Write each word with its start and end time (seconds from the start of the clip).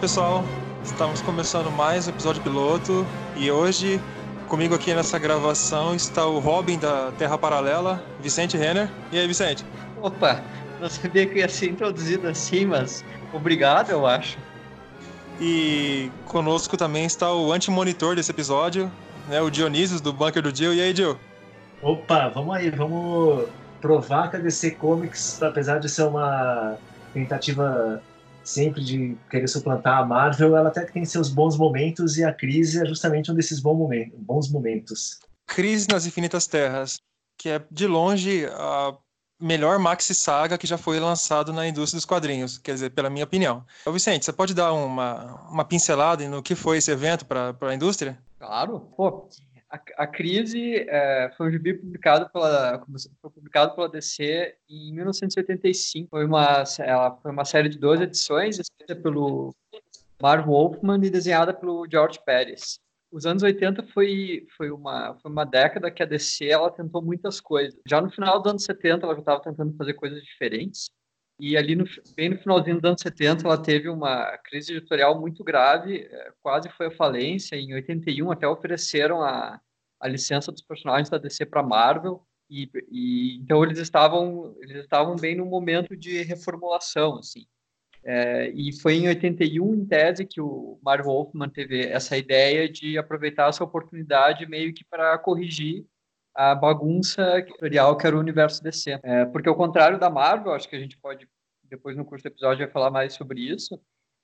Pessoal, 0.00 0.42
estamos 0.82 1.20
começando 1.20 1.70
mais 1.70 2.06
um 2.06 2.10
episódio 2.10 2.42
piloto 2.42 3.06
e 3.36 3.50
hoje 3.50 4.00
comigo 4.48 4.74
aqui 4.74 4.94
nessa 4.94 5.18
gravação 5.18 5.94
está 5.94 6.24
o 6.24 6.38
Robin 6.38 6.78
da 6.78 7.12
Terra 7.18 7.36
Paralela, 7.36 8.02
Vicente 8.18 8.56
Renner. 8.56 8.90
E 9.12 9.18
aí, 9.18 9.28
Vicente? 9.28 9.62
Opa, 10.00 10.42
não 10.80 10.88
sabia 10.88 11.26
que 11.26 11.40
ia 11.40 11.48
ser 11.50 11.68
introduzido 11.68 12.26
assim, 12.28 12.64
mas 12.64 13.04
obrigado, 13.30 13.90
eu 13.90 14.06
acho. 14.06 14.38
E 15.38 16.10
conosco 16.24 16.78
também 16.78 17.04
está 17.04 17.30
o 17.34 17.52
anti-monitor 17.52 18.16
desse 18.16 18.30
episódio, 18.30 18.90
né, 19.28 19.42
o 19.42 19.50
Dionísio 19.50 20.00
do 20.00 20.14
Bunker 20.14 20.42
do 20.42 20.50
Dio. 20.50 20.72
E 20.72 20.80
aí, 20.80 20.94
Dio? 20.94 21.20
Opa, 21.82 22.30
vamos 22.30 22.56
aí, 22.56 22.70
vamos 22.70 23.44
provar 23.82 24.30
que 24.30 24.36
a 24.36 24.40
DC 24.40 24.70
Comics, 24.70 25.42
apesar 25.42 25.78
de 25.78 25.90
ser 25.90 26.04
uma 26.04 26.78
tentativa 27.12 28.02
sempre 28.42 28.82
de 28.82 29.16
querer 29.30 29.48
suplantar 29.48 29.98
a 29.98 30.04
Marvel, 30.04 30.56
ela 30.56 30.68
até 30.68 30.84
tem 30.84 31.04
seus 31.04 31.28
bons 31.28 31.56
momentos 31.56 32.16
e 32.16 32.24
a 32.24 32.32
crise 32.32 32.82
é 32.82 32.86
justamente 32.86 33.30
um 33.30 33.34
desses 33.34 33.60
bons 33.60 33.76
momentos. 33.76 34.18
Bons 34.18 34.50
momentos. 34.50 35.20
Crise 35.46 35.88
nas 35.88 36.06
Infinitas 36.06 36.46
Terras, 36.46 36.98
que 37.36 37.48
é 37.48 37.62
de 37.70 37.86
longe 37.86 38.46
a 38.46 38.96
melhor 39.40 39.78
maxi 39.78 40.14
saga 40.14 40.58
que 40.58 40.66
já 40.66 40.76
foi 40.76 41.00
lançado 41.00 41.52
na 41.52 41.66
indústria 41.66 41.96
dos 41.96 42.04
quadrinhos, 42.04 42.58
quer 42.58 42.74
dizer, 42.74 42.90
pela 42.90 43.08
minha 43.08 43.24
opinião. 43.24 43.64
Ô 43.86 43.92
Vicente, 43.92 44.24
você 44.24 44.32
pode 44.32 44.52
dar 44.52 44.72
uma, 44.72 45.40
uma 45.50 45.64
pincelada 45.64 46.28
no 46.28 46.42
que 46.42 46.54
foi 46.54 46.76
esse 46.76 46.90
evento 46.90 47.24
para 47.24 47.56
a 47.60 47.74
indústria? 47.74 48.18
Claro. 48.38 48.80
Pô, 48.96 49.28
a, 49.70 50.06
Crise 50.06 50.84
é, 50.88 51.30
foi 51.36 51.48
um 51.48 51.50
gibi 51.50 51.74
publicado 51.74 52.28
pela, 52.30 52.84
foi 53.20 53.30
publicado 53.30 53.74
pela 53.74 53.88
DC 53.88 54.56
em 54.68 54.92
1985. 54.92 56.10
Foi 56.10 56.24
uma, 56.24 56.64
ela 56.80 57.16
foi 57.16 57.30
uma 57.30 57.44
série 57.44 57.68
de 57.68 57.78
12 57.78 58.02
edições, 58.02 58.58
escrita 58.58 58.96
pelo 58.96 59.54
Marv 60.20 60.46
Wolfman 60.46 60.98
e 61.04 61.10
desenhada 61.10 61.54
pelo 61.54 61.86
George 61.90 62.18
Pérez. 62.24 62.80
Os 63.12 63.26
anos 63.26 63.42
80 63.42 63.84
foi, 63.88 64.46
foi, 64.56 64.70
uma, 64.70 65.16
foi 65.20 65.30
uma 65.30 65.44
década 65.44 65.90
que 65.90 66.02
a 66.02 66.06
DC 66.06 66.46
ela 66.46 66.70
tentou 66.70 67.02
muitas 67.02 67.40
coisas. 67.40 67.80
Já 67.86 68.00
no 68.00 68.10
final 68.10 68.40
dos 68.40 68.50
anos 68.50 68.64
70, 68.64 69.04
ela 69.04 69.14
já 69.14 69.20
estava 69.20 69.42
tentando 69.42 69.76
fazer 69.76 69.94
coisas 69.94 70.22
diferentes. 70.22 70.90
E 71.40 71.56
ali, 71.56 71.74
no, 71.74 71.84
bem 72.14 72.28
no 72.28 72.38
finalzinho 72.38 72.76
dos 72.76 72.84
anos 72.84 73.00
70, 73.00 73.46
ela 73.46 73.60
teve 73.60 73.88
uma 73.88 74.36
crise 74.38 74.74
editorial 74.74 75.18
muito 75.18 75.42
grave, 75.42 76.00
é, 76.00 76.32
quase 76.42 76.68
foi 76.70 76.86
à 76.86 76.90
falência. 76.90 77.56
Em 77.56 77.74
81, 77.74 78.30
até 78.30 78.46
ofereceram 78.46 79.22
a, 79.22 79.60
a 79.98 80.08
licença 80.08 80.52
dos 80.52 80.62
personagens 80.62 81.08
da 81.08 81.18
DC 81.18 81.46
para 81.46 81.62
Marvel. 81.62 82.22
E, 82.50 82.68
e, 82.90 83.36
então 83.36 83.62
eles 83.62 83.78
estavam 83.78 84.56
eles 84.60 84.76
estavam 84.76 85.14
bem 85.14 85.36
no 85.36 85.46
momento 85.46 85.96
de 85.96 86.20
reformulação 86.24 87.16
assim 87.16 87.46
é, 88.04 88.50
e 88.50 88.72
foi 88.80 88.94
em 88.94 89.08
81 89.08 89.74
em 89.74 89.86
tese 89.86 90.26
que 90.26 90.40
o 90.40 90.78
Marvel 90.82 91.12
Wolfman 91.12 91.48
teve 91.48 91.86
essa 91.86 92.16
ideia 92.16 92.68
de 92.68 92.96
aproveitar 92.96 93.48
essa 93.48 93.62
oportunidade 93.62 94.46
meio 94.46 94.72
que 94.72 94.84
para 94.84 95.18
corrigir 95.18 95.84
a 96.34 96.54
bagunça 96.54 97.38
editorial 97.38 97.96
que 97.96 98.06
era 98.06 98.16
o 98.16 98.20
universo 98.20 98.62
DC. 98.62 99.00
É, 99.02 99.24
porque 99.26 99.48
ao 99.48 99.56
contrário 99.56 99.98
da 99.98 100.10
Marvel, 100.10 100.52
acho 100.52 100.68
que 100.68 100.76
a 100.76 100.80
gente 100.80 100.96
pode, 100.98 101.28
depois 101.64 101.96
no 101.96 102.04
curso 102.04 102.24
do 102.24 102.28
episódio, 102.28 102.64
vai 102.64 102.72
falar 102.72 102.90
mais 102.90 103.14
sobre 103.14 103.40
isso, 103.40 103.80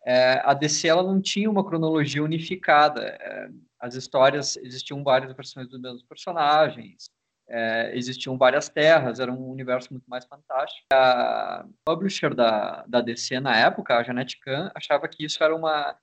é, 0.06 0.40
a 0.44 0.54
DC 0.54 0.86
ela 0.86 1.02
não 1.02 1.20
tinha 1.20 1.50
uma 1.50 1.64
cronologia 1.64 2.22
unificada. 2.22 3.02
É, 3.20 3.48
as 3.80 3.94
histórias, 3.94 4.56
existiam 4.56 5.02
várias 5.02 5.32
versões 5.34 5.68
dos 5.68 5.80
mesmos 5.80 6.02
personagens, 6.04 7.10
é, 7.48 7.96
existiam 7.96 8.36
várias 8.36 8.68
terras, 8.68 9.20
era 9.20 9.32
um 9.32 9.50
universo 9.50 9.92
muito 9.92 10.08
mais 10.08 10.24
fantástico. 10.24 10.86
A 10.92 11.66
publisher 11.84 12.34
da, 12.34 12.84
da 12.86 13.00
DC 13.00 13.38
na 13.40 13.56
época, 13.56 13.96
a 13.96 14.02
Janet 14.02 14.38
Kahn, 14.40 14.70
achava 14.74 15.08
que 15.08 15.24
isso 15.24 15.42
era 15.42 15.54
uma 15.54 15.96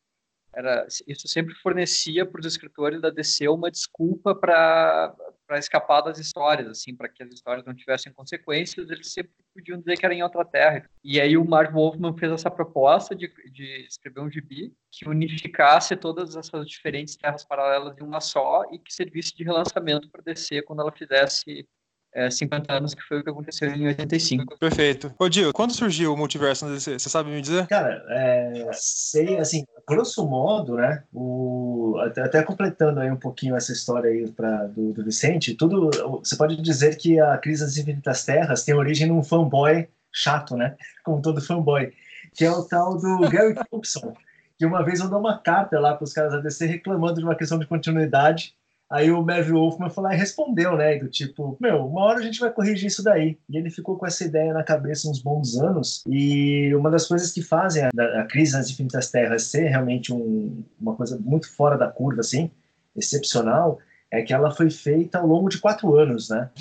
era, 0.55 0.85
isso 1.07 1.27
sempre 1.27 1.55
fornecia 1.55 2.27
para 2.27 2.39
os 2.39 2.45
escritores 2.45 3.01
da 3.01 3.09
DC 3.09 3.47
uma 3.47 3.71
desculpa 3.71 4.35
para 4.35 5.15
escapar 5.51 6.01
das 6.01 6.17
histórias, 6.17 6.67
assim, 6.67 6.95
para 6.95 7.09
que 7.09 7.23
as 7.23 7.31
histórias 7.33 7.65
não 7.65 7.73
tivessem 7.73 8.11
consequências, 8.11 8.89
eles 8.89 9.11
sempre 9.11 9.31
podiam 9.53 9.79
dizer 9.79 9.97
que 9.97 10.05
era 10.05 10.13
em 10.13 10.23
outra 10.23 10.43
terra. 10.43 10.89
E 11.03 11.19
aí 11.19 11.37
o 11.37 11.45
Mark 11.45 11.71
Wolfman 11.71 12.17
fez 12.17 12.31
essa 12.31 12.49
proposta 12.49 13.15
de, 13.15 13.31
de 13.51 13.85
escrever 13.87 14.21
um 14.21 14.31
gibi 14.31 14.73
que 14.91 15.07
unificasse 15.07 15.95
todas 15.95 16.35
essas 16.35 16.67
diferentes 16.67 17.15
terras 17.15 17.45
paralelas 17.45 17.97
em 17.97 18.03
uma 18.03 18.21
só 18.21 18.63
e 18.71 18.79
que 18.79 18.93
servisse 18.93 19.35
de 19.35 19.43
relançamento 19.43 20.09
para 20.09 20.21
DC 20.21 20.61
quando 20.63 20.81
ela 20.81 20.91
fizesse 20.91 21.67
é, 22.13 22.29
50 22.29 22.71
anos, 22.71 22.93
que 22.93 23.01
foi 23.01 23.19
o 23.19 23.23
que 23.23 23.29
aconteceu 23.29 23.69
em 23.69 23.87
85. 23.87 24.57
Perfeito. 24.57 25.13
Ô, 25.17 25.27
Dio, 25.27 25.51
quando 25.51 25.73
surgiu 25.73 26.13
o 26.13 26.17
multiverso 26.17 26.65
na 26.65 26.73
DC? 26.73 26.99
Você 26.99 27.09
sabe 27.09 27.31
me 27.31 27.41
dizer? 27.41 27.67
Cara, 27.67 28.03
é, 28.09 28.69
sei, 28.73 29.37
assim, 29.37 29.65
grosso 29.87 30.25
modo, 30.27 30.75
né, 30.75 31.03
o, 31.13 31.97
até, 32.05 32.21
até, 32.21 32.43
completando 32.43 32.99
aí 32.99 33.11
um 33.11 33.17
pouquinho 33.17 33.55
essa 33.55 33.73
história 33.73 34.09
aí 34.09 34.29
pra, 34.31 34.65
do, 34.67 34.93
do 34.93 35.03
Vicente, 35.03 35.55
tudo, 35.55 35.89
você 36.19 36.35
pode 36.35 36.61
dizer 36.61 36.97
que 36.97 37.19
a 37.19 37.37
Crise 37.37 37.63
das 37.63 37.77
Infinitas 37.77 38.23
Terras 38.23 38.63
tem 38.63 38.75
origem 38.75 39.07
num 39.07 39.23
fanboy 39.23 39.87
chato, 40.11 40.55
né, 40.55 40.75
como 41.03 41.21
todo 41.21 41.41
fanboy, 41.41 41.91
que 42.33 42.45
é 42.45 42.51
o 42.51 42.63
tal 42.63 42.97
do 42.97 43.29
Gary 43.29 43.55
Thompson, 43.69 44.13
que 44.57 44.65
uma 44.65 44.83
vez 44.83 44.99
mandou 45.01 45.19
uma 45.19 45.37
carta 45.37 45.79
lá 45.79 45.95
para 45.95 46.03
os 46.03 46.13
caras 46.13 46.31
da 46.31 46.39
DC 46.39 46.65
reclamando 46.65 47.19
de 47.19 47.25
uma 47.25 47.35
questão 47.35 47.59
de 47.59 47.65
continuidade 47.65 48.55
Aí 48.93 49.11
o 49.11 49.23
Melvin 49.23 49.53
Wolfman 49.53 49.89
falou 49.89 50.11
e 50.11 50.15
respondeu, 50.15 50.77
né? 50.77 50.99
Do 50.99 51.09
tipo, 51.09 51.57
meu, 51.59 51.87
uma 51.87 52.01
hora 52.01 52.19
a 52.19 52.21
gente 52.21 52.39
vai 52.39 52.51
corrigir 52.51 52.85
isso 52.85 53.03
daí. 53.03 53.39
E 53.49 53.57
ele 53.57 53.71
ficou 53.71 53.97
com 53.97 54.05
essa 54.05 54.23
ideia 54.23 54.53
na 54.53 54.63
cabeça 54.63 55.09
uns 55.09 55.19
bons 55.19 55.57
anos. 55.57 56.03
E 56.05 56.71
uma 56.75 56.91
das 56.91 57.07
coisas 57.07 57.31
que 57.31 57.41
fazem 57.41 57.83
a, 57.85 57.89
a 58.21 58.25
crise 58.25 58.53
nas 58.53 58.69
infinitas 58.69 59.09
terras 59.09 59.45
ser 59.45 59.67
realmente 59.67 60.13
um, 60.13 60.63
uma 60.79 60.95
coisa 60.95 61.17
muito 61.19 61.51
fora 61.51 61.75
da 61.75 61.87
curva, 61.87 62.21
assim, 62.21 62.51
excepcional, 62.95 63.79
é 64.11 64.21
que 64.21 64.31
ela 64.31 64.51
foi 64.51 64.69
feita 64.69 65.17
ao 65.17 65.25
longo 65.25 65.49
de 65.49 65.57
quatro 65.57 65.95
anos, 65.95 66.29
né? 66.29 66.51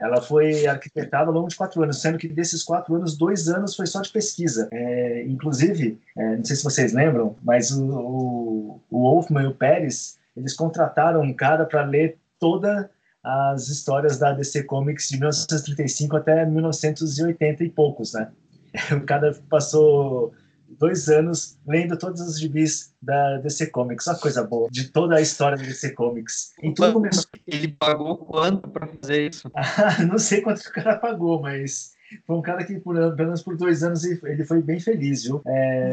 Ela 0.00 0.20
foi 0.20 0.66
arquitetada 0.66 1.28
ao 1.28 1.32
longo 1.32 1.46
de 1.46 1.54
quatro 1.54 1.80
anos, 1.84 2.00
sendo 2.00 2.18
que 2.18 2.26
desses 2.26 2.64
quatro 2.64 2.96
anos, 2.96 3.16
dois 3.16 3.48
anos 3.48 3.76
foi 3.76 3.86
só 3.86 4.00
de 4.00 4.10
pesquisa. 4.10 4.68
É, 4.72 5.22
inclusive, 5.24 6.00
é, 6.18 6.36
não 6.36 6.44
sei 6.44 6.56
se 6.56 6.64
vocês 6.64 6.92
lembram, 6.92 7.36
mas 7.44 7.70
o, 7.70 7.84
o, 7.86 8.80
o 8.90 8.98
Wolfman 9.02 9.44
e 9.44 9.46
o 9.46 9.54
Pérez 9.54 10.18
eles 10.36 10.54
contrataram 10.54 11.22
um 11.22 11.32
cara 11.32 11.64
para 11.64 11.84
ler 11.84 12.18
todas 12.38 12.86
as 13.22 13.68
histórias 13.68 14.18
da 14.18 14.32
DC 14.32 14.64
Comics 14.64 15.08
de 15.08 15.16
1935 15.16 16.16
até 16.16 16.46
1980 16.46 17.64
e 17.64 17.70
poucos, 17.70 18.12
né? 18.12 18.30
O 18.92 19.00
cara 19.00 19.34
passou 19.48 20.32
dois 20.78 21.08
anos 21.08 21.58
lendo 21.66 21.96
todos 21.96 22.20
os 22.20 22.38
gibis 22.38 22.94
da 23.00 23.38
DC 23.38 23.68
Comics. 23.68 24.06
Uma 24.06 24.18
coisa 24.18 24.44
boa, 24.44 24.68
de 24.70 24.88
toda 24.88 25.16
a 25.16 25.20
história 25.20 25.56
da 25.56 25.64
DC 25.64 25.92
Comics. 25.92 26.52
Então, 26.62 26.92
começou... 26.92 27.24
Ele 27.46 27.68
pagou 27.68 28.18
quanto 28.18 28.68
para 28.68 28.86
fazer 28.86 29.30
isso? 29.30 29.50
não 30.06 30.18
sei 30.18 30.40
quanto 30.42 30.60
o 30.60 30.72
cara 30.72 30.96
pagou, 30.96 31.40
mas 31.40 31.92
foi 32.26 32.36
um 32.36 32.42
cara 32.42 32.64
que, 32.64 32.78
por, 32.78 32.94
pelo 32.94 33.16
menos 33.16 33.42
por 33.42 33.56
dois 33.56 33.82
anos, 33.82 34.04
ele 34.04 34.44
foi 34.44 34.62
bem 34.62 34.78
feliz, 34.78 35.24
viu? 35.24 35.40
É... 35.46 35.92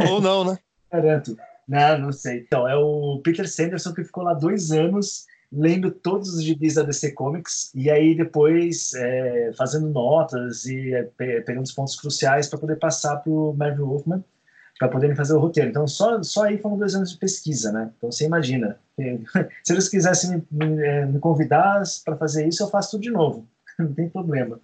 Ou 0.10 0.20
não, 0.20 0.44
né? 0.44 0.58
Garanto. 0.90 1.36
Não, 1.66 1.98
não 1.98 2.12
sei. 2.12 2.40
Então, 2.40 2.68
é 2.68 2.76
o 2.76 3.20
Peter 3.22 3.48
Sanderson 3.48 3.92
que 3.92 4.04
ficou 4.04 4.24
lá 4.24 4.34
dois 4.34 4.70
anos 4.70 5.26
lendo 5.52 5.90
todos 5.90 6.34
os 6.34 6.42
gibis 6.42 6.74
da 6.74 6.82
DC 6.82 7.12
Comics 7.12 7.70
e 7.74 7.88
aí 7.88 8.16
depois 8.16 8.92
é, 8.94 9.52
fazendo 9.56 9.88
notas 9.88 10.66
e 10.66 10.92
é, 10.92 11.04
pegando 11.42 11.62
os 11.62 11.72
pontos 11.72 11.94
cruciais 11.94 12.48
para 12.48 12.58
poder 12.58 12.76
passar 12.76 13.18
para 13.18 13.30
o 13.30 13.54
Marvel 13.54 13.86
Wolfman 13.86 14.24
para 14.78 14.88
poderem 14.88 15.14
fazer 15.14 15.34
o 15.34 15.38
roteiro. 15.38 15.70
Então, 15.70 15.86
só, 15.86 16.22
só 16.22 16.44
aí 16.44 16.58
foram 16.58 16.76
dois 16.76 16.94
anos 16.94 17.12
de 17.12 17.18
pesquisa, 17.18 17.70
né? 17.72 17.90
Então, 17.96 18.10
você 18.10 18.24
imagina. 18.24 18.78
Se 19.62 19.72
eles 19.72 19.88
quisessem 19.88 20.44
me, 20.50 20.66
me, 20.66 20.82
é, 20.82 21.06
me 21.06 21.18
convidar 21.18 21.82
para 22.04 22.16
fazer 22.16 22.46
isso, 22.46 22.62
eu 22.62 22.68
faço 22.68 22.92
tudo 22.92 23.02
de 23.02 23.10
novo. 23.10 23.46
Não 23.78 23.92
tem 23.92 24.08
problema. 24.08 24.60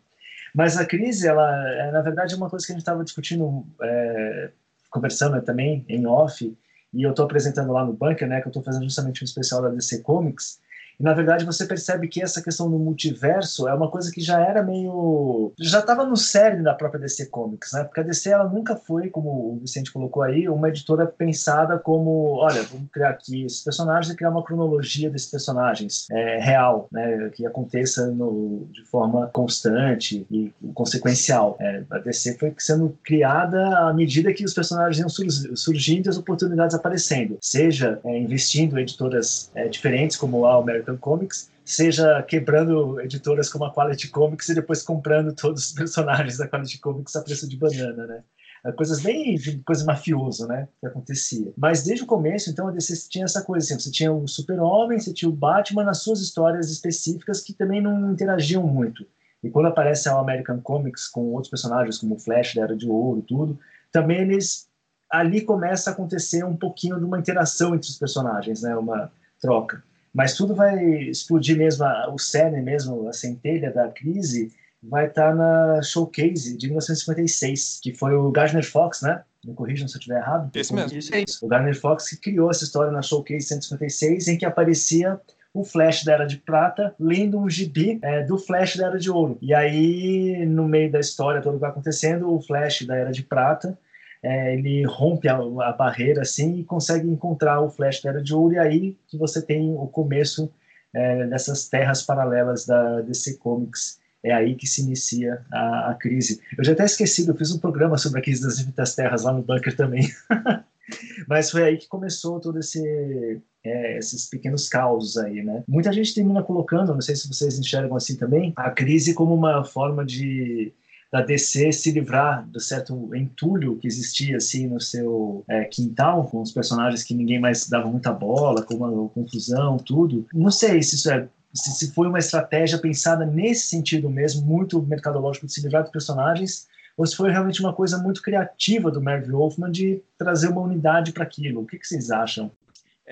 Mas 0.54 0.76
a 0.76 0.84
crise, 0.84 1.28
ela, 1.28 1.48
é, 1.74 1.92
na 1.92 2.02
verdade, 2.02 2.34
é 2.34 2.36
uma 2.36 2.50
coisa 2.50 2.66
que 2.66 2.72
a 2.72 2.74
gente 2.74 2.82
estava 2.82 3.04
discutindo, 3.04 3.64
é, 3.80 4.50
conversando 4.90 5.40
também 5.42 5.84
em 5.88 6.06
off, 6.06 6.56
e 6.92 7.02
eu 7.02 7.10
estou 7.10 7.24
apresentando 7.24 7.72
lá 7.72 7.84
no 7.84 7.92
Bunker, 7.92 8.28
né, 8.28 8.40
que 8.40 8.48
eu 8.48 8.50
estou 8.50 8.62
fazendo 8.62 8.84
justamente 8.84 9.22
um 9.22 9.24
especial 9.24 9.62
da 9.62 9.68
DC 9.68 10.00
Comics, 10.02 10.60
e 11.00 11.02
na 11.02 11.14
verdade 11.14 11.46
você 11.46 11.64
percebe 11.64 12.06
que 12.08 12.22
essa 12.22 12.42
questão 12.42 12.70
do 12.70 12.78
multiverso 12.78 13.66
é 13.66 13.72
uma 13.72 13.90
coisa 13.90 14.12
que 14.12 14.20
já 14.20 14.38
era 14.38 14.62
meio. 14.62 15.50
já 15.58 15.80
estava 15.80 16.04
no 16.04 16.16
cerne 16.16 16.62
da 16.62 16.74
própria 16.74 17.00
DC 17.00 17.26
Comics, 17.26 17.72
né? 17.72 17.84
Porque 17.84 18.00
a 18.00 18.02
DC 18.02 18.28
ela 18.28 18.46
nunca 18.46 18.76
foi, 18.76 19.08
como 19.08 19.30
o 19.30 19.58
Vicente 19.58 19.90
colocou 19.90 20.22
aí, 20.22 20.46
uma 20.46 20.68
editora 20.68 21.06
pensada 21.06 21.78
como: 21.78 22.36
olha, 22.36 22.62
vamos 22.64 22.90
criar 22.92 23.10
aqui 23.10 23.46
esses 23.46 23.64
personagens 23.64 24.12
e 24.12 24.16
criar 24.16 24.30
uma 24.30 24.44
cronologia 24.44 25.08
desses 25.08 25.30
personagens 25.30 26.06
é, 26.10 26.38
real, 26.38 26.86
né? 26.92 27.30
Que 27.30 27.46
aconteça 27.46 28.06
no, 28.08 28.68
de 28.70 28.84
forma 28.84 29.28
constante 29.28 30.26
e 30.30 30.52
consequencial. 30.74 31.56
É, 31.58 31.82
a 31.90 31.98
DC 31.98 32.36
foi 32.36 32.54
sendo 32.58 32.94
criada 33.02 33.88
à 33.88 33.94
medida 33.94 34.34
que 34.34 34.44
os 34.44 34.52
personagens 34.52 34.98
iam 34.98 35.08
surgindo 35.56 36.06
e 36.06 36.10
as 36.10 36.18
oportunidades 36.18 36.74
aparecendo, 36.74 37.38
seja 37.40 37.98
é, 38.04 38.18
investindo 38.18 38.78
em 38.78 38.82
editoras 38.82 39.50
é, 39.54 39.66
diferentes, 39.66 40.16
como 40.18 40.44
a 40.44 40.56
American 40.56 40.89
American 40.90 40.96
Comics, 40.98 41.50
seja 41.64 42.22
quebrando 42.22 43.00
editoras 43.00 43.48
como 43.48 43.64
a 43.64 43.72
Quality 43.72 44.08
Comics 44.08 44.48
e 44.48 44.54
depois 44.54 44.82
comprando 44.82 45.32
todos 45.32 45.66
os 45.66 45.72
personagens 45.72 46.38
da 46.38 46.48
Quality 46.48 46.78
Comics 46.78 47.16
a 47.16 47.22
preço 47.22 47.48
de 47.48 47.56
banana, 47.56 48.06
né? 48.06 48.22
É, 48.62 48.70
coisas 48.72 49.00
bem 49.00 49.36
de 49.36 49.58
coisa 49.60 49.84
mafioso, 49.86 50.46
né, 50.46 50.68
que 50.78 50.86
acontecia. 50.86 51.50
Mas 51.56 51.82
desde 51.82 52.04
o 52.04 52.06
começo, 52.06 52.50
então, 52.50 52.68
a 52.68 52.70
DC 52.70 53.08
tinha 53.08 53.24
essa 53.24 53.42
coisa 53.42 53.64
assim, 53.64 53.80
você 53.80 53.90
tinha 53.90 54.12
o 54.12 54.28
Super-Homem, 54.28 55.00
você 55.00 55.14
tinha 55.14 55.30
o 55.30 55.34
Batman 55.34 55.82
nas 55.82 56.02
suas 56.02 56.20
histórias 56.20 56.70
específicas 56.70 57.40
que 57.40 57.54
também 57.54 57.80
não 57.80 58.12
interagiam 58.12 58.62
muito. 58.62 59.06
E 59.42 59.48
quando 59.48 59.66
aparece 59.66 60.10
a 60.10 60.18
American 60.18 60.60
Comics 60.60 61.08
com 61.08 61.32
outros 61.32 61.48
personagens 61.48 61.96
como 61.96 62.16
o 62.16 62.18
Flash 62.18 62.54
da 62.54 62.64
Era 62.64 62.76
de 62.76 62.86
Ouro, 62.86 63.22
tudo, 63.22 63.58
também 63.90 64.20
eles 64.20 64.68
ali 65.10 65.40
começa 65.40 65.88
a 65.88 65.92
acontecer 65.94 66.44
um 66.44 66.54
pouquinho 66.54 66.98
de 66.98 67.04
uma 67.04 67.18
interação 67.18 67.74
entre 67.74 67.88
os 67.88 67.98
personagens, 67.98 68.60
né, 68.60 68.76
uma 68.76 69.10
troca. 69.40 69.82
Mas 70.12 70.34
tudo 70.34 70.54
vai 70.54 70.84
explodir 71.08 71.56
mesmo, 71.56 71.84
o 72.12 72.18
cerne 72.18 72.60
mesmo, 72.60 73.08
a 73.08 73.12
centelha 73.12 73.72
da 73.72 73.88
crise, 73.88 74.52
vai 74.82 75.06
estar 75.06 75.30
tá 75.30 75.34
na 75.34 75.82
Showcase 75.82 76.56
de 76.56 76.66
1956, 76.66 77.80
que 77.82 77.94
foi 77.94 78.14
o 78.14 78.30
Gardner 78.30 78.64
Fox, 78.64 79.02
né? 79.02 79.22
Me 79.44 79.54
corrijam 79.54 79.88
se 79.88 79.96
eu 79.96 79.98
estiver 79.98 80.18
errado. 80.18 80.50
Esse 80.54 80.74
mesmo. 80.74 80.98
Isso 80.98 81.14
é 81.14 81.24
isso. 81.26 81.44
O 81.44 81.48
Gardner 81.48 81.78
Fox 81.78 82.08
que 82.08 82.16
criou 82.16 82.50
essa 82.50 82.64
história 82.64 82.90
na 82.90 83.02
Showcase 83.02 83.46
156, 83.46 84.28
em 84.28 84.36
que 84.36 84.44
aparecia 84.44 85.20
o 85.52 85.64
Flash 85.64 86.04
da 86.04 86.12
Era 86.12 86.26
de 86.26 86.36
Prata 86.36 86.94
lendo 86.98 87.38
um 87.38 87.48
gibi 87.48 87.98
é, 88.02 88.22
do 88.22 88.38
Flash 88.38 88.76
da 88.76 88.86
Era 88.86 88.98
de 88.98 89.10
Ouro. 89.10 89.38
E 89.40 89.52
aí, 89.52 90.44
no 90.46 90.68
meio 90.68 90.90
da 90.90 91.00
história, 91.00 91.40
todo 91.40 91.54
o 91.54 91.56
que 91.56 91.62
vai 91.62 91.70
acontecendo, 91.70 92.32
o 92.32 92.40
Flash 92.40 92.82
da 92.82 92.96
Era 92.96 93.10
de 93.10 93.22
Prata 93.22 93.78
é, 94.22 94.54
ele 94.54 94.84
rompe 94.84 95.28
a, 95.28 95.36
a, 95.36 95.72
barreira 95.72 96.22
assim 96.22 96.58
e 96.58 96.64
consegue 96.64 97.08
encontrar 97.08 97.60
o 97.60 97.70
Flash 97.70 98.02
da 98.02 98.10
Era 98.10 98.22
de 98.22 98.34
Ouro. 98.34 98.54
E 98.54 98.58
aí 98.58 98.98
que 99.08 99.16
você 99.16 99.40
tem 99.40 99.72
o 99.72 99.86
começo 99.86 100.50
é, 100.94 101.26
dessas 101.26 101.68
terras 101.68 102.02
paralelas 102.02 102.66
da 102.66 103.00
DC 103.00 103.38
Comics 103.38 103.98
é 104.22 104.32
aí 104.32 104.54
que 104.54 104.66
se 104.66 104.82
inicia 104.82 105.40
a, 105.50 105.90
a, 105.90 105.94
crise. 105.94 106.40
Eu 106.58 106.62
já 106.62 106.72
até 106.72 106.84
esqueci, 106.84 107.26
eu 107.26 107.34
fiz 107.34 107.52
um 107.52 107.58
programa 107.58 107.96
sobre 107.96 108.20
a 108.20 108.22
crise 108.22 108.42
das 108.42 108.58
infinitas 108.58 108.94
terras 108.94 109.22
lá 109.22 109.32
no 109.32 109.42
bunker 109.42 109.74
também. 109.74 110.10
Mas 111.26 111.50
foi 111.50 111.62
aí 111.62 111.78
que 111.78 111.88
começou 111.88 112.38
todo 112.40 112.58
esse 112.58 113.40
é, 113.64 113.98
esses 113.98 114.26
pequenos 114.26 114.68
causos 114.68 115.16
aí, 115.16 115.42
né? 115.42 115.62
Muita 115.68 115.92
gente 115.92 116.14
termina 116.14 116.42
colocando, 116.42 116.92
não 116.92 117.00
sei 117.00 117.14
se 117.14 117.28
vocês 117.28 117.58
enxergam 117.58 117.96
assim 117.96 118.16
também, 118.16 118.52
a 118.56 118.70
crise 118.70 119.14
como 119.14 119.34
uma 119.34 119.64
forma 119.64 120.04
de 120.04 120.72
da 121.12 121.22
DC 121.22 121.72
se 121.72 121.90
livrar 121.90 122.46
do 122.48 122.60
certo 122.60 123.14
entulho 123.14 123.76
que 123.76 123.86
existia 123.86 124.36
assim 124.36 124.66
no 124.66 124.80
seu 124.80 125.44
é, 125.48 125.64
quintal, 125.64 126.24
com 126.28 126.40
os 126.40 126.52
personagens 126.52 127.02
que 127.02 127.14
ninguém 127.14 127.40
mais 127.40 127.68
dava 127.68 127.88
muita 127.88 128.12
bola, 128.12 128.62
com 128.62 128.74
uma 128.74 129.08
confusão, 129.08 129.76
tudo. 129.76 130.26
Não 130.32 130.50
sei 130.50 130.82
se 130.82 130.94
isso 130.94 131.10
é 131.10 131.28
se, 131.52 131.72
se 131.72 131.92
foi 131.92 132.06
uma 132.06 132.18
estratégia 132.18 132.78
pensada 132.78 133.26
nesse 133.26 133.66
sentido 133.66 134.08
mesmo, 134.08 134.46
muito 134.46 134.80
mercadológico 134.82 135.46
de 135.46 135.52
se 135.52 135.60
livrar 135.60 135.82
dos 135.82 135.92
personagens, 135.92 136.68
ou 136.96 137.06
se 137.06 137.16
foi 137.16 137.30
realmente 137.30 137.60
uma 137.60 137.72
coisa 137.72 137.98
muito 137.98 138.22
criativa 138.22 138.90
do 138.90 139.00
Merv 139.00 139.30
Wolfman 139.30 139.70
de 139.70 140.02
trazer 140.18 140.48
uma 140.48 140.60
unidade 140.60 141.12
para 141.12 141.24
aquilo. 141.24 141.62
O 141.62 141.66
que, 141.66 141.78
que 141.78 141.86
vocês 141.86 142.10
acham? 142.10 142.50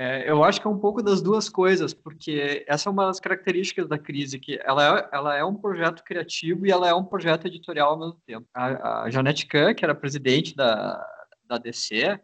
É, 0.00 0.31
eu 0.31 0.45
acho 0.45 0.61
que 0.61 0.67
é 0.69 0.71
um 0.71 0.79
pouco 0.79 1.03
das 1.03 1.21
duas 1.21 1.49
coisas, 1.49 1.93
porque 1.93 2.65
essa 2.69 2.89
é 2.89 2.93
uma 2.93 3.06
das 3.06 3.19
características 3.19 3.89
da 3.89 3.99
crise, 3.99 4.39
que 4.39 4.56
ela 4.62 5.00
é, 5.00 5.09
ela 5.12 5.37
é 5.37 5.45
um 5.45 5.56
projeto 5.56 6.05
criativo 6.05 6.65
e 6.65 6.71
ela 6.71 6.89
é 6.89 6.95
um 6.95 7.05
projeto 7.05 7.49
editorial 7.49 7.91
ao 7.91 7.99
mesmo 7.99 8.23
tempo. 8.25 8.47
A, 8.55 9.03
a 9.03 9.11
Janette 9.11 9.45
Kahn, 9.47 9.75
que 9.75 9.85
era 9.85 9.97
presidente 9.97 10.55
da, 10.55 11.05
da 11.49 11.59
DC, 11.59 12.17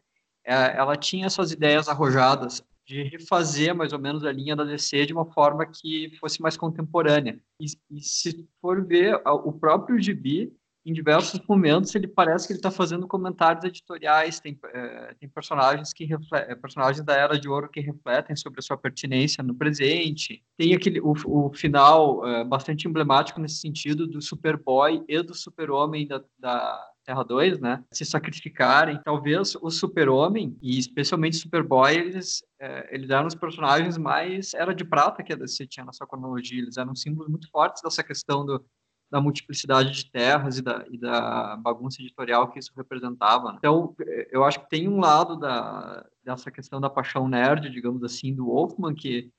é, 0.45 0.77
ela 0.77 0.97
tinha 0.97 1.27
essas 1.27 1.51
ideias 1.51 1.89
arrojadas 1.89 2.63
de 2.87 3.03
refazer 3.03 3.75
mais 3.75 3.93
ou 3.93 3.99
menos 3.99 4.25
a 4.25 4.31
linha 4.31 4.55
da 4.55 4.63
DC 4.63 5.07
de 5.07 5.13
uma 5.13 5.27
forma 5.33 5.67
que 5.67 6.17
fosse 6.21 6.41
mais 6.41 6.57
contemporânea. 6.57 7.41
E, 7.59 7.67
e 7.91 8.01
se 8.01 8.49
for 8.61 8.87
ver, 8.87 9.21
o 9.27 9.53
próprio 9.53 10.01
Gibi, 10.01 10.53
em 10.85 10.93
diversos 10.93 11.41
momentos, 11.49 11.95
ele 11.95 12.07
parece 12.07 12.47
que 12.47 12.53
ele 12.53 12.59
está 12.59 12.71
fazendo 12.71 13.07
comentários 13.07 13.65
editoriais, 13.65 14.39
tem, 14.39 14.59
é, 14.73 15.15
tem 15.19 15.29
personagens 15.29 15.93
que 15.93 16.07
é, 16.35 16.55
personagens 16.55 17.05
da 17.05 17.15
Era 17.15 17.39
de 17.39 17.49
Ouro 17.49 17.71
que 17.71 17.81
refletem 17.81 18.37
sobre 18.37 18.61
a 18.61 18.63
sua 18.63 18.77
pertinência 18.77 19.43
no 19.43 19.55
presente. 19.55 20.43
Tem 20.57 20.75
aquele 20.75 21.01
o, 21.01 21.15
o 21.27 21.53
final 21.55 22.27
é, 22.27 22.45
bastante 22.45 22.87
emblemático 22.87 23.41
nesse 23.41 23.57
sentido 23.57 24.07
do 24.07 24.21
Superboy 24.21 25.03
e 25.09 25.23
do 25.23 25.35
Super-Homem 25.35 26.07
da, 26.07 26.23
da 26.39 26.91
Terra 27.05 27.23
2, 27.23 27.61
né, 27.61 27.85
se 27.93 28.05
sacrificarem. 28.05 29.01
Talvez 29.05 29.55
o 29.57 29.71
Super-Homem, 29.71 30.57
e 30.61 30.79
especialmente 30.79 31.37
Superboy, 31.37 31.95
eles, 31.95 32.43
é, 32.59 32.95
eles 32.95 33.11
eram 33.11 33.27
os 33.27 33.35
personagens 33.35 33.97
mais 33.97 34.53
era 34.55 34.75
de 34.75 34.85
prata 34.85 35.23
que 35.23 35.33
a 35.33 35.37
DC 35.37 35.67
tinha 35.67 35.85
na 35.85 35.93
sua 35.93 36.07
cronologia. 36.07 36.61
Eles 36.61 36.77
eram 36.77 36.95
símbolos 36.95 37.31
muito 37.31 37.49
fortes 37.51 37.83
dessa 37.83 38.03
questão 38.03 38.45
do, 38.45 38.65
da 39.15 39.21
multiplicidade 39.21 39.93
de 39.93 40.11
terras 40.11 40.59
e 40.59 40.63
da, 40.63 40.85
e 40.91 40.99
da 40.99 41.57
bagunça 41.59 42.03
editorial 42.03 42.51
que 42.51 42.59
isso 42.59 42.73
representava. 42.77 43.53
Né? 43.53 43.59
Então, 43.59 43.95
eu 44.29 44.43
acho 44.43 44.59
que 44.59 44.69
tem 44.69 44.89
um 44.89 44.99
lado 44.99 45.37
da, 45.37 46.05
dessa 46.25 46.51
questão 46.51 46.81
da 46.81 46.91
paixão 46.91 47.29
nerd, 47.29 47.71
digamos 47.71 48.03
assim, 48.03 48.35
do 48.35 48.47
Wolfman, 48.47 48.93
que 48.93 49.31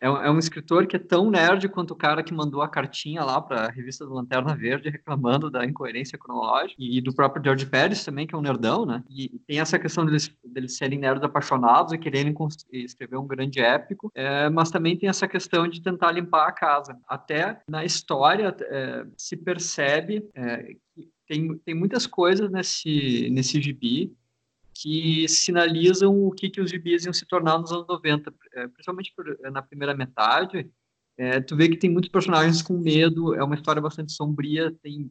é, 0.00 0.06
é 0.06 0.30
um 0.30 0.38
escritor 0.38 0.86
que 0.86 0.96
é 0.96 0.98
tão 0.98 1.30
nerd 1.30 1.68
quanto 1.68 1.92
o 1.92 1.96
cara 1.96 2.22
que 2.22 2.32
mandou 2.32 2.62
a 2.62 2.68
cartinha 2.68 3.22
lá 3.22 3.40
para 3.40 3.66
a 3.66 3.70
revista 3.70 4.04
do 4.04 4.14
Lanterna 4.14 4.56
Verde 4.56 4.88
reclamando 4.88 5.50
da 5.50 5.64
incoerência 5.64 6.18
cronológica 6.18 6.74
e 6.78 7.00
do 7.00 7.14
próprio 7.14 7.44
George 7.44 7.66
Pérez 7.66 8.04
também, 8.04 8.26
que 8.26 8.34
é 8.34 8.38
um 8.38 8.42
nerdão, 8.42 8.86
né? 8.86 9.04
E 9.10 9.28
tem 9.46 9.60
essa 9.60 9.78
questão 9.78 10.06
deles, 10.06 10.34
deles 10.44 10.76
serem 10.76 10.98
nerds 10.98 11.22
apaixonados 11.22 11.92
e 11.92 11.98
quererem 11.98 12.34
escrever 12.72 13.16
um 13.16 13.26
grande 13.26 13.60
épico, 13.60 14.10
é, 14.14 14.48
mas 14.48 14.70
também 14.70 14.96
tem 14.96 15.08
essa 15.08 15.28
questão 15.28 15.68
de 15.68 15.82
tentar 15.82 16.12
limpar 16.12 16.48
a 16.48 16.52
casa. 16.52 16.96
Até 17.06 17.60
na 17.68 17.84
história 17.84 18.54
é, 18.60 19.06
se 19.16 19.36
percebe 19.36 20.28
é, 20.34 20.74
que 20.94 21.08
tem, 21.28 21.58
tem 21.58 21.74
muitas 21.74 22.06
coisas 22.06 22.50
nesse, 22.50 23.28
nesse 23.30 23.60
gibi 23.60 24.12
que 24.80 25.28
sinalizam 25.28 26.26
o 26.26 26.30
que, 26.30 26.48
que 26.48 26.60
os 26.60 26.70
gibis 26.70 27.04
iam 27.04 27.12
se 27.12 27.26
tornar 27.26 27.58
nos 27.58 27.70
anos 27.70 27.86
90, 27.86 28.32
é, 28.54 28.68
principalmente 28.68 29.12
por, 29.14 29.28
é, 29.44 29.50
na 29.50 29.60
primeira 29.60 29.94
metade. 29.94 30.70
É, 31.18 31.38
tu 31.38 31.54
vê 31.54 31.68
que 31.68 31.76
tem 31.76 31.90
muitos 31.90 32.10
personagens 32.10 32.62
com 32.62 32.78
medo, 32.78 33.34
é 33.34 33.44
uma 33.44 33.54
história 33.54 33.82
bastante 33.82 34.10
sombria, 34.10 34.74
tem 34.82 35.10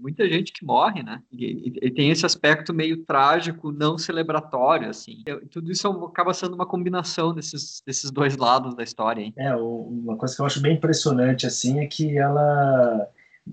muita 0.00 0.28
gente 0.28 0.52
que 0.52 0.64
morre, 0.64 1.02
né? 1.02 1.20
E, 1.32 1.44
e, 1.44 1.86
e 1.88 1.90
tem 1.90 2.10
esse 2.10 2.24
aspecto 2.24 2.72
meio 2.72 3.04
trágico, 3.04 3.72
não 3.72 3.98
celebratório, 3.98 4.88
assim. 4.88 5.24
É, 5.26 5.34
tudo 5.50 5.72
isso 5.72 5.88
acaba 5.88 6.32
sendo 6.32 6.54
uma 6.54 6.66
combinação 6.66 7.34
desses, 7.34 7.82
desses 7.84 8.12
dois 8.12 8.36
lados 8.36 8.76
da 8.76 8.84
história. 8.84 9.22
Hein? 9.22 9.34
É, 9.36 9.56
uma 9.56 10.16
coisa 10.16 10.36
que 10.36 10.40
eu 10.40 10.46
acho 10.46 10.62
bem 10.62 10.76
impressionante, 10.76 11.46
assim, 11.46 11.80
é 11.80 11.86
que 11.86 12.16
ela 12.16 13.08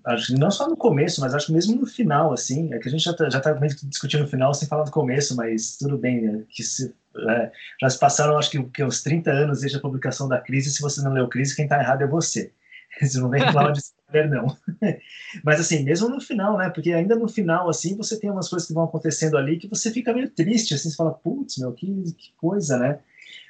acho 0.05 0.37
não 0.37 0.51
só 0.51 0.67
no 0.67 0.77
começo, 0.77 1.21
mas 1.21 1.33
acho 1.33 1.51
mesmo 1.51 1.75
no 1.75 1.85
final, 1.85 2.33
assim, 2.33 2.73
é 2.73 2.79
que 2.79 2.87
a 2.87 2.91
gente 2.91 3.03
já 3.03 3.13
tá, 3.13 3.29
já 3.29 3.39
tá 3.39 3.53
discutindo 3.83 4.23
o 4.23 4.27
final 4.27 4.53
sem 4.53 4.67
falar 4.67 4.83
do 4.83 4.91
começo, 4.91 5.35
mas 5.35 5.77
tudo 5.77 5.97
bem, 5.97 6.21
né? 6.21 6.43
que 6.49 6.63
se, 6.63 6.93
é, 7.29 7.51
já 7.81 7.89
se 7.89 7.99
passaram, 7.99 8.37
acho 8.37 8.51
que, 8.51 8.63
que 8.63 8.83
uns 8.83 9.01
30 9.01 9.31
anos 9.31 9.61
desde 9.61 9.77
a 9.77 9.81
publicação 9.81 10.27
da 10.27 10.39
Crise, 10.39 10.71
se 10.71 10.81
você 10.81 11.01
não 11.01 11.13
leu 11.13 11.27
Crise, 11.27 11.55
quem 11.55 11.67
tá 11.67 11.79
errado 11.79 12.03
é 12.03 12.07
você. 12.07 12.51
Você 12.99 13.19
não 13.19 13.29
vem 13.29 13.41
falar 13.41 13.71
de 13.71 13.79
spoiler, 13.79 14.29
não. 14.29 14.57
Mas, 15.43 15.59
assim, 15.59 15.83
mesmo 15.83 16.09
no 16.09 16.19
final, 16.19 16.57
né? 16.57 16.69
Porque 16.69 16.91
ainda 16.93 17.15
no 17.15 17.27
final, 17.27 17.69
assim, 17.69 17.95
você 17.95 18.19
tem 18.19 18.31
umas 18.31 18.49
coisas 18.49 18.67
que 18.67 18.73
vão 18.73 18.85
acontecendo 18.85 19.37
ali 19.37 19.59
que 19.59 19.67
você 19.67 19.91
fica 19.91 20.13
meio 20.13 20.29
triste, 20.31 20.73
assim, 20.73 20.89
você 20.89 20.95
fala, 20.95 21.13
putz, 21.13 21.57
meu, 21.57 21.73
que, 21.73 21.85
que 22.17 22.31
coisa, 22.37 22.79
né? 22.79 22.99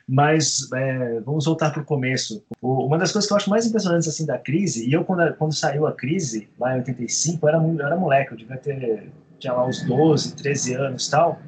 Mas 0.08 0.72
é, 0.74 1.20
vamos 1.20 1.46
voltar 1.46 1.72
para 1.72 1.82
o 1.82 1.86
começo. 1.86 2.42
Uma 2.62 2.98
das 2.98 3.12
coisas 3.12 3.28
que 3.28 3.34
eu 3.34 3.38
acho 3.38 3.50
mais 3.50 3.66
impressionantes 3.66 4.08
assim 4.08 4.26
da 4.26 4.38
crise, 4.38 4.88
e 4.88 4.94
eu 4.94 5.04
quando, 5.04 5.34
quando 5.34 5.54
saiu 5.54 5.86
a 5.86 5.92
crise, 5.92 6.48
lá 6.58 6.74
em 6.74 6.78
85, 6.78 7.46
eu 7.46 7.50
era, 7.50 7.58
eu 7.58 7.86
era 7.86 7.98
moleque, 7.98 8.32
eu 8.32 8.38
devia 8.38 8.58
ter 8.58 9.12
tinha 9.40 9.54
lá 9.54 9.66
uns 9.66 9.84
12, 9.84 10.36
13 10.36 10.74
anos 10.74 11.08
tal. 11.08 11.40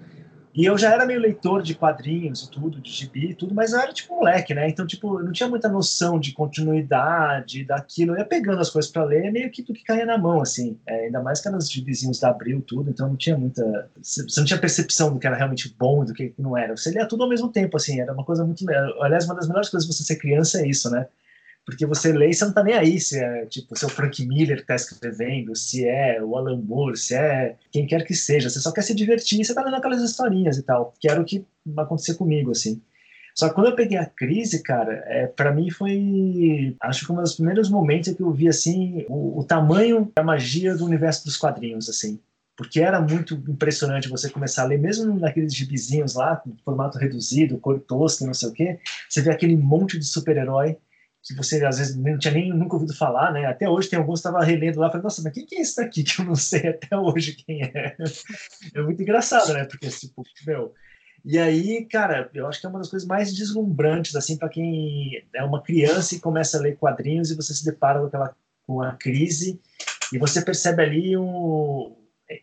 E 0.59 0.65
eu 0.65 0.77
já 0.77 0.91
era 0.91 1.05
meio 1.05 1.21
leitor 1.21 1.63
de 1.63 1.73
quadrinhos 1.73 2.43
e 2.43 2.51
tudo, 2.51 2.81
de 2.81 2.91
gibi 2.91 3.29
e 3.29 3.33
tudo, 3.33 3.55
mas 3.55 3.71
eu 3.71 3.79
era 3.79 3.93
tipo 3.93 4.13
moleque, 4.13 4.53
né? 4.53 4.67
Então, 4.67 4.85
tipo, 4.85 5.17
eu 5.17 5.23
não 5.23 5.31
tinha 5.31 5.47
muita 5.47 5.69
noção 5.69 6.19
de 6.19 6.33
continuidade 6.33 7.63
daquilo. 7.63 8.11
Eu 8.11 8.17
ia 8.17 8.25
pegando 8.25 8.59
as 8.59 8.69
coisas 8.69 8.91
para 8.91 9.05
ler, 9.05 9.31
meio 9.31 9.49
que 9.49 9.63
do 9.63 9.71
que 9.71 9.85
caía 9.85 10.05
na 10.05 10.17
mão, 10.17 10.41
assim. 10.41 10.77
É, 10.85 11.05
ainda 11.05 11.23
mais 11.23 11.39
que 11.39 11.47
eram 11.47 11.57
os 11.57 11.71
gibizinhos 11.71 12.19
da 12.19 12.31
Abril, 12.31 12.61
tudo, 12.61 12.89
então 12.89 13.07
não 13.07 13.15
tinha 13.15 13.37
muita. 13.37 13.89
Você 14.01 14.21
não 14.35 14.45
tinha 14.45 14.59
percepção 14.59 15.13
do 15.13 15.17
que 15.17 15.27
era 15.27 15.37
realmente 15.37 15.73
bom 15.79 16.03
e 16.03 16.07
do 16.07 16.13
que 16.13 16.33
não 16.37 16.57
era. 16.57 16.75
Você 16.75 16.91
lia 16.91 17.07
tudo 17.07 17.23
ao 17.23 17.29
mesmo 17.29 17.47
tempo, 17.49 17.77
assim, 17.77 18.01
era 18.01 18.11
uma 18.11 18.25
coisa 18.25 18.43
muito. 18.43 18.65
Aliás, 19.01 19.23
uma 19.23 19.35
das 19.35 19.47
melhores 19.47 19.69
coisas 19.69 19.87
de 19.87 19.95
você 19.95 20.03
ser 20.03 20.17
criança 20.17 20.59
é 20.59 20.67
isso, 20.67 20.89
né? 20.89 21.07
Porque 21.69 21.85
você 21.85 22.11
lê 22.11 22.29
e 22.29 22.33
você 22.33 22.45
não 22.45 22.53
tá 22.53 22.63
nem 22.63 22.73
aí 22.73 22.99
se 22.99 23.17
é 23.17 23.45
tipo 23.45 23.77
se 23.77 23.85
é 23.85 23.87
o 23.87 23.91
Frank 23.91 24.25
Miller 24.25 24.57
que 24.57 24.65
tá 24.65 24.75
escrevendo, 24.75 25.55
se 25.55 25.87
é 25.87 26.21
o 26.21 26.35
Alan 26.35 26.61
Moore, 26.61 26.97
se 26.97 27.15
é 27.15 27.55
quem 27.71 27.85
quer 27.85 28.03
que 28.03 28.15
seja, 28.15 28.49
você 28.49 28.59
só 28.59 28.71
quer 28.71 28.81
se 28.81 28.95
divertir, 28.95 29.43
você 29.43 29.53
tá 29.53 29.63
lendo 29.63 29.75
aquelas 29.75 30.01
historinhas 30.01 30.57
e 30.57 30.63
tal, 30.63 30.93
que 30.99 31.09
era 31.09 31.21
o 31.21 31.25
que 31.25 31.45
aconteceu 31.77 32.15
comigo 32.15 32.51
assim. 32.51 32.81
Só 33.35 33.47
que 33.47 33.55
quando 33.55 33.67
eu 33.67 33.75
peguei 33.75 33.97
a 33.97 34.05
crise, 34.05 34.61
cara, 34.63 35.03
é, 35.05 35.27
para 35.27 35.53
mim 35.53 35.69
foi, 35.69 36.75
acho 36.81 37.05
que 37.05 37.11
um 37.11 37.15
dos 37.15 37.35
primeiros 37.35 37.69
momentos 37.69 38.13
que 38.13 38.21
eu 38.21 38.31
vi 38.31 38.49
assim 38.49 39.05
o, 39.07 39.39
o 39.39 39.43
tamanho 39.43 40.11
da 40.15 40.23
magia 40.23 40.75
do 40.75 40.85
universo 40.85 41.23
dos 41.25 41.37
quadrinhos, 41.37 41.87
assim 41.87 42.19
porque 42.57 42.81
era 42.81 42.99
muito 42.99 43.35
impressionante 43.47 44.09
você 44.09 44.29
começar 44.29 44.63
a 44.63 44.65
ler, 44.65 44.77
mesmo 44.77 45.17
naqueles 45.17 45.55
gibizinhos 45.55 46.15
lá, 46.15 46.35
com 46.35 46.53
formato 46.65 46.97
reduzido, 46.97 47.57
cor 47.57 47.79
tosca, 47.79 48.25
não 48.25 48.33
sei 48.33 48.49
o 48.49 48.51
quê, 48.51 48.79
você 49.07 49.21
vê 49.21 49.31
aquele 49.31 49.55
monte 49.55 49.97
de 49.97 50.03
super-herói 50.03 50.77
que 51.23 51.35
você 51.35 51.63
às 51.65 51.77
vezes 51.77 51.95
não 51.95 52.17
tinha 52.17 52.33
nem 52.33 52.49
nunca 52.49 52.75
ouvido 52.75 52.95
falar, 52.95 53.31
né? 53.31 53.45
Até 53.45 53.69
hoje 53.69 53.89
tem 53.89 53.99
alguns 53.99 54.21
que 54.21 54.27
estava 54.27 54.43
relendo 54.43 54.79
lá, 54.79 54.89
falei, 54.89 55.03
nossa, 55.03 55.21
mas 55.21 55.33
quem 55.33 55.45
que 55.45 55.55
é 55.55 55.61
esse 55.61 55.75
daqui 55.75 56.03
que 56.03 56.21
eu 56.21 56.25
não 56.25 56.35
sei 56.35 56.69
até 56.69 56.97
hoje 56.97 57.35
quem 57.35 57.63
é? 57.63 57.95
É 58.73 58.81
muito 58.81 59.01
engraçado, 59.01 59.53
né? 59.53 59.65
Porque 59.65 59.87
tipo, 59.89 60.23
meu, 60.47 60.73
e 61.25 61.37
aí, 61.37 61.85
cara, 61.85 62.29
eu 62.33 62.47
acho 62.47 62.59
que 62.59 62.65
é 62.65 62.69
uma 62.69 62.79
das 62.79 62.89
coisas 62.89 63.07
mais 63.07 63.33
deslumbrantes 63.33 64.15
assim 64.15 64.37
para 64.37 64.49
quem 64.49 65.23
é 65.33 65.43
uma 65.43 65.61
criança 65.61 66.15
e 66.15 66.19
começa 66.19 66.57
a 66.57 66.61
ler 66.61 66.77
quadrinhos 66.77 67.29
e 67.29 67.35
você 67.35 67.53
se 67.53 67.65
depara 67.65 67.99
com 67.99 68.05
aquela 68.05 68.35
com 68.65 68.81
a 68.81 68.93
crise 68.93 69.59
e 70.13 70.17
você 70.19 70.43
percebe 70.43 70.83
ali 70.83 71.17
um, 71.17 71.95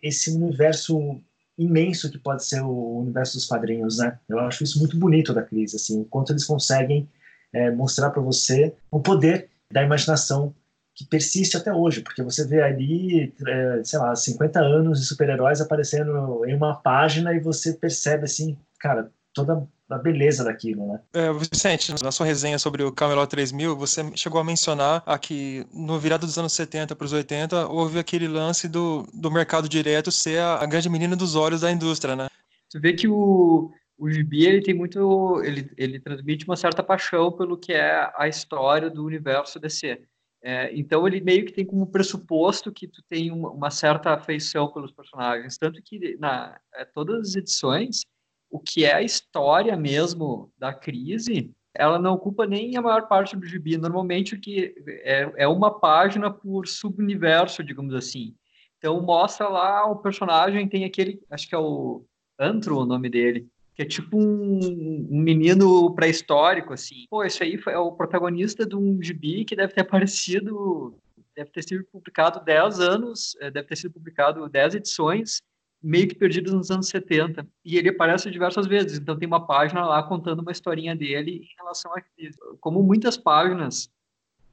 esse 0.03 0.31
universo 0.31 1.21
imenso 1.57 2.11
que 2.11 2.19
pode 2.19 2.45
ser 2.45 2.61
o 2.63 2.99
universo 2.99 3.35
dos 3.35 3.47
quadrinhos, 3.47 3.99
né? 3.99 4.19
Eu 4.29 4.41
acho 4.41 4.63
isso 4.63 4.79
muito 4.79 4.97
bonito 4.99 5.33
da 5.33 5.43
crise, 5.43 5.77
assim, 5.77 6.01
o 6.01 6.05
quanto 6.05 6.33
eles 6.33 6.45
conseguem 6.45 7.09
é, 7.53 7.71
mostrar 7.71 8.11
para 8.11 8.23
você 8.23 8.75
o 8.91 9.01
poder 9.01 9.49
da 9.71 9.83
imaginação 9.83 10.55
que 10.95 11.05
persiste 11.05 11.57
até 11.57 11.73
hoje, 11.73 12.01
porque 12.01 12.23
você 12.23 12.47
vê 12.47 12.63
ali, 12.63 13.35
é, 13.47 13.85
sei 13.85 13.99
lá, 13.99 14.17
50 14.17 14.59
anos 14.61 15.01
de 15.01 15.07
super-heróis 15.07 15.61
aparecendo 15.61 16.45
em 16.47 16.55
uma 16.55 16.75
página 16.75 17.35
e 17.35 17.41
você 17.41 17.75
percebe, 17.75 18.25
assim, 18.25 18.57
cara, 18.81 19.11
toda 19.35 19.69
a 19.91 19.99
beleza 19.99 20.43
daquilo, 20.43 20.87
né? 20.87 21.01
É, 21.13 21.33
Vicente, 21.35 21.95
na 22.03 22.11
sua 22.11 22.25
resenha 22.25 22.59
sobre 22.59 22.83
o 22.83 22.91
Camelot 22.91 23.29
3000, 23.29 23.77
você 23.77 24.11
chegou 24.17 24.41
a 24.41 24.45
mencionar 24.45 25.03
aqui 25.05 25.67
no 25.73 25.99
virado 25.99 26.27
dos 26.27 26.39
anos 26.39 26.55
70 26.55 26.97
para 26.97 27.05
os 27.05 27.13
80, 27.13 27.69
houve 27.69 27.99
aquele 27.99 28.27
lance 28.27 28.67
do, 28.67 29.07
do 29.13 29.31
mercado 29.31 29.69
direto 29.69 30.11
ser 30.11 30.41
a, 30.41 30.57
a 30.57 30.67
grande 30.67 30.89
menina 30.89 31.15
dos 31.15 31.37
olhos 31.37 31.61
da 31.61 31.71
indústria, 31.71 32.17
né? 32.17 32.29
Você 32.69 32.81
vê 32.81 32.95
que 32.95 33.07
o, 33.07 33.71
o 33.99 34.11
gibi 34.11 34.45
ele 34.45 34.63
tem 34.63 34.75
muito 34.75 35.43
ele, 35.43 35.71
ele 35.77 35.99
transmite 35.99 36.45
uma 36.47 36.57
certa 36.57 36.83
paixão 36.83 37.33
pelo 37.33 37.57
que 37.57 37.73
é 37.73 38.11
a 38.17 38.29
história 38.29 38.91
do 38.91 39.05
universo 39.05 39.59
DC 39.59 40.07
é, 40.49 40.71
então 40.79 41.05
ele 41.09 41.21
meio 41.21 41.45
que 41.45 41.53
tem 41.53 41.65
como 41.67 41.89
pressuposto 41.89 42.71
que 42.71 42.87
tu 42.87 43.03
tem 43.09 43.33
uma, 43.33 43.51
uma 43.51 43.69
certa 43.69 44.13
afeição 44.13 44.73
pelos 44.73 44.93
personagens. 44.93 45.59
Tanto 45.59 45.83
que 45.83 46.17
na 46.19 46.57
é, 46.73 46.85
todas 46.85 47.31
as 47.31 47.35
edições 47.35 48.03
o 48.49 48.61
que 48.61 48.85
é 48.85 48.95
a 48.95 49.03
história 49.03 49.77
mesmo 49.77 50.53
da 50.57 50.73
crise 50.73 51.53
ela 51.75 51.99
não 51.99 52.15
ocupa 52.15 52.47
nem 52.47 52.77
a 52.77 52.81
maior 52.81 53.09
parte 53.09 53.37
do 53.37 53.45
gibi. 53.45 53.77
Normalmente 53.77 54.37
o 54.37 54.41
que 54.41 54.73
é, 55.03 55.33
é 55.37 55.49
uma 55.49 55.81
página 55.81 56.31
por 56.31 56.69
subuniverso 56.69 57.65
digamos 57.65 57.93
assim. 57.93 58.37
Então 58.79 59.03
mostra 59.03 59.49
lá 59.49 59.85
o 59.87 59.97
personagem 59.97 60.69
tem 60.69 60.85
aquele 60.85 61.21
acho 61.29 61.49
que 61.49 61.57
é 61.57 61.59
o 61.59 62.05
Antro 62.39 62.79
o 62.79 62.87
nome 62.87 63.11
dele 63.11 63.49
que 63.77 63.83
é 63.83 63.85
tipo 63.85 64.17
um, 64.19 65.07
um 65.11 65.21
menino 65.21 65.95
pré-histórico, 65.95 66.73
assim. 66.73 67.05
Pô, 67.11 67.23
esse 67.23 67.43
aí 67.43 67.59
foi, 67.59 67.75
é 67.75 67.79
o 67.79 67.93
protagonista 67.93 68.65
de 68.65 68.75
um 68.75 69.03
gibi 69.03 69.45
que 69.45 69.55
deve 69.55 69.75
ter 69.75 69.83
aparecido, 69.85 70.99
deve 71.37 71.51
ter 71.51 71.63
sido 71.63 71.85
publicado 71.85 72.43
10 72.43 72.81
anos, 72.81 73.37
é, 73.39 73.51
deve 73.51 73.69
ter 73.69 73.77
sido 73.77 73.93
publicado 73.93 74.49
10 74.49 74.77
edições, 74.77 75.43
meio 75.83 76.09
que 76.09 76.15
perdidas 76.15 76.55
nos 76.55 76.71
anos 76.71 76.89
70. 76.89 77.47
E 77.63 77.77
ele 77.77 77.91
aparece 77.91 78.31
diversas 78.31 78.67
vezes, 78.67 78.99
então 78.99 79.19
tem 79.19 79.27
uma 79.29 79.47
página 79.47 79.85
lá 79.85 80.03
contando 80.03 80.41
uma 80.41 80.53
historinha 80.53 80.97
dele 80.97 81.43
em 81.45 81.57
relação 81.59 81.95
a 81.95 82.03
isso. 82.17 82.39
Como 82.59 82.83
muitas 82.83 83.19
páginas 83.19 83.91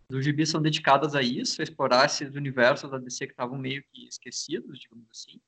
do 0.10 0.22
gibi 0.22 0.46
são 0.46 0.62
dedicadas 0.62 1.16
a 1.16 1.22
isso, 1.22 1.62
a 1.62 1.64
explorar 1.64 2.08
esses 2.08 2.36
universos 2.36 2.92
da 2.92 2.98
DC 2.98 3.28
que 3.28 3.32
estavam 3.32 3.58
meio 3.58 3.82
que 3.90 4.06
esquecidos, 4.06 4.80
digamos 4.80 5.08
assim, 5.10 5.40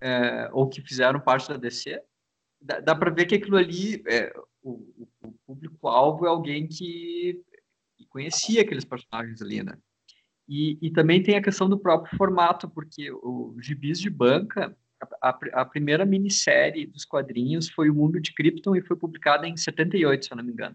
é, 0.00 0.48
ou 0.52 0.68
que 0.68 0.80
fizeram 0.80 1.18
parte 1.18 1.48
da 1.48 1.56
DC, 1.56 2.00
dá, 2.60 2.80
dá 2.80 2.94
para 2.94 3.10
ver 3.10 3.26
que 3.26 3.34
aquilo 3.34 3.56
ali, 3.56 4.02
é, 4.06 4.32
o, 4.62 5.06
o 5.22 5.32
público-alvo 5.46 6.26
é 6.26 6.28
alguém 6.28 6.66
que, 6.66 7.42
conhecia 8.16 8.62
aqueles 8.62 8.84
personagens 8.84 9.42
ali, 9.42 9.62
né? 9.62 9.76
E, 10.48 10.78
e, 10.80 10.90
também 10.90 11.22
tem 11.22 11.36
a 11.36 11.42
questão 11.42 11.68
do 11.68 11.78
próprio 11.78 12.16
formato, 12.16 12.66
porque 12.68 13.10
o 13.10 13.54
Gibis 13.60 14.00
de 14.00 14.08
Banca, 14.08 14.74
a, 15.20 15.28
a, 15.28 15.38
a, 15.60 15.64
primeira 15.64 16.06
minissérie 16.06 16.86
dos 16.86 17.04
quadrinhos 17.04 17.68
foi 17.68 17.90
O 17.90 17.94
Mundo 17.94 18.18
de 18.20 18.32
Krypton 18.32 18.74
e 18.74 18.80
foi 18.80 18.96
publicada 18.96 19.46
em 19.46 19.56
78, 19.56 20.24
se 20.24 20.32
eu 20.32 20.36
não 20.36 20.44
me 20.44 20.52
engano. 20.52 20.74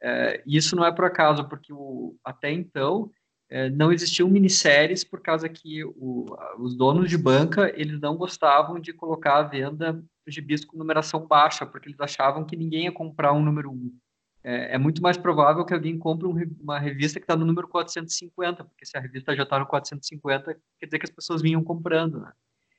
É, 0.00 0.42
isso 0.46 0.74
não 0.76 0.84
é 0.84 0.92
por 0.92 1.04
acaso, 1.04 1.46
porque 1.48 1.72
o, 1.72 2.16
até 2.24 2.50
então 2.50 3.10
é, 3.50 3.68
não 3.68 3.92
existiam 3.92 4.28
minisséries 4.28 5.04
por 5.04 5.20
causa 5.20 5.48
que 5.48 5.84
o, 5.84 6.26
os 6.58 6.76
donos 6.76 7.10
de 7.10 7.18
banca 7.18 7.70
eles 7.74 8.00
não 8.00 8.16
gostavam 8.16 8.78
de 8.78 8.92
colocar 8.92 9.38
à 9.38 9.42
venda 9.42 10.02
gibis 10.30 10.64
com 10.64 10.76
numeração 10.76 11.26
baixa, 11.26 11.66
porque 11.66 11.88
eles 11.88 12.00
achavam 12.00 12.44
que 12.44 12.56
ninguém 12.56 12.84
ia 12.84 12.92
comprar 12.92 13.32
um 13.32 13.42
número 13.42 13.70
1. 13.70 13.98
É, 14.44 14.74
é 14.74 14.78
muito 14.78 15.02
mais 15.02 15.16
provável 15.16 15.64
que 15.64 15.74
alguém 15.74 15.98
compre 15.98 16.26
um, 16.26 16.56
uma 16.60 16.78
revista 16.78 17.18
que 17.18 17.24
está 17.24 17.36
no 17.36 17.44
número 17.44 17.68
450, 17.68 18.64
porque 18.64 18.86
se 18.86 18.96
a 18.96 19.00
revista 19.00 19.34
já 19.34 19.42
está 19.42 19.58
no 19.58 19.66
450, 19.66 20.54
quer 20.78 20.86
dizer 20.86 20.98
que 20.98 21.06
as 21.06 21.10
pessoas 21.10 21.42
vinham 21.42 21.62
comprando. 21.62 22.20
Né? 22.20 22.32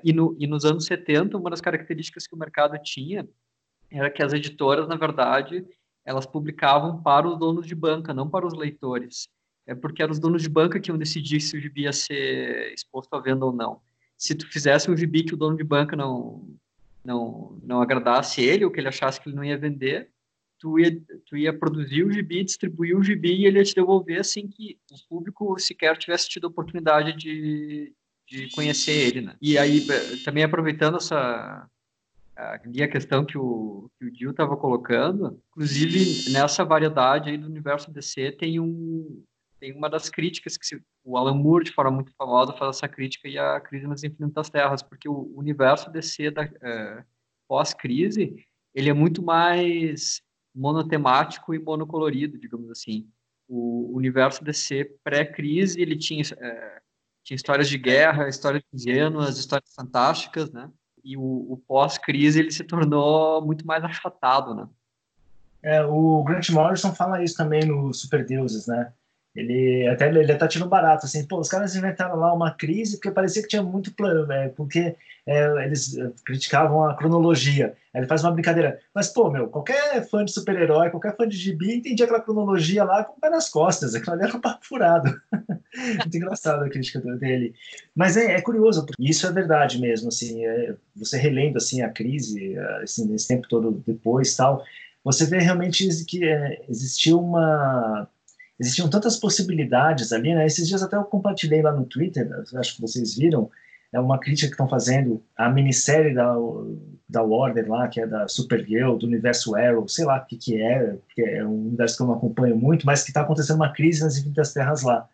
E, 0.03 0.13
no, 0.13 0.35
e 0.39 0.47
nos 0.47 0.65
anos 0.65 0.85
70, 0.85 1.37
uma 1.37 1.49
das 1.49 1.61
características 1.61 2.25
que 2.25 2.35
o 2.35 2.37
mercado 2.37 2.77
tinha 2.81 3.27
era 3.91 4.09
que 4.09 4.23
as 4.23 4.33
editoras, 4.33 4.87
na 4.87 4.95
verdade, 4.95 5.65
elas 6.05 6.25
publicavam 6.25 7.01
para 7.01 7.27
os 7.27 7.37
donos 7.37 7.67
de 7.67 7.75
banca, 7.75 8.13
não 8.13 8.29
para 8.29 8.47
os 8.47 8.53
leitores. 8.53 9.27
É 9.67 9.75
porque 9.75 10.01
eram 10.01 10.11
os 10.11 10.19
donos 10.19 10.41
de 10.41 10.49
banca 10.49 10.79
que 10.79 10.89
iam 10.89 10.97
decidir 10.97 11.39
se 11.41 11.55
o 11.55 11.61
gibi 11.61 11.83
ia 11.83 11.93
ser 11.93 12.73
exposto 12.73 13.13
à 13.13 13.19
venda 13.19 13.45
ou 13.45 13.53
não. 13.53 13.81
Se 14.17 14.33
tu 14.33 14.47
fizesse 14.47 14.89
um 14.89 14.97
gibi 14.97 15.23
que 15.23 15.33
o 15.33 15.37
dono 15.37 15.55
de 15.55 15.63
banca 15.63 15.95
não 15.95 16.55
não, 17.03 17.59
não 17.63 17.81
agradasse 17.81 18.41
ele, 18.41 18.65
ou 18.65 18.71
que 18.71 18.79
ele 18.79 18.87
achasse 18.87 19.19
que 19.19 19.29
ele 19.29 19.35
não 19.35 19.43
ia 19.43 19.57
vender, 19.57 20.09
tu 20.59 20.79
ia, 20.79 21.01
tu 21.25 21.37
ia 21.37 21.57
produzir 21.57 22.03
o 22.03 22.11
gibi, 22.11 22.43
distribuir 22.43 22.97
o 22.97 23.03
gibi 23.03 23.33
e 23.33 23.45
ele 23.45 23.59
ia 23.59 23.63
te 23.63 23.73
devolver 23.73 24.19
assim 24.19 24.47
que 24.47 24.77
o 24.91 25.07
público 25.07 25.57
sequer 25.57 25.97
tivesse 25.97 26.29
tido 26.29 26.47
a 26.47 26.49
oportunidade 26.49 27.13
de, 27.13 27.93
de 28.27 28.49
conhecer 28.51 28.91
ele, 28.91 29.21
né? 29.21 29.35
E 29.41 29.57
aí, 29.57 29.85
também 30.23 30.43
aproveitando 30.43 30.97
essa 30.97 31.67
ali 32.35 32.81
a 32.81 32.87
questão 32.87 33.25
que 33.25 33.37
o, 33.37 33.91
que 33.99 34.05
o 34.05 34.15
Gil 34.15 34.31
estava 34.31 34.55
colocando, 34.55 35.37
inclusive 35.49 36.31
nessa 36.31 36.63
variedade 36.63 37.29
aí 37.29 37.37
do 37.37 37.47
universo 37.47 37.91
DC 37.91 38.31
tem 38.33 38.59
um, 38.59 39.21
tem 39.59 39.75
uma 39.75 39.89
das 39.89 40.09
críticas 40.09 40.57
que 40.57 40.65
se, 40.65 40.81
o 41.03 41.17
Alan 41.17 41.35
Moore, 41.35 41.65
de 41.65 41.71
forma 41.71 41.91
muito 41.91 42.13
famosa, 42.17 42.53
faz 42.53 42.77
essa 42.77 42.87
crítica 42.87 43.27
e 43.27 43.37
a 43.37 43.59
crise 43.59 43.87
nas 43.87 44.03
infinitas 44.03 44.49
terras, 44.49 44.81
porque 44.81 45.09
o 45.09 45.31
universo 45.35 45.91
DC 45.91 46.31
da 46.31 46.43
é, 46.43 47.03
pós-crise, 47.47 48.45
ele 48.73 48.89
é 48.89 48.93
muito 48.93 49.21
mais 49.21 50.21
monotemático 50.55 51.53
e 51.53 51.59
monocolorido, 51.59 52.37
digamos 52.37 52.69
assim. 52.71 53.07
O 53.47 53.91
universo 53.95 54.43
DC 54.43 54.97
pré-crise, 55.03 55.81
ele 55.81 55.97
tinha, 55.97 56.23
é, 56.37 56.81
tinha 57.23 57.35
histórias 57.35 57.67
de 57.67 57.77
guerra, 57.77 58.29
histórias 58.29 58.63
ingênuas, 58.73 59.37
histórias 59.37 59.73
fantásticas, 59.73 60.51
né? 60.51 60.71
E 61.03 61.17
o, 61.17 61.21
o 61.21 61.61
pós-crise, 61.67 62.39
ele 62.39 62.51
se 62.51 62.63
tornou 62.63 63.41
muito 63.45 63.65
mais 63.65 63.83
achatado, 63.83 64.53
né? 64.53 64.67
É, 65.61 65.83
o 65.83 66.23
Grant 66.23 66.49
Morrison 66.51 66.93
fala 66.93 67.23
isso 67.23 67.35
também 67.35 67.65
no 67.65 67.93
Super 67.93 68.25
Deuses, 68.25 68.67
né? 68.67 68.93
Ele 69.39 69.87
até 69.87 70.07
ele 70.07 70.35
tá 70.35 70.47
tirando 70.47 70.69
barato, 70.69 71.05
assim, 71.05 71.25
pô, 71.25 71.39
os 71.39 71.49
caras 71.49 71.75
inventaram 71.75 72.15
lá 72.17 72.33
uma 72.33 72.51
crise 72.51 72.97
porque 72.97 73.11
parecia 73.11 73.41
que 73.41 73.47
tinha 73.47 73.63
muito 73.63 73.93
plano, 73.93 74.25
né? 74.27 74.49
Porque 74.49 74.95
é, 75.25 75.65
eles 75.65 75.97
eh, 75.97 76.11
criticavam 76.25 76.83
a 76.83 76.95
cronologia. 76.95 77.75
Aí 77.93 78.01
ele 78.01 78.07
faz 78.07 78.23
uma 78.23 78.31
brincadeira, 78.31 78.79
mas 78.93 79.09
pô, 79.09 79.29
meu, 79.29 79.47
qualquer 79.47 80.07
fã 80.09 80.23
de 80.25 80.31
super-herói, 80.31 80.89
qualquer 80.89 81.15
fã 81.15 81.27
de 81.27 81.37
gibi 81.37 81.75
entendia 81.75 82.05
aquela 82.05 82.21
cronologia 82.21 82.83
lá 82.83 83.03
com 83.03 83.13
o 83.13 83.19
pé 83.19 83.29
nas 83.29 83.49
costas, 83.49 83.95
aquilo 83.95 84.13
ali 84.13 84.23
era 84.23 84.37
um 84.37 84.41
papo 84.41 84.65
furado. 84.65 85.09
muito 85.99 86.17
engraçado 86.17 86.63
a 86.63 86.69
crítica 86.69 86.99
dele. 87.17 87.53
Mas 87.95 88.17
é, 88.17 88.33
é 88.33 88.41
curioso, 88.41 88.85
porque 88.85 89.01
isso 89.03 89.25
é 89.27 89.31
verdade 89.31 89.79
mesmo, 89.79 90.09
assim, 90.09 90.45
é, 90.45 90.75
você 90.95 91.17
relendo 91.17 91.57
assim 91.57 91.81
a 91.81 91.89
crise, 91.89 92.57
assim, 92.81 93.13
esse 93.13 93.27
tempo 93.27 93.47
todo 93.47 93.83
depois 93.85 94.35
tal, 94.35 94.63
você 95.03 95.25
vê 95.25 95.39
realmente 95.39 95.87
que 96.05 96.23
é, 96.27 96.61
existiu 96.67 97.19
uma 97.19 98.07
existiam 98.59 98.89
tantas 98.89 99.17
possibilidades 99.17 100.11
ali, 100.11 100.33
né? 100.33 100.45
Esses 100.45 100.67
dias 100.67 100.83
até 100.83 100.97
eu 100.97 101.03
compartilhei 101.03 101.61
lá 101.61 101.71
no 101.71 101.85
Twitter, 101.85 102.29
acho 102.55 102.75
que 102.75 102.81
vocês 102.81 103.15
viram, 103.15 103.49
é 103.91 103.99
uma 103.99 104.19
crítica 104.19 104.47
que 104.47 104.53
estão 104.53 104.67
fazendo 104.67 105.23
à 105.35 105.49
minissérie 105.49 106.13
da, 106.13 106.35
da 107.07 107.23
Warner 107.23 107.67
lá, 107.67 107.87
que 107.87 107.99
é 107.99 108.05
da 108.05 108.27
Supergirl, 108.27 108.97
do 108.97 109.07
universo 109.07 109.55
Arrow, 109.55 109.87
sei 109.87 110.05
lá 110.05 110.17
o 110.17 110.25
que, 110.25 110.37
que 110.37 110.61
é, 110.61 110.95
que 111.15 111.21
é 111.21 111.43
um 111.43 111.67
universo 111.67 111.97
que 111.97 112.03
eu 112.03 112.07
não 112.07 112.13
acompanho 112.13 112.55
muito, 112.55 112.85
mas 112.85 113.01
que 113.01 113.09
está 113.09 113.21
acontecendo 113.21 113.55
uma 113.55 113.73
crise 113.73 114.03
nas 114.03 114.17
Infinitas 114.17 114.53
Terras 114.53 114.83
lá. 114.83 115.07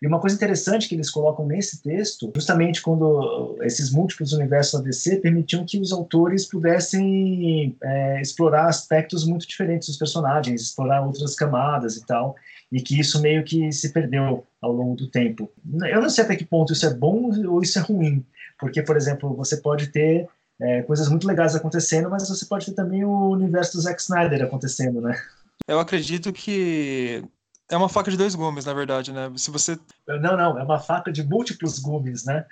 E 0.00 0.06
uma 0.06 0.20
coisa 0.20 0.36
interessante 0.36 0.88
que 0.88 0.94
eles 0.94 1.10
colocam 1.10 1.46
nesse 1.46 1.82
texto, 1.82 2.30
justamente 2.34 2.80
quando 2.80 3.58
esses 3.62 3.90
múltiplos 3.90 4.32
universos 4.32 4.80
ADC 4.80 5.16
permitiam 5.16 5.64
que 5.64 5.80
os 5.80 5.92
autores 5.92 6.46
pudessem 6.46 7.76
é, 7.82 8.20
explorar 8.20 8.66
aspectos 8.66 9.26
muito 9.26 9.46
diferentes 9.46 9.88
dos 9.88 9.96
personagens, 9.96 10.62
explorar 10.62 11.04
outras 11.04 11.34
camadas 11.34 11.96
e 11.96 12.06
tal 12.06 12.36
e 12.70 12.80
que 12.80 12.98
isso 12.98 13.20
meio 13.20 13.44
que 13.44 13.72
se 13.72 13.92
perdeu 13.92 14.46
ao 14.60 14.72
longo 14.72 14.94
do 14.94 15.08
tempo. 15.08 15.50
Eu 15.90 16.02
não 16.02 16.10
sei 16.10 16.24
até 16.24 16.36
que 16.36 16.44
ponto 16.44 16.72
isso 16.72 16.86
é 16.86 16.92
bom 16.92 17.30
ou 17.48 17.62
isso 17.62 17.78
é 17.78 17.82
ruim, 17.82 18.24
porque, 18.58 18.82
por 18.82 18.96
exemplo, 18.96 19.34
você 19.34 19.56
pode 19.56 19.88
ter 19.88 20.28
é, 20.60 20.82
coisas 20.82 21.08
muito 21.08 21.26
legais 21.26 21.54
acontecendo, 21.54 22.10
mas 22.10 22.28
você 22.28 22.44
pode 22.44 22.66
ter 22.66 22.72
também 22.72 23.04
o 23.04 23.30
universo 23.30 23.74
do 23.74 23.80
Zack 23.80 24.00
Snyder 24.00 24.42
acontecendo, 24.42 25.00
né? 25.00 25.18
Eu 25.66 25.80
acredito 25.80 26.32
que 26.32 27.22
é 27.70 27.76
uma 27.76 27.88
faca 27.88 28.10
de 28.10 28.16
dois 28.16 28.34
gumes, 28.34 28.64
na 28.64 28.72
verdade, 28.72 29.12
né? 29.12 29.30
Se 29.36 29.50
você. 29.50 29.78
Não, 30.06 30.36
não, 30.36 30.58
é 30.58 30.62
uma 30.62 30.78
faca 30.78 31.12
de 31.12 31.22
múltiplos 31.22 31.78
gumes, 31.78 32.24
né? 32.24 32.46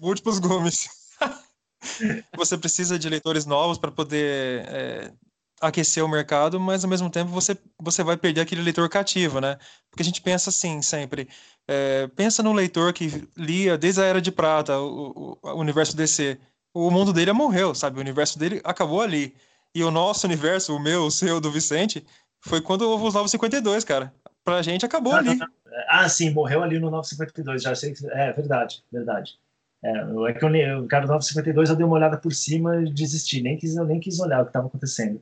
múltiplos 0.00 0.38
gumes. 0.38 0.88
você 2.36 2.58
precisa 2.58 2.98
de 2.98 3.08
leitores 3.08 3.46
novos 3.46 3.78
para 3.78 3.90
poder 3.90 4.64
é, 4.68 5.12
aquecer 5.60 6.04
o 6.04 6.08
mercado, 6.08 6.58
mas 6.58 6.82
ao 6.82 6.90
mesmo 6.90 7.08
tempo 7.08 7.30
você, 7.30 7.56
você 7.80 8.02
vai 8.02 8.16
perder 8.16 8.40
aquele 8.40 8.62
leitor 8.62 8.88
cativo, 8.88 9.40
né? 9.40 9.56
Porque 9.88 10.02
a 10.02 10.04
gente 10.04 10.20
pensa 10.20 10.50
assim 10.50 10.82
sempre. 10.82 11.28
É, 11.68 12.08
pensa 12.08 12.42
no 12.42 12.52
leitor 12.52 12.92
que 12.92 13.28
lia 13.36 13.78
desde 13.78 14.00
a 14.00 14.04
Era 14.04 14.20
de 14.20 14.32
Prata, 14.32 14.78
o, 14.78 15.38
o, 15.42 15.48
o 15.50 15.60
universo 15.60 15.96
DC. 15.96 16.38
O 16.74 16.90
mundo 16.90 17.12
dele 17.12 17.32
morreu, 17.32 17.74
sabe? 17.74 17.98
O 17.98 18.00
universo 18.00 18.38
dele 18.38 18.60
acabou 18.64 19.02
ali. 19.02 19.34
E 19.74 19.84
o 19.84 19.90
nosso 19.90 20.26
universo, 20.26 20.74
o 20.74 20.80
meu, 20.80 21.04
o 21.04 21.10
seu, 21.10 21.40
do 21.40 21.50
Vicente, 21.50 22.04
foi 22.40 22.60
quando 22.60 22.82
houve 22.82 23.04
os 23.06 23.14
952, 23.14 23.84
cara. 23.84 24.12
Pra 24.44 24.62
gente 24.62 24.84
acabou 24.84 25.12
ah, 25.14 25.18
ali. 25.18 25.36
Não, 25.36 25.46
não. 25.46 25.48
Ah, 25.88 26.08
sim, 26.08 26.30
morreu 26.30 26.62
ali 26.62 26.78
no 26.78 26.90
952, 26.90 27.62
já 27.62 27.74
sei 27.74 27.92
que. 27.92 28.06
É, 28.10 28.32
verdade, 28.32 28.82
verdade. 28.92 29.38
É, 29.82 29.90
é 29.90 30.32
que 30.32 30.44
eu, 30.44 30.84
o 30.84 30.88
cara 30.88 31.06
do 31.06 31.12
952 31.12 31.70
eu 31.70 31.76
dei 31.76 31.84
uma 31.84 31.96
olhada 31.96 32.16
por 32.16 32.32
cima 32.32 32.82
e 32.82 32.92
desisti, 32.92 33.42
nem 33.42 33.56
quis, 33.56 33.76
eu 33.76 33.84
nem 33.84 33.98
quis 33.98 34.20
olhar 34.20 34.40
o 34.40 34.44
que 34.44 34.50
estava 34.50 34.68
acontecendo. 34.68 35.20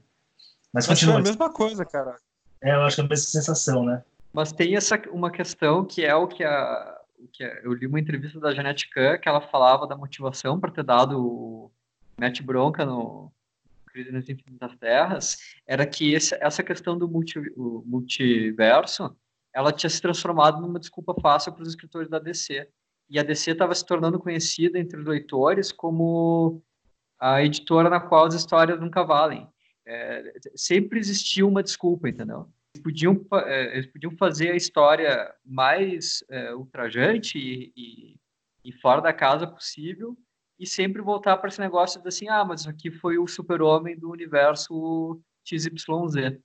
Mas, 0.73 0.87
Mas 0.87 0.89
continua. 0.89 1.17
É 1.17 1.19
a 1.19 1.23
mesma 1.23 1.53
coisa, 1.53 1.85
cara. 1.85 2.17
É, 2.63 2.75
eu 2.75 2.83
acho 2.83 2.97
que 2.97 3.03
é 3.03 3.05
a 3.05 3.09
mesma 3.09 3.27
sensação, 3.27 3.85
né? 3.85 4.03
Mas 4.33 4.53
tem 4.53 4.77
essa 4.77 5.01
uma 5.11 5.31
questão 5.31 5.85
que 5.85 6.05
é 6.05 6.15
o 6.15 6.29
que 6.29 6.45
a, 6.45 6.99
o 7.19 7.27
que 7.29 7.43
a, 7.43 7.61
eu 7.63 7.73
li 7.73 7.87
uma 7.87 7.99
entrevista 7.99 8.39
da 8.39 8.55
Janete 8.55 8.89
Kahn 8.91 9.19
que 9.19 9.29
ela 9.29 9.41
falava 9.41 9.87
da 9.87 9.97
motivação 9.97 10.61
para 10.61 10.71
ter 10.71 10.85
dado 10.85 11.19
o 11.19 11.71
Matt 12.19 12.41
Bronca 12.43 12.85
no 12.85 13.33
Crise 13.93 14.13
nas 14.13 14.29
Infinitas 14.29 14.77
Terras, 14.77 15.39
era 15.67 15.87
que 15.87 16.13
esse, 16.13 16.37
essa 16.41 16.63
questão 16.63 16.99
do 16.99 17.09
multi, 17.09 17.39
multiverso, 17.57 19.17
ela 19.55 19.73
tinha 19.73 19.91
se 19.91 20.01
transformado 20.01 20.61
numa 20.61 20.79
desculpa 20.79 21.15
fácil 21.21 21.53
para 21.53 21.63
os 21.63 21.69
escritores 21.69 22.09
da 22.09 22.19
DC. 22.19 22.69
E 23.09 23.19
a 23.19 23.23
DC 23.23 23.51
estava 23.53 23.75
se 23.75 23.85
tornando 23.85 24.21
conhecida 24.21 24.79
entre 24.79 24.99
os 24.99 25.07
leitores 25.07 25.73
como 25.73 26.63
a 27.19 27.43
editora 27.43 27.91
na 27.91 28.01
qual 28.01 28.27
as 28.27 28.35
histórias 28.35 28.81
nunca 28.81 29.03
valem 29.03 29.49
é, 29.91 30.33
sempre 30.55 30.99
existiu 30.99 31.49
uma 31.49 31.63
desculpa, 31.63 32.09
entendeu? 32.09 32.49
Eles 32.75 32.83
podiam, 32.83 33.27
é, 33.47 33.77
eles 33.77 33.87
podiam 33.87 34.17
fazer 34.17 34.51
a 34.53 34.57
história 34.57 35.35
mais 35.45 36.23
é, 36.31 36.55
ultrajante 36.55 37.39
e, 37.39 37.73
e, 37.77 38.17
e, 38.65 38.73
fora 38.73 39.01
da 39.01 39.13
casa 39.13 39.47
possível 39.47 40.17
e 40.61 40.67
sempre 40.67 41.01
voltar 41.01 41.39
para 41.39 41.49
esse 41.49 41.59
negócio 41.59 42.03
de 42.03 42.09
assim, 42.09 42.29
ah, 42.29 42.45
mas 42.45 42.67
aqui 42.67 42.91
foi 42.91 43.17
o 43.17 43.27
super-homem 43.27 43.99
do 43.99 44.11
universo 44.11 45.19
XYZ. 45.43 46.39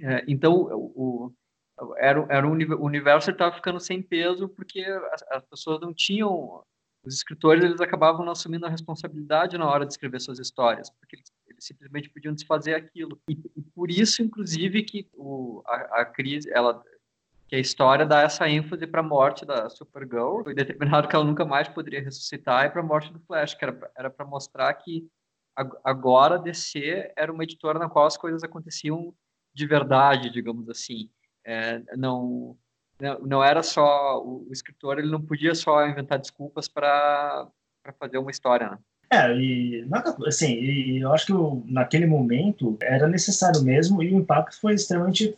É, 0.00 0.24
então, 0.28 0.54
o, 0.54 1.34
o, 1.76 1.94
era, 1.98 2.24
era 2.30 2.46
um, 2.46 2.52
o 2.52 2.84
universo 2.84 3.30
estava 3.30 3.54
ficando 3.54 3.80
sem 3.80 4.00
peso 4.00 4.48
porque 4.48 4.80
as, 5.12 5.22
as 5.30 5.44
pessoas 5.44 5.80
não 5.80 5.92
tinham 5.92 6.62
os 7.02 7.14
escritores 7.14 7.64
eles 7.64 7.80
acabavam 7.80 8.24
não 8.24 8.32
assumindo 8.32 8.66
a 8.66 8.70
responsabilidade 8.70 9.56
na 9.56 9.68
hora 9.68 9.86
de 9.86 9.92
escrever 9.92 10.20
suas 10.20 10.38
histórias, 10.38 10.90
porque 10.90 11.16
eles 11.48 11.64
simplesmente 11.64 12.10
podiam 12.10 12.34
desfazer 12.34 12.74
aquilo. 12.74 13.20
E, 13.28 13.32
e 13.56 13.62
por 13.74 13.90
isso, 13.90 14.22
inclusive, 14.22 14.82
que 14.82 15.08
o, 15.14 15.62
a, 15.66 16.02
a, 16.02 16.04
crise, 16.04 16.50
ela, 16.52 16.82
que 17.50 17.56
a 17.56 17.58
história 17.58 18.06
dá 18.06 18.22
essa 18.22 18.48
ênfase 18.48 18.86
para 18.86 19.00
a 19.00 19.02
morte 19.02 19.44
da 19.44 19.68
Supergirl. 19.68 20.44
Foi 20.44 20.54
determinado 20.54 21.08
que 21.08 21.16
ela 21.16 21.24
nunca 21.24 21.44
mais 21.44 21.68
poderia 21.68 22.00
ressuscitar 22.00 22.64
e 22.64 22.70
para 22.70 22.80
a 22.80 22.84
morte 22.84 23.12
do 23.12 23.18
Flash, 23.18 23.54
que 23.54 23.64
era 23.64 24.08
para 24.08 24.24
mostrar 24.24 24.72
que 24.74 25.08
agora 25.82 26.38
DC 26.38 27.12
era 27.16 27.32
uma 27.32 27.42
editora 27.42 27.76
na 27.76 27.88
qual 27.88 28.06
as 28.06 28.16
coisas 28.16 28.44
aconteciam 28.44 29.12
de 29.52 29.66
verdade, 29.66 30.30
digamos 30.30 30.68
assim. 30.68 31.10
É, 31.44 31.82
não, 31.96 32.56
não 33.20 33.42
era 33.42 33.64
só 33.64 34.22
o, 34.24 34.46
escritor, 34.52 35.00
ele 35.00 35.10
não 35.10 35.20
podia 35.20 35.52
só 35.52 35.84
inventar 35.88 36.20
desculpas 36.20 36.68
para 36.68 37.48
fazer 37.98 38.18
uma 38.18 38.30
história. 38.30 38.70
Né? 38.70 38.78
É, 39.12 39.36
e 39.36 39.84
assim, 40.24 40.52
e 40.52 41.00
eu 41.00 41.12
acho 41.12 41.26
que 41.26 41.32
naquele 41.64 42.06
momento 42.06 42.78
era 42.80 43.08
necessário 43.08 43.60
mesmo 43.60 44.04
e 44.04 44.14
o 44.14 44.18
impacto 44.18 44.60
foi 44.60 44.74
extremamente, 44.74 45.36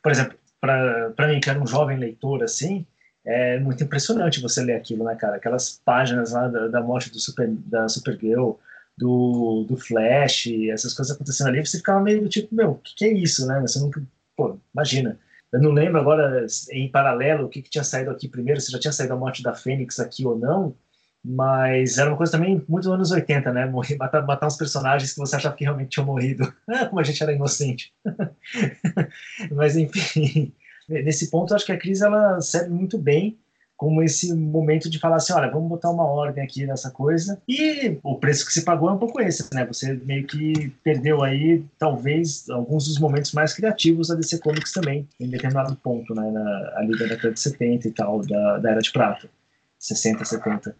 por 0.00 0.12
exemplo, 0.12 0.38
para 0.60 1.28
mim 1.28 1.40
que 1.40 1.50
era 1.50 1.60
um 1.60 1.66
jovem 1.66 1.98
leitor 1.98 2.42
assim, 2.42 2.86
é 3.24 3.58
muito 3.58 3.84
impressionante 3.84 4.40
você 4.40 4.62
ler 4.62 4.74
aquilo, 4.74 5.04
né, 5.04 5.14
cara? 5.14 5.36
Aquelas 5.36 5.80
páginas 5.84 6.32
lá 6.32 6.48
da, 6.48 6.68
da 6.68 6.80
morte 6.80 7.10
do 7.10 7.20
Super, 7.20 7.48
da 7.48 7.88
Supergirl, 7.88 8.52
do, 8.96 9.64
do 9.68 9.76
Flash, 9.76 10.48
essas 10.72 10.92
coisas 10.94 11.14
acontecendo 11.14 11.48
ali, 11.48 11.64
você 11.64 11.78
ficava 11.78 12.00
meio 12.00 12.28
tipo, 12.28 12.54
meu, 12.54 12.70
o 12.72 12.74
que, 12.76 12.94
que, 12.96 13.04
é 13.04 13.12
isso, 13.12 13.46
né? 13.46 13.60
Você 13.60 13.78
nunca, 13.78 14.02
pô, 14.36 14.58
imagina. 14.74 15.18
Eu 15.52 15.60
não 15.60 15.70
lembro 15.70 16.00
agora, 16.00 16.46
em 16.70 16.90
paralelo, 16.90 17.46
o 17.46 17.48
que, 17.48 17.62
que 17.62 17.70
tinha 17.70 17.84
saído 17.84 18.10
aqui 18.10 18.28
primeiro, 18.28 18.60
se 18.60 18.72
já 18.72 18.78
tinha 18.78 18.92
saído 18.92 19.14
a 19.14 19.16
morte 19.16 19.42
da 19.42 19.54
Fênix 19.54 20.00
aqui 20.00 20.26
ou 20.26 20.36
não, 20.38 20.74
mas 21.24 21.98
era 21.98 22.10
uma 22.10 22.16
coisa 22.16 22.32
também 22.32 22.64
muito 22.68 22.90
anos 22.92 23.10
80, 23.10 23.52
né? 23.52 23.66
Morrer, 23.66 23.96
matar, 23.96 24.24
matar 24.24 24.46
uns 24.46 24.56
personagens 24.56 25.12
que 25.12 25.18
você 25.18 25.36
achava 25.36 25.54
que 25.54 25.64
realmente 25.64 25.90
tinham 25.90 26.06
morrido. 26.06 26.52
Como 26.88 27.00
a 27.00 27.04
gente 27.04 27.22
era 27.22 27.32
inocente. 27.32 27.92
Mas, 29.52 29.76
enfim, 29.76 30.52
nesse 30.88 31.30
ponto, 31.30 31.54
acho 31.54 31.66
que 31.66 31.72
a 31.72 31.78
crise 31.78 32.04
ela 32.04 32.40
serve 32.40 32.70
muito 32.70 32.96
bem 32.96 33.38
como 33.78 34.02
esse 34.02 34.34
momento 34.34 34.90
de 34.90 34.98
falar 34.98 35.16
assim, 35.16 35.32
olha, 35.32 35.48
vamos 35.48 35.68
botar 35.68 35.88
uma 35.90 36.04
ordem 36.04 36.42
aqui 36.42 36.66
nessa 36.66 36.90
coisa. 36.90 37.40
E 37.48 37.96
o 38.02 38.16
preço 38.16 38.44
que 38.44 38.52
se 38.52 38.64
pagou 38.64 38.88
é 38.88 38.92
um 38.92 38.98
pouco 38.98 39.20
esse, 39.20 39.48
né? 39.54 39.64
Você 39.66 39.94
meio 40.04 40.26
que 40.26 40.72
perdeu 40.82 41.22
aí, 41.22 41.64
talvez, 41.78 42.50
alguns 42.50 42.88
dos 42.88 42.98
momentos 42.98 43.30
mais 43.30 43.52
criativos 43.54 44.08
da 44.08 44.16
DC 44.16 44.40
Comics 44.40 44.72
também, 44.72 45.08
em 45.20 45.30
determinado 45.30 45.76
ponto, 45.76 46.12
né? 46.12 46.28
Na, 46.28 46.72
ali 46.74 46.98
da 46.98 47.06
década 47.06 47.32
de 47.32 47.38
70 47.38 47.86
e 47.86 47.92
tal, 47.92 48.20
da, 48.26 48.58
da 48.58 48.70
Era 48.72 48.80
de 48.80 48.90
Prata. 48.90 49.30
60, 49.78 50.24
70. 50.24 50.74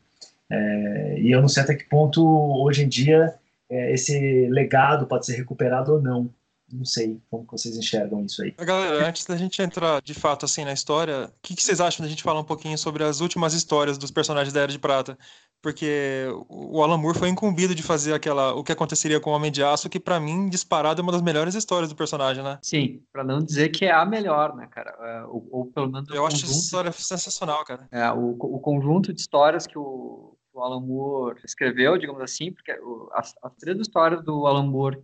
É, 0.50 1.20
e 1.20 1.30
eu 1.30 1.40
não 1.40 1.48
sei 1.48 1.62
até 1.62 1.74
que 1.74 1.84
ponto, 1.84 2.22
hoje 2.62 2.82
em 2.82 2.88
dia, 2.88 3.34
é, 3.70 3.92
esse 3.92 4.48
legado 4.48 5.06
pode 5.06 5.26
ser 5.26 5.37
recuperado 5.37 5.92
ou 5.92 6.02
não. 6.02 6.30
Não 6.70 6.84
sei 6.84 7.18
como 7.30 7.46
vocês 7.50 7.78
enxergam 7.78 8.22
isso 8.26 8.42
aí. 8.42 8.50
Galera, 8.58 9.08
antes 9.08 9.24
da 9.24 9.37
gente 9.38 9.61
entrar 9.62 10.02
de 10.02 10.12
fato 10.12 10.44
assim 10.44 10.66
na 10.66 10.72
história, 10.72 11.24
o 11.24 11.32
que, 11.40 11.56
que 11.56 11.62
vocês 11.62 11.80
acham 11.80 12.04
da 12.04 12.11
gente 12.11 12.22
falar 12.22 12.40
um 12.40 12.44
pouquinho 12.44 12.76
sobre 12.76 13.02
as 13.02 13.20
últimas 13.20 13.54
histórias 13.54 13.96
dos 13.96 14.11
personagens 14.11 14.52
da 14.52 14.61
Era 14.61 14.72
de 14.72 14.78
Prata? 14.78 15.16
Porque 15.62 16.26
o 16.46 16.82
Alan 16.82 16.98
Moore 16.98 17.18
foi 17.18 17.30
incumbido 17.30 17.74
de 17.74 17.82
fazer 17.82 18.12
aquela 18.12 18.54
o 18.54 18.62
que 18.62 18.70
aconteceria 18.70 19.18
com 19.18 19.30
o 19.30 19.32
Homem 19.32 19.50
de 19.50 19.62
Aço, 19.64 19.88
que 19.88 19.98
para 19.98 20.20
mim 20.20 20.48
disparado 20.48 21.00
é 21.00 21.02
uma 21.02 21.11
das 21.11 21.22
melhores 21.22 21.54
histórias 21.54 21.88
do 21.88 21.96
personagem, 21.96 22.44
né? 22.44 22.58
Sim, 22.62 23.00
para 23.11 23.24
não 23.24 23.40
dizer 23.40 23.70
que 23.70 23.87
é 23.87 23.90
a 23.90 24.04
melhor, 24.04 24.54
né, 24.54 24.68
cara? 24.70 24.94
É, 25.00 25.24
ou, 25.24 25.48
ou 25.50 25.66
pelo 25.66 25.90
menos 25.90 26.08
eu 26.11 26.24
acho 26.26 26.44
essa 26.44 26.52
história 26.52 26.92
sensacional, 26.92 27.64
cara. 27.64 27.88
É, 27.90 28.08
o, 28.12 28.37
o 28.38 28.61
conjunto 28.61 29.12
de 29.12 29.20
histórias 29.20 29.66
que 29.66 29.78
o 29.78 30.38
o 30.59 30.62
Alan 30.62 30.81
Moore 30.81 31.40
escreveu, 31.44 31.97
digamos 31.97 32.21
assim, 32.21 32.53
porque 32.53 32.73
as, 33.12 33.35
as 33.42 33.55
três 33.57 33.79
histórias 33.79 34.23
do 34.25 34.47
Alan 34.47 34.66
Moore 34.66 35.03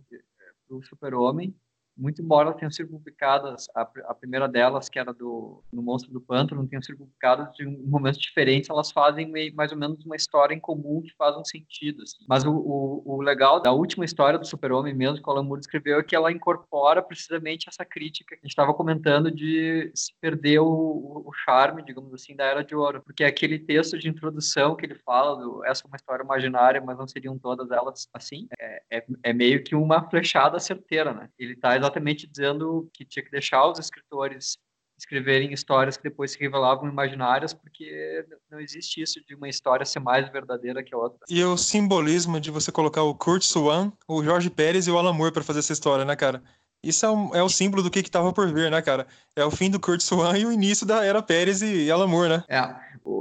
do 0.69 0.83
Super-Homem 0.83 1.55
muito 1.97 2.21
embora 2.21 2.53
tenham 2.53 2.71
sido 2.71 2.89
publicadas, 2.89 3.67
a, 3.75 3.81
a, 3.81 4.13
primeira 4.13 4.47
delas, 4.47 4.89
que 4.89 4.99
era 4.99 5.13
do 5.13 5.63
no 5.71 5.81
Monstro 5.81 6.11
do 6.11 6.21
Pântano, 6.21 6.67
tenham 6.67 6.81
sido 6.81 6.97
publicadas 6.97 7.53
de 7.53 7.65
um, 7.65 7.83
momentos 7.85 8.19
diferentes, 8.19 8.69
elas 8.69 8.91
fazem 8.91 9.31
meio, 9.31 9.55
mais 9.55 9.71
ou 9.71 9.77
menos 9.77 10.03
uma 10.05 10.15
história 10.15 10.53
em 10.53 10.59
comum 10.59 11.01
que 11.01 11.13
faz 11.17 11.35
um 11.37 11.45
sentido. 11.45 12.03
Assim. 12.03 12.25
Mas 12.27 12.43
o, 12.43 12.51
o, 12.51 13.03
o, 13.05 13.21
legal 13.21 13.61
da 13.61 13.71
última 13.71 14.03
história 14.03 14.37
do 14.37 14.45
Super-Homem 14.45 14.93
mesmo, 14.93 15.21
que 15.21 15.29
o 15.29 15.31
Alan 15.31 15.43
Moore 15.43 15.61
escreveu, 15.61 15.99
é 15.99 16.03
que 16.03 16.15
ela 16.15 16.31
incorpora 16.31 17.01
precisamente 17.01 17.69
essa 17.69 17.85
crítica 17.85 18.35
que 18.35 18.41
a 18.41 18.45
gente 18.45 18.51
estava 18.51 18.73
comentando 18.73 19.31
de 19.31 19.91
se 19.93 20.13
perder 20.19 20.59
o, 20.59 21.23
o, 21.25 21.31
charme, 21.45 21.83
digamos 21.83 22.13
assim, 22.13 22.35
da 22.35 22.45
Era 22.45 22.63
de 22.63 22.75
Ouro. 22.75 23.01
Porque 23.03 23.23
é 23.23 23.27
aquele 23.27 23.59
texto 23.59 23.97
de 23.97 24.09
introdução 24.09 24.75
que 24.75 24.85
ele 24.85 24.95
fala, 24.95 25.35
do, 25.35 25.63
essa 25.65 25.83
é 25.85 25.87
uma 25.87 25.97
história 25.97 26.23
imaginária, 26.23 26.81
mas 26.81 26.97
não 26.97 27.07
seriam 27.07 27.37
todas 27.37 27.71
elas 27.71 28.07
assim, 28.13 28.47
é, 28.59 28.81
é, 28.91 29.05
é 29.23 29.33
meio 29.33 29.63
que 29.63 29.75
uma 29.75 30.09
flechada 30.09 30.59
certeira, 30.59 31.13
né? 31.13 31.29
Ele 31.37 31.53
está 31.53 31.75
exatamente 31.85 32.27
dizendo 32.27 32.89
que 32.93 33.05
tinha 33.05 33.23
que 33.23 33.31
deixar 33.31 33.65
os 33.67 33.79
escritores 33.79 34.57
escreverem 34.97 35.51
histórias 35.51 35.97
que 35.97 36.03
depois 36.03 36.31
se 36.31 36.39
revelavam 36.39 36.87
imaginárias, 36.87 37.53
porque 37.53 38.25
não 38.49 38.59
existe 38.59 39.01
isso 39.01 39.19
de 39.25 39.35
uma 39.35 39.49
história 39.49 39.85
ser 39.85 39.99
mais 39.99 40.29
verdadeira 40.29 40.81
que 40.81 40.95
a 40.95 40.97
outra. 40.97 41.19
E 41.29 41.43
o 41.43 41.57
simbolismo 41.57 42.39
de 42.39 42.49
você 42.49 42.71
colocar 42.71 43.03
o 43.03 43.13
Kurt 43.13 43.43
Swan, 43.43 43.91
o 44.07 44.23
Jorge 44.23 44.49
Pérez 44.49 44.87
e 44.87 44.91
o 44.91 44.97
Alan 44.97 45.13
Moore 45.13 45.33
para 45.33 45.43
fazer 45.43 45.59
essa 45.59 45.73
história, 45.73 46.05
né, 46.05 46.15
cara? 46.15 46.41
Isso 46.81 47.05
é, 47.05 47.11
um, 47.11 47.35
é 47.35 47.43
o 47.43 47.49
símbolo 47.49 47.83
do 47.83 47.89
que 47.89 47.99
estava 47.99 48.31
por 48.31 48.53
vir, 48.53 48.69
né, 48.71 48.81
cara? 48.81 49.07
É 49.35 49.43
o 49.43 49.51
fim 49.51 49.69
do 49.69 49.79
Kurt 49.79 50.01
Swan 50.01 50.37
e 50.37 50.45
o 50.45 50.51
início 50.51 50.85
da 50.85 51.03
era 51.03 51.21
Pérez 51.21 51.61
e 51.61 51.91
Alan 51.91 52.07
Moore, 52.07 52.29
né? 52.29 52.43
É, 52.47 52.59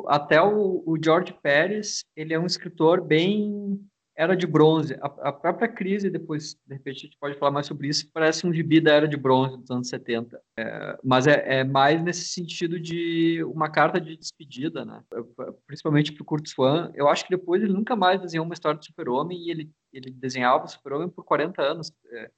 até 0.07 0.40
o, 0.40 0.83
o 0.87 0.96
George 1.03 1.35
Pérez, 1.42 2.05
ele 2.14 2.35
é 2.35 2.38
um 2.38 2.46
escritor 2.46 3.00
bem 3.00 3.81
era 4.16 4.37
de 4.37 4.46
bronze. 4.46 4.94
A, 5.00 5.07
a, 5.29 5.33
própria 5.33 5.68
crise, 5.68 6.09
depois, 6.09 6.55
de 6.66 6.74
repente, 6.74 6.98
a 6.98 7.00
gente 7.00 7.18
pode 7.18 7.38
falar 7.38 7.50
mais 7.50 7.66
sobre 7.66 7.88
isso, 7.88 8.11
parece 8.12 8.46
um 8.46 8.53
gibi 8.53 8.81
da 8.81 8.92
era 8.92 9.09
de 9.09 9.16
bronze 9.16 9.57
dos 9.57 9.70
anos 9.70 9.88
70. 9.88 10.40
É, 10.57 10.98
mas 11.03 11.27
é, 11.27 11.61
é, 11.61 11.64
mais 11.64 12.03
nesse 12.03 12.29
sentido 12.29 12.79
de 12.79 13.42
uma 13.44 13.68
carta 13.68 14.00
de 14.00 14.16
despedida, 14.16 14.85
né? 14.85 15.03
Principalmente 15.66 16.12
para 16.12 16.22
o 16.22 16.24
Kurt 16.27 16.46
Swan. 16.46 16.92
Eu 16.94 17.09
acho 17.09 17.24
que 17.24 17.37
depois 17.37 17.62
ele 17.62 17.72
nunca 17.72 17.96
mais 17.96 18.20
desenhou 18.20 18.44
uma 18.44 18.55
história 18.55 18.79
de 18.79 18.87
super-homem 18.87 19.38
e 19.38 19.50
ele, 19.50 19.70
ele 19.92 20.11
desenhava 20.11 20.64
o 20.64 20.68
super-homem 20.68 21.09
por 21.09 21.24
40 21.24 21.62
anos. 21.62 21.92
É, 22.12 22.31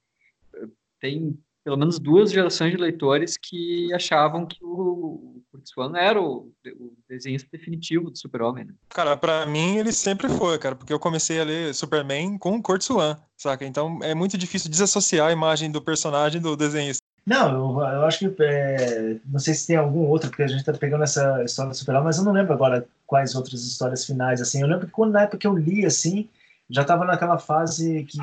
tem 0.99 1.37
pelo 1.67 1.75
menos 1.75 1.99
duas 1.99 2.31
gerações 2.31 2.71
de 2.71 2.77
leitores 2.77 3.35
que 3.35 3.93
achavam 3.93 4.45
que 4.45 4.57
o 4.63 5.41
Kurt 5.51 5.65
Swan 5.65 5.97
era 5.97 6.21
o, 6.21 6.49
o 6.79 6.93
desenhista 7.09 7.49
definitivo 7.51 8.09
do 8.09 8.17
Super-Homem. 8.17 8.63
Né? 8.63 8.73
Cara, 8.87 9.17
para 9.17 9.45
mim 9.45 9.75
ele 9.75 9.91
sempre 9.91 10.29
foi, 10.29 10.57
cara, 10.57 10.77
porque 10.77 10.93
eu 10.93 10.99
comecei 10.99 11.41
a 11.41 11.43
ler 11.43 11.75
Superman 11.75 12.37
com 12.37 12.55
o 12.55 12.61
Kurt 12.63 12.83
Swan, 12.83 13.17
saca? 13.35 13.65
Então 13.65 13.99
é 14.01 14.15
muito 14.15 14.37
difícil 14.37 14.71
desassociar 14.71 15.27
a 15.27 15.33
imagem 15.33 15.69
do 15.69 15.81
personagem 15.81 16.39
do 16.39 16.55
desenhista. 16.55 17.03
Não, 17.25 17.81
eu, 17.81 17.85
eu 17.85 18.05
acho 18.05 18.19
que 18.19 18.43
é, 18.43 19.17
não 19.25 19.37
sei 19.37 19.53
se 19.53 19.67
tem 19.67 19.75
algum 19.75 20.07
outro, 20.07 20.29
porque 20.29 20.43
a 20.43 20.47
gente 20.47 20.63
tá 20.63 20.71
pegando 20.71 21.03
essa 21.03 21.43
história 21.43 21.71
do 21.71 21.75
Super-Homem, 21.75 22.05
mas 22.05 22.17
eu 22.17 22.23
não 22.23 22.31
lembro 22.31 22.53
agora 22.53 22.87
quais 23.05 23.35
outras 23.35 23.61
histórias 23.65 24.05
finais, 24.05 24.39
assim. 24.39 24.61
Eu 24.61 24.67
lembro 24.67 24.85
que 24.85 24.93
quando 24.93 25.11
na 25.11 25.23
época 25.23 25.39
que 25.39 25.47
eu 25.47 25.57
li, 25.57 25.85
assim, 25.85 26.29
já 26.69 26.81
estava 26.81 27.05
naquela 27.05 27.37
fase 27.37 28.03
que 28.03 28.19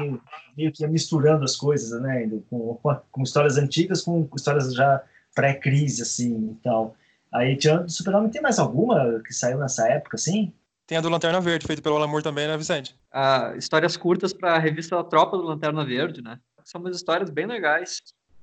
meio 0.57 0.71
que 0.73 0.83
ia 0.83 0.89
misturando 0.89 1.45
as 1.45 1.57
coisas, 1.57 2.01
né? 2.01 2.29
Com, 2.51 2.79
com 3.11 3.23
histórias 3.23 3.57
antigas 3.57 4.03
com 4.03 4.29
histórias 4.35 4.75
já 4.75 5.03
pré-crise, 5.35 6.03
assim, 6.03 6.53
e 6.53 6.55
tal. 6.63 6.95
Aí, 7.33 7.57
tirando 7.57 7.87
do 7.87 7.91
Super-Homem, 7.91 8.31
tem 8.31 8.43
mais 8.43 8.59
alguma 8.59 9.21
que 9.27 9.33
saiu 9.33 9.59
nessa 9.59 9.89
época, 9.89 10.17
assim? 10.17 10.53
Tem 10.87 10.99
a 10.99 11.01
do 11.01 11.09
Lanterna 11.09 11.41
Verde, 11.41 11.67
feito 11.67 11.83
pelo 11.83 11.97
Alan 11.97 12.07
Moore 12.07 12.23
também, 12.23 12.47
né, 12.47 12.57
Vicente? 12.57 12.95
Ah, 13.11 13.55
histórias 13.57 13.97
curtas 13.97 14.33
para 14.33 14.55
a 14.55 14.59
revista 14.59 15.03
Tropa 15.03 15.37
do 15.37 15.43
Lanterna 15.43 15.85
Verde, 15.85 16.23
né? 16.23 16.39
São 16.63 16.81
umas 16.81 16.95
histórias 16.95 17.31
bem 17.31 17.47
legais. 17.47 18.01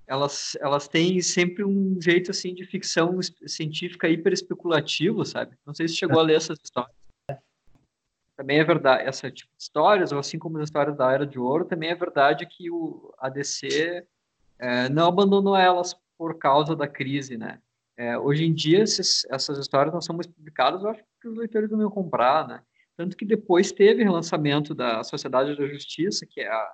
Elas, 0.08 0.58
elas 0.60 0.88
têm 0.88 1.22
sempre 1.22 1.64
um 1.64 1.98
jeito, 2.02 2.32
assim, 2.32 2.54
de 2.54 2.66
ficção 2.66 3.20
científica 3.46 4.10
hiper 4.10 4.34
especulativo, 4.34 5.24
sabe? 5.24 5.56
Não 5.66 5.74
sei 5.74 5.88
se 5.88 5.96
chegou 5.96 6.20
a 6.20 6.24
ler 6.24 6.36
essas 6.36 6.58
histórias 6.62 7.01
também 8.42 8.58
é 8.58 8.64
verdade, 8.64 9.04
essa 9.04 9.30
tipo 9.30 9.52
de 9.56 9.62
histórias, 9.62 10.12
assim 10.12 10.40
como 10.40 10.58
as 10.58 10.64
histórias 10.64 10.98
da 10.98 11.12
Era 11.12 11.28
de 11.28 11.38
Ouro, 11.38 11.64
também 11.64 11.92
é 11.92 11.96
verdade 11.96 12.48
que 12.48 12.72
o, 12.72 13.14
a 13.20 13.30
DC 13.30 14.04
é, 14.58 14.90
não 14.90 15.10
abandonou 15.10 15.56
elas 15.56 15.96
por 16.18 16.40
causa 16.40 16.76
da 16.76 16.88
crise, 16.88 17.38
né? 17.38 17.62
É, 17.96 18.18
hoje 18.18 18.44
em 18.44 18.52
dia, 18.52 18.82
esses, 18.82 19.28
essas 19.30 19.60
histórias 19.60 19.94
não 19.94 20.02
são 20.02 20.16
mais 20.16 20.26
publicadas, 20.26 20.82
eu 20.82 20.90
acho 20.90 21.04
que 21.22 21.28
os 21.28 21.38
leitores 21.38 21.70
não 21.70 21.82
iam 21.82 21.92
comprar, 21.92 22.48
né? 22.48 22.64
Tanto 22.98 23.16
que 23.16 23.26
depois 23.26 23.72
teve 23.72 24.04
relançamento 24.04 24.74
da 24.74 25.04
Sociedade 25.04 25.56
da 25.56 25.68
Justiça, 25.68 26.26
que 26.26 26.42
é, 26.42 26.48
a, 26.48 26.74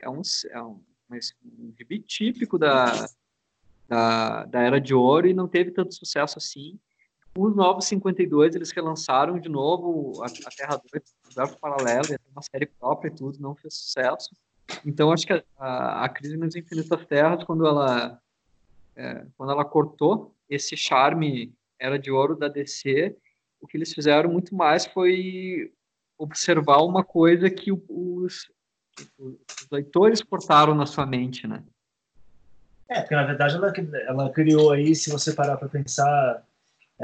é 0.00 0.08
um, 0.08 0.22
é 0.52 0.62
um, 0.62 0.82
um 1.10 1.74
gibi 1.78 1.98
típico 1.98 2.58
da, 2.58 2.86
da, 3.86 4.46
da 4.46 4.62
Era 4.62 4.80
de 4.80 4.94
Ouro 4.94 5.26
e 5.26 5.34
não 5.34 5.46
teve 5.46 5.70
tanto 5.70 5.92
sucesso 5.92 6.38
assim. 6.38 6.80
Os 7.36 7.54
Novos 7.54 7.86
52, 7.86 8.54
eles 8.54 8.70
relançaram 8.70 9.40
de 9.40 9.48
novo 9.48 10.22
a, 10.22 10.26
a 10.26 10.50
Terra 10.56 10.80
2, 10.92 11.02
o 11.02 11.26
universo 11.26 11.58
paralelo, 11.58 12.06
ia 12.10 12.18
ter 12.18 12.30
uma 12.30 12.42
série 12.42 12.66
própria 12.66 13.08
e 13.08 13.14
tudo, 13.14 13.40
não 13.40 13.56
fez 13.56 13.74
sucesso. 13.74 14.30
Então, 14.86 15.12
acho 15.12 15.26
que 15.26 15.32
a, 15.32 15.42
a, 15.58 16.04
a 16.04 16.08
Crise 16.08 16.36
nas 16.36 16.54
Infinitas 16.54 17.04
Terras, 17.06 17.42
quando 17.42 17.66
ela, 17.66 18.20
é, 18.94 19.26
quando 19.36 19.50
ela 19.50 19.64
cortou 19.64 20.34
esse 20.48 20.76
charme 20.76 21.52
Era 21.78 21.98
de 21.98 22.10
Ouro 22.10 22.36
da 22.36 22.46
DC, 22.46 23.16
o 23.60 23.66
que 23.66 23.76
eles 23.76 23.92
fizeram 23.92 24.30
muito 24.30 24.54
mais 24.54 24.86
foi 24.86 25.72
observar 26.16 26.82
uma 26.82 27.02
coisa 27.02 27.50
que 27.50 27.72
os, 27.72 28.50
os 29.18 29.68
leitores 29.72 30.22
cortaram 30.22 30.74
na 30.74 30.86
sua 30.86 31.04
mente, 31.04 31.46
né? 31.48 31.64
É, 32.88 33.00
porque 33.00 33.14
na 33.16 33.24
verdade 33.24 33.56
ela, 33.56 33.72
ela 34.06 34.30
criou 34.30 34.70
aí, 34.70 34.94
se 34.94 35.10
você 35.10 35.32
parar 35.32 35.56
para 35.56 35.68
pensar 35.68 36.46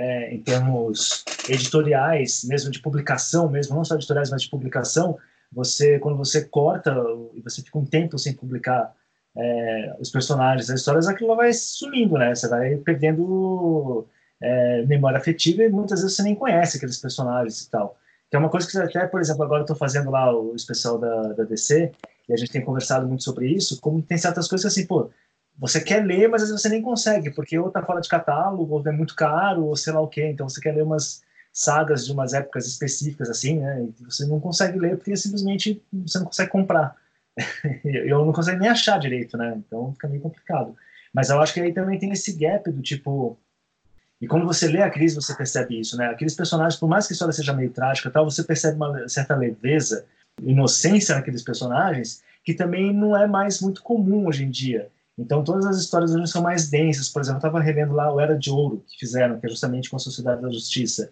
é, 0.00 0.34
em 0.34 0.40
termos 0.40 1.24
editoriais, 1.48 2.42
mesmo 2.44 2.70
de 2.70 2.80
publicação, 2.80 3.50
mesmo 3.50 3.76
não 3.76 3.84
só 3.84 3.94
editoriais, 3.94 4.30
mas 4.30 4.42
de 4.42 4.50
publicação, 4.50 5.18
você 5.52 5.98
quando 5.98 6.16
você 6.16 6.44
corta 6.44 6.96
e 7.34 7.40
você 7.42 7.60
fica 7.60 7.78
um 7.78 7.84
tempo 7.84 8.18
sem 8.18 8.32
publicar 8.32 8.94
é, 9.36 9.96
os 10.00 10.10
personagens, 10.10 10.70
as 10.70 10.80
histórias, 10.80 11.06
aquilo 11.06 11.36
vai 11.36 11.52
sumindo, 11.52 12.16
né? 12.16 12.34
Você 12.34 12.48
vai 12.48 12.76
perdendo 12.76 14.06
é, 14.40 14.86
memória 14.86 15.18
afetiva 15.18 15.62
e 15.62 15.68
muitas 15.68 16.00
vezes 16.00 16.16
você 16.16 16.22
nem 16.22 16.34
conhece 16.34 16.78
aqueles 16.78 16.98
personagens 16.98 17.62
e 17.62 17.70
tal. 17.70 17.98
Que 18.30 18.36
é 18.36 18.38
uma 18.38 18.48
coisa 18.48 18.66
que 18.66 18.78
até, 18.78 19.06
por 19.06 19.20
exemplo, 19.20 19.42
agora 19.42 19.60
eu 19.60 19.64
estou 19.64 19.76
fazendo 19.76 20.10
lá 20.10 20.34
o 20.34 20.54
especial 20.54 20.98
da, 20.98 21.32
da 21.34 21.44
DC 21.44 21.92
e 22.28 22.32
a 22.32 22.36
gente 22.36 22.52
tem 22.52 22.64
conversado 22.64 23.06
muito 23.06 23.24
sobre 23.24 23.48
isso, 23.48 23.80
como 23.80 24.00
tem 24.00 24.16
certas 24.16 24.48
coisas 24.48 24.72
assim, 24.72 24.86
pô, 24.86 25.10
você 25.58 25.80
quer 25.80 26.04
ler, 26.04 26.28
mas 26.28 26.42
às 26.42 26.48
vezes 26.48 26.62
você 26.62 26.68
nem 26.68 26.82
consegue, 26.82 27.30
porque 27.30 27.58
ou 27.58 27.70
tá 27.70 27.82
fora 27.82 28.00
de 28.00 28.08
catálogo, 28.08 28.74
ou 28.74 28.82
é 28.86 28.92
muito 28.92 29.14
caro, 29.14 29.66
ou 29.66 29.76
sei 29.76 29.92
lá 29.92 30.00
o 30.00 30.08
quê. 30.08 30.26
Então 30.26 30.48
você 30.48 30.60
quer 30.60 30.74
ler 30.74 30.82
umas 30.82 31.22
sagas 31.52 32.06
de 32.06 32.12
umas 32.12 32.32
épocas 32.32 32.66
específicas, 32.66 33.28
assim, 33.28 33.58
né? 33.58 33.86
E 34.00 34.04
você 34.04 34.24
não 34.24 34.40
consegue 34.40 34.78
ler 34.78 34.96
porque 34.96 35.16
simplesmente 35.16 35.82
você 35.92 36.18
não 36.18 36.26
consegue 36.26 36.50
comprar. 36.50 36.96
eu 37.84 38.24
não 38.24 38.32
consigo 38.32 38.58
nem 38.58 38.68
achar 38.68 38.98
direito, 38.98 39.36
né? 39.36 39.54
Então 39.56 39.92
fica 39.92 40.08
meio 40.08 40.22
complicado. 40.22 40.74
Mas 41.12 41.28
eu 41.28 41.40
acho 41.40 41.52
que 41.52 41.60
aí 41.60 41.72
também 41.72 41.98
tem 41.98 42.12
esse 42.12 42.32
gap 42.32 42.70
do 42.70 42.82
tipo. 42.82 43.38
E 44.20 44.26
quando 44.26 44.46
você 44.46 44.68
lê 44.68 44.82
a 44.82 44.90
crise, 44.90 45.14
você 45.14 45.34
percebe 45.34 45.80
isso, 45.80 45.96
né? 45.96 46.06
Aqueles 46.06 46.34
personagens, 46.34 46.78
por 46.78 46.88
mais 46.88 47.06
que 47.06 47.12
a 47.12 47.14
história 47.14 47.32
seja 47.32 47.52
meio 47.52 47.70
trágica, 47.70 48.10
tal, 48.10 48.28
você 48.28 48.44
percebe 48.44 48.76
uma 48.76 49.08
certa 49.08 49.34
leveza, 49.34 50.04
inocência 50.42 51.14
naqueles 51.14 51.42
personagens, 51.42 52.22
que 52.44 52.52
também 52.54 52.92
não 52.92 53.16
é 53.16 53.26
mais 53.26 53.60
muito 53.60 53.82
comum 53.82 54.26
hoje 54.26 54.44
em 54.44 54.50
dia. 54.50 54.88
Então, 55.20 55.44
todas 55.44 55.66
as 55.66 55.76
histórias 55.76 56.14
hoje 56.14 56.26
são 56.28 56.42
mais 56.42 56.70
densas. 56.70 57.08
Por 57.08 57.20
exemplo, 57.20 57.36
eu 57.36 57.48
estava 57.48 57.60
revendo 57.60 57.92
lá 57.92 58.10
o 58.10 58.18
Era 58.18 58.36
de 58.36 58.50
Ouro, 58.50 58.82
que 58.88 58.98
fizeram, 58.98 59.38
que 59.38 59.46
é 59.46 59.50
justamente 59.50 59.90
com 59.90 59.96
a 59.96 59.98
Sociedade 59.98 60.40
da 60.40 60.50
Justiça, 60.50 61.10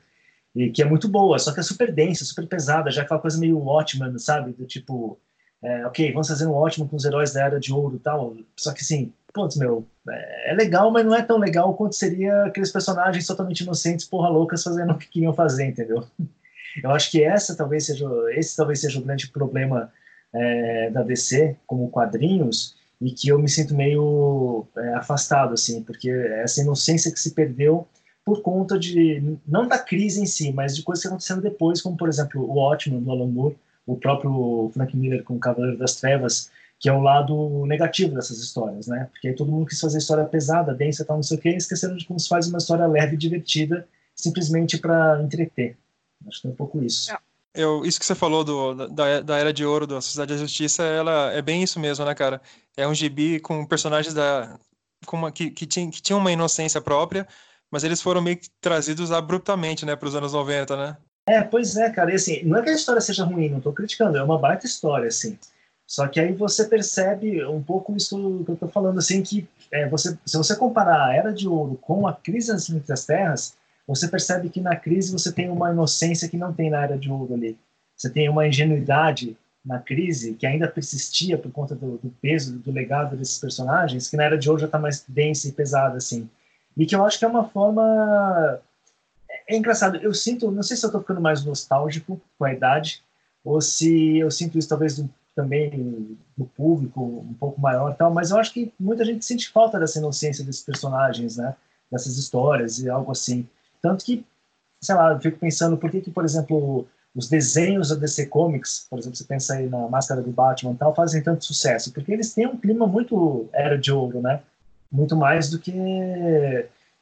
e 0.57 0.71
que 0.71 0.81
é 0.81 0.85
muito 0.87 1.07
boa, 1.07 1.39
só 1.39 1.53
que 1.53 1.61
é 1.61 1.63
super 1.63 1.93
densa, 1.93 2.25
super 2.25 2.47
pesada, 2.47 2.91
já 2.91 3.03
aquela 3.03 3.21
coisa 3.21 3.39
meio 3.39 3.59
Watchman, 3.59 4.19
sabe? 4.19 4.53
Do 4.53 4.65
tipo, 4.65 5.19
é, 5.63 5.87
ok, 5.87 6.11
vamos 6.13 6.27
fazer 6.27 6.47
um 6.47 6.53
Watchman 6.53 6.89
com 6.89 6.97
os 6.97 7.05
heróis 7.05 7.35
da 7.35 7.45
Era 7.45 7.61
de 7.61 7.71
Ouro 7.71 7.97
e 7.97 7.99
tal. 7.99 8.35
Só 8.57 8.73
que, 8.73 8.81
assim, 8.81 9.13
putz, 9.33 9.57
meu, 9.57 9.87
é, 10.09 10.53
é 10.53 10.55
legal, 10.55 10.91
mas 10.91 11.05
não 11.05 11.15
é 11.15 11.23
tão 11.23 11.37
legal 11.37 11.75
quanto 11.75 11.95
seria 11.95 12.45
aqueles 12.45 12.73
personagens 12.73 13.27
totalmente 13.27 13.61
inocentes, 13.61 14.07
porra 14.07 14.31
loucas, 14.31 14.63
fazendo 14.63 14.95
o 14.95 14.99
que 14.99 15.09
queriam 15.09 15.35
fazer, 15.35 15.67
entendeu? 15.67 16.05
Eu 16.83 16.93
acho 16.93 17.11
que 17.11 17.23
essa 17.23 17.57
talvez 17.57 17.87
seja, 17.87 18.07
esse 18.31 18.57
talvez 18.57 18.81
seja 18.81 18.99
o 18.99 19.03
grande 19.03 19.29
problema 19.29 19.91
é, 20.33 20.91
da 20.91 21.03
DC 21.03 21.57
como 21.67 21.91
quadrinhos, 21.91 22.78
e 23.01 23.13
que 23.13 23.29
eu 23.29 23.39
me 23.39 23.49
sinto 23.49 23.75
meio 23.75 24.67
é, 24.77 24.95
afastado, 24.95 25.55
assim, 25.55 25.83
porque 25.83 26.11
essa 26.11 26.61
inocência 26.61 27.13
que 27.13 27.21
se 27.21 27.33
perdeu 27.33 27.87
por 28.25 28.43
conta 28.43 28.79
de, 28.79 29.39
não 29.47 29.67
da 29.67 29.79
crise 29.79 30.21
em 30.21 30.27
si, 30.27 30.53
mas 30.53 30.77
de 30.77 30.83
coisas 30.83 31.03
que 31.03 31.09
aconteceram 31.09 31.41
depois, 31.41 31.81
como, 31.81 31.97
por 31.97 32.09
exemplo, 32.09 32.43
o 32.43 32.59
Ótimo, 32.59 33.01
do 33.01 33.11
Alan 33.11 33.27
Moore, 33.27 33.57
o 33.87 33.97
próprio 33.97 34.71
Frank 34.75 34.95
Miller 34.97 35.25
com 35.25 35.37
o 35.37 35.41
Cavaleiro 35.41 35.79
das 35.79 35.97
Trevas, 35.97 36.51
que 36.79 36.89
é 36.89 36.93
o 36.93 37.01
lado 37.01 37.65
negativo 37.67 38.15
dessas 38.15 38.39
histórias, 38.39 38.87
né? 38.87 39.09
Porque 39.11 39.29
aí 39.29 39.35
todo 39.35 39.51
mundo 39.51 39.67
quis 39.67 39.81
fazer 39.81 39.99
história 39.99 40.25
pesada, 40.25 40.75
densa, 40.75 41.05
tal, 41.05 41.17
não 41.17 41.23
sei 41.23 41.39
o 41.39 41.41
quê, 41.41 41.51
e 41.51 41.57
esqueceram 41.57 41.97
de 41.97 42.05
como 42.05 42.21
se 42.21 42.29
faz 42.29 42.49
uma 42.49 42.59
história 42.59 42.87
leve 42.87 43.15
e 43.15 43.19
divertida, 43.19 43.89
simplesmente 44.15 44.79
para 44.79 45.23
entreter. 45.23 45.77
Acho 46.27 46.43
que 46.43 46.49
é 46.49 46.51
um 46.51 46.55
pouco 46.55 46.83
isso. 46.83 47.11
É 47.11 47.19
eu, 47.59 47.85
isso 47.85 47.99
que 47.99 48.07
você 48.07 48.15
falou 48.15 48.45
do, 48.45 48.89
da, 48.89 49.21
da 49.21 49.37
Era 49.37 49.53
de 49.53 49.65
Ouro 49.65 49.87
da 49.87 50.01
Sociedade 50.01 50.35
da 50.35 50.41
Justiça, 50.41 50.85
ela 50.85 51.33
é 51.33 51.43
bem 51.43 51.63
isso 51.63 51.81
mesmo, 51.81 52.05
né, 52.05 52.15
cara? 52.15 52.41
É 52.77 52.87
um 52.87 52.95
gibi 52.95 53.41
com 53.41 53.67
personagens 53.67 54.15
da, 54.15 54.59
com 55.05 55.17
uma, 55.17 55.33
que, 55.33 55.51
que, 55.51 55.67
tinha, 55.67 55.91
que 55.91 56.01
tinham 56.01 56.21
uma 56.21 56.31
inocência 56.31 56.81
própria, 56.81 57.27
mas 57.71 57.85
eles 57.85 58.01
foram 58.01 58.23
meio 58.23 58.37
que 58.37 58.49
trazidos 58.61 59.11
abruptamente, 59.11 59.85
né, 59.85 59.97
para 59.97 60.09
os 60.09 60.15
anos 60.15 60.33
90, 60.33 60.77
né? 60.77 60.97
É, 61.29 61.43
pois 61.43 61.77
é, 61.77 61.91
cara. 61.91 62.13
E 62.13 62.15
assim, 62.15 62.43
não 62.45 62.59
é 62.59 62.63
que 62.63 62.71
a 62.71 62.75
história 62.75 63.01
seja 63.01 63.25
ruim, 63.25 63.51
não 63.51 63.59
estou 63.59 63.73
criticando, 63.73 64.17
é 64.17 64.23
uma 64.23 64.39
baita 64.39 64.65
história, 64.65 65.09
assim. 65.09 65.39
Só 65.87 66.07
que 66.07 66.21
aí 66.21 66.33
você 66.33 66.65
percebe 66.65 67.45
um 67.45 67.63
pouco 67.63 67.97
isso 67.97 68.45
que 68.45 68.51
eu 68.51 68.55
estou 68.55 68.69
falando, 68.69 68.99
assim, 68.99 69.23
que 69.23 69.49
é, 69.71 69.89
você, 69.89 70.17
se 70.25 70.37
você 70.37 70.55
comparar 70.55 71.07
a 71.07 71.15
Era 71.15 71.33
de 71.33 71.49
Ouro 71.49 71.77
com 71.81 72.07
a 72.07 72.13
Crise 72.13 72.49
das 72.53 72.65
Infinitas 72.65 73.05
Terras, 73.05 73.57
você 73.89 74.07
percebe 74.07 74.51
que 74.51 74.61
na 74.61 74.77
crise 74.77 75.11
você 75.11 75.33
tem 75.33 75.49
uma 75.49 75.73
inocência 75.73 76.29
que 76.29 76.37
não 76.37 76.53
tem 76.53 76.69
na 76.69 76.83
era 76.83 76.99
de 76.99 77.11
ouro 77.11 77.33
ali. 77.33 77.59
Você 77.97 78.11
tem 78.11 78.29
uma 78.29 78.47
ingenuidade 78.47 79.35
na 79.65 79.79
crise 79.79 80.35
que 80.35 80.47
ainda 80.47 80.69
persistia 80.69 81.39
por 81.39 81.51
conta 81.51 81.75
do, 81.75 81.97
do 81.97 82.11
peso, 82.21 82.59
do 82.59 82.71
legado 82.71 83.17
desses 83.17 83.39
personagens, 83.39 84.09
que 84.09 84.17
na 84.17 84.25
era 84.25 84.37
de 84.37 84.47
ouro 84.49 84.61
já 84.61 84.67
está 84.67 84.79
mais 84.79 85.03
densa 85.09 85.49
e 85.49 85.53
pesada, 85.53 85.97
assim. 85.97 86.29
E 86.77 86.85
que 86.85 86.95
eu 86.95 87.05
acho 87.05 87.19
que 87.19 87.25
é 87.25 87.29
uma 87.29 87.49
forma... 87.49 88.61
É, 89.29 89.55
é 89.55 89.57
engraçado, 89.57 89.97
eu 89.97 90.13
sinto, 90.13 90.51
não 90.51 90.63
sei 90.63 90.77
se 90.77 90.85
eu 90.85 90.89
estou 90.89 91.01
ficando 91.01 91.23
mais 91.23 91.43
nostálgico 91.43 92.21
com 92.39 92.45
a 92.45 92.53
idade, 92.53 93.03
ou 93.43 93.59
se 93.63 94.19
eu 94.19 94.31
sinto 94.31 94.59
isso 94.59 94.69
talvez 94.69 94.97
do, 94.97 95.09
também 95.35 96.19
do 96.37 96.45
público 96.45 97.01
um 97.03 97.35
pouco 97.35 97.59
maior 97.59 97.95
tal, 97.97 98.13
mas 98.13 98.31
eu 98.31 98.39
acho 98.39 98.53
que 98.53 98.71
muita 98.79 99.03
gente 99.05 99.25
sente 99.25 99.49
falta 99.49 99.79
dessa 99.79 99.99
inocência 99.99 100.45
desses 100.45 100.63
personagens, 100.63 101.39
né? 101.39 101.55
Dessas 101.91 102.19
histórias 102.19 102.79
e 102.81 102.91
algo 102.91 103.11
assim. 103.13 103.49
Tanto 103.81 104.05
que, 104.05 104.25
sei 104.81 104.95
lá, 104.95 105.13
eu 105.13 105.21
fico 105.21 105.39
pensando 105.39 105.77
por 105.77 105.91
que, 105.91 106.01
que 106.01 106.11
por 106.11 106.25
exemplo, 106.25 106.87
os 107.15 107.29
desenhos 107.29 107.89
da 107.89 107.97
DC 107.97 108.27
Comics, 108.27 108.87
por 108.89 108.99
exemplo, 108.99 109.17
você 109.17 109.25
pensa 109.25 109.55
aí 109.55 109.69
na 109.69 109.89
Máscara 109.89 110.23
do 110.23 110.31
Batman 110.31 110.73
e 110.73 110.77
tal, 110.77 110.95
fazem 110.95 111.23
tanto 111.23 111.45
sucesso? 111.45 111.93
Porque 111.93 112.13
eles 112.13 112.33
têm 112.35 112.47
um 112.47 112.57
clima 112.57 112.87
muito 112.87 113.49
era 113.53 113.79
de 113.79 113.93
ouro, 113.93 114.21
né? 114.21 114.41
Muito 114.91 115.17
mais 115.17 115.51
do 115.51 115.59
que 115.59 115.73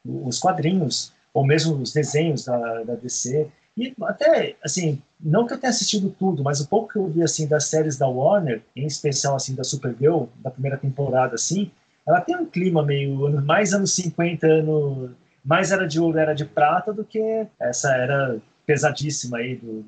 os 0.05 0.39
quadrinhos, 0.39 1.12
ou 1.35 1.45
mesmo 1.45 1.77
os 1.77 1.93
desenhos 1.93 2.45
da, 2.45 2.83
da 2.83 2.95
DC. 2.95 3.49
E 3.77 3.95
até, 4.03 4.57
assim, 4.65 5.03
não 5.21 5.47
que 5.47 5.53
eu 5.53 5.59
tenha 5.59 5.71
assistido 5.71 6.09
tudo, 6.19 6.43
mas 6.43 6.61
o 6.61 6.69
pouco 6.69 6.93
que 6.93 6.99
eu 6.99 7.09
vi, 7.09 7.23
assim, 7.23 7.47
das 7.47 7.67
séries 7.67 7.99
da 7.99 8.09
Warner, 8.09 8.62
em 8.75 8.87
especial, 8.87 9.37
assim, 9.37 9.55
da 9.55 9.65
Supergirl, 9.65 10.25
da 10.43 10.51
primeira 10.51 10.79
temporada, 10.79 11.35
assim, 11.35 11.71
ela 12.07 12.21
tem 12.21 12.37
um 12.37 12.47
clima 12.47 12.83
meio 12.83 13.29
mais 13.43 13.75
anos 13.75 13.95
50, 13.95 14.47
ano, 14.47 15.15
mais 15.46 15.70
era 15.70 15.87
de 15.87 16.00
ouro, 16.00 16.18
era 16.18 16.35
de 16.35 16.44
prata 16.44 16.92
do 16.92 17.04
que 17.04 17.46
essa 17.61 17.94
era 17.94 18.38
pesadíssima 18.66 19.38
aí 19.38 19.56
do, 19.56 19.85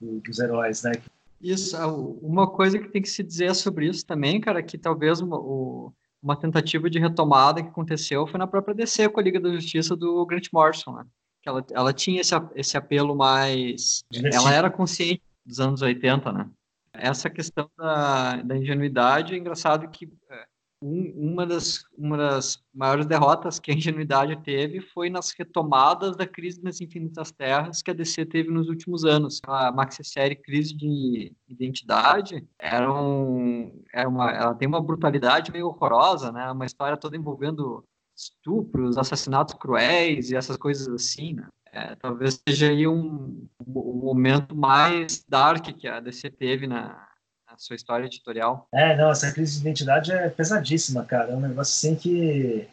do, 0.00 0.20
dos 0.20 0.38
heróis, 0.38 0.84
né? 0.84 0.92
Isso, 1.40 1.76
uma 2.22 2.46
coisa 2.48 2.78
que 2.78 2.88
tem 2.88 3.02
que 3.02 3.10
se 3.10 3.22
dizer 3.22 3.52
sobre 3.56 3.88
isso 3.88 4.06
também, 4.06 4.40
cara, 4.40 4.62
que 4.62 4.78
talvez 4.78 5.20
uma, 5.20 5.36
o, 5.36 5.92
uma 6.22 6.36
tentativa 6.36 6.88
de 6.88 7.00
retomada 7.00 7.60
que 7.60 7.68
aconteceu 7.68 8.24
foi 8.28 8.38
na 8.38 8.46
própria 8.46 8.76
DC 8.76 9.08
com 9.08 9.18
a 9.18 9.22
Liga 9.22 9.40
da 9.40 9.50
Justiça 9.50 9.96
do 9.96 10.24
Grant 10.24 10.46
Morrison, 10.52 10.92
né? 10.92 11.04
Que 11.42 11.48
ela, 11.48 11.66
ela 11.72 11.92
tinha 11.92 12.20
esse, 12.20 12.32
esse 12.54 12.76
apelo 12.76 13.16
mais... 13.16 14.04
Ela 14.32 14.54
era 14.54 14.70
consciente 14.70 15.20
dos 15.44 15.58
anos 15.58 15.82
80, 15.82 16.32
né? 16.32 16.48
Essa 16.92 17.28
questão 17.28 17.68
da, 17.76 18.36
da 18.36 18.56
ingenuidade, 18.56 19.34
é 19.34 19.38
engraçado 19.38 19.88
que 19.88 20.08
é, 20.30 20.44
um, 20.82 21.32
uma, 21.32 21.46
das, 21.46 21.84
uma 21.96 22.16
das 22.16 22.62
maiores 22.74 23.06
derrotas 23.06 23.60
que 23.60 23.70
a 23.70 23.74
ingenuidade 23.74 24.36
teve 24.42 24.80
foi 24.80 25.08
nas 25.08 25.32
retomadas 25.38 26.16
da 26.16 26.26
crise 26.26 26.62
nas 26.62 26.80
infinitas 26.80 27.30
terras 27.30 27.80
que 27.80 27.90
a 27.90 27.94
DC 27.94 28.26
teve 28.26 28.50
nos 28.50 28.68
últimos 28.68 29.04
anos. 29.04 29.40
A 29.46 29.70
maxi-série 29.70 30.34
Crise 30.34 30.76
de 30.76 31.32
Identidade 31.48 32.46
era, 32.58 32.92
um, 32.92 33.82
era 33.94 34.08
uma, 34.08 34.30
ela 34.30 34.54
tem 34.54 34.66
uma 34.66 34.82
brutalidade 34.82 35.52
meio 35.52 35.68
horrorosa, 35.68 36.32
né? 36.32 36.50
Uma 36.50 36.66
história 36.66 36.96
toda 36.96 37.16
envolvendo 37.16 37.84
estupros, 38.16 38.98
assassinatos 38.98 39.54
cruéis 39.54 40.30
e 40.30 40.36
essas 40.36 40.56
coisas 40.56 40.88
assim, 40.88 41.34
né? 41.34 41.48
É, 41.74 41.94
talvez 41.94 42.38
seja 42.46 42.68
aí 42.68 42.86
um, 42.86 43.48
um 43.66 44.00
momento 44.04 44.54
mais 44.54 45.24
dark 45.26 45.64
que 45.74 45.88
a 45.88 46.00
DC 46.00 46.28
teve 46.30 46.66
na, 46.66 47.08
a 47.52 47.58
sua 47.58 47.76
história 47.76 48.06
editorial. 48.06 48.66
É, 48.72 48.96
não, 48.96 49.10
essa 49.10 49.30
crise 49.30 49.54
de 49.54 49.60
identidade 49.60 50.12
é 50.12 50.28
pesadíssima, 50.28 51.04
cara. 51.04 51.32
É 51.32 51.36
um 51.36 51.40
negócio 51.40 51.72
assim 51.72 51.94
que. 51.94 52.66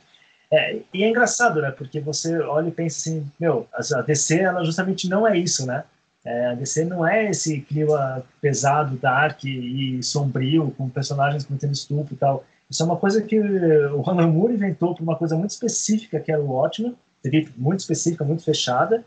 É, 0.52 0.80
e 0.94 1.04
é 1.04 1.10
engraçado, 1.10 1.62
né? 1.62 1.72
Porque 1.72 2.00
você 2.00 2.40
olha 2.40 2.70
e 2.70 2.72
pensa 2.72 2.98
assim, 2.98 3.32
meu, 3.40 3.68
a 3.72 4.02
DC, 4.02 4.40
ela 4.40 4.64
justamente 4.64 5.08
não 5.08 5.28
é 5.28 5.38
isso, 5.38 5.66
né? 5.66 5.84
É, 6.26 6.48
a 6.48 6.56
DC 6.56 6.86
não 6.86 7.08
é 7.08 7.30
esse 7.30 7.62
clima 7.62 8.24
pesado, 8.42 8.98
dark 8.98 9.44
e 9.44 10.02
sombrio, 10.02 10.74
com 10.78 10.90
personagens 10.90 11.46
cometendo 11.46 11.74
estupro 11.74 12.14
e 12.14 12.18
tal. 12.18 12.44
Isso 12.70 12.82
é 12.84 12.86
uma 12.86 12.98
coisa 12.98 13.22
que 13.22 13.40
o 13.40 14.02
Ronan 14.02 14.28
Moore 14.28 14.54
inventou 14.54 14.94
para 14.94 15.04
uma 15.04 15.16
coisa 15.16 15.36
muito 15.36 15.52
específica, 15.52 16.20
que 16.20 16.32
era 16.32 16.42
o 16.42 16.52
Watchmen, 16.52 16.96
muito 17.58 17.80
específica, 17.80 18.24
muito 18.24 18.44
fechada, 18.44 19.04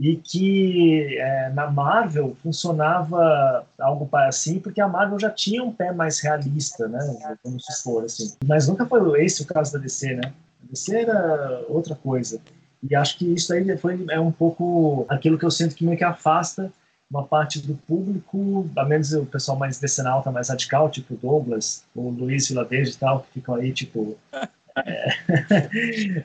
e 0.00 0.16
que 0.16 1.18
é, 1.18 1.50
na 1.50 1.70
Marvel 1.70 2.34
funcionava 2.42 3.66
algo 3.78 4.08
assim, 4.16 4.58
porque 4.58 4.80
a 4.80 4.88
Marvel 4.88 5.20
já 5.20 5.28
tinha 5.28 5.62
um 5.62 5.70
pé 5.70 5.92
mais 5.92 6.20
realista, 6.20 6.88
né, 6.88 7.36
vamos 7.44 7.66
supor, 7.66 8.04
assim. 8.04 8.32
Mas 8.46 8.66
nunca 8.66 8.86
foi 8.86 9.22
esse 9.22 9.42
o 9.42 9.46
caso 9.46 9.74
da 9.74 9.78
DC, 9.78 10.14
né? 10.14 10.32
A 10.64 10.70
DC 10.70 10.96
era 10.96 11.62
outra 11.68 11.94
coisa. 11.94 12.40
E 12.82 12.96
acho 12.96 13.18
que 13.18 13.26
isso 13.26 13.52
aí 13.52 13.76
foi, 13.76 14.02
é 14.08 14.18
um 14.18 14.32
pouco 14.32 15.04
aquilo 15.06 15.36
que 15.36 15.44
eu 15.44 15.50
sinto 15.50 15.74
que 15.74 15.84
meio 15.84 15.98
que 15.98 16.04
afasta 16.04 16.72
uma 17.10 17.26
parte 17.26 17.60
do 17.60 17.74
público, 17.74 18.70
a 18.74 18.86
menos 18.86 19.12
o 19.12 19.26
pessoal 19.26 19.58
mais 19.58 19.78
decenalta, 19.78 20.24
tá 20.24 20.32
mais 20.32 20.48
radical, 20.48 20.88
tipo 20.88 21.14
Douglas, 21.14 21.84
o 21.94 22.08
Luiz 22.08 22.48
Vilaverde 22.48 22.92
e 22.92 22.96
tal, 22.96 23.20
que 23.20 23.32
ficam 23.34 23.56
aí, 23.56 23.70
tipo, 23.70 24.16
é, 24.78 25.10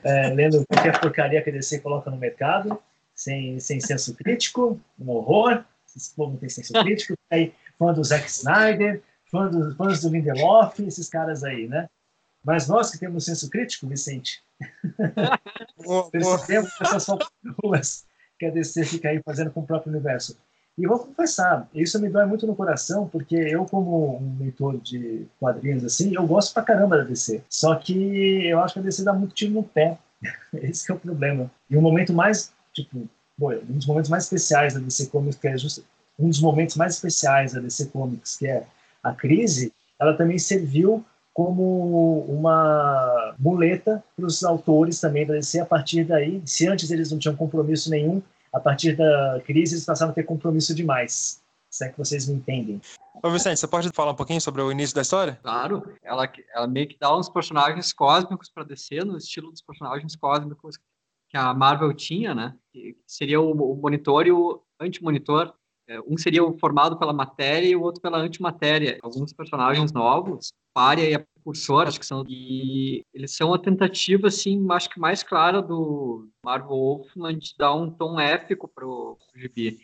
é, 0.02 0.28
lendo 0.30 0.64
qualquer 0.66 0.98
porcaria 0.98 1.42
que 1.42 1.50
a 1.50 1.52
DC 1.52 1.80
coloca 1.80 2.10
no 2.10 2.16
mercado 2.16 2.80
sem, 3.16 3.58
sem 3.58 3.80
senso 3.80 4.14
crítico, 4.14 4.78
um 5.00 5.10
horror. 5.10 5.64
Esse 5.96 6.14
povo 6.14 6.32
não 6.32 6.38
tem 6.38 6.50
senso 6.50 6.72
crítico. 6.74 7.14
Aí, 7.30 7.54
fã 7.78 7.92
do 7.92 8.04
Zack 8.04 8.28
Snyder, 8.28 9.02
fã 9.30 9.48
do, 9.48 9.74
fãs 9.74 10.02
do 10.02 10.10
Lindelof, 10.10 10.78
esses 10.80 11.08
caras 11.08 11.42
aí, 11.42 11.66
né? 11.66 11.88
Mas 12.44 12.68
nós 12.68 12.90
que 12.90 12.98
temos 12.98 13.24
senso 13.24 13.50
crítico, 13.50 13.88
Vicente, 13.88 14.40
percebemos 16.12 16.70
essas 16.80 17.06
ruas 17.64 18.06
que 18.38 18.46
a 18.46 18.50
DC 18.50 18.84
fica 18.84 19.08
aí 19.08 19.20
fazendo 19.24 19.50
com 19.50 19.60
o 19.60 19.66
próprio 19.66 19.92
universo. 19.92 20.36
E 20.78 20.86
vou 20.86 20.98
confessar, 20.98 21.66
isso 21.74 21.98
me 21.98 22.10
dói 22.10 22.26
muito 22.26 22.46
no 22.46 22.54
coração, 22.54 23.08
porque 23.08 23.34
eu, 23.34 23.64
como 23.64 24.18
um 24.18 24.36
leitor 24.38 24.78
de 24.78 25.26
quadrinhos, 25.40 25.82
assim, 25.84 26.14
eu 26.14 26.26
gosto 26.26 26.52
pra 26.52 26.62
caramba 26.62 26.98
da 26.98 27.04
DC. 27.04 27.42
Só 27.48 27.74
que 27.76 28.46
eu 28.46 28.60
acho 28.60 28.74
que 28.74 28.80
a 28.80 28.82
DC 28.82 29.02
dá 29.02 29.14
muito 29.14 29.34
tiro 29.34 29.54
no 29.54 29.62
pé. 29.62 29.98
Esse 30.52 30.90
é 30.90 30.94
o 30.94 30.98
problema. 30.98 31.50
E 31.70 31.76
o 31.78 31.80
momento 31.80 32.12
mais 32.12 32.52
tipo, 32.76 33.08
um 33.40 33.76
dos 33.76 33.86
momentos 33.86 34.10
mais 34.10 34.24
especiais 34.24 34.74
da 34.74 34.80
DC 34.80 35.06
Comics, 35.06 35.38
que 35.38 35.48
é 35.48 35.58
just, 35.58 35.82
um 36.18 36.28
dos 36.28 36.40
momentos 36.40 36.76
mais 36.76 36.94
especiais 36.94 37.52
da 37.52 37.60
DC 37.60 37.86
Comics, 37.86 38.36
que 38.36 38.46
é 38.46 38.66
a 39.02 39.12
crise, 39.12 39.72
ela 39.98 40.14
também 40.14 40.38
serviu 40.38 41.04
como 41.32 42.20
uma 42.28 43.34
muleta 43.38 44.02
para 44.16 44.26
os 44.26 44.42
autores 44.42 45.00
também 45.00 45.26
da 45.26 45.34
DC 45.34 45.60
a 45.60 45.66
partir 45.66 46.04
daí. 46.04 46.42
Se 46.46 46.66
antes 46.66 46.90
eles 46.90 47.10
não 47.10 47.18
tinham 47.18 47.36
compromisso 47.36 47.90
nenhum, 47.90 48.22
a 48.52 48.58
partir 48.58 48.96
da 48.96 49.40
crise 49.44 49.74
eles 49.74 49.84
passaram 49.84 50.12
a 50.12 50.14
ter 50.14 50.22
compromisso 50.22 50.74
demais. 50.74 51.42
Se 51.70 51.84
é 51.84 51.88
que 51.90 51.98
vocês 51.98 52.26
me 52.26 52.36
entendem. 52.36 52.80
Ô 53.22 53.30
Vicente, 53.30 53.60
você 53.60 53.66
pode 53.66 53.90
falar 53.94 54.12
um 54.12 54.16
pouquinho 54.16 54.40
sobre 54.40 54.62
o 54.62 54.72
início 54.72 54.94
da 54.94 55.02
história? 55.02 55.38
Claro, 55.42 55.86
ela, 56.02 56.30
ela 56.54 56.66
meio 56.66 56.88
que 56.88 56.96
dá 56.98 57.14
uns 57.14 57.28
personagens 57.28 57.92
cósmicos 57.92 58.48
para 58.48 58.64
DC, 58.64 59.04
no 59.04 59.18
estilo 59.18 59.50
dos 59.50 59.60
personagens 59.60 60.16
cósmicos 60.16 60.76
que 60.78 60.84
a 61.34 61.54
Marvel 61.54 61.92
tinha, 61.94 62.34
né? 62.34 62.56
Que 62.72 62.96
seria 63.06 63.40
o, 63.40 63.76
monitor 63.76 64.26
e 64.26 64.32
o 64.32 64.62
anti-monitor. 64.80 65.52
É, 65.88 66.00
um 66.00 66.16
seria 66.16 66.42
formado 66.58 66.98
pela 66.98 67.12
matéria 67.12 67.68
e 67.68 67.76
o 67.76 67.82
outro 67.82 68.02
pela 68.02 68.18
antimatéria. 68.18 68.98
Alguns 69.02 69.32
personagens 69.32 69.92
novos, 69.92 70.52
Pária 70.74 71.08
e 71.08 71.14
a 71.14 71.20
Precursora, 71.20 71.88
acho 71.88 72.00
que 72.00 72.06
são. 72.06 72.24
E 72.28 73.04
eles 73.14 73.36
são 73.36 73.54
a 73.54 73.58
tentativa, 73.58 74.26
assim, 74.26 74.66
acho 74.70 74.90
que 74.90 74.98
mais 74.98 75.22
clara 75.22 75.62
do 75.62 76.28
Marvel 76.44 76.70
Wolfman 76.70 77.38
de 77.38 77.54
dar 77.56 77.74
um 77.74 77.90
tom 77.90 78.18
épico 78.18 78.68
pro, 78.68 79.16
pro 79.16 79.40
gibi 79.40 79.78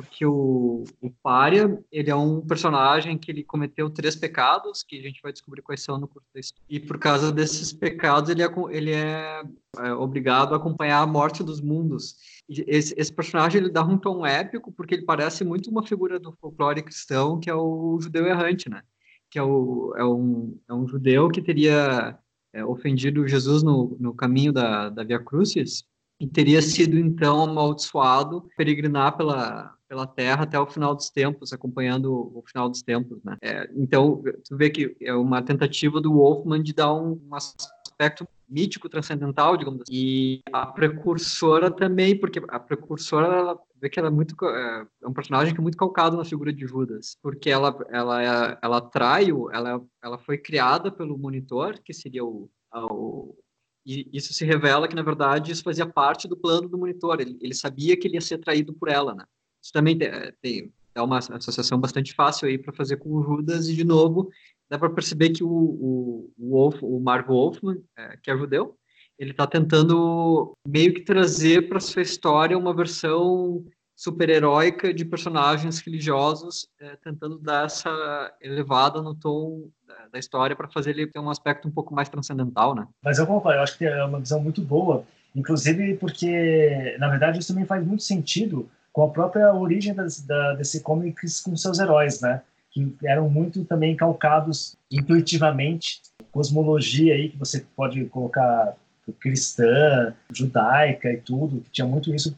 porque 0.00 0.24
o, 0.24 0.84
o 0.98 1.10
Pária, 1.22 1.78
ele 1.92 2.10
é 2.10 2.16
um 2.16 2.40
personagem 2.40 3.18
que 3.18 3.30
ele 3.30 3.44
cometeu 3.44 3.90
três 3.90 4.16
pecados, 4.16 4.82
que 4.82 4.98
a 4.98 5.02
gente 5.02 5.20
vai 5.20 5.30
descobrir 5.30 5.60
quais 5.60 5.82
são 5.82 5.98
no 5.98 6.08
curso 6.08 6.26
da 6.32 6.40
história. 6.40 6.64
E 6.70 6.80
por 6.80 6.98
causa 6.98 7.30
desses 7.30 7.70
pecados, 7.70 8.30
ele 8.30 8.42
é, 8.42 8.48
ele 8.70 8.92
é, 8.92 9.42
é 9.76 9.92
obrigado 9.92 10.54
a 10.54 10.56
acompanhar 10.56 11.02
a 11.02 11.06
morte 11.06 11.44
dos 11.44 11.60
mundos. 11.60 12.16
Esse, 12.48 12.94
esse, 12.96 13.12
personagem, 13.12 13.60
ele 13.60 13.70
dá 13.70 13.84
um 13.84 13.98
tom 13.98 14.24
épico, 14.24 14.72
porque 14.72 14.94
ele 14.94 15.04
parece 15.04 15.44
muito 15.44 15.70
uma 15.70 15.86
figura 15.86 16.18
do 16.18 16.32
folclore 16.40 16.82
cristão, 16.82 17.38
que 17.38 17.50
é 17.50 17.54
o 17.54 17.98
judeu 18.00 18.26
errante, 18.26 18.70
né? 18.70 18.82
Que 19.30 19.38
é, 19.38 19.42
o, 19.42 19.92
é, 19.98 20.04
um, 20.04 20.58
é 20.66 20.72
um 20.72 20.88
judeu 20.88 21.28
que 21.28 21.42
teria 21.42 22.18
é, 22.54 22.64
ofendido 22.64 23.28
Jesus 23.28 23.62
no, 23.62 23.98
no 24.00 24.14
caminho 24.14 24.50
da, 24.50 24.88
da 24.88 25.04
Via 25.04 25.18
Crucis, 25.18 25.84
e 26.20 26.26
teria 26.28 26.60
sido 26.60 26.98
então 26.98 27.42
amaldiçoado 27.42 28.48
peregrinar 28.56 29.16
pela 29.16 29.74
pela 29.90 30.06
Terra 30.06 30.44
até 30.44 30.58
o 30.58 30.68
final 30.68 30.94
dos 30.94 31.10
tempos, 31.10 31.52
acompanhando 31.52 32.12
o 32.12 32.44
final 32.46 32.68
dos 32.68 32.80
tempos, 32.80 33.18
né? 33.24 33.36
É, 33.42 33.68
então, 33.74 34.22
tu 34.48 34.56
vê 34.56 34.70
que 34.70 34.96
é 35.00 35.12
uma 35.12 35.42
tentativa 35.42 36.00
do 36.00 36.12
Wolfman 36.12 36.62
de 36.62 36.72
dar 36.72 36.94
um, 36.94 37.20
um 37.28 37.34
aspecto 37.34 38.24
mítico, 38.48 38.88
transcendental, 38.88 39.56
digamos 39.56 39.82
assim. 39.82 39.92
E 39.92 40.42
a 40.52 40.64
precursora 40.64 41.72
também, 41.72 42.16
porque 42.16 42.40
a 42.48 42.60
precursora, 42.60 43.34
ela 43.34 43.58
vê 43.82 43.90
que 43.90 43.98
ela 43.98 44.08
é 44.08 44.12
muito 44.12 44.36
é, 44.44 44.86
é 45.02 45.08
um 45.08 45.12
personagem 45.12 45.52
que 45.52 45.60
é 45.60 45.62
muito 45.62 45.76
calcado 45.76 46.16
na 46.16 46.24
figura 46.24 46.52
de 46.52 46.64
Judas, 46.64 47.16
porque 47.20 47.50
ela 47.50 47.76
ela 47.90 48.22
ela, 48.22 48.58
ela 48.62 48.80
trai, 48.80 49.30
ela 49.52 49.82
ela 50.00 50.18
foi 50.18 50.38
criada 50.38 50.92
pelo 50.92 51.18
monitor, 51.18 51.80
que 51.84 51.92
seria 51.92 52.24
o, 52.24 52.48
o 52.72 53.34
e 53.84 54.08
isso 54.12 54.32
se 54.34 54.44
revela 54.44 54.86
que 54.86 54.94
na 54.94 55.02
verdade 55.02 55.52
isso 55.52 55.62
fazia 55.62 55.86
parte 55.86 56.28
do 56.28 56.36
plano 56.36 56.68
do 56.68 56.78
monitor. 56.78 57.20
Ele, 57.20 57.38
ele 57.40 57.54
sabia 57.54 57.96
que 57.96 58.06
ele 58.06 58.14
ia 58.14 58.20
ser 58.20 58.38
traído 58.38 58.72
por 58.74 58.88
ela, 58.88 59.14
né? 59.14 59.24
Isso 59.62 59.72
também 59.72 59.96
tem, 59.96 60.10
tem 60.40 60.72
é 60.94 61.00
uma 61.00 61.18
associação 61.18 61.78
bastante 61.78 62.14
fácil 62.14 62.48
aí 62.48 62.58
para 62.58 62.72
fazer 62.72 62.96
com 62.96 63.10
o 63.10 63.22
Judas 63.22 63.68
e 63.68 63.74
de 63.74 63.84
novo 63.84 64.30
dá 64.68 64.78
para 64.78 64.90
perceber 64.90 65.30
que 65.30 65.42
o, 65.42 65.48
o, 65.48 66.32
o, 66.38 66.50
Wolf, 66.50 66.82
o 66.82 67.00
Mark 67.00 67.26
Wolfman, 67.26 67.82
é, 67.98 68.16
que 68.22 68.30
é 68.30 68.36
judeu, 68.36 68.76
ele 69.18 69.32
está 69.32 69.46
tentando 69.46 70.52
meio 70.66 70.94
que 70.94 71.02
trazer 71.02 71.68
para 71.68 71.80
sua 71.80 72.02
história 72.02 72.56
uma 72.56 72.74
versão 72.74 73.64
super-heróica 74.00 74.94
de 74.94 75.04
personagens 75.04 75.78
religiosos, 75.80 76.66
é, 76.80 76.96
tentando 77.04 77.38
dar 77.38 77.66
essa 77.66 78.32
elevada 78.40 79.02
no 79.02 79.14
tom 79.14 79.68
da, 80.10 80.18
história 80.18 80.56
para 80.56 80.66
fazer 80.68 80.92
ele 80.92 81.06
ter 81.06 81.18
um 81.18 81.28
aspecto 81.28 81.68
um 81.68 81.70
pouco 81.70 81.94
mais 81.94 82.08
transcendental, 82.08 82.74
né? 82.74 82.86
Mas 83.02 83.18
eu 83.18 83.26
concordo, 83.26 83.58
eu 83.58 83.62
acho 83.62 83.76
que 83.76 83.84
é 83.84 84.02
uma 84.02 84.18
visão 84.18 84.40
muito 84.40 84.62
boa, 84.62 85.04
inclusive 85.36 85.98
porque, 85.98 86.96
na 86.98 87.10
verdade, 87.10 87.40
isso 87.40 87.48
também 87.52 87.66
faz 87.66 87.86
muito 87.86 88.02
sentido 88.02 88.66
com 88.90 89.04
a 89.04 89.10
própria 89.10 89.52
origem 89.52 89.92
das, 89.92 90.22
da 90.22 90.54
DC 90.54 90.80
Comics 90.80 91.42
com 91.42 91.54
seus 91.54 91.78
heróis, 91.78 92.22
né? 92.22 92.40
Que 92.70 92.96
eram 93.04 93.28
muito 93.28 93.66
também 93.66 93.94
calcados 93.94 94.78
intuitivamente, 94.90 96.00
cosmologia 96.32 97.12
aí 97.12 97.28
que 97.28 97.36
você 97.36 97.66
pode 97.76 98.02
colocar 98.06 98.74
cristã, 99.12 100.14
judaica 100.32 101.12
e 101.12 101.16
tudo, 101.18 101.60
que 101.60 101.70
tinha 101.70 101.86
muito 101.86 102.14
isso 102.14 102.36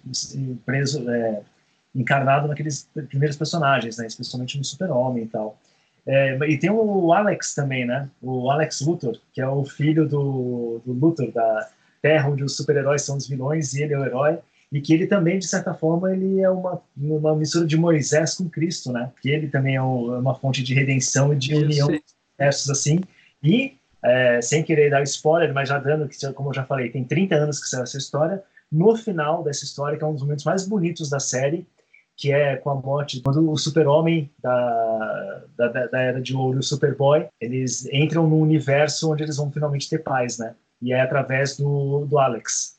preso, 0.65 1.09
é, 1.11 1.43
encarnado 1.95 2.49
naqueles 2.49 2.89
primeiros 3.09 3.37
personagens, 3.37 3.99
né? 3.99 4.07
Especialmente 4.07 4.57
no 4.57 4.65
Super-Homem 4.65 5.25
e 5.25 5.29
tal. 5.29 5.59
É, 6.07 6.37
e 6.49 6.59
tem 6.59 6.71
o 6.71 7.13
Alex 7.13 7.55
também, 7.55 7.85
né? 7.85 8.09
O 8.21 8.51
Alex 8.51 8.81
Luthor, 8.81 9.19
que 9.33 9.41
é 9.41 9.47
o 9.47 9.65
filho 9.65 10.09
do, 10.09 10.81
do 10.85 10.93
Luthor, 10.93 11.31
da 11.31 11.69
Terra, 12.01 12.29
onde 12.29 12.43
os 12.43 12.57
super-heróis 12.57 13.03
são 13.03 13.17
os 13.17 13.29
vilões 13.29 13.75
e 13.75 13.83
ele 13.83 13.95
é 13.95 13.99
o 13.99 14.05
herói. 14.05 14.39
E 14.73 14.81
que 14.81 14.95
ele 14.95 15.07
também, 15.07 15.39
de 15.39 15.47
certa 15.47 15.75
forma, 15.75 16.13
ele 16.13 16.41
é 16.41 16.49
uma, 16.49 16.81
uma 16.97 17.37
mistura 17.37 17.67
de 17.67 17.77
Moisés 17.77 18.35
com 18.35 18.49
Cristo, 18.49 18.91
né? 18.91 19.11
Que 19.21 19.31
ele 19.31 19.49
também 19.49 19.77
é, 19.77 19.83
um, 19.83 20.15
é 20.15 20.19
uma 20.19 20.35
fonte 20.35 20.63
de 20.63 20.75
redenção 20.75 21.33
e 21.33 21.37
de 21.37 21.55
união 21.55 21.89
versos 22.39 22.71
assim. 22.71 23.01
E, 23.43 23.77
é, 24.05 24.41
sem 24.43 24.63
querer 24.63 24.91
dar 24.91 25.03
spoiler, 25.03 25.53
mas 25.55 25.69
já 25.69 25.79
dando, 25.79 26.09
como 26.35 26.51
eu 26.51 26.55
já 26.55 26.65
falei, 26.65 26.91
tem 26.91 27.05
30 27.05 27.35
anos 27.37 27.61
que 27.61 27.69
saiu 27.69 27.85
essa 27.85 27.99
história. 27.99 28.43
No 28.71 28.97
final 28.97 29.43
dessa 29.43 29.65
história, 29.65 29.97
que 29.97 30.05
é 30.05 30.07
um 30.07 30.15
dos 30.15 30.23
momentos 30.23 30.45
mais 30.45 30.67
bonitos 30.67 31.09
da 31.09 31.21
série, 31.21 31.67
que 32.17 32.33
é 32.33 32.57
com 32.57 32.71
a 32.71 32.75
morte 32.75 33.21
quando 33.21 33.51
o 33.51 33.57
super-homem 33.57 34.31
da, 34.43 35.43
da, 35.57 35.69
da, 35.69 36.01
Era 36.01 36.21
de 36.21 36.35
Ouro 36.35 36.59
e 36.59 36.61
o 36.61 36.63
Superboy, 36.63 37.27
eles 37.41 37.87
entram 37.93 38.29
num 38.29 38.41
universo 38.41 39.11
onde 39.11 39.23
eles 39.23 39.37
vão 39.37 39.51
finalmente 39.51 39.89
ter 39.89 39.99
paz, 39.99 40.39
né? 40.39 40.55
E 40.81 40.93
é 40.93 41.01
através 41.01 41.57
do, 41.57 42.07
do 42.07 42.19
Alex. 42.19 42.77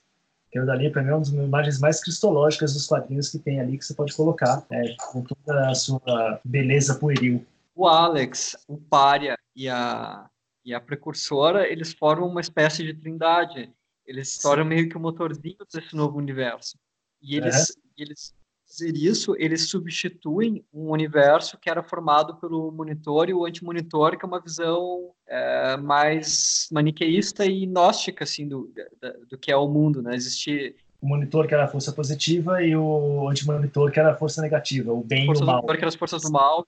Que 0.51 0.59
é 0.59 0.65
dali, 0.65 0.89
para 0.89 1.01
mim, 1.01 1.09
é 1.09 1.13
uma 1.13 1.19
das 1.19 1.29
imagens 1.29 1.79
mais 1.79 2.01
cristológicas 2.01 2.73
dos 2.73 2.85
quadrinhos 2.85 3.29
que 3.29 3.39
tem 3.39 3.59
ali, 3.59 3.77
que 3.77 3.85
você 3.85 3.93
pode 3.93 4.13
colocar, 4.13 4.63
é, 4.71 4.95
com 5.11 5.21
toda 5.21 5.69
a 5.69 5.73
sua 5.73 6.39
beleza 6.43 6.95
pueril. 6.95 7.43
O 7.75 7.87
Alex, 7.87 8.55
o 8.67 8.77
Pária 8.77 9.35
e 9.55 9.67
a, 9.67 10.25
e 10.65 10.73
a 10.73 10.79
Precursora, 10.79 11.67
eles 11.67 11.93
formam 11.93 12.27
uma 12.27 12.41
espécie 12.41 12.83
de 12.83 12.93
trindade. 12.93 13.71
Eles 14.05 14.29
se 14.29 14.41
tornam 14.41 14.65
meio 14.65 14.89
que 14.89 14.97
o 14.97 14.99
motorzinho 14.99 15.57
desse 15.73 15.95
novo 15.95 16.17
universo. 16.17 16.77
E 17.21 17.37
eles, 17.37 17.71
é. 17.71 17.73
eles 17.97 18.35
dizer 18.73 18.95
isso, 18.95 19.35
eles 19.37 19.69
substituem 19.69 20.65
um 20.73 20.89
universo 20.89 21.57
que 21.57 21.69
era 21.69 21.83
formado 21.83 22.35
pelo 22.37 22.71
monitor 22.71 23.29
e 23.29 23.33
o 23.33 23.45
antimonitor, 23.45 24.17
que 24.17 24.25
é 24.25 24.27
uma 24.27 24.41
visão 24.41 25.11
é, 25.27 25.77
mais 25.77 26.67
maniqueísta 26.71 27.45
e 27.45 27.65
gnóstica 27.65 28.23
assim, 28.23 28.47
do, 28.47 28.71
do, 28.73 29.27
do, 29.29 29.37
que 29.37 29.51
é 29.51 29.55
o 29.55 29.67
mundo. 29.67 30.01
Né? 30.01 30.15
Existe 30.15 30.75
o 31.01 31.07
monitor 31.07 31.47
que 31.47 31.53
era 31.53 31.65
a 31.65 31.67
força 31.67 31.91
positiva 31.91 32.63
e 32.63 32.75
o 32.75 33.29
antimonitor 33.29 33.91
que 33.91 33.99
era 33.99 34.11
a 34.11 34.15
força 34.15 34.41
negativa, 34.41 34.91
o 34.91 35.03
bem 35.03 35.25
e 35.25 35.29
o 35.29 35.45
mal. 35.45 35.63
que 35.65 35.71
eram 35.71 35.87
as 35.87 35.95
forças 35.95 36.21
do 36.23 36.31
mal. 36.31 36.65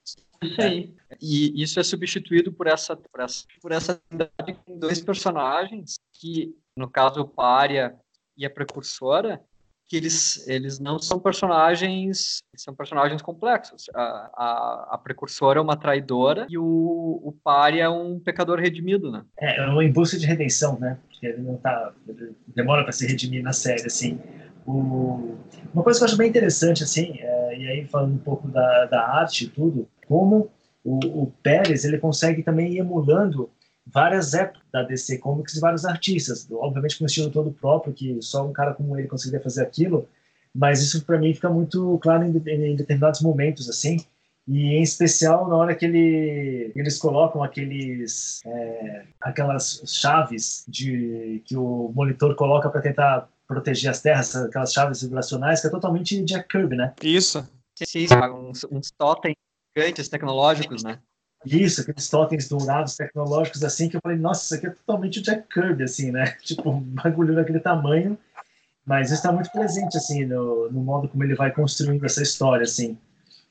É. 0.59 0.87
E 1.21 1.61
isso 1.61 1.79
é 1.79 1.83
substituído 1.83 2.51
por 2.51 2.67
essa 2.67 2.95
por 2.95 3.21
essa 3.21 3.45
por 3.61 3.71
essa 3.71 4.01
com 4.65 4.77
dois 4.77 5.01
personagens 5.01 5.95
que, 6.13 6.55
no 6.77 6.89
caso, 6.89 7.21
o 7.21 7.27
Pária 7.27 7.95
e 8.37 8.45
a 8.45 8.49
Precursora, 8.49 9.41
que 9.87 9.95
eles, 9.95 10.47
eles 10.47 10.79
não 10.79 10.97
são 10.97 11.19
personagens, 11.19 12.39
são 12.55 12.73
personagens 12.73 13.21
complexos. 13.21 13.85
A, 13.93 14.01
a, 14.01 14.87
a 14.91 14.97
precursora 14.97 15.59
é 15.59 15.61
uma 15.61 15.77
traidora 15.77 16.47
e 16.49 16.57
o, 16.57 16.63
o 16.63 17.35
pari 17.43 17.79
é 17.79 17.89
um 17.89 18.19
pecador 18.19 18.59
redimido, 18.59 19.11
né? 19.11 19.23
É, 19.39 19.59
é 19.59 19.67
uma 19.67 19.83
em 19.83 19.91
busca 19.91 20.17
de 20.17 20.25
redenção, 20.25 20.79
né? 20.79 20.97
Porque 21.07 21.27
ele 21.27 21.41
não 21.41 21.57
tá, 21.57 21.93
ele 22.07 22.35
demora 22.47 22.83
para 22.83 22.91
se 22.91 23.05
redimir 23.05 23.43
na 23.43 23.53
série, 23.53 23.85
assim. 23.85 24.19
O, 24.65 25.37
uma 25.71 25.83
coisa 25.83 25.99
que 25.99 26.03
eu 26.03 26.07
acho 26.07 26.17
bem 26.17 26.29
interessante, 26.29 26.83
assim, 26.83 27.19
é, 27.19 27.57
e 27.57 27.67
aí 27.67 27.85
falando 27.85 28.15
um 28.15 28.19
pouco 28.19 28.47
da, 28.47 28.85
da 28.85 29.07
arte 29.07 29.45
e 29.45 29.49
tudo, 29.49 29.87
como 30.07 30.49
o, 30.85 31.23
o 31.23 31.33
Pérez, 31.41 31.83
ele 31.83 31.97
consegue 31.97 32.43
também 32.43 32.73
ir 32.73 32.77
emulando 32.77 33.49
várias 33.85 34.35
épocas 34.35 34.61
da 34.71 34.83
DC 34.83 35.17
Comics 35.17 35.55
e 35.55 35.59
vários 35.59 35.83
artistas, 35.83 36.47
obviamente 36.51 36.97
com 36.97 37.03
um 37.03 37.07
estilo 37.07 37.31
todo 37.31 37.51
próprio, 37.51 37.93
que 37.93 38.21
só 38.21 38.45
um 38.45 38.53
cara 38.53 38.73
como 38.73 38.97
ele 38.97 39.07
conseguiria 39.07 39.43
fazer 39.43 39.63
aquilo, 39.63 40.07
mas 40.53 40.81
isso 40.81 41.03
para 41.03 41.17
mim 41.17 41.33
fica 41.33 41.49
muito 41.49 41.97
claro 42.01 42.23
em, 42.23 42.29
em, 42.29 42.75
determinados 42.75 43.21
momentos, 43.21 43.67
assim, 43.67 43.97
e 44.47 44.75
em 44.75 44.83
especial 44.83 45.47
na 45.47 45.55
hora 45.55 45.75
que 45.75 45.85
ele, 45.85 46.71
eles 46.75 46.99
colocam 46.99 47.43
aqueles 47.43 48.41
é, 48.45 49.03
aquelas 49.19 49.81
chaves 49.87 50.63
de 50.67 51.41
que 51.45 51.57
o 51.57 51.91
monitor 51.95 52.35
coloca 52.35 52.69
para 52.69 52.81
tentar 52.81 53.27
proteger 53.47 53.89
as 53.89 54.01
terras, 54.01 54.35
aquelas 54.35 54.71
chaves 54.71 55.01
vibracionais, 55.01 55.61
que 55.61 55.67
é 55.67 55.69
totalmente 55.69 56.23
Jack 56.23 56.47
Kirby, 56.47 56.75
né? 56.75 56.93
Isso. 57.01 57.47
Sim, 57.75 58.07
uns, 58.33 58.63
uns 58.71 58.91
totens 58.91 59.35
gigantes 59.75 60.07
tecnológicos, 60.07 60.83
né? 60.83 60.99
Isso, 61.45 61.81
aqueles 61.81 62.09
totens 62.09 62.47
dourados 62.47 62.95
tecnológicos 62.95 63.63
assim, 63.63 63.87
que 63.87 63.97
eu 63.97 64.01
falei, 64.01 64.17
nossa, 64.17 64.43
isso 64.45 64.55
aqui 64.55 64.67
é 64.67 64.69
totalmente 64.71 65.19
o 65.19 65.21
Jack 65.21 65.47
Kirby, 65.47 65.83
assim, 65.83 66.11
né? 66.11 66.35
Tipo, 66.41 66.71
um 66.71 66.81
bagulho 66.81 67.35
daquele 67.35 67.59
tamanho, 67.59 68.17
mas 68.85 69.07
isso 69.07 69.15
está 69.15 69.31
muito 69.31 69.51
presente, 69.51 69.97
assim, 69.97 70.25
no, 70.25 70.71
no 70.71 70.81
modo 70.81 71.07
como 71.07 71.23
ele 71.23 71.35
vai 71.35 71.51
construindo 71.51 72.03
essa 72.03 72.23
história, 72.23 72.63
assim. 72.63 72.97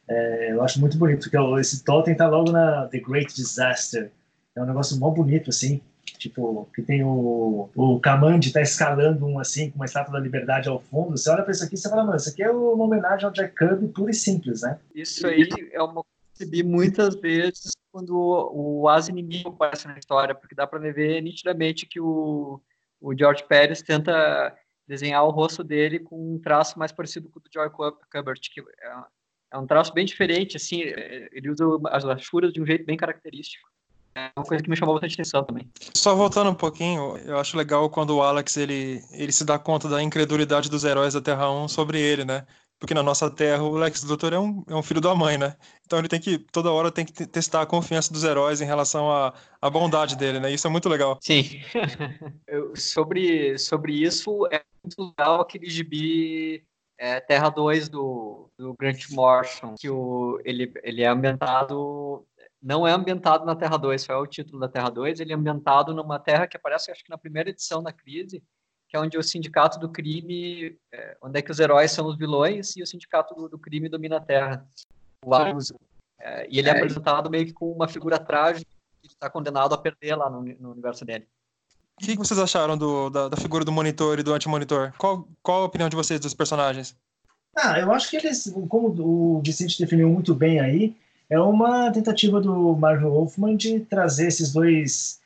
É, 0.09 0.53
eu 0.53 0.63
acho 0.63 0.81
muito 0.81 0.99
bonito, 0.99 1.31
porque 1.31 1.61
esse 1.61 1.85
totem 1.85 2.15
tá 2.15 2.29
logo 2.29 2.51
na 2.51 2.87
The 2.89 2.99
Great 2.99 3.35
Disaster. 3.35 4.11
É 4.57 4.63
um 4.63 4.67
negócio 4.67 4.99
mó 4.99 5.11
bonito, 5.11 5.51
assim. 5.51 5.81
Tipo, 6.19 6.69
que 6.75 6.83
tem 6.83 7.03
o, 7.03 7.69
o 7.75 8.01
Kamandi 8.01 8.53
tá 8.53 8.61
escalando 8.61 9.27
um 9.27 9.39
assim, 9.39 9.71
com 9.71 9.77
uma 9.77 9.85
estátua 9.85 10.13
da 10.13 10.21
liberdade 10.21 10.69
ao 10.69 10.81
fundo. 10.81 11.17
Você 11.17 11.29
olha 11.31 11.43
para 11.43 11.53
isso 11.53 11.65
aqui 11.65 11.75
e 11.75 11.79
você 11.79 11.89
fala, 11.89 12.05
mano, 12.05 12.17
isso 12.17 12.29
aqui 12.29 12.43
é 12.43 12.51
uma 12.51 12.85
homenagem 12.85 13.27
ao 13.27 13.33
Jack 13.33 13.55
Kirby 13.55 13.89
puro 13.89 14.11
e 14.11 14.15
simples, 14.15 14.63
né? 14.63 14.79
Isso 14.95 15.27
aí 15.27 15.49
é 15.73 15.83
uma 15.83 16.05
percebi 16.37 16.63
muitas 16.63 17.15
vezes 17.15 17.71
quando 17.93 18.13
o 18.17 18.89
as 18.89 19.09
inimigo 19.09 19.51
aparece 19.51 19.87
na 19.87 19.97
história, 19.97 20.35
porque 20.35 20.55
dá 20.55 20.67
para 20.67 20.81
ver 20.93 21.23
nitidamente 21.23 21.87
que 21.87 22.01
o, 22.01 22.61
o 23.01 23.17
George 23.17 23.45
Pérez 23.47 23.81
tenta 23.83 24.53
desenhar 24.87 25.25
o 25.25 25.31
rosto 25.31 25.63
dele 25.63 26.01
com 26.01 26.35
um 26.35 26.39
traço 26.39 26.79
mais 26.79 26.91
parecido 26.91 27.29
com 27.31 27.39
o 27.39 27.43
do 27.43 27.49
George 27.53 27.73
Kubert, 27.73 28.41
que 28.53 28.61
é, 28.61 28.95
é 29.53 29.59
um 29.59 29.67
traço 29.67 29.95
bem 29.95 30.05
diferente, 30.05 30.57
assim, 30.57 30.83
é, 30.83 31.29
ele 31.33 31.51
usa 31.51 31.65
as 31.91 32.03
lachuras 32.03 32.53
de 32.53 32.61
um 32.61 32.67
jeito 32.67 32.85
bem 32.85 32.97
característico. 32.97 33.69
É 34.17 34.31
uma 34.37 34.45
coisa 34.45 34.63
que 34.63 34.71
me 34.71 34.77
chamou 34.77 34.95
bastante 34.95 35.15
atenção 35.15 35.43
também. 35.43 35.69
Só 35.93 36.15
voltando 36.15 36.51
um 36.51 36.55
pouquinho, 36.55 37.17
eu 37.19 37.39
acho 37.39 37.57
legal 37.57 37.89
quando 37.91 38.11
o 38.11 38.23
Alex 38.23 38.57
ele, 38.57 39.03
ele 39.13 39.33
se 39.33 39.45
dá 39.45 39.59
conta 39.59 39.89
da 39.89 40.03
incredulidade 40.03 40.71
dos 40.71 40.85
heróis 40.85 41.15
da 41.15 41.21
Terra 41.21 41.51
1 41.51 41.69
sobre 41.69 42.01
ele, 42.01 42.25
né? 42.25 42.47
Porque 42.85 42.93
na 42.93 43.03
nossa 43.03 43.31
terra 43.31 43.63
o 43.63 43.79
Lex 43.79 44.03
Luthor 44.03 44.35
é 44.35 44.39
um, 44.39 44.63
é 44.69 44.75
um 44.75 44.83
filho 44.83 45.01
da 45.01 45.15
mãe, 45.15 45.39
né? 45.39 45.57
Então 45.87 45.99
ele 45.99 46.07
tem 46.07 46.21
que, 46.21 46.39
toda 46.39 46.71
hora 46.71 46.93
tem 46.93 47.07
que 47.07 47.27
testar 47.27 47.63
a 47.63 47.67
confiança 47.67 48.13
dos 48.13 48.25
heróis 48.25 48.61
em 48.61 48.67
relação 48.67 49.11
à, 49.11 49.33
à 49.59 49.71
bondade 49.71 50.15
dele, 50.19 50.39
né? 50.39 50.53
Isso 50.53 50.67
é 50.67 50.71
muito 50.71 50.87
legal. 50.87 51.19
Sim. 51.23 51.63
Eu, 52.47 52.77
sobre, 52.77 53.57
sobre 53.57 53.95
isso, 53.95 54.47
é 54.53 54.63
muito 54.83 55.15
legal 55.19 55.41
aquele 55.41 55.67
gibi 55.67 56.63
é, 56.99 57.21
Terra 57.21 57.49
2 57.49 57.89
do, 57.89 58.51
do 58.59 58.75
Grant 58.75 59.09
Morrison, 59.13 59.77
que 59.81 59.89
o, 59.89 60.39
ele, 60.45 60.71
ele 60.83 61.03
é 61.03 61.07
ambientado 61.07 62.23
não 62.63 62.87
é 62.87 62.93
ambientado 62.93 63.47
na 63.47 63.57
Terra 63.57 63.79
2, 63.79 64.05
foi 64.05 64.15
o 64.15 64.27
título 64.27 64.59
da 64.59 64.69
Terra 64.69 64.91
2, 64.91 65.21
ele 65.21 65.33
é 65.33 65.37
ambientado 65.37 65.95
numa 65.95 66.19
terra 66.19 66.47
que 66.47 66.57
aparece, 66.57 66.91
acho 66.91 67.05
que 67.05 67.11
na 67.11 67.19
primeira 67.19 67.51
edição 67.51 67.83
da 67.83 67.93
crise, 67.93 68.43
que 68.95 68.97
é 68.97 69.01
onde 69.01 69.19
o 69.19 69.23
sindicato 69.25 69.77
do 69.81 69.89
crime, 69.89 70.79
é, 70.93 71.17
onde 71.21 71.37
é 71.37 71.43
que 71.43 71.51
os 71.51 71.59
heróis 71.59 71.91
são 71.91 72.07
os 72.07 72.17
vilões 72.17 72.77
e 72.77 72.83
o 72.83 72.87
sindicato 72.87 73.35
do, 73.35 73.49
do 73.49 73.59
crime 73.59 73.89
domina 73.89 74.19
a 74.19 74.21
Terra. 74.21 74.65
O 75.27 75.35
Arus, 75.35 75.73
é, 76.21 76.47
e 76.49 76.61
ele 76.61 76.69
é, 76.69 76.73
é 76.73 76.77
apresentado 76.77 77.29
meio 77.29 77.45
que 77.45 77.53
com 77.53 77.73
uma 77.73 77.89
figura 77.89 78.21
trágica 78.21 78.71
que 79.03 79.09
está 79.09 79.29
condenado 79.29 79.75
a 79.75 79.79
perder 79.79 80.15
lá 80.15 80.31
no, 80.31 80.43
no 80.43 80.71
universo 80.71 81.05
dele. 81.05 81.27
O 82.01 82.07
que 82.07 82.17
vocês 82.17 82.39
acharam 82.39 82.79
do, 82.79 83.11
da, 83.11 83.29
da, 83.29 83.37
figura 83.37 83.65
do 83.65 83.73
monitor 83.73 84.21
e 84.21 84.23
do 84.23 84.33
anti-monitor? 84.33 84.93
Qual, 84.97 85.27
qual 85.43 85.63
a 85.63 85.67
opinião 85.67 85.89
de 85.89 85.97
vocês 85.97 86.21
dos 86.21 86.33
personagens? 86.33 86.97
Ah, 87.57 87.81
eu 87.81 87.91
acho 87.91 88.09
que 88.09 88.17
eles, 88.17 88.49
como 88.69 88.95
o 88.97 89.43
Vicente 89.45 89.77
definiu 89.77 90.09
muito 90.09 90.37
bem 90.37 90.61
aí, 90.61 90.97
é 91.29 91.41
uma 91.41 91.91
tentativa 91.91 92.41
do 92.41 92.77
Marvel 92.77 93.11
Wolfman 93.11 93.57
de 93.57 93.81
trazer 93.81 94.29
esses 94.29 94.53
dois 94.53 95.21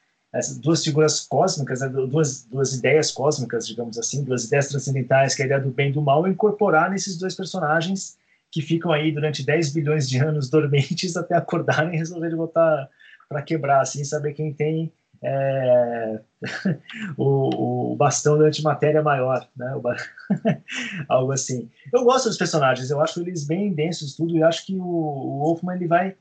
duas 0.61 0.85
figuras 0.85 1.21
cósmicas, 1.21 1.81
né, 1.81 1.89
duas, 1.89 2.45
duas 2.45 2.75
ideias 2.75 3.11
cósmicas, 3.11 3.67
digamos 3.67 3.99
assim, 3.99 4.23
duas 4.23 4.45
ideias 4.45 4.69
transcendentais, 4.69 5.35
que 5.35 5.43
é 5.43 5.45
a 5.45 5.47
ideia 5.47 5.61
do 5.61 5.71
bem 5.71 5.91
e 5.91 5.93
do 5.93 6.03
mal, 6.03 6.27
incorporar 6.29 6.91
nesses 6.91 7.17
dois 7.17 7.35
personagens 7.35 8.19
que 8.51 8.63
ficam 8.63 8.93
aí 8.93 9.13
durante 9.13 9.45
10 9.45 9.73
bilhões 9.73 10.09
de 10.09 10.19
anos 10.19 10.49
dormentes 10.51 11.17
até 11.17 11.35
acordarem 11.35 11.95
e 11.95 11.99
resolverem 11.99 12.37
voltar 12.37 12.89
para 13.29 13.43
quebrar, 13.43 13.81
assim, 13.81 14.05
saber 14.05 14.33
quem 14.33 14.53
tem 14.53 14.93
é, 15.23 16.21
o, 17.17 17.93
o, 17.93 17.97
bastão 17.97 18.39
da 18.39 18.47
antimatéria 18.47 19.03
maior, 19.03 19.47
né? 19.57 19.73
Algo 21.09 21.33
assim. 21.33 21.69
Eu 21.93 22.05
gosto 22.05 22.29
dos 22.29 22.39
personagens, 22.39 22.91
eu 22.91 23.01
acho 23.01 23.21
eles 23.21 23.45
bem 23.45 23.73
densos 23.73 24.15
tudo, 24.15 24.37
e 24.37 24.43
acho 24.43 24.65
que 24.65 24.75
o, 24.75 24.83
o 24.83 25.39
Wolfman 25.41 25.75
ele 25.75 25.87
vai 25.87 26.15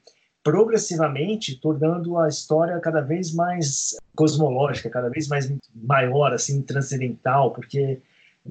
progressivamente 0.47 1.59
tornando 1.59 2.17
a 2.17 2.29
história 2.29 2.79
cada 2.79 3.01
vez 3.01 3.33
mais 3.33 3.97
cosmológica, 4.15 4.89
cada 4.89 5.09
vez 5.09 5.27
mais 5.27 5.51
maior, 5.75 6.31
assim, 6.31 6.61
transcendental, 6.61 7.51
porque 7.51 7.99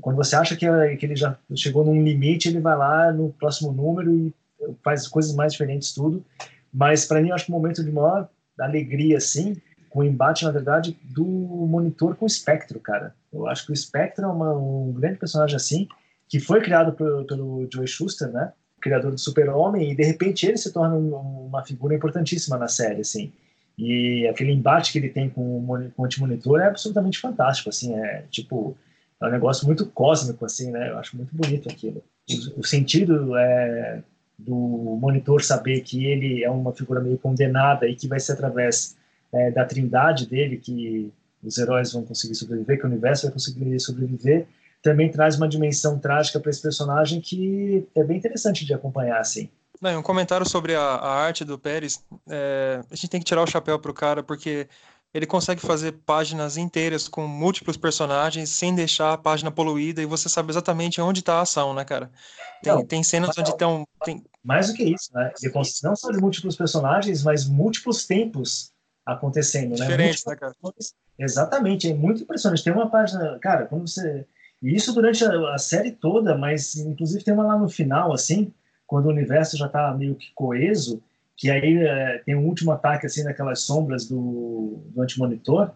quando 0.03 0.17
você 0.17 0.37
acha 0.37 0.55
que, 0.55 0.67
que 0.99 1.07
ele 1.07 1.17
já 1.17 1.39
chegou 1.55 1.87
num 1.87 2.05
limite, 2.05 2.49
ele 2.49 2.61
vai 2.61 2.77
lá 2.77 3.11
no 3.11 3.33
próximo 3.33 3.73
número 3.73 4.15
e 4.15 4.35
faz 4.85 5.09
coisas 5.09 5.35
mais 5.35 5.53
diferentes 5.53 5.95
tudo. 5.95 6.23
Mas 6.71 7.07
para 7.07 7.23
mim, 7.23 7.31
eu 7.31 7.35
acho 7.35 7.47
que 7.47 7.51
o 7.51 7.55
momento 7.55 7.83
de 7.83 7.91
maior 7.91 8.29
alegria, 8.61 9.17
assim, 9.17 9.57
com 9.89 10.01
o 10.01 10.05
embate, 10.05 10.45
na 10.45 10.51
verdade, 10.51 10.99
do 11.03 11.25
monitor 11.25 12.15
com 12.15 12.27
o 12.27 12.29
espectro, 12.29 12.79
cara. 12.79 13.15
Eu 13.33 13.47
acho 13.47 13.65
que 13.65 13.73
o 13.73 13.75
espectro 13.75 14.27
é 14.27 14.29
uma, 14.29 14.53
um 14.53 14.93
grande 14.93 15.19
personagem 15.19 15.57
assim, 15.57 15.89
que 16.29 16.41
foi 16.41 16.61
criado 16.61 16.93
pelo, 16.93 17.25
pelo 17.25 17.67
Joe 17.73 17.89
Schuster, 17.89 18.29
né? 18.29 18.53
Criador 18.81 19.13
do 19.13 19.19
Super-Homem, 19.19 19.91
e 19.91 19.95
de 19.95 20.05
repente 20.05 20.47
ele 20.47 20.57
se 20.57 20.73
torna 20.73 20.97
uma 20.97 21.65
figura 21.65 21.95
importantíssima 21.95 22.57
na 22.57 22.69
série, 22.69 23.01
assim. 23.01 23.33
E 23.79 24.27
aquele 24.27 24.53
embate 24.53 24.93
que 24.93 24.99
ele 24.99 25.09
tem 25.09 25.29
com 25.29 25.59
o, 25.59 25.91
com 25.95 26.05
anti-monitor 26.05 26.61
é 26.61 26.67
absolutamente 26.67 27.19
fantástico, 27.19 27.69
assim, 27.69 27.95
é 27.95 28.25
tipo, 28.31 28.77
é 29.21 29.27
um 29.27 29.31
negócio 29.31 29.67
muito 29.67 29.87
cósmico, 29.87 30.45
assim, 30.45 30.71
né? 30.71 30.91
Eu 30.91 30.99
acho 30.99 31.17
muito 31.17 31.35
bonito 31.35 31.69
aquilo. 31.69 32.03
O, 32.57 32.61
o 32.61 32.65
sentido 32.65 33.37
é, 33.37 34.03
do 34.39 34.55
monitor 35.01 35.43
saber 35.43 35.81
que 35.81 36.07
ele 36.07 36.45
é 36.45 36.51
uma 36.51 36.73
figura 36.73 37.01
meio 37.01 37.19
condenada 37.19 37.89
e 37.89 37.95
que 37.95 38.09
vai 38.09 38.21
ser 38.21 38.33
através 38.33 38.97
é, 39.33 39.51
da 39.51 39.65
trindade 39.65 40.27
dele 40.27 40.57
que 40.57 41.13
os 41.43 41.59
heróis 41.59 41.93
vão 41.93 42.03
conseguir 42.03 42.35
sobreviver, 42.35 42.79
que 42.79 42.85
o 42.85 42.89
universo 42.89 43.25
vai 43.25 43.33
conseguir 43.33 43.79
sobreviver, 43.81 44.47
também 44.87 45.11
traz 45.11 45.37
uma 45.37 45.49
dimensão 45.49 45.99
trágica 45.99 46.39
para 46.39 46.49
esse 46.49 46.63
personagem 46.63 47.21
que 47.21 47.85
é 47.93 48.05
bem 48.05 48.19
interessante 48.19 48.65
de 48.65 48.73
acompanhar, 48.73 49.19
assim. 49.19 49.51
Não, 49.81 49.99
um 49.99 50.03
comentário 50.03 50.49
sobre 50.49 50.77
a, 50.77 50.81
a 50.81 51.13
arte 51.25 51.45
do 51.45 51.59
Pérez, 51.59 52.03
é, 52.29 52.81
a 52.89 52.95
gente 52.95 53.09
tem 53.09 53.21
que 53.21 53.27
tirar 53.27 53.43
o 53.43 53.47
chapéu 53.47 53.81
pro 53.81 53.93
cara, 53.93 54.23
porque 54.23 54.69
ele 55.13 55.27
consegue 55.27 55.61
fazer 55.61 55.93
páginas 56.07 56.57
inteiras 56.57 57.09
com 57.09 57.27
múltiplos 57.27 57.77
personagens 57.77 58.49
sem 58.51 58.75
deixar 58.75 59.13
a 59.13 59.19
página 59.19 59.51
poluída 59.51 60.01
e 60.01 60.07
você 60.07 60.29
sabe 60.29 60.53
exatamente 60.53 61.01
onde 61.01 61.19
está 61.19 61.39
a 61.39 61.43
ação, 61.43 61.75
né, 61.75 61.85
cara? 61.85 62.11
Tem, 62.63 62.73
não, 62.73 62.87
tem 62.87 63.03
cenas 63.03 63.37
onde 63.37 63.51
estão. 63.51 63.85
Tem... 64.05 64.25
Mais 64.45 64.69
do 64.69 64.75
que 64.75 64.85
isso, 64.85 65.11
né? 65.13 65.33
Ele 65.43 65.53
não 65.83 65.97
só 65.97 66.13
de 66.13 66.19
múltiplos 66.19 66.55
personagens, 66.55 67.25
mas 67.25 67.45
múltiplos 67.45 68.07
tempos 68.07 68.71
acontecendo, 69.05 69.71
né? 69.71 69.85
Diferentes, 69.85 70.25
né, 70.25 70.37
cara? 70.37 70.55
Exatamente, 71.19 71.91
é 71.91 71.95
muito 71.95 72.23
impressionante. 72.23 72.63
Tem 72.63 72.73
uma 72.73 72.89
página, 72.89 73.37
cara, 73.41 73.67
quando 73.67 73.89
você. 73.89 74.25
E 74.67 74.75
isso 74.75 74.93
durante 74.93 75.25
a, 75.25 75.55
a 75.55 75.59
série 75.59 75.93
toda, 75.93 76.37
mas 76.37 76.75
inclusive 76.75 77.23
tem 77.23 77.33
uma 77.33 77.47
lá 77.47 77.57
no 77.57 77.69
final, 77.69 78.13
assim, 78.13 78.53
quando 78.85 79.07
o 79.07 79.11
universo 79.11 79.57
já 79.57 79.67
está 79.67 79.95
meio 79.95 80.17
que 80.17 80.33
coeso, 80.35 81.01
que 81.37 81.49
aí 81.49 81.77
é, 81.77 82.19
tem 82.27 82.35
um 82.35 82.45
último 82.45 82.73
ataque 82.73 83.07
assim 83.07 83.23
naquelas 83.23 83.61
sombras 83.61 84.09
do, 84.09 84.81
do 84.93 85.01
antimonitor 85.01 85.71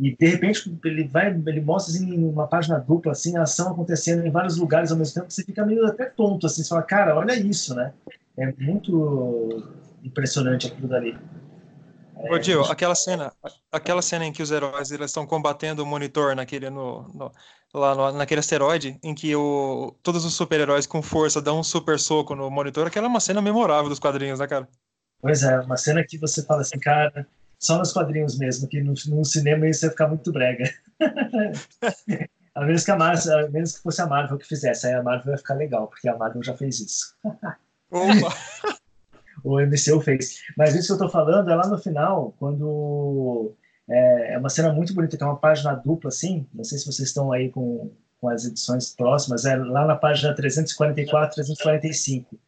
e 0.00 0.16
de 0.16 0.26
repente 0.26 0.74
ele 0.84 1.04
vai 1.06 1.28
ele 1.46 1.60
mostra 1.60 1.94
assim 1.94 2.24
uma 2.24 2.46
página 2.46 2.78
dupla 2.78 3.12
assim 3.12 3.36
a 3.36 3.42
ação 3.42 3.72
acontecendo 3.72 4.26
em 4.26 4.30
vários 4.30 4.56
lugares 4.56 4.90
ao 4.90 4.98
mesmo 4.98 5.14
tempo 5.14 5.32
você 5.32 5.44
fica 5.44 5.64
meio 5.66 5.84
até 5.86 6.06
tonto 6.06 6.46
assim 6.46 6.62
você 6.62 6.68
fala 6.68 6.82
cara 6.82 7.16
olha 7.16 7.34
isso 7.34 7.74
né? 7.74 7.92
É 8.36 8.52
muito 8.58 9.62
impressionante 10.02 10.66
aquilo 10.66 10.88
dali 10.88 11.16
Ô, 12.30 12.42
Gil, 12.42 12.64
aquela 12.64 12.94
cena, 12.94 13.32
aquela 13.70 14.02
cena 14.02 14.24
em 14.24 14.32
que 14.32 14.42
os 14.42 14.50
heróis 14.50 14.90
eles 14.90 15.10
estão 15.10 15.26
combatendo 15.26 15.82
o 15.82 15.86
monitor 15.86 16.34
naquele 16.34 16.70
no, 16.70 17.08
no 17.14 17.32
lá 17.74 17.94
no, 17.94 18.12
naquele 18.12 18.38
asteroide, 18.38 18.98
em 19.02 19.14
que 19.14 19.34
o, 19.34 19.96
todos 20.02 20.24
os 20.24 20.34
super-heróis 20.34 20.86
com 20.86 21.02
força 21.02 21.42
dão 21.42 21.58
um 21.58 21.64
super 21.64 21.98
soco 21.98 22.34
no 22.34 22.50
monitor, 22.50 22.86
aquela 22.86 23.06
é 23.06 23.10
uma 23.10 23.20
cena 23.20 23.42
memorável 23.42 23.88
dos 23.88 23.98
quadrinhos, 23.98 24.38
né, 24.38 24.46
cara? 24.46 24.68
Pois 25.20 25.42
é, 25.42 25.58
uma 25.60 25.76
cena 25.76 26.04
que 26.04 26.16
você 26.16 26.44
fala 26.44 26.60
assim, 26.60 26.78
cara, 26.78 27.26
só 27.58 27.78
nos 27.78 27.92
quadrinhos 27.92 28.38
mesmo, 28.38 28.68
que 28.68 28.80
no, 28.80 28.94
no 29.08 29.24
cinema 29.24 29.68
isso 29.68 29.84
ia 29.84 29.90
ficar 29.90 30.06
muito 30.06 30.30
brega. 30.30 30.70
a, 32.54 32.64
menos 32.64 32.84
que 32.84 32.90
a, 32.90 32.96
Marvel, 32.96 33.38
a 33.38 33.50
menos 33.50 33.76
que 33.76 33.82
fosse 33.82 34.00
a 34.00 34.06
Marvel 34.06 34.38
que 34.38 34.46
fizesse, 34.46 34.86
aí 34.86 34.94
a 34.94 35.02
Marvel 35.02 35.32
ia 35.32 35.38
ficar 35.38 35.54
legal, 35.54 35.88
porque 35.88 36.08
a 36.08 36.16
Marvel 36.16 36.42
já 36.42 36.54
fez 36.54 36.78
isso. 36.80 37.16
o 39.44 39.60
MCU 39.60 40.00
fez. 40.00 40.40
Mas 40.56 40.74
isso 40.74 40.88
que 40.88 40.92
eu 40.94 41.06
tô 41.06 41.08
falando 41.08 41.50
é 41.50 41.54
lá 41.54 41.68
no 41.68 41.78
final, 41.78 42.34
quando 42.38 43.52
é, 43.88 44.34
é, 44.34 44.38
uma 44.38 44.48
cena 44.48 44.72
muito 44.72 44.94
bonita, 44.94 45.16
que 45.16 45.22
é 45.22 45.26
uma 45.26 45.36
página 45.36 45.74
dupla, 45.74 46.08
assim, 46.08 46.46
não 46.52 46.64
sei 46.64 46.78
se 46.78 46.86
vocês 46.86 47.08
estão 47.08 47.30
aí 47.30 47.50
com, 47.50 47.90
com 48.20 48.28
as 48.28 48.44
edições 48.44 48.90
próximas, 48.90 49.44
é 49.44 49.56
lá 49.56 49.86
na 49.86 49.94
página 49.94 50.34
344, 50.34 51.34
345 51.34 52.38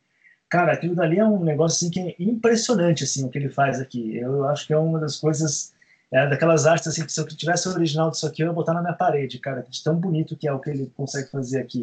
Cara, 0.49 0.73
aquilo 0.73 0.95
dali 0.95 1.19
é 1.19 1.25
um 1.25 1.43
negócio 1.43 1.77
assim, 1.77 1.91
que 1.91 2.01
é 2.01 2.15
impressionante 2.21 3.03
assim, 3.03 3.25
o 3.25 3.29
que 3.29 3.39
ele 3.39 3.49
faz 3.49 3.81
aqui. 3.81 4.17
Eu 4.17 4.49
acho 4.49 4.67
que 4.67 4.73
é 4.73 4.79
uma 4.79 4.99
das 5.01 5.17
coisas, 5.17 5.75
é, 6.13 6.27
daquelas 6.29 6.67
artes 6.67 6.87
assim, 6.87 7.05
que 7.05 7.13
se 7.13 7.21
eu 7.21 7.27
tivesse 7.27 7.69
o 7.69 7.73
original 7.73 8.11
disso 8.11 8.27
aqui, 8.27 8.43
eu 8.43 8.47
ia 8.47 8.53
botar 8.53 8.73
na 8.73 8.81
minha 8.81 8.93
parede, 8.95 9.41
cara, 9.41 9.65
de 9.69 9.83
tão 9.83 9.97
bonito 9.97 10.37
que 10.37 10.47
é 10.47 10.53
o 10.53 10.61
que 10.61 10.71
ele 10.71 10.93
consegue 10.97 11.31
fazer 11.31 11.61
aqui. 11.61 11.83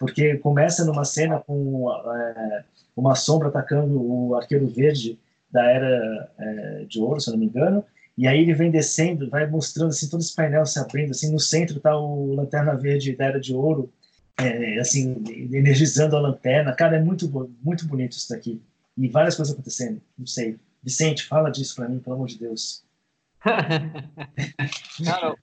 Porque 0.00 0.38
começa 0.38 0.82
numa 0.84 1.04
cena 1.04 1.38
com 1.38 1.92
é, 1.92 2.64
uma 2.96 3.14
sombra 3.14 3.48
atacando 3.48 4.02
o 4.02 4.34
arqueiro 4.34 4.66
verde 4.66 5.18
da 5.52 5.62
Era 5.70 6.32
é, 6.38 6.84
de 6.88 6.98
Ouro, 6.98 7.20
se 7.20 7.28
eu 7.28 7.32
não 7.32 7.38
me 7.38 7.46
engano, 7.46 7.84
e 8.16 8.26
aí 8.26 8.40
ele 8.40 8.54
vem 8.54 8.70
descendo, 8.70 9.28
vai 9.28 9.46
mostrando 9.46 9.90
assim 9.90 10.08
todo 10.08 10.20
esse 10.20 10.34
painel 10.34 10.64
se 10.64 10.78
abrindo, 10.78 11.10
assim 11.10 11.30
no 11.30 11.38
centro 11.38 11.76
está 11.76 11.94
o 11.96 12.34
Lanterna 12.34 12.74
Verde 12.74 13.14
da 13.14 13.26
Era 13.26 13.38
de 13.40 13.54
Ouro, 13.54 13.92
é, 14.38 14.80
assim, 14.80 15.22
energizando 15.52 16.16
a 16.16 16.20
lanterna. 16.20 16.74
Cara, 16.74 16.96
é 16.96 17.02
muito, 17.02 17.28
muito 17.62 17.86
bonito 17.86 18.12
isso 18.12 18.30
daqui. 18.30 18.62
E 18.96 19.08
várias 19.08 19.36
coisas 19.36 19.52
acontecendo. 19.52 20.00
Não 20.18 20.26
sei. 20.26 20.58
Vicente, 20.82 21.26
fala 21.26 21.50
disso 21.50 21.76
para 21.76 21.88
mim, 21.88 21.98
pelo 21.98 22.16
amor 22.16 22.26
de 22.26 22.38
Deus. 22.38 22.84
Cara, 25.04 25.34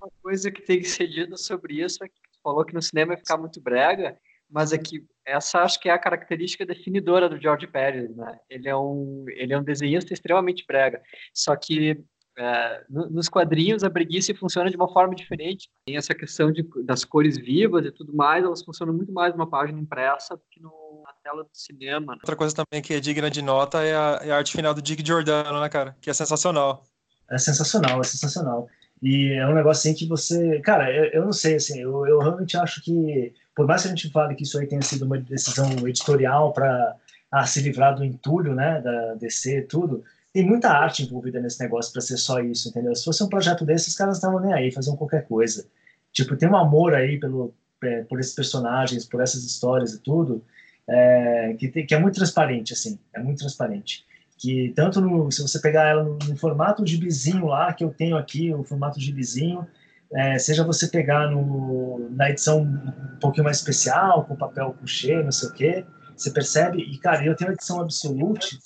uma 0.00 0.10
coisa 0.22 0.50
que 0.50 0.62
tem 0.62 0.80
que 0.80 0.88
ser 0.88 1.06
dita 1.06 1.36
sobre 1.36 1.80
isso 1.82 2.02
é 2.02 2.08
que 2.08 2.23
falou 2.44 2.64
que 2.64 2.74
no 2.74 2.82
cinema 2.82 3.14
ia 3.14 3.18
ficar 3.18 3.38
muito 3.38 3.60
brega, 3.60 4.16
mas 4.48 4.72
é 4.72 4.78
que 4.78 5.04
essa 5.26 5.60
acho 5.60 5.80
que 5.80 5.88
é 5.88 5.92
a 5.92 5.98
característica 5.98 6.66
definidora 6.66 7.28
do 7.28 7.40
George 7.40 7.66
Pérez, 7.66 8.14
né? 8.14 8.38
Ele 8.48 8.68
é 8.68 8.76
um, 8.76 9.24
ele 9.28 9.52
é 9.52 9.58
um 9.58 9.64
desenhista 9.64 10.12
extremamente 10.12 10.64
brega. 10.66 11.02
Só 11.32 11.56
que 11.56 12.04
é, 12.36 12.84
nos 12.88 13.28
quadrinhos 13.28 13.84
a 13.84 13.90
preguiça 13.90 14.34
funciona 14.34 14.68
de 14.68 14.76
uma 14.76 14.92
forma 14.92 15.14
diferente. 15.14 15.70
Tem 15.86 15.96
essa 15.96 16.14
questão 16.14 16.52
de, 16.52 16.68
das 16.84 17.04
cores 17.04 17.38
vivas 17.38 17.86
e 17.86 17.92
tudo 17.92 18.14
mais, 18.14 18.44
elas 18.44 18.62
funcionam 18.62 18.92
muito 18.92 19.12
mais 19.12 19.32
numa 19.32 19.48
página 19.48 19.80
impressa 19.80 20.36
do 20.36 20.42
que 20.50 20.60
no, 20.60 21.02
na 21.04 21.12
tela 21.22 21.44
do 21.44 21.50
cinema. 21.52 22.12
Né? 22.12 22.18
Outra 22.22 22.36
coisa 22.36 22.54
também 22.54 22.82
que 22.82 22.94
é 22.94 23.00
digna 23.00 23.30
de 23.30 23.40
nota 23.40 23.82
é 23.82 23.94
a, 23.94 24.20
é 24.22 24.30
a, 24.30 24.36
arte 24.36 24.52
final 24.52 24.74
do 24.74 24.82
Dick 24.82 25.04
Giordano, 25.06 25.60
né, 25.60 25.68
cara? 25.68 25.96
Que 26.00 26.10
é 26.10 26.14
sensacional. 26.14 26.84
É 27.30 27.38
sensacional, 27.38 28.00
é 28.00 28.04
sensacional. 28.04 28.68
E 29.04 29.34
é 29.34 29.46
um 29.46 29.54
negócio 29.54 29.88
assim 29.88 29.96
que 29.96 30.08
você. 30.08 30.60
Cara, 30.60 30.90
eu, 30.90 31.04
eu 31.12 31.24
não 31.24 31.32
sei, 31.32 31.56
assim, 31.56 31.80
eu, 31.80 32.06
eu 32.06 32.18
realmente 32.18 32.56
acho 32.56 32.82
que, 32.82 33.32
por 33.54 33.66
mais 33.66 33.82
que 33.82 33.88
a 33.88 33.90
gente 33.90 34.10
fale 34.10 34.34
que 34.34 34.44
isso 34.44 34.58
aí 34.58 34.66
tenha 34.66 34.82
sido 34.82 35.04
uma 35.04 35.18
decisão 35.18 35.70
editorial 35.86 36.52
para 36.52 36.96
ah, 37.30 37.46
se 37.46 37.60
livrar 37.60 37.94
do 37.94 38.04
entulho, 38.04 38.54
né, 38.54 38.80
da 38.80 39.14
DC 39.14 39.62
tudo 39.62 40.02
tem 40.34 40.44
muita 40.44 40.68
arte 40.68 41.04
envolvida 41.04 41.40
nesse 41.40 41.60
negócio 41.60 41.92
para 41.92 42.02
ser 42.02 42.16
só 42.16 42.40
isso, 42.40 42.68
entendeu? 42.68 42.92
Se 42.96 43.04
fosse 43.04 43.22
um 43.22 43.28
projeto 43.28 43.64
desse, 43.64 43.88
os 43.88 43.94
caras 43.94 44.16
estavam 44.16 44.40
nem 44.40 44.52
aí, 44.52 44.72
faziam 44.72 44.96
qualquer 44.96 45.28
coisa. 45.28 45.64
Tipo, 46.12 46.36
tem 46.36 46.48
um 46.48 46.56
amor 46.56 46.92
aí 46.92 47.20
pelo, 47.20 47.54
é, 47.84 48.02
por 48.02 48.18
esses 48.18 48.34
personagens, 48.34 49.04
por 49.04 49.22
essas 49.22 49.44
histórias 49.44 49.94
e 49.94 50.00
tudo, 50.00 50.44
é, 50.88 51.54
que, 51.56 51.68
tem, 51.68 51.86
que 51.86 51.94
é 51.94 52.00
muito 52.00 52.16
transparente, 52.16 52.72
assim, 52.72 52.98
é 53.14 53.20
muito 53.20 53.38
transparente. 53.38 54.04
Que 54.38 54.72
tanto 54.74 55.00
no, 55.00 55.30
se 55.30 55.42
você 55.42 55.60
pegar 55.60 55.84
ela 55.88 56.02
no, 56.02 56.18
no 56.18 56.36
formato 56.36 56.84
de 56.84 56.96
bizinho 56.96 57.46
lá, 57.46 57.72
que 57.72 57.84
eu 57.84 57.90
tenho 57.90 58.16
aqui, 58.16 58.52
o 58.52 58.64
formato 58.64 58.98
de 58.98 59.12
bizinho, 59.12 59.66
é, 60.12 60.38
seja 60.38 60.64
você 60.64 60.88
pegar 60.88 61.30
no, 61.30 62.08
na 62.10 62.30
edição 62.30 62.62
um 62.62 63.18
pouquinho 63.20 63.44
mais 63.44 63.58
especial, 63.58 64.24
com 64.24 64.36
papel 64.36 64.74
couché, 64.78 65.22
não 65.22 65.32
sei 65.32 65.48
o 65.48 65.52
quê, 65.52 65.84
você 66.16 66.30
percebe? 66.30 66.82
E, 66.82 66.98
cara, 66.98 67.24
eu 67.24 67.34
tenho 67.34 67.50
a 67.50 67.54
edição 67.54 67.80
Absolute, 67.80 68.58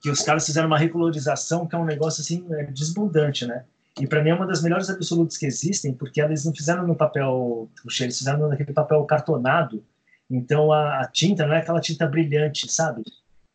que 0.00 0.10
os 0.10 0.22
caras 0.22 0.44
fizeram 0.44 0.66
uma 0.66 0.78
recolorização, 0.78 1.66
que 1.66 1.74
é 1.74 1.78
um 1.78 1.84
negócio, 1.84 2.20
assim, 2.20 2.44
é 2.50 2.64
desbundante, 2.64 3.46
né? 3.46 3.64
E 4.00 4.06
para 4.08 4.22
mim 4.22 4.30
é 4.30 4.34
uma 4.34 4.46
das 4.46 4.60
melhores 4.60 4.90
absolutes 4.90 5.36
que 5.36 5.46
existem, 5.46 5.94
porque 5.94 6.20
eles 6.20 6.44
não 6.44 6.52
fizeram 6.52 6.86
no 6.86 6.96
papel 6.96 7.70
puxa, 7.80 8.04
eles 8.04 8.18
fizeram 8.18 8.48
naquele 8.48 8.72
papel 8.72 9.04
cartonado. 9.04 9.84
Então 10.28 10.72
a, 10.72 11.02
a, 11.02 11.08
tinta 11.08 11.46
não 11.46 11.54
é 11.54 11.58
aquela 11.58 11.80
tinta 11.80 12.06
brilhante, 12.06 12.70
sabe? 12.70 13.04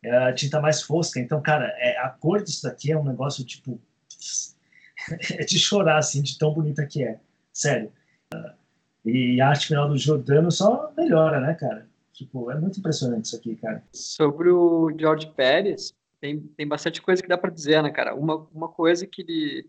É 0.02 0.32
tinta 0.32 0.60
mais 0.60 0.82
fosca. 0.82 1.20
Então, 1.20 1.42
cara, 1.42 1.66
é, 1.78 1.98
a 1.98 2.08
cor 2.08 2.42
disso 2.42 2.62
daqui 2.62 2.90
é 2.90 2.98
um 2.98 3.04
negócio 3.04 3.44
tipo. 3.44 3.80
é 5.32 5.44
de 5.44 5.58
chorar, 5.58 5.98
assim, 5.98 6.22
de 6.22 6.38
tão 6.38 6.52
bonita 6.52 6.86
que 6.86 7.04
é. 7.04 7.20
Sério. 7.52 7.92
E 9.04 9.40
a 9.40 9.48
arte 9.48 9.68
final 9.68 9.88
do 9.88 9.96
Jordano 9.96 10.50
só 10.50 10.92
melhora, 10.96 11.40
né, 11.40 11.54
cara? 11.54 11.88
Tipo, 12.12 12.50
é 12.50 12.58
muito 12.58 12.78
impressionante 12.78 13.26
isso 13.26 13.36
aqui, 13.36 13.56
cara. 13.56 13.82
Sobre 13.92 14.50
o 14.50 14.90
George 14.98 15.32
Pérez, 15.34 15.94
tem, 16.20 16.38
tem 16.38 16.68
bastante 16.68 17.00
coisa 17.00 17.22
que 17.22 17.28
dá 17.28 17.38
para 17.38 17.50
dizer, 17.50 17.82
né, 17.82 17.90
cara? 17.90 18.14
Uma, 18.14 18.46
uma 18.52 18.68
coisa 18.68 19.06
que 19.06 19.22
ele, 19.22 19.66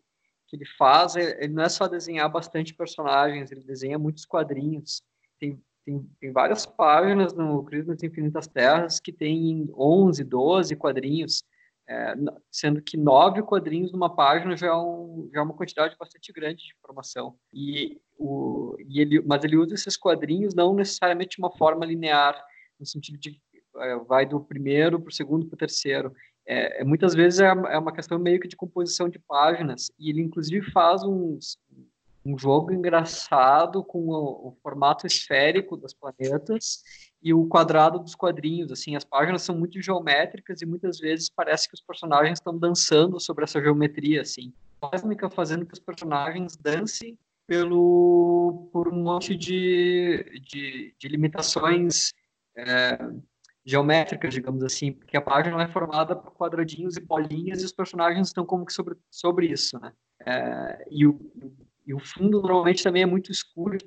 que 0.47 0.57
ele 0.57 0.65
faz, 0.77 1.15
é, 1.15 1.43
ele 1.43 1.53
não 1.53 1.63
é 1.63 1.69
só 1.69 1.87
desenhar 1.87 2.29
bastante 2.29 2.73
personagens, 2.73 3.51
ele 3.51 3.63
desenha 3.63 3.97
muitos 3.97 4.25
quadrinhos. 4.25 5.01
Tem, 5.39 5.61
tem, 5.85 6.07
tem 6.19 6.31
várias 6.31 6.65
páginas 6.65 7.33
no 7.33 7.63
Crise 7.63 7.87
nas 7.87 8.03
Infinitas 8.03 8.47
Terras 8.47 8.99
que 8.99 9.11
tem 9.11 9.69
11, 9.75 10.23
12 10.23 10.75
quadrinhos, 10.75 11.43
é, 11.89 12.13
sendo 12.51 12.81
que 12.81 12.95
nove 12.95 13.41
quadrinhos 13.43 13.91
numa 13.91 14.15
página 14.15 14.55
já 14.55 14.67
é, 14.67 14.75
um, 14.75 15.29
já 15.33 15.41
é 15.41 15.43
uma 15.43 15.55
quantidade 15.55 15.95
bastante 15.99 16.31
grande 16.31 16.63
de 16.63 16.73
informação. 16.77 17.35
E 17.53 17.99
o, 18.17 18.75
e 18.79 19.01
ele, 19.01 19.21
mas 19.21 19.43
ele 19.43 19.57
usa 19.57 19.73
esses 19.73 19.97
quadrinhos 19.97 20.53
não 20.53 20.73
necessariamente 20.73 21.35
de 21.35 21.41
uma 21.41 21.51
forma 21.51 21.85
linear, 21.85 22.41
no 22.79 22.85
sentido 22.85 23.17
de 23.17 23.41
é, 23.77 23.95
vai 23.97 24.25
do 24.25 24.39
primeiro 24.39 24.99
para 24.99 25.09
o 25.09 25.13
segundo 25.13 25.45
para 25.47 25.55
o 25.55 25.57
terceiro. 25.57 26.13
É, 26.45 26.81
é, 26.81 26.83
muitas 26.83 27.13
vezes 27.13 27.39
é, 27.39 27.45
é, 27.45 27.77
uma 27.77 27.93
questão 27.93 28.17
meio 28.19 28.39
que 28.39 28.47
de 28.47 28.55
composição 28.55 29.07
de 29.07 29.19
páginas, 29.19 29.91
e 29.97 30.09
ele 30.09 30.21
inclusive 30.21 30.71
faz 30.71 31.03
uns, 31.03 31.57
um 32.25 32.37
jogo 32.37 32.71
engraçado 32.71 33.83
com 33.83 34.09
o, 34.09 34.49
o, 34.49 34.57
formato 34.61 35.07
esférico 35.07 35.75
das 35.75 35.93
planetas, 35.93 36.83
e 37.21 37.33
o 37.33 37.45
quadrado 37.45 37.99
dos 37.99 38.15
quadrinhos. 38.15 38.71
Assim, 38.71 38.95
as 38.95 39.03
páginas 39.03 39.43
são 39.43 39.57
muito 39.57 39.81
geométricas 39.81 40.61
e 40.61 40.65
muitas 40.65 40.99
vezes 40.99 41.29
parece 41.29 41.67
que 41.67 41.75
os 41.75 41.81
personagens 41.81 42.39
estão 42.39 42.57
dançando 42.57 43.19
sobre 43.19 43.43
essa 43.43 43.61
geometria, 43.61 44.21
assim. 44.21 44.53
Cósmica 44.79 45.29
fazendo 45.29 45.65
que 45.65 45.73
os 45.73 45.79
personagens 45.79 46.57
dancem 46.57 47.17
pelo 47.45 48.69
por 48.71 48.87
um 48.87 49.03
monte 49.03 49.35
de, 49.35 50.41
de, 50.47 50.95
de 50.97 51.07
limitações 51.07 52.13
é, 52.55 52.97
geométricas, 53.63 54.33
digamos 54.33 54.63
assim, 54.63 54.91
porque 54.91 55.15
a 55.15 55.21
página 55.21 55.61
é 55.61 55.67
formada 55.67 56.15
por 56.15 56.31
quadradinhos 56.31 56.97
e 56.97 57.01
bolinhas 57.01 57.61
e 57.61 57.65
os 57.65 57.73
personagens 57.73 58.27
estão 58.27 58.45
como 58.45 58.65
que 58.65 58.73
sobre, 58.73 58.95
sobre 59.09 59.47
isso, 59.47 59.79
né? 59.79 59.91
É, 60.25 60.87
e, 60.89 61.05
o, 61.05 61.19
e 61.91 61.93
o 61.93 61.99
fundo 61.99 62.41
normalmente 62.41 62.83
também 62.83 63.03
é 63.03 63.05
muito 63.05 63.33
escuro, 63.33 63.77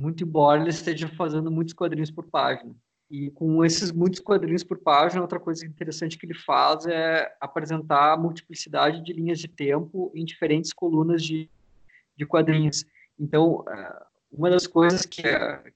muito 0.00 0.24
embora 0.24 0.62
ele 0.62 0.70
esteja 0.70 1.08
fazendo 1.08 1.50
muitos 1.50 1.74
quadrinhos 1.74 2.10
por 2.10 2.24
página. 2.24 2.74
E 3.10 3.30
com 3.32 3.62
esses 3.62 3.92
muitos 3.92 4.20
quadrinhos 4.20 4.64
por 4.64 4.78
página, 4.78 5.20
outra 5.20 5.38
coisa 5.38 5.66
interessante 5.66 6.16
que 6.16 6.24
ele 6.24 6.32
faz 6.32 6.86
é 6.86 7.36
apresentar 7.38 8.14
a 8.14 8.16
multiplicidade 8.16 9.04
de 9.04 9.12
linhas 9.12 9.38
de 9.38 9.46
tempo 9.46 10.10
em 10.14 10.24
diferentes 10.24 10.72
colunas 10.72 11.22
de, 11.22 11.50
de 12.16 12.24
quadrinhos. 12.24 12.86
Então, 13.20 13.62
é, 13.68 14.02
uma 14.32 14.48
das 14.48 14.66
coisas 14.66 15.04
que, 15.04 15.22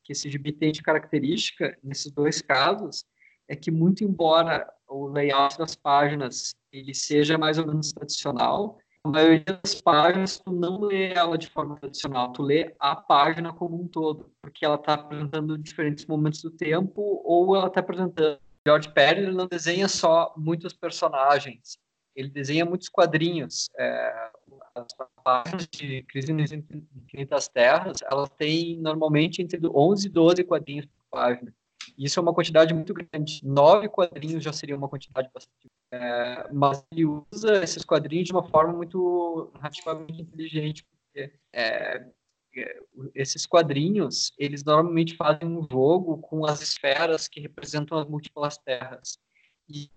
que 0.03 0.13
esse 0.13 0.31
gibi 0.31 0.53
tem 0.53 0.73
de 0.73 0.81
característica, 0.81 1.77
nesses 1.85 2.11
dois 2.11 2.41
casos, 2.41 3.05
é 3.47 3.55
que 3.55 3.71
muito 3.71 4.03
embora 4.03 4.67
o 4.89 5.07
layout 5.07 5.59
das 5.59 5.77
páginas 5.77 6.55
ele 6.73 6.95
seja 6.95 7.37
mais 7.37 7.59
ou 7.59 7.67
menos 7.67 7.93
tradicional, 7.93 8.79
a 9.05 9.09
maioria 9.09 9.45
das 9.45 9.81
páginas 9.81 10.39
tu 10.39 10.53
não 10.53 10.81
lê 10.81 11.13
ela 11.13 11.39
de 11.39 11.49
forma 11.49 11.77
tradicional, 11.77 12.33
tu 12.33 12.43
lê 12.43 12.75
a 12.79 12.97
página 12.97 13.53
como 13.53 13.81
um 13.81 13.89
todo, 13.89 14.31
porque 14.43 14.65
ela 14.65 14.75
está 14.75 14.95
apresentando 14.95 15.57
diferentes 15.59 16.07
momentos 16.07 16.43
do 16.43 16.51
tempo 16.51 17.23
ou 17.25 17.57
ela 17.57 17.69
está 17.69 17.81
apresentando. 17.81 18.39
George 18.67 18.93
ele 19.17 19.33
não 19.33 19.47
desenha 19.47 19.89
só 19.89 20.35
muitos 20.37 20.75
personagens, 20.75 21.79
ele 22.15 22.29
desenha 22.29 22.65
muitos 22.65 22.89
quadrinhos. 22.89 23.69
É, 23.79 24.31
as 24.75 24.87
páginas 25.25 25.69
de 25.69 26.03
Crise 26.03 26.33
nas 26.33 26.53
Infinitas 26.53 27.49
Terras, 27.49 27.99
elas 28.11 28.29
têm 28.31 28.79
normalmente 28.79 29.41
entre 29.41 29.61
11 29.65 30.07
e 30.07 30.11
12 30.11 30.45
quadrinhos 30.45 30.87
por 30.87 31.19
página. 31.19 31.55
Isso 31.97 32.19
é 32.19 32.23
uma 32.23 32.35
quantidade 32.35 32.75
muito 32.75 32.93
grande. 32.93 33.41
Nove 33.45 33.89
quadrinhos 33.89 34.45
já 34.45 34.53
seria 34.53 34.77
uma 34.77 34.89
quantidade 34.89 35.29
bastante. 35.33 35.69
É, 35.91 36.53
mas 36.53 36.85
ele 36.93 37.07
usa 37.07 37.63
esses 37.63 37.85
quadrinhos 37.85 38.27
de 38.27 38.33
uma 38.33 38.47
forma 38.47 38.75
muito 38.75 39.51
narrativamente 39.55 40.21
inteligente, 40.21 40.85
porque 40.85 41.33
é, 41.53 42.07
é, 42.55 42.83
esses 43.15 43.47
quadrinhos, 43.47 44.33
eles 44.39 44.65
normalmente 44.65 45.17
fazem 45.17 45.49
um 45.49 45.67
jogo 45.71 46.19
com 46.19 46.45
as 46.45 46.61
esferas 46.61 47.29
que 47.29 47.41
representam 47.41 47.99
as 47.99 48.07
múltiplas 48.07 48.59
terras. 48.59 49.19
E 49.69 49.91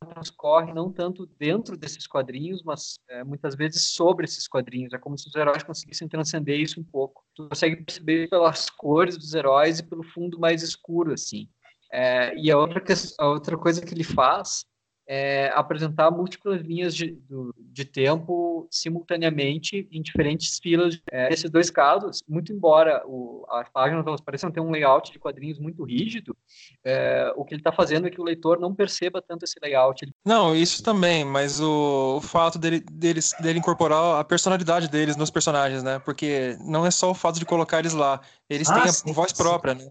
transcorre 0.00 0.72
não 0.72 0.90
tanto 0.90 1.26
dentro 1.38 1.76
desses 1.76 2.06
quadrinhos, 2.06 2.62
mas 2.62 2.98
é, 3.08 3.22
muitas 3.22 3.54
vezes 3.54 3.92
sobre 3.92 4.24
esses 4.24 4.48
quadrinhos. 4.48 4.92
É 4.92 4.98
como 4.98 5.18
se 5.18 5.28
os 5.28 5.34
heróis 5.34 5.62
conseguissem 5.62 6.08
transcender 6.08 6.58
isso 6.58 6.80
um 6.80 6.84
pouco. 6.84 7.22
Tu 7.34 7.48
consegue 7.48 7.76
perceber 7.76 8.28
pelas 8.28 8.70
cores 8.70 9.16
dos 9.16 9.34
heróis 9.34 9.78
e 9.78 9.82
pelo 9.82 10.02
fundo 10.02 10.38
mais 10.38 10.62
escuro, 10.62 11.12
assim. 11.12 11.48
É, 11.92 12.34
e 12.36 12.50
a 12.50 12.56
outra, 12.56 12.82
a 13.18 13.28
outra 13.28 13.58
coisa 13.58 13.84
que 13.84 13.92
ele 13.92 14.04
faz 14.04 14.64
é, 15.12 15.50
apresentar 15.56 16.08
múltiplas 16.12 16.62
linhas 16.62 16.94
de, 16.94 17.18
de 17.58 17.84
tempo 17.84 18.68
simultaneamente 18.70 19.88
em 19.90 20.00
diferentes 20.00 20.60
filas. 20.62 21.00
É, 21.10 21.28
nesses 21.28 21.50
dois 21.50 21.68
casos, 21.68 22.22
muito 22.28 22.52
embora 22.52 23.02
o, 23.04 23.44
as 23.50 23.68
páginas 23.70 24.06
elas 24.06 24.20
pareçam 24.20 24.52
ter 24.52 24.60
um 24.60 24.70
layout 24.70 25.10
de 25.10 25.18
quadrinhos 25.18 25.58
muito 25.58 25.82
rígido, 25.82 26.36
é, 26.84 27.32
o 27.34 27.44
que 27.44 27.54
ele 27.54 27.60
está 27.60 27.72
fazendo 27.72 28.06
é 28.06 28.10
que 28.10 28.20
o 28.20 28.24
leitor 28.24 28.60
não 28.60 28.72
perceba 28.72 29.20
tanto 29.20 29.44
esse 29.44 29.58
layout. 29.60 30.08
Não, 30.24 30.54
isso 30.54 30.80
também, 30.80 31.24
mas 31.24 31.60
o, 31.60 32.18
o 32.18 32.20
fato 32.20 32.56
dele, 32.56 32.78
dele, 32.78 33.18
dele 33.40 33.58
incorporar 33.58 34.20
a 34.20 34.22
personalidade 34.22 34.86
deles 34.86 35.16
nos 35.16 35.28
personagens, 35.28 35.82
né? 35.82 35.98
Porque 35.98 36.56
não 36.60 36.86
é 36.86 36.90
só 36.92 37.10
o 37.10 37.14
fato 37.14 37.40
de 37.40 37.44
colocar 37.44 37.80
eles 37.80 37.94
lá, 37.94 38.20
eles 38.48 38.70
ah, 38.70 38.80
têm 38.80 38.92
sim, 38.92 39.10
a 39.10 39.12
voz 39.12 39.32
sim. 39.32 39.36
própria, 39.36 39.74
né? 39.74 39.90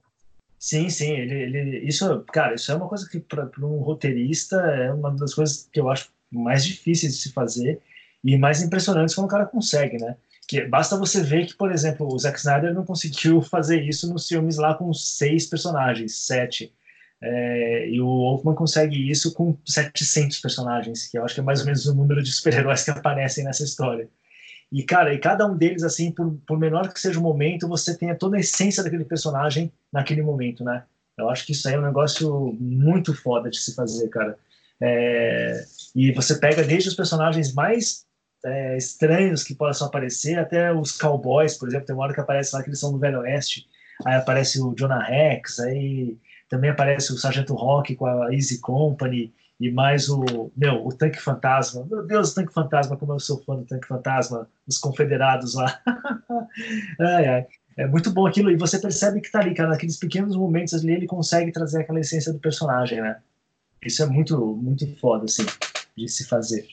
Sim, 0.59 0.89
sim, 0.89 1.13
ele, 1.13 1.33
ele, 1.35 1.77
isso, 1.87 2.23
cara, 2.33 2.55
isso 2.55 2.69
é 2.71 2.75
uma 2.75 2.87
coisa 2.89 3.07
que 3.09 3.17
para 3.19 3.49
um 3.61 3.79
roteirista 3.79 4.57
é 4.57 4.91
uma 4.91 5.09
das 5.15 5.33
coisas 5.33 5.69
que 5.71 5.79
eu 5.79 5.89
acho 5.89 6.11
mais 6.29 6.65
difíceis 6.65 7.15
de 7.15 7.21
se 7.21 7.31
fazer 7.31 7.81
e 8.23 8.37
mais 8.37 8.61
impressionantes 8.61 9.15
quando 9.15 9.27
o 9.27 9.29
cara 9.29 9.45
consegue, 9.45 9.97
né? 9.97 10.17
Que 10.47 10.65
basta 10.65 10.97
você 10.97 11.23
ver 11.23 11.45
que, 11.45 11.55
por 11.55 11.71
exemplo, 11.71 12.07
o 12.11 12.19
Zack 12.19 12.37
Snyder 12.39 12.73
não 12.73 12.83
conseguiu 12.85 13.41
fazer 13.43 13.81
isso 13.83 14.11
nos 14.11 14.27
filmes 14.27 14.57
lá 14.57 14.73
com 14.75 14.93
seis 14.93 15.45
personagens, 15.45 16.25
sete. 16.25 16.73
É, 17.21 17.89
e 17.89 18.01
o 18.01 18.07
Wolfman 18.07 18.55
consegue 18.55 19.09
isso 19.09 19.33
com 19.33 19.57
700 19.65 20.39
personagens, 20.39 21.07
que 21.07 21.17
eu 21.17 21.23
acho 21.23 21.35
que 21.35 21.41
é 21.41 21.43
mais 21.43 21.61
ou 21.61 21.65
menos 21.65 21.85
o 21.85 21.95
número 21.95 22.21
de 22.23 22.31
super-heróis 22.31 22.83
que 22.83 22.91
aparecem 22.91 23.43
nessa 23.45 23.63
história. 23.63 24.09
E, 24.71 24.83
cara, 24.83 25.13
e 25.13 25.17
cada 25.17 25.45
um 25.47 25.57
deles, 25.57 25.83
assim, 25.83 26.11
por, 26.11 26.37
por 26.45 26.59
menor 26.59 26.93
que 26.93 26.99
seja 26.99 27.19
o 27.19 27.23
momento, 27.23 27.67
você 27.67 27.97
tenha 27.97 28.15
toda 28.15 28.37
a 28.37 28.39
essência 28.39 28.83
daquele 28.83 29.03
personagem 29.03 29.71
naquele 29.91 30.21
momento, 30.21 30.63
né? 30.63 30.83
Eu 31.17 31.29
acho 31.29 31.45
que 31.45 31.51
isso 31.51 31.67
aí 31.67 31.73
é 31.73 31.79
um 31.79 31.85
negócio 31.85 32.55
muito 32.59 33.13
foda 33.13 33.49
de 33.49 33.57
se 33.57 33.73
fazer, 33.73 34.07
cara. 34.09 34.37
É, 34.81 35.65
e 35.95 36.11
você 36.13 36.35
pega 36.35 36.63
desde 36.63 36.89
os 36.89 36.95
personagens 36.95 37.53
mais 37.53 38.05
é, 38.45 38.77
estranhos 38.77 39.43
que 39.43 39.55
possam 39.55 39.87
aparecer, 39.87 40.39
até 40.39 40.71
os 40.71 40.91
cowboys, 40.91 41.57
por 41.57 41.67
exemplo, 41.67 41.87
tem 41.87 41.95
uma 41.95 42.05
hora 42.05 42.13
que 42.13 42.21
aparece 42.21 42.55
lá 42.55 42.61
que 42.61 42.69
eles 42.69 42.79
são 42.79 42.91
do 42.91 42.99
Velho 42.99 43.19
Oeste, 43.19 43.65
aí 44.05 44.15
aparece 44.15 44.61
o 44.61 44.73
Jonah 44.73 45.03
Rex, 45.03 45.59
aí 45.59 46.17
também 46.47 46.69
aparece 46.69 47.11
o 47.11 47.17
Sargento 47.17 47.53
Rock 47.53 47.95
com 47.95 48.05
a 48.05 48.33
Easy 48.33 48.59
Company, 48.59 49.33
e 49.59 49.69
mais 49.69 50.07
o, 50.09 50.51
meu, 50.55 50.85
o 50.85 50.93
Tanque 50.93 51.19
Fantasma. 51.19 51.85
Meu 51.89 52.05
Deus, 52.05 52.31
o 52.31 52.35
Tanque 52.35 52.53
Fantasma, 52.53 52.95
como 52.95 53.13
eu 53.13 53.19
sou 53.19 53.43
fã 53.43 53.55
do 53.55 53.65
Tanque 53.65 53.87
Fantasma, 53.87 54.47
os 54.65 54.77
confederados 54.77 55.55
lá. 55.55 55.81
ai, 56.99 57.27
ai. 57.27 57.47
É 57.75 57.87
muito 57.87 58.11
bom 58.11 58.25
aquilo, 58.25 58.51
e 58.51 58.57
você 58.57 58.77
percebe 58.77 59.21
que 59.21 59.31
tá 59.31 59.39
ali, 59.39 59.53
cara, 59.53 59.69
naqueles 59.69 59.97
pequenos 59.97 60.35
momentos 60.35 60.73
ali, 60.73 60.91
ele 60.91 61.07
consegue 61.07 61.51
trazer 61.51 61.81
aquela 61.81 61.99
essência 61.99 62.33
do 62.33 62.39
personagem, 62.39 63.01
né? 63.01 63.21
Isso 63.81 64.03
é 64.03 64.05
muito, 64.05 64.37
muito 64.55 64.85
foda, 64.97 65.25
assim, 65.25 65.45
de 65.95 66.07
se 66.09 66.25
fazer. 66.25 66.67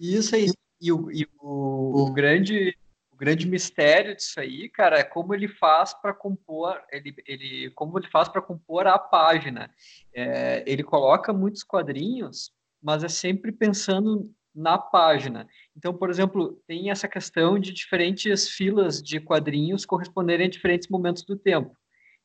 Isso 0.00 0.34
aí, 0.34 0.50
e 0.80 0.90
o, 0.90 1.10
e 1.12 1.26
o, 1.40 2.06
o 2.06 2.12
grande 2.12 2.76
grande 3.20 3.46
mistério 3.46 4.16
disso 4.16 4.40
aí, 4.40 4.66
cara, 4.70 4.98
é 4.98 5.04
como 5.04 5.34
ele 5.34 5.46
faz 5.46 5.92
para 5.92 6.14
compor, 6.14 6.80
ele, 6.90 7.14
ele, 7.26 7.70
como 7.72 7.98
ele 7.98 8.08
faz 8.08 8.30
para 8.30 8.40
compor 8.40 8.86
a 8.86 8.98
página. 8.98 9.70
É, 10.14 10.64
ele 10.66 10.82
coloca 10.82 11.30
muitos 11.30 11.62
quadrinhos, 11.62 12.50
mas 12.82 13.04
é 13.04 13.08
sempre 13.08 13.52
pensando 13.52 14.32
na 14.54 14.78
página. 14.78 15.46
Então, 15.76 15.92
por 15.92 16.08
exemplo, 16.08 16.58
tem 16.66 16.90
essa 16.90 17.06
questão 17.06 17.58
de 17.58 17.74
diferentes 17.74 18.48
filas 18.48 19.02
de 19.02 19.20
quadrinhos 19.20 19.84
corresponderem 19.84 20.46
a 20.46 20.50
diferentes 20.50 20.88
momentos 20.88 21.22
do 21.22 21.36
tempo. 21.36 21.76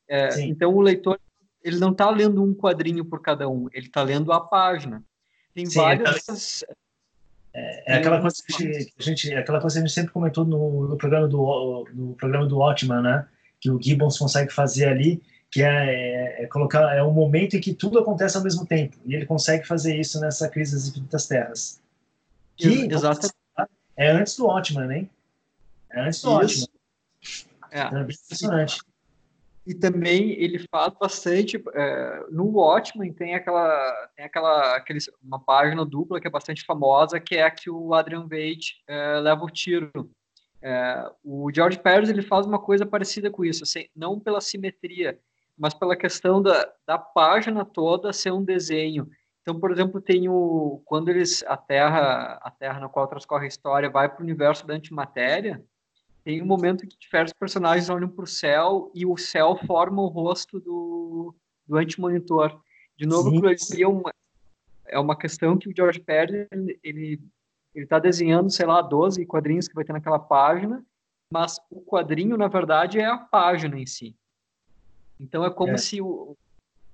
É, 0.09 0.41
então, 0.43 0.73
o 0.73 0.81
leitor 0.81 1.19
ele 1.61 1.77
não 1.77 1.91
está 1.91 2.09
lendo 2.09 2.41
um 2.41 2.53
quadrinho 2.53 3.03
por 3.03 3.21
cada 3.21 3.49
um, 3.49 3.67
ele 3.73 3.87
está 3.87 4.01
lendo 4.01 4.31
a 4.31 4.39
página. 4.39 5.03
Tem 5.53 5.65
Sim, 5.65 5.79
várias. 5.79 6.63
É, 7.57 7.93
é 7.93 7.95
aquela 7.95 8.19
coisa 8.19 8.35
que 8.45 8.91
a 8.99 9.01
gente, 9.01 9.33
é 9.33 9.37
aquela 9.37 9.61
coisa 9.61 9.75
que 9.75 9.83
a 9.83 9.87
gente 9.87 9.95
sempre 9.95 10.11
comentou 10.11 10.43
no, 10.43 10.89
no 10.89 10.97
programa 10.97 11.25
do 11.25 11.87
no 11.93 12.13
programa 12.15 12.45
do 12.45 12.57
Watchman, 12.57 13.01
né? 13.01 13.25
Que 13.61 13.71
o 13.71 13.81
Gibbons 13.81 14.17
consegue 14.17 14.51
fazer 14.51 14.89
ali, 14.89 15.23
que 15.49 15.63
é, 15.63 15.67
é, 15.69 16.43
é, 16.43 16.47
colocar 16.47 16.93
é 16.93 17.01
um 17.01 17.13
momento 17.13 17.55
em 17.55 17.61
que 17.61 17.73
tudo 17.73 17.97
acontece 17.97 18.35
ao 18.35 18.43
mesmo 18.43 18.65
tempo 18.65 18.97
e 19.05 19.15
ele 19.15 19.25
consegue 19.25 19.65
fazer 19.65 19.97
isso 19.97 20.19
nessa 20.19 20.49
crise 20.49 20.73
das 20.73 20.89
infinitas 20.89 21.27
terras. 21.27 21.81
Que, 22.57 22.93
Exato. 22.93 23.29
É 23.95 24.11
antes 24.11 24.35
do 24.35 24.47
Watchman, 24.47 24.87
né? 24.87 25.07
É 25.91 26.01
antes 26.01 26.21
do 26.21 26.43
isso. 26.43 26.67
Watchman. 26.67 26.75
É. 27.71 27.79
é 27.79 28.01
impressionante. 28.01 28.79
E 29.65 29.73
também 29.73 30.31
ele 30.33 30.59
faz 30.69 30.93
bastante 30.93 31.61
é, 31.73 32.25
no 32.29 32.45
Watchmen 32.51 33.11
tem 33.11 33.33
aquela 33.33 34.09
tem 34.15 34.25
aquela 34.25 34.75
aquele, 34.75 34.99
uma 35.23 35.39
página 35.39 35.83
dupla 35.83 36.21
que 36.21 36.27
é 36.27 36.29
bastante 36.29 36.63
famosa 36.63 37.19
que 37.19 37.35
é 37.35 37.43
a 37.43 37.51
que 37.51 37.69
o 37.69 37.93
Adrian 37.93 38.27
Veidt 38.27 38.83
é, 38.87 39.19
leva 39.19 39.43
o 39.43 39.49
tiro. 39.49 40.11
É, 40.61 41.11
o 41.23 41.51
George 41.53 41.79
Pérez 41.79 42.09
ele 42.09 42.21
faz 42.21 42.45
uma 42.45 42.59
coisa 42.59 42.85
parecida 42.85 43.29
com 43.29 43.43
isso, 43.45 43.63
assim, 43.63 43.87
não 43.95 44.19
pela 44.19 44.41
simetria, 44.41 45.19
mas 45.57 45.73
pela 45.73 45.95
questão 45.95 46.41
da, 46.41 46.71
da 46.87 46.97
página 46.97 47.63
toda 47.63 48.13
ser 48.13 48.31
um 48.31 48.43
desenho. 48.43 49.07
Então, 49.41 49.59
por 49.59 49.71
exemplo, 49.71 50.01
tem 50.01 50.27
o 50.27 50.81
quando 50.85 51.09
eles 51.09 51.43
a 51.47 51.57
Terra 51.57 52.39
a 52.41 52.51
Terra 52.51 52.79
na 52.79 52.89
qual 52.89 53.07
transcorre 53.07 53.45
a 53.45 53.47
história 53.47 53.89
vai 53.89 54.09
para 54.09 54.21
o 54.21 54.23
universo 54.23 54.65
da 54.67 54.75
antimatéria 54.75 55.63
tem 56.25 56.41
um 56.41 56.45
momento 56.45 56.87
que 56.87 56.97
diversos 56.97 57.33
personagens 57.33 57.89
olham 57.89 58.09
para 58.09 58.23
o 58.23 58.27
céu 58.27 58.91
e 58.93 59.05
o 59.05 59.15
céu 59.15 59.55
forma 59.55 60.01
o 60.01 60.07
rosto 60.07 60.59
do, 60.59 61.35
do 61.67 61.77
anti-monitor. 61.77 62.59
De 62.97 63.05
novo, 63.05 63.29
é 63.47 63.87
uma, 63.87 64.13
é 64.87 64.99
uma 64.99 65.15
questão 65.15 65.57
que 65.57 65.69
o 65.69 65.75
George 65.75 66.03
ele 66.83 67.21
ele 67.75 67.83
está 67.83 67.99
desenhando, 67.99 68.49
sei 68.49 68.65
lá, 68.65 68.81
12 68.81 69.25
quadrinhos 69.25 69.67
que 69.67 69.75
vai 69.75 69.83
ter 69.83 69.91
naquela 69.91 70.17
página, 70.17 70.83
mas 71.29 71.59
o 71.69 71.81
quadrinho, 71.81 72.37
na 72.37 72.47
verdade, 72.47 72.99
é 72.99 73.05
a 73.05 73.17
página 73.17 73.77
em 73.77 73.85
si. 73.85 74.15
Então 75.19 75.43
é 75.43 75.49
como 75.49 75.73
é. 75.73 75.77
se 75.77 76.01
o, 76.01 76.37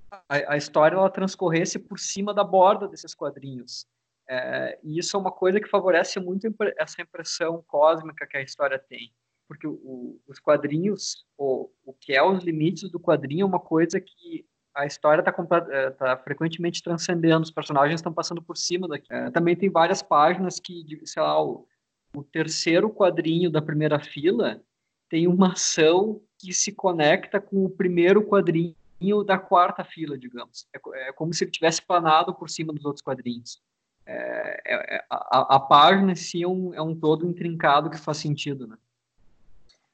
a, 0.09 0.53
a, 0.53 0.57
história 0.57 0.95
ela 0.95 1.09
transcorresse 1.09 1.77
por 1.77 1.99
cima 1.99 2.33
da 2.33 2.43
borda 2.43 2.87
desses 2.87 3.13
quadrinhos. 3.13 3.85
É, 4.27 4.79
e 4.83 4.97
isso 4.97 5.15
é 5.15 5.19
uma 5.19 5.31
coisa 5.31 5.59
que 5.59 5.69
favorece 5.69 6.19
muito 6.19 6.47
essa 6.77 7.01
impressão 7.01 7.63
cósmica 7.67 8.25
que 8.25 8.37
a 8.37 8.41
história 8.41 8.79
tem. 8.79 9.13
Porque 9.51 9.67
o, 9.67 10.17
os 10.25 10.39
quadrinhos, 10.39 11.25
o, 11.37 11.69
o 11.83 11.91
que 11.91 12.13
é 12.13 12.23
os 12.23 12.41
limites 12.41 12.89
do 12.89 12.97
quadrinho, 12.97 13.41
é 13.41 13.45
uma 13.45 13.59
coisa 13.59 13.99
que 13.99 14.45
a 14.73 14.85
história 14.85 15.19
está 15.19 15.67
é, 15.69 15.89
tá 15.89 16.15
frequentemente 16.15 16.81
transcendendo, 16.81 17.43
os 17.43 17.51
personagens 17.51 17.99
estão 17.99 18.13
passando 18.13 18.41
por 18.41 18.55
cima 18.55 18.87
daqui. 18.87 19.13
É, 19.13 19.29
também 19.29 19.53
tem 19.53 19.69
várias 19.69 20.01
páginas 20.01 20.57
que, 20.57 20.85
sei 21.03 21.21
lá, 21.21 21.43
o, 21.43 21.67
o 22.15 22.23
terceiro 22.23 22.89
quadrinho 22.89 23.51
da 23.51 23.61
primeira 23.61 23.99
fila 23.99 24.63
tem 25.09 25.27
uma 25.27 25.51
ação 25.51 26.21
que 26.39 26.53
se 26.53 26.71
conecta 26.71 27.41
com 27.41 27.65
o 27.65 27.69
primeiro 27.69 28.25
quadrinho 28.25 28.73
da 29.25 29.37
quarta 29.37 29.83
fila, 29.83 30.17
digamos. 30.17 30.65
É, 30.73 31.09
é 31.09 31.11
como 31.11 31.33
se 31.33 31.43
ele 31.43 31.51
tivesse 31.51 31.85
planado 31.85 32.33
por 32.33 32.49
cima 32.49 32.71
dos 32.71 32.85
outros 32.85 33.03
quadrinhos. 33.03 33.61
É, 34.05 34.61
é, 34.65 34.95
é 34.95 35.05
a, 35.09 35.55
a, 35.55 35.59
página 35.59 36.13
em 36.13 36.15
si 36.15 36.41
é 36.41 36.47
um, 36.47 36.73
é 36.73 36.81
um 36.81 36.95
todo 36.95 37.27
intrincado 37.27 37.89
que 37.89 37.99
faz 37.99 38.15
sentido, 38.15 38.65
né? 38.65 38.77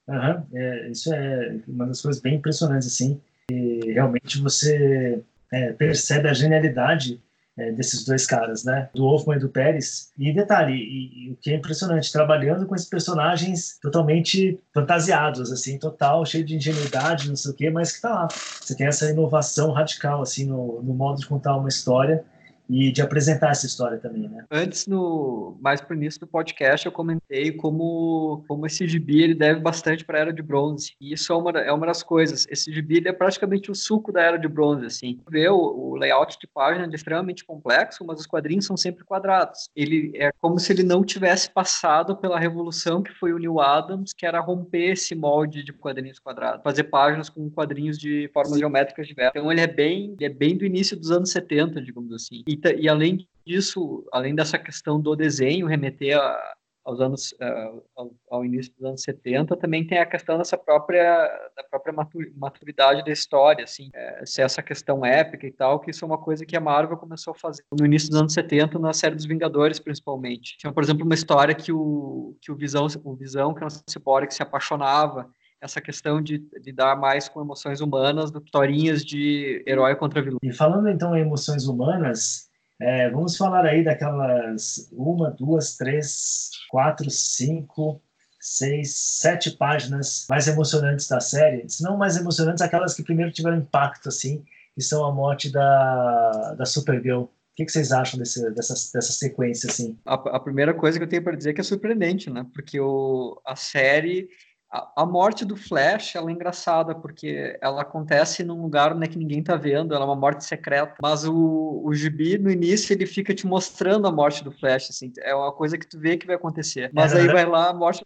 Uhum, 0.08 0.44
é, 0.54 0.90
isso 0.90 1.14
é 1.14 1.58
uma 1.68 1.86
das 1.86 2.02
coisas 2.02 2.22
bem 2.22 2.36
impressionantes, 2.36 2.88
assim. 2.88 3.20
E 3.52 3.92
realmente 3.92 4.40
você 4.40 5.22
é, 5.52 5.74
percebe 5.74 6.30
a 6.30 6.34
genialidade 6.34 7.22
é, 7.58 7.72
desses 7.72 8.06
dois 8.06 8.26
caras, 8.26 8.64
né? 8.64 8.90
Do 8.94 9.04
Wolfman 9.04 9.38
e 9.38 9.40
do 9.40 9.50
Pérez. 9.50 10.12
E 10.18 10.32
detalhe, 10.32 10.74
e, 10.74 11.26
e, 11.26 11.32
o 11.32 11.36
que 11.36 11.52
é 11.52 11.56
impressionante, 11.56 12.12
trabalhando 12.12 12.68
com 12.68 12.76
esses 12.76 12.88
personagens 12.88 13.80
totalmente 13.82 14.60
fantasiados, 14.74 15.52
assim, 15.52 15.80
total, 15.80 16.26
cheio 16.26 16.46
de 16.46 16.56
ingenuidade, 16.56 17.28
não 17.28 17.36
sei 17.36 17.52
o 17.52 17.56
quê, 17.56 17.70
mas 17.70 17.92
que 17.92 18.02
tá 18.02 18.10
lá. 18.10 18.28
Você 18.30 18.76
tem 18.76 18.88
essa 18.88 19.10
inovação 19.10 19.72
radical, 19.72 20.22
assim, 20.22 20.46
no, 20.46 20.82
no 20.84 20.94
modo 20.94 21.20
de 21.20 21.28
contar 21.28 21.58
uma 21.58 21.70
história 21.70 22.24
e 22.70 22.92
de 22.92 23.02
apresentar 23.02 23.52
essa 23.52 23.66
história 23.66 23.98
também, 23.98 24.28
né? 24.28 24.46
Antes, 24.52 24.88
no 24.88 25.58
mais 25.62 25.82
pro 25.82 25.96
início 25.96 26.20
do 26.20 26.28
podcast, 26.28 26.86
eu 26.86 26.92
comentei 26.92 27.52
como, 27.52 28.44
como 28.48 28.66
esse 28.66 28.88
gibi 28.88 29.22
ele 29.24 29.36
deve 29.36 29.60
bastante 29.60 30.04
para 30.04 30.18
a 30.18 30.22
Era 30.22 30.34
de 30.34 30.42
Bronze. 30.42 30.94
E 31.00 31.14
isso 31.14 31.32
é 31.32 31.36
uma, 31.36 31.52
é 31.52 31.72
uma 31.72 31.88
das 31.88 32.04
coisas. 32.04 32.46
Esse 32.50 32.72
gibi 32.74 32.98
ele 32.98 33.10
é 33.10 33.14
praticamente 33.14 33.72
o 33.72 33.76
suco 33.76 34.12
da 34.12 34.22
Era 34.22 34.38
de 34.38 34.48
Bronze, 34.48 34.86
assim. 34.86 35.20
Vê 35.30 35.48
o, 35.50 35.58
o 35.58 35.96
layout 35.96 36.38
de 36.40 36.48
página 36.48 36.86
é 36.86 36.96
extremamente 36.96 37.46
complexo, 37.46 38.06
mas 38.06 38.20
os 38.20 38.28
quadrinhos 38.28 38.66
são 38.66 38.76
sempre 38.76 39.04
quadrados. 39.04 39.70
Ele 39.76 40.12
é 40.16 40.32
como 40.42 40.60
se 40.60 40.72
ele 40.72 40.84
não 40.84 41.04
tivesse 41.04 41.50
passado 41.52 42.16
pela 42.18 42.40
revolução 42.40 43.02
que 43.02 43.14
foi 43.14 43.34
o 43.34 43.40
Neil 43.40 43.60
Adams, 43.60 44.14
que 44.14 44.26
era 44.26 44.40
romper 44.40 44.92
esse 44.92 45.16
molde 45.16 45.64
de 45.64 45.72
quadrinhos 45.72 46.20
quadrados, 46.20 46.62
fazer 46.64 46.86
páginas 46.86 47.30
com 47.30 47.50
quadrinhos 47.50 47.98
de 47.98 48.30
formas 48.34 48.60
geométricas 48.60 49.08
diversas. 49.08 49.34
Então 49.36 49.52
ele 49.52 49.62
é 49.62 49.68
bem, 49.68 50.16
ele 50.20 50.26
é 50.26 50.34
bem 50.34 50.58
do 50.58 50.66
início 50.66 50.98
dos 50.98 51.12
anos 51.12 51.32
70, 51.32 51.82
digamos 51.82 52.12
assim. 52.14 52.44
E 52.48 52.57
e, 52.78 52.90
além 52.90 53.28
disso, 53.46 54.06
além 54.12 54.36
dessa 54.36 54.58
questão 54.58 55.00
do 55.00 55.16
desenho 55.16 55.68
remeter 55.68 56.18
a, 56.18 56.56
aos 56.88 57.02
anos 57.02 57.34
uh, 57.34 57.84
ao, 57.96 58.12
ao, 58.32 58.46
início 58.46 58.74
dos 58.74 58.84
anos 58.86 59.02
70 59.02 59.58
também 59.58 59.86
tem 59.86 60.00
a 60.00 60.06
questão 60.06 60.38
dessa 60.38 60.58
própria 60.58 61.28
da 61.54 61.64
própria 61.64 61.94
maturidade 62.34 63.04
da 63.04 63.12
história 63.12 63.66
assim 63.66 63.90
é, 63.94 64.26
se 64.26 64.42
essa 64.42 64.64
questão 64.64 65.06
épica 65.06 65.46
e 65.46 65.52
tal 65.52 65.82
que 65.82 65.92
isso 65.92 66.06
é 66.06 66.08
uma 66.08 66.18
coisa 66.18 66.46
que 66.46 66.56
a 66.56 66.62
Marvel 66.62 66.96
começou 66.96 67.32
a 67.32 67.36
fazer 67.36 67.62
no 67.78 67.86
início 67.86 68.10
dos 68.10 68.20
anos 68.20 68.34
70 68.34 68.80
na 68.80 68.94
série 68.94 69.16
dos 69.16 69.26
Vingadores 69.26 69.80
principalmente. 69.80 70.58
Tinha 70.58 70.72
por 70.72 70.82
exemplo 70.82 71.04
uma 71.04 71.14
história 71.14 71.54
que 71.54 71.74
o 71.74 72.38
que 72.42 72.52
o 72.54 72.56
Visão 72.56 72.88
o 73.04 73.16
Visão 73.16 73.54
que 73.54 73.64
é 73.64 73.68
um 73.68 73.70
ciborgue 73.70 74.34
se 74.34 74.42
apaixonava 74.42 75.30
essa 75.62 75.82
questão 75.82 76.22
de 76.22 76.46
lidar 76.64 76.96
mais 76.96 77.28
com 77.28 77.42
emoções 77.42 77.82
humanas 77.82 78.32
do 78.32 78.40
que 78.40 78.48
historinhas 78.48 79.04
de 79.04 79.64
herói 79.68 79.96
contra 79.96 80.22
vilão. 80.22 80.40
E 80.44 80.54
falando 80.54 80.90
então 80.90 81.16
em 81.16 81.22
emoções 81.22 81.68
humanas, 81.68 82.48
é, 82.80 83.10
vamos 83.10 83.36
falar 83.36 83.66
aí 83.66 83.84
daquelas 83.84 84.90
uma, 84.92 85.32
duas, 85.32 85.76
três, 85.76 86.52
quatro, 86.70 87.10
cinco, 87.10 88.02
seis, 88.40 88.96
sete 88.96 89.52
páginas 89.52 90.26
mais 90.30 90.48
emocionantes 90.48 91.08
da 91.08 91.20
série. 91.20 91.68
Se 91.68 91.84
não 91.84 91.98
mais 91.98 92.16
emocionantes, 92.18 92.62
aquelas 92.62 92.94
que 92.94 93.04
primeiro 93.04 93.32
tiveram 93.32 93.58
impacto, 93.58 94.10
assim, 94.10 94.44
que 94.76 94.82
são 94.82 95.04
a 95.06 95.12
morte 95.12 95.52
da, 95.52 96.54
da 96.56 96.66
Supergirl. 96.66 97.24
O 97.24 97.30
que, 97.58 97.66
que 97.66 97.72
vocês 97.72 97.92
acham 97.92 98.20
desse, 98.20 98.40
dessa, 98.52 98.76
dessa 98.94 99.12
sequência, 99.12 99.68
assim? 99.68 99.98
A, 100.06 100.14
a 100.14 100.40
primeira 100.40 100.76
coisa 100.76 101.00
que 101.00 101.04
eu 101.04 101.10
tenho 101.10 101.24
para 101.24 101.36
dizer 101.36 101.50
é 101.50 101.54
que 101.54 101.62
é 101.62 101.64
surpreendente, 101.64 102.30
né? 102.30 102.46
Porque 102.54 102.80
o, 102.80 103.42
a 103.44 103.56
série 103.56 104.30
a, 104.70 105.06
morte 105.06 105.46
do 105.46 105.56
Flash 105.56 106.16
ela 106.16 106.30
é 106.30 106.34
engraçada 106.34 106.94
porque 106.94 107.58
ela 107.62 107.82
acontece 107.82 108.44
num 108.44 108.62
lugar 108.62 108.94
né, 108.96 109.08
que 109.08 109.18
ninguém 109.18 109.42
tá 109.42 109.56
vendo, 109.56 109.94
ela 109.94 110.04
é 110.04 110.08
uma 110.08 110.16
morte 110.16 110.44
secreta. 110.44 110.96
Mas 111.02 111.26
o, 111.26 111.82
o 111.84 111.94
Gibi, 111.94 112.38
no 112.38 112.52
início, 112.52 112.94
ele 112.94 113.06
fica 113.06 113.34
te 113.34 113.48
mostrando 113.48 114.08
a 114.08 114.12
morte 114.12 114.44
do 114.44 114.52
Flash, 114.52 114.90
assim, 114.90 115.12
é 115.20 115.34
uma 115.34 115.52
coisa 115.52 115.78
que 115.78 115.88
tu 115.88 116.00
vê 116.00 116.18
que 116.18 116.28
vai 116.28 116.36
acontecer. 116.36 116.92
Mas 116.94 117.14
aí 117.14 117.28
vai 117.28 117.46
lá, 117.46 117.70
a 117.70 117.74
morte 117.74 118.06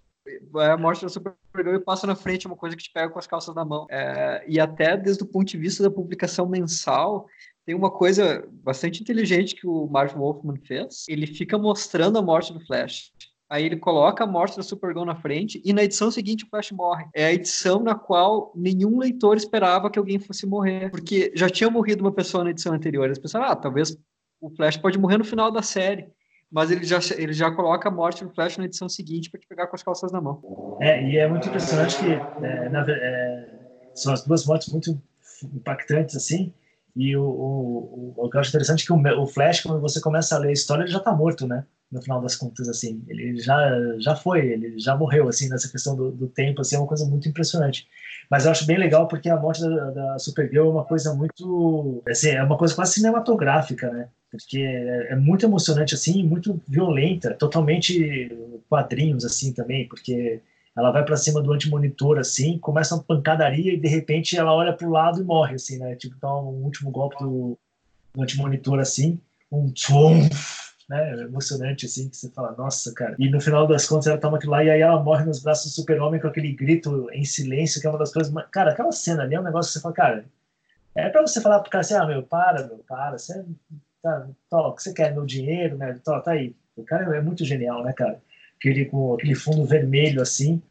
a 0.56 0.78
morte 0.78 1.02
da 1.02 1.10
Supergirl 1.10 1.76
e 1.76 1.80
passa 1.80 2.06
na 2.06 2.16
frente, 2.16 2.46
é 2.46 2.50
uma 2.50 2.56
coisa 2.56 2.76
que 2.76 2.84
te 2.84 2.92
pega 2.94 3.12
com 3.12 3.18
as 3.18 3.26
calças 3.26 3.56
na 3.56 3.66
mão. 3.66 3.88
É, 3.90 4.44
e 4.48 4.60
até 4.60 4.96
desde 4.96 5.24
o 5.24 5.26
ponto 5.26 5.48
de 5.48 5.58
vista 5.58 5.82
da 5.82 5.90
publicação 5.90 6.48
mensal, 6.48 7.26
tem 7.66 7.76
uma 7.76 7.90
coisa 7.92 8.48
bastante 8.52 9.02
inteligente 9.02 9.56
que 9.56 9.68
o 9.68 9.88
Marv 9.88 10.16
Wolfman 10.16 10.58
fez. 10.66 11.06
Ele 11.08 11.26
fica 11.26 11.58
mostrando 11.58 12.18
a 12.18 12.22
morte 12.22 12.54
do 12.54 12.64
Flash. 12.66 13.12
Aí 13.52 13.66
ele 13.66 13.76
coloca 13.76 14.24
a 14.24 14.28
morte 14.28 14.56
da 14.56 14.64
Supergirl 14.64 15.04
na 15.04 15.14
frente 15.14 15.62
e 15.66 15.74
na 15.74 15.84
edição 15.84 16.10
seguinte 16.10 16.46
o 16.46 16.48
Flash 16.48 16.72
morre. 16.72 17.06
É 17.14 17.26
a 17.26 17.34
edição 17.34 17.84
na 17.84 17.94
qual 17.94 18.54
nenhum 18.56 18.98
leitor 18.98 19.36
esperava 19.36 19.92
que 19.92 20.00
alguém 20.00 20.18
fosse 20.20 20.46
morrer, 20.46 20.90
porque 20.90 21.34
já 21.36 21.50
tinha 21.50 21.70
morrido 21.70 22.02
uma 22.02 22.14
pessoa 22.14 22.46
na 22.46 22.52
edição 22.52 22.74
anterior. 22.74 23.04
Eles 23.04 23.20
pensaram, 23.20 23.48
ah, 23.48 23.56
talvez 23.58 23.98
o 24.40 24.50
Flash 24.52 24.78
pode 24.78 24.98
morrer 24.98 25.18
no 25.18 25.26
final 25.26 25.52
da 25.52 25.62
série. 25.62 26.08
Mas 26.50 26.72
ele 26.72 26.86
já, 26.86 27.00
ele 27.18 27.34
já 27.34 27.52
coloca 27.52 27.90
a 27.90 27.92
morte 27.92 28.24
do 28.24 28.30
Flash 28.30 28.58
na 28.58 28.64
edição 28.64 28.88
seguinte 28.88 29.30
para 29.30 29.42
te 29.42 29.48
pegar 29.48 29.68
com 29.68 29.76
as 29.76 29.84
calças 29.84 30.14
na 30.14 30.22
mão. 30.22 30.78
É, 30.80 31.04
e 31.04 31.18
é 31.18 31.28
muito 31.28 31.50
impressionante 31.50 31.98
que 31.98 32.10
é, 32.46 32.70
na, 32.70 32.86
é, 32.88 33.50
são 33.94 34.14
as 34.14 34.24
duas 34.24 34.46
mortes 34.46 34.70
muito 34.70 34.98
impactantes 35.44 36.16
assim. 36.16 36.54
E 36.96 37.18
o, 37.18 37.24
o, 37.24 38.14
o, 38.16 38.26
o 38.26 38.30
que 38.30 38.38
eu 38.38 38.40
acho 38.40 38.50
interessante 38.50 38.84
é 38.84 38.86
que 38.86 38.94
o, 38.94 39.22
o 39.22 39.28
Flash, 39.28 39.60
quando 39.60 39.82
você 39.82 40.00
começa 40.00 40.38
a 40.38 40.40
ler 40.40 40.50
a 40.50 40.54
história, 40.54 40.84
ele 40.84 40.92
já 40.92 41.00
está 41.00 41.14
morto, 41.14 41.46
né? 41.46 41.66
No 41.92 42.02
final 42.02 42.22
das 42.22 42.36
contas, 42.36 42.70
assim, 42.70 43.04
ele 43.08 43.38
já, 43.38 43.60
já 44.00 44.16
foi, 44.16 44.48
ele 44.48 44.80
já 44.80 44.96
morreu, 44.96 45.28
assim, 45.28 45.50
nessa 45.50 45.70
questão 45.70 45.96
do, 45.96 46.12
do 46.12 46.28
tempo, 46.28 46.62
assim, 46.62 46.76
é 46.76 46.80
uma 46.80 46.88
coisa 46.88 47.06
muito 47.06 47.28
impressionante. 47.28 47.88
Mas 48.30 48.46
eu 48.46 48.52
acho 48.52 48.66
bem 48.66 48.78
legal 48.78 49.08
porque 49.08 49.30
a 49.30 49.36
morte 49.36 49.62
da, 49.62 49.92
da 49.92 50.20
Supergirl 50.20 50.68
é 50.68 50.72
uma 50.72 50.86
coisa 50.86 51.14
muito, 51.14 52.02
assim, 52.08 52.30
é 52.30 52.44
uma 52.44 52.58
coisa 52.58 52.74
quase 52.74 52.94
cinematográfica, 52.94 53.92
né? 53.92 54.08
Porque 54.30 54.60
é, 54.60 55.12
é 55.12 55.16
muito 55.18 55.46
emocionante, 55.46 55.94
assim, 55.94 56.24
muito 56.24 56.62
violenta, 56.66 57.34
totalmente 57.34 58.32
quadrinhos, 58.70 59.26
assim, 59.26 59.52
também, 59.52 59.86
porque 59.90 60.42
ela 60.76 60.92
vai 60.92 61.04
para 61.04 61.18
cima 61.18 61.42
do 61.42 61.52
antimonitor, 61.52 62.18
assim, 62.18 62.58
começa 62.58 62.96
uma 62.96 63.04
pancadaria 63.04 63.74
e 63.74 63.80
de 63.80 63.88
repente 63.90 64.38
ela 64.38 64.54
olha 64.54 64.72
para 64.72 64.88
o 64.88 64.92
lado 64.92 65.20
e 65.20 65.26
morre, 65.26 65.56
assim, 65.56 65.78
né? 65.78 65.96
Tipo, 65.96 66.16
dá 66.22 66.34
um 66.34 66.64
último 66.64 66.90
golpe 66.90 67.18
do, 67.20 67.58
do 68.14 68.24
antimonitor, 68.24 68.80
assim, 68.80 69.20
um 69.52 69.70
tchum, 69.70 70.30
né? 70.92 71.24
Emocionante, 71.24 71.86
assim, 71.86 72.10
que 72.10 72.18
você 72.18 72.30
fala, 72.30 72.54
nossa, 72.58 72.94
cara. 72.94 73.16
E 73.18 73.30
no 73.30 73.40
final 73.40 73.66
das 73.66 73.88
contas 73.88 74.08
ela 74.08 74.18
toma 74.18 74.38
aquilo 74.38 74.52
lá 74.52 74.64
e 74.64 74.70
aí 74.70 74.82
ela 74.82 75.02
morre 75.02 75.24
nos 75.24 75.42
braços 75.42 75.72
do 75.72 75.76
super-homem 75.76 76.20
com 76.20 76.28
aquele 76.28 76.52
grito 76.52 77.10
em 77.14 77.24
silêncio, 77.24 77.80
que 77.80 77.88
é 77.88 77.90
uma 77.90 77.98
das 77.98 78.12
coisas. 78.12 78.34
Cara, 78.52 78.72
aquela 78.72 78.92
cena 78.92 79.24
ali 79.24 79.36
é 79.36 79.40
um 79.40 79.44
negócio 79.44 79.70
que 79.72 79.80
você 79.80 79.82
fala, 79.82 79.96
cara. 79.96 80.26
É 80.94 81.10
pra 81.10 81.22
você 81.22 81.40
falar 81.40 81.62
pro 81.62 81.72
cara 81.72 81.82
assim, 81.82 81.94
ah, 81.94 82.06
meu, 82.06 82.24
para, 82.24 82.68
meu, 82.68 82.84
para. 82.86 83.18
Você 83.18 83.46
tá, 84.04 84.28
tá, 84.50 84.68
o 84.68 84.76
que 84.76 84.84
você 84.84 84.94
quer? 84.94 85.14
Meu 85.14 85.26
dinheiro, 85.26 85.78
né? 85.78 85.98
Tá, 86.04 86.22
aí. 86.28 86.54
O 86.76 86.84
cara 86.84 87.16
é 87.16 87.22
muito 87.22 87.46
genial, 87.46 87.84
né, 87.84 87.94
cara? 87.94 88.22
Aquele 88.58 88.86
com 88.86 89.14
aquele 89.14 89.36
fundo 89.36 89.66
vermelho 89.66 90.22
assim 90.22 90.62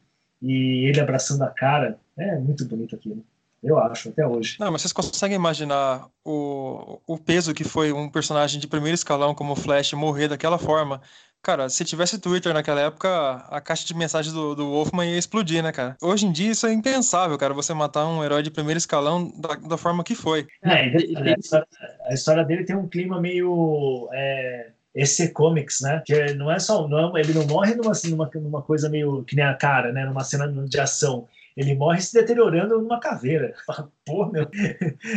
e 0.41 0.85
ele 0.87 0.99
abraçando 0.99 1.43
a 1.43 1.49
cara. 1.49 1.97
É 2.15 2.37
muito 2.37 2.65
bonito 2.65 2.95
aquilo. 2.95 3.25
Eu 3.63 3.77
acho, 3.77 4.09
até 4.09 4.25
hoje. 4.25 4.57
Não, 4.59 4.71
mas 4.71 4.81
vocês 4.81 4.93
conseguem 4.93 5.35
imaginar 5.35 6.07
o, 6.25 6.99
o 7.05 7.17
peso 7.17 7.53
que 7.53 7.63
foi 7.63 7.91
um 7.91 8.09
personagem 8.09 8.59
de 8.59 8.67
primeiro 8.67 8.95
escalão 8.95 9.35
como 9.35 9.53
o 9.53 9.55
Flash 9.55 9.93
morrer 9.93 10.27
daquela 10.27 10.57
forma? 10.57 10.99
Cara, 11.43 11.69
se 11.69 11.85
tivesse 11.85 12.19
Twitter 12.19 12.53
naquela 12.53 12.81
época, 12.81 13.35
a 13.49 13.59
caixa 13.59 13.85
de 13.85 13.95
mensagens 13.95 14.33
do, 14.33 14.55
do 14.55 14.69
Wolfman 14.69 15.05
ia 15.05 15.17
explodir, 15.17 15.63
né, 15.63 15.71
cara? 15.71 15.95
Hoje 16.01 16.25
em 16.25 16.31
dia 16.31 16.51
isso 16.51 16.67
é 16.67 16.73
impensável, 16.73 17.37
cara, 17.37 17.53
você 17.53 17.73
matar 17.73 18.07
um 18.07 18.23
herói 18.23 18.43
de 18.43 18.51
primeiro 18.51 18.77
escalão 18.77 19.31
da, 19.39 19.55
da 19.55 19.77
forma 19.77 20.03
que 20.03 20.13
foi. 20.13 20.47
É, 20.63 20.71
a, 20.71 21.39
história, 21.39 21.67
a, 22.05 22.13
história, 22.13 22.43
dele 22.43 22.63
tem 22.63 22.75
um 22.75 22.87
clima 22.87 23.19
meio. 23.19 24.09
É... 24.13 24.69
EC 24.93 25.31
Comics, 25.31 25.79
né? 25.81 26.03
Que 26.05 26.33
não 26.33 26.51
é 26.51 26.59
só. 26.59 26.85
Não, 26.87 27.15
é, 27.15 27.21
ele 27.21 27.33
não 27.33 27.47
morre 27.47 27.73
numa, 27.75 27.93
numa, 28.09 28.29
numa 28.35 28.61
coisa 28.61 28.89
meio 28.89 29.23
que 29.23 29.37
nem 29.37 29.45
a 29.45 29.53
cara, 29.53 29.91
né? 29.93 30.05
Numa 30.05 30.23
cena 30.23 30.47
de 30.47 30.79
ação 30.79 31.27
ele 31.55 31.75
morre 31.75 32.01
se 32.01 32.13
deteriorando 32.13 32.79
numa 32.81 32.99
caveira. 32.99 33.53
Pô, 34.05 34.25
meu. 34.27 34.47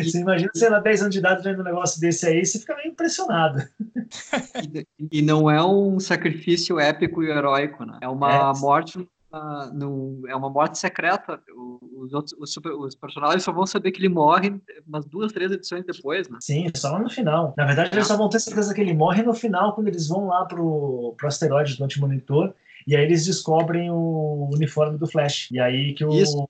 Você 0.03 0.21
imagina, 0.21 0.51
sei 0.55 0.69
lá, 0.69 0.79
10 0.81 1.03
anos 1.03 1.13
de 1.13 1.19
idade 1.19 1.43
vendo 1.43 1.61
um 1.61 1.65
negócio 1.65 2.01
desse 2.01 2.27
aí, 2.27 2.45
você 2.45 2.59
fica 2.59 2.77
meio 2.77 2.89
impressionado. 2.89 3.63
E, 5.11 5.23
não 5.23 5.51
é 5.51 5.65
um 5.65 5.99
sacrifício 5.99 6.79
épico 6.79 7.23
e 7.23 7.31
heróico, 7.31 7.85
né? 7.85 7.99
É 8.01 8.09
uma 8.09 8.53
é. 8.57 8.61
morte 8.61 9.09
no, 9.73 10.23
é 10.29 10.35
uma 10.35 10.51
morte 10.51 10.79
secreta. 10.79 11.41
Os, 11.97 12.13
outros, 12.13 12.35
os, 12.39 12.53
super, 12.53 12.73
os, 12.73 12.95
personagens 12.95 13.43
só 13.43 13.53
vão 13.53 13.67
saber 13.67 13.93
que 13.93 14.01
ele 14.01 14.09
morre 14.09 14.55
umas 14.87 15.05
duas, 15.07 15.33
três 15.33 15.51
edições 15.51 15.85
depois, 15.85 16.29
né? 16.29 16.39
Sim, 16.41 16.71
só 16.77 16.99
no 16.99 17.11
final. 17.11 17.55
Na 17.57 17.65
verdade, 17.65 17.91
eles 17.93 18.07
só 18.07 18.17
vão 18.17 18.29
ter 18.29 18.41
certeza 18.41 18.75
que 18.75 18.81
ele 18.81 18.95
morre 18.95 19.23
no 19.23 19.35
final, 19.35 19.75
quando 19.75 19.89
eles 19.89 20.09
vão 20.09 20.27
lá 20.27 20.45
pro, 20.45 21.15
pro 21.17 21.29
asteroide 21.29 21.77
do 21.77 21.85
Antimonitor, 21.85 22.55
e 22.87 22.97
aí 22.97 23.05
eles 23.05 23.25
descobrem 23.25 23.91
o 23.91 24.51
uniforme 24.53 24.99
do 24.99 25.07
Flash. 25.07 25.49
E 25.51 25.59
aí 25.59 25.95
que 25.95 26.05
o, 26.05 26.13
Isso 26.13 26.49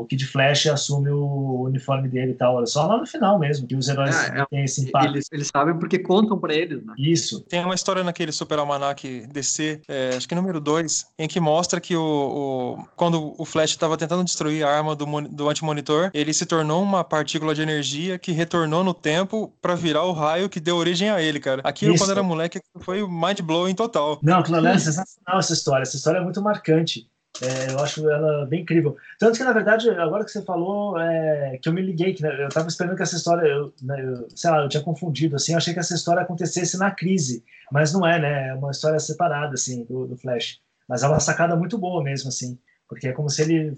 o 0.00 0.04
Kid 0.06 0.26
Flash 0.26 0.66
assume 0.66 1.10
o 1.10 1.62
uniforme 1.62 2.08
dele 2.08 2.32
e 2.32 2.34
tal. 2.34 2.64
Só 2.66 2.86
lá 2.86 2.98
no 2.98 3.06
final 3.06 3.38
mesmo, 3.38 3.66
que 3.66 3.76
os 3.76 3.88
heróis 3.88 4.14
é, 4.16 4.40
é, 4.40 4.46
têm 4.46 4.64
esse 4.64 4.86
impacto. 4.86 5.14
Eles, 5.14 5.28
eles, 5.32 5.48
sabem 5.48 5.78
porque 5.78 5.98
contam 5.98 6.38
para 6.38 6.54
eles, 6.54 6.84
né? 6.84 6.94
Isso. 6.98 7.40
Tem 7.42 7.64
uma 7.64 7.74
história 7.74 8.02
naquele 8.02 8.32
Super 8.32 8.58
Almanac 8.58 9.26
DC, 9.26 9.82
é, 9.88 10.10
acho 10.16 10.28
que 10.28 10.34
número 10.34 10.60
2, 10.60 11.06
em 11.18 11.28
que 11.28 11.40
mostra 11.40 11.80
que 11.80 11.96
o, 11.96 12.02
o 12.02 12.84
quando 12.96 13.34
o 13.38 13.44
Flash 13.44 13.70
estava 13.70 13.96
tentando 13.96 14.24
destruir 14.24 14.64
a 14.64 14.70
arma 14.70 14.94
do, 14.94 15.06
do 15.28 15.48
antimonitor, 15.48 16.10
ele 16.12 16.32
se 16.32 16.46
tornou 16.46 16.82
uma 16.82 17.04
partícula 17.04 17.54
de 17.54 17.62
energia 17.62 18.18
que 18.18 18.32
retornou 18.32 18.82
no 18.82 18.94
tempo 18.94 19.52
para 19.60 19.74
virar 19.74 20.04
o 20.04 20.12
raio 20.12 20.48
que 20.48 20.60
deu 20.60 20.76
origem 20.76 21.10
a 21.10 21.20
ele, 21.20 21.40
cara. 21.40 21.60
Aquilo, 21.64 21.94
Isso. 21.94 22.04
quando 22.04 22.10
era 22.10 22.22
moleque, 22.22 22.60
foi 22.80 23.06
mind-blowing 23.06 23.74
total. 23.74 24.18
Não, 24.22 24.38
aquilo 24.38 24.66
é 24.66 24.78
sensacional 24.78 25.38
essa 25.38 25.52
história. 25.52 25.82
Essa 25.82 25.96
história 25.96 26.18
é 26.18 26.22
muito 26.22 26.40
marcante. 26.42 27.08
É, 27.42 27.72
eu 27.72 27.80
acho 27.80 28.08
ela 28.08 28.46
bem 28.46 28.62
incrível. 28.62 28.96
Tanto 29.18 29.36
que, 29.36 29.44
na 29.44 29.52
verdade, 29.52 29.90
agora 29.90 30.24
que 30.24 30.30
você 30.30 30.42
falou, 30.42 30.98
é, 30.98 31.58
que 31.60 31.68
eu 31.68 31.72
me 31.72 31.82
liguei, 31.82 32.14
que 32.14 32.22
né, 32.22 32.42
eu 32.42 32.48
estava 32.48 32.68
esperando 32.68 32.96
que 32.96 33.02
essa 33.02 33.16
história, 33.16 33.46
eu, 33.46 33.74
né, 33.82 34.04
eu, 34.04 34.28
sei 34.34 34.50
lá, 34.50 34.62
eu 34.62 34.68
tinha 34.68 34.82
confundido, 34.82 35.34
assim, 35.34 35.52
eu 35.52 35.58
achei 35.58 35.74
que 35.74 35.80
essa 35.80 35.94
história 35.94 36.22
acontecesse 36.22 36.78
na 36.78 36.92
crise, 36.92 37.44
mas 37.72 37.92
não 37.92 38.06
é, 38.06 38.20
né? 38.20 38.48
É 38.48 38.54
uma 38.54 38.70
história 38.70 39.00
separada, 39.00 39.54
assim, 39.54 39.84
do, 39.84 40.06
do 40.06 40.16
Flash. 40.16 40.60
Mas 40.88 41.02
é 41.02 41.08
uma 41.08 41.18
sacada 41.18 41.56
muito 41.56 41.76
boa 41.76 42.02
mesmo, 42.02 42.28
assim, 42.28 42.58
porque 42.88 43.08
é 43.08 43.12
como 43.12 43.28
se 43.28 43.42
ele 43.42 43.76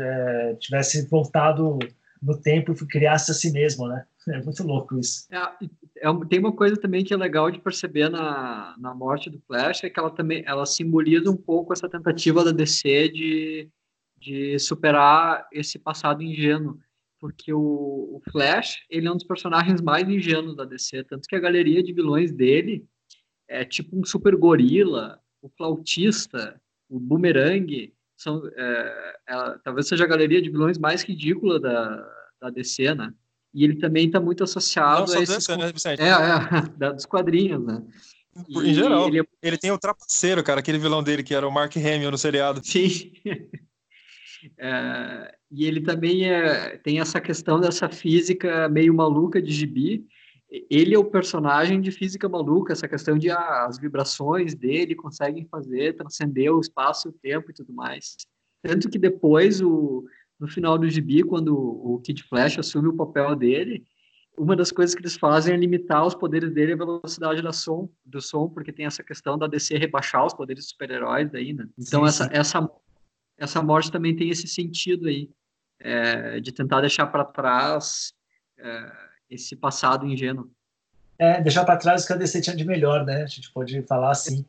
é, 0.00 0.54
tivesse 0.58 1.06
voltado 1.06 1.78
no 2.20 2.36
tempo 2.36 2.72
e 2.72 2.86
criasse 2.86 3.30
a 3.30 3.34
si 3.34 3.52
mesmo, 3.52 3.86
né? 3.86 4.04
É 4.28 4.42
muito 4.42 4.64
louco 4.64 4.98
isso. 4.98 5.28
É, 5.30 5.38
é, 5.98 6.24
tem 6.28 6.38
uma 6.38 6.52
coisa 6.52 6.76
também 6.76 7.04
que 7.04 7.14
é 7.14 7.16
legal 7.16 7.50
de 7.50 7.60
perceber 7.60 8.08
na, 8.08 8.74
na 8.78 8.94
morte 8.94 9.30
do 9.30 9.40
Flash, 9.40 9.84
é 9.84 9.90
que 9.90 9.98
ela 9.98 10.10
também 10.10 10.42
ela 10.46 10.66
simboliza 10.66 11.30
um 11.30 11.36
pouco 11.36 11.72
essa 11.72 11.88
tentativa 11.88 12.44
da 12.44 12.52
DC 12.52 13.08
de, 13.08 13.70
de 14.18 14.58
superar 14.58 15.48
esse 15.52 15.78
passado 15.78 16.22
ingênuo. 16.22 16.78
Porque 17.18 17.52
o, 17.52 17.58
o 17.58 18.22
Flash, 18.30 18.84
ele 18.90 19.08
é 19.08 19.10
um 19.10 19.16
dos 19.16 19.26
personagens 19.26 19.80
mais 19.80 20.06
ingênuos 20.08 20.54
da 20.54 20.64
DC, 20.64 21.04
tanto 21.04 21.26
que 21.26 21.34
a 21.34 21.40
galeria 21.40 21.82
de 21.82 21.92
vilões 21.92 22.30
dele 22.30 22.86
é 23.48 23.64
tipo 23.64 23.98
um 23.98 24.04
super 24.04 24.36
gorila, 24.36 25.18
o 25.40 25.48
flautista, 25.48 26.60
o 26.88 27.00
boomerang, 27.00 27.92
são, 28.16 28.46
é, 28.54 29.16
é, 29.28 29.58
talvez 29.62 29.88
seja 29.88 30.04
a 30.04 30.08
galeria 30.08 30.42
de 30.42 30.50
vilões 30.50 30.78
mais 30.78 31.02
ridícula 31.02 31.60
da, 31.60 32.12
da 32.40 32.50
DC, 32.50 32.94
né? 32.94 33.12
E 33.56 33.64
ele 33.64 33.76
também 33.76 34.06
está 34.06 34.20
muito 34.20 34.44
associado 34.44 35.10
Não, 35.10 35.18
a 35.18 35.22
esses... 35.22 35.34
DC, 35.34 35.56
né, 35.56 35.72
Vicente? 35.72 36.02
É, 36.02 36.10
é, 36.10 36.92
dos 36.92 37.06
quadrinhos, 37.06 37.64
né? 37.64 37.82
em 38.50 38.74
geral. 38.74 39.08
Ele... 39.08 39.20
É 39.20 39.24
ele... 39.42 39.56
tem 39.56 39.70
o 39.70 39.78
Trapaceiro, 39.78 40.44
cara, 40.44 40.60
aquele 40.60 40.76
vilão 40.76 41.02
dele 41.02 41.22
que 41.22 41.34
era 41.34 41.48
o 41.48 41.50
Mark 41.50 41.74
Hamill 41.74 42.10
no 42.10 42.18
seriado. 42.18 42.60
Sim. 42.62 43.12
é, 44.60 45.34
e 45.50 45.64
ele 45.64 45.80
também 45.80 46.30
é, 46.30 46.76
tem 46.76 47.00
essa 47.00 47.18
questão 47.18 47.58
dessa 47.58 47.88
física 47.88 48.68
meio 48.68 48.92
maluca 48.92 49.40
de 49.40 49.50
gibi. 49.50 50.06
Ele 50.68 50.94
é 50.94 50.98
o 50.98 51.10
personagem 51.10 51.80
de 51.80 51.90
física 51.90 52.28
maluca, 52.28 52.74
essa 52.74 52.86
questão 52.86 53.16
de 53.16 53.30
ah, 53.30 53.64
as 53.64 53.78
vibrações 53.78 54.54
dele 54.54 54.94
conseguem 54.94 55.46
fazer, 55.46 55.96
transcender 55.96 56.52
o 56.52 56.60
espaço 56.60 57.08
e 57.08 57.10
o 57.10 57.14
tempo 57.14 57.50
e 57.50 57.54
tudo 57.54 57.72
mais. 57.72 58.16
Tanto 58.62 58.90
que 58.90 58.98
depois 58.98 59.62
o, 59.62 60.04
no 60.38 60.48
final 60.48 60.78
do 60.78 60.88
gibi, 60.88 61.22
quando 61.22 61.56
o 61.56 62.00
Kid 62.00 62.22
Flash 62.24 62.58
assume 62.58 62.88
o 62.88 62.96
papel 62.96 63.34
dele, 63.34 63.84
uma 64.36 64.54
das 64.54 64.70
coisas 64.70 64.94
que 64.94 65.00
eles 65.00 65.16
fazem 65.16 65.54
é 65.54 65.56
limitar 65.56 66.04
os 66.04 66.14
poderes 66.14 66.52
dele 66.52 66.74
à 66.74 66.76
velocidade 66.76 67.40
da 67.40 67.52
som, 67.52 67.88
do 68.04 68.20
som, 68.20 68.48
porque 68.48 68.72
tem 68.72 68.84
essa 68.84 69.02
questão 69.02 69.38
da 69.38 69.46
DC 69.46 69.78
rebaixar 69.78 70.26
os 70.26 70.34
poderes 70.34 70.64
dos 70.64 70.70
super-heróis 70.70 71.30
daí, 71.30 71.54
né? 71.54 71.66
Então 71.78 72.02
sim, 72.02 72.08
essa, 72.08 72.24
sim. 72.24 72.30
essa 72.32 72.70
essa 73.38 73.62
morte 73.62 73.92
também 73.92 74.16
tem 74.16 74.30
esse 74.30 74.48
sentido 74.48 75.08
aí 75.08 75.30
é, 75.80 76.40
de 76.40 76.52
tentar 76.52 76.80
deixar 76.80 77.06
para 77.06 77.24
trás 77.24 78.14
é, 78.58 78.92
esse 79.28 79.54
passado 79.54 80.06
ingênuo. 80.06 80.50
É, 81.18 81.40
deixar 81.40 81.64
para 81.64 81.76
trás 81.76 82.04
o 82.04 82.06
que 82.06 82.12
a 82.12 82.16
DC 82.16 82.40
tinha 82.40 82.56
de 82.56 82.64
melhor, 82.64 83.04
né? 83.04 83.22
A 83.22 83.26
gente 83.26 83.52
pode 83.52 83.82
falar 83.82 84.10
assim. 84.10 84.44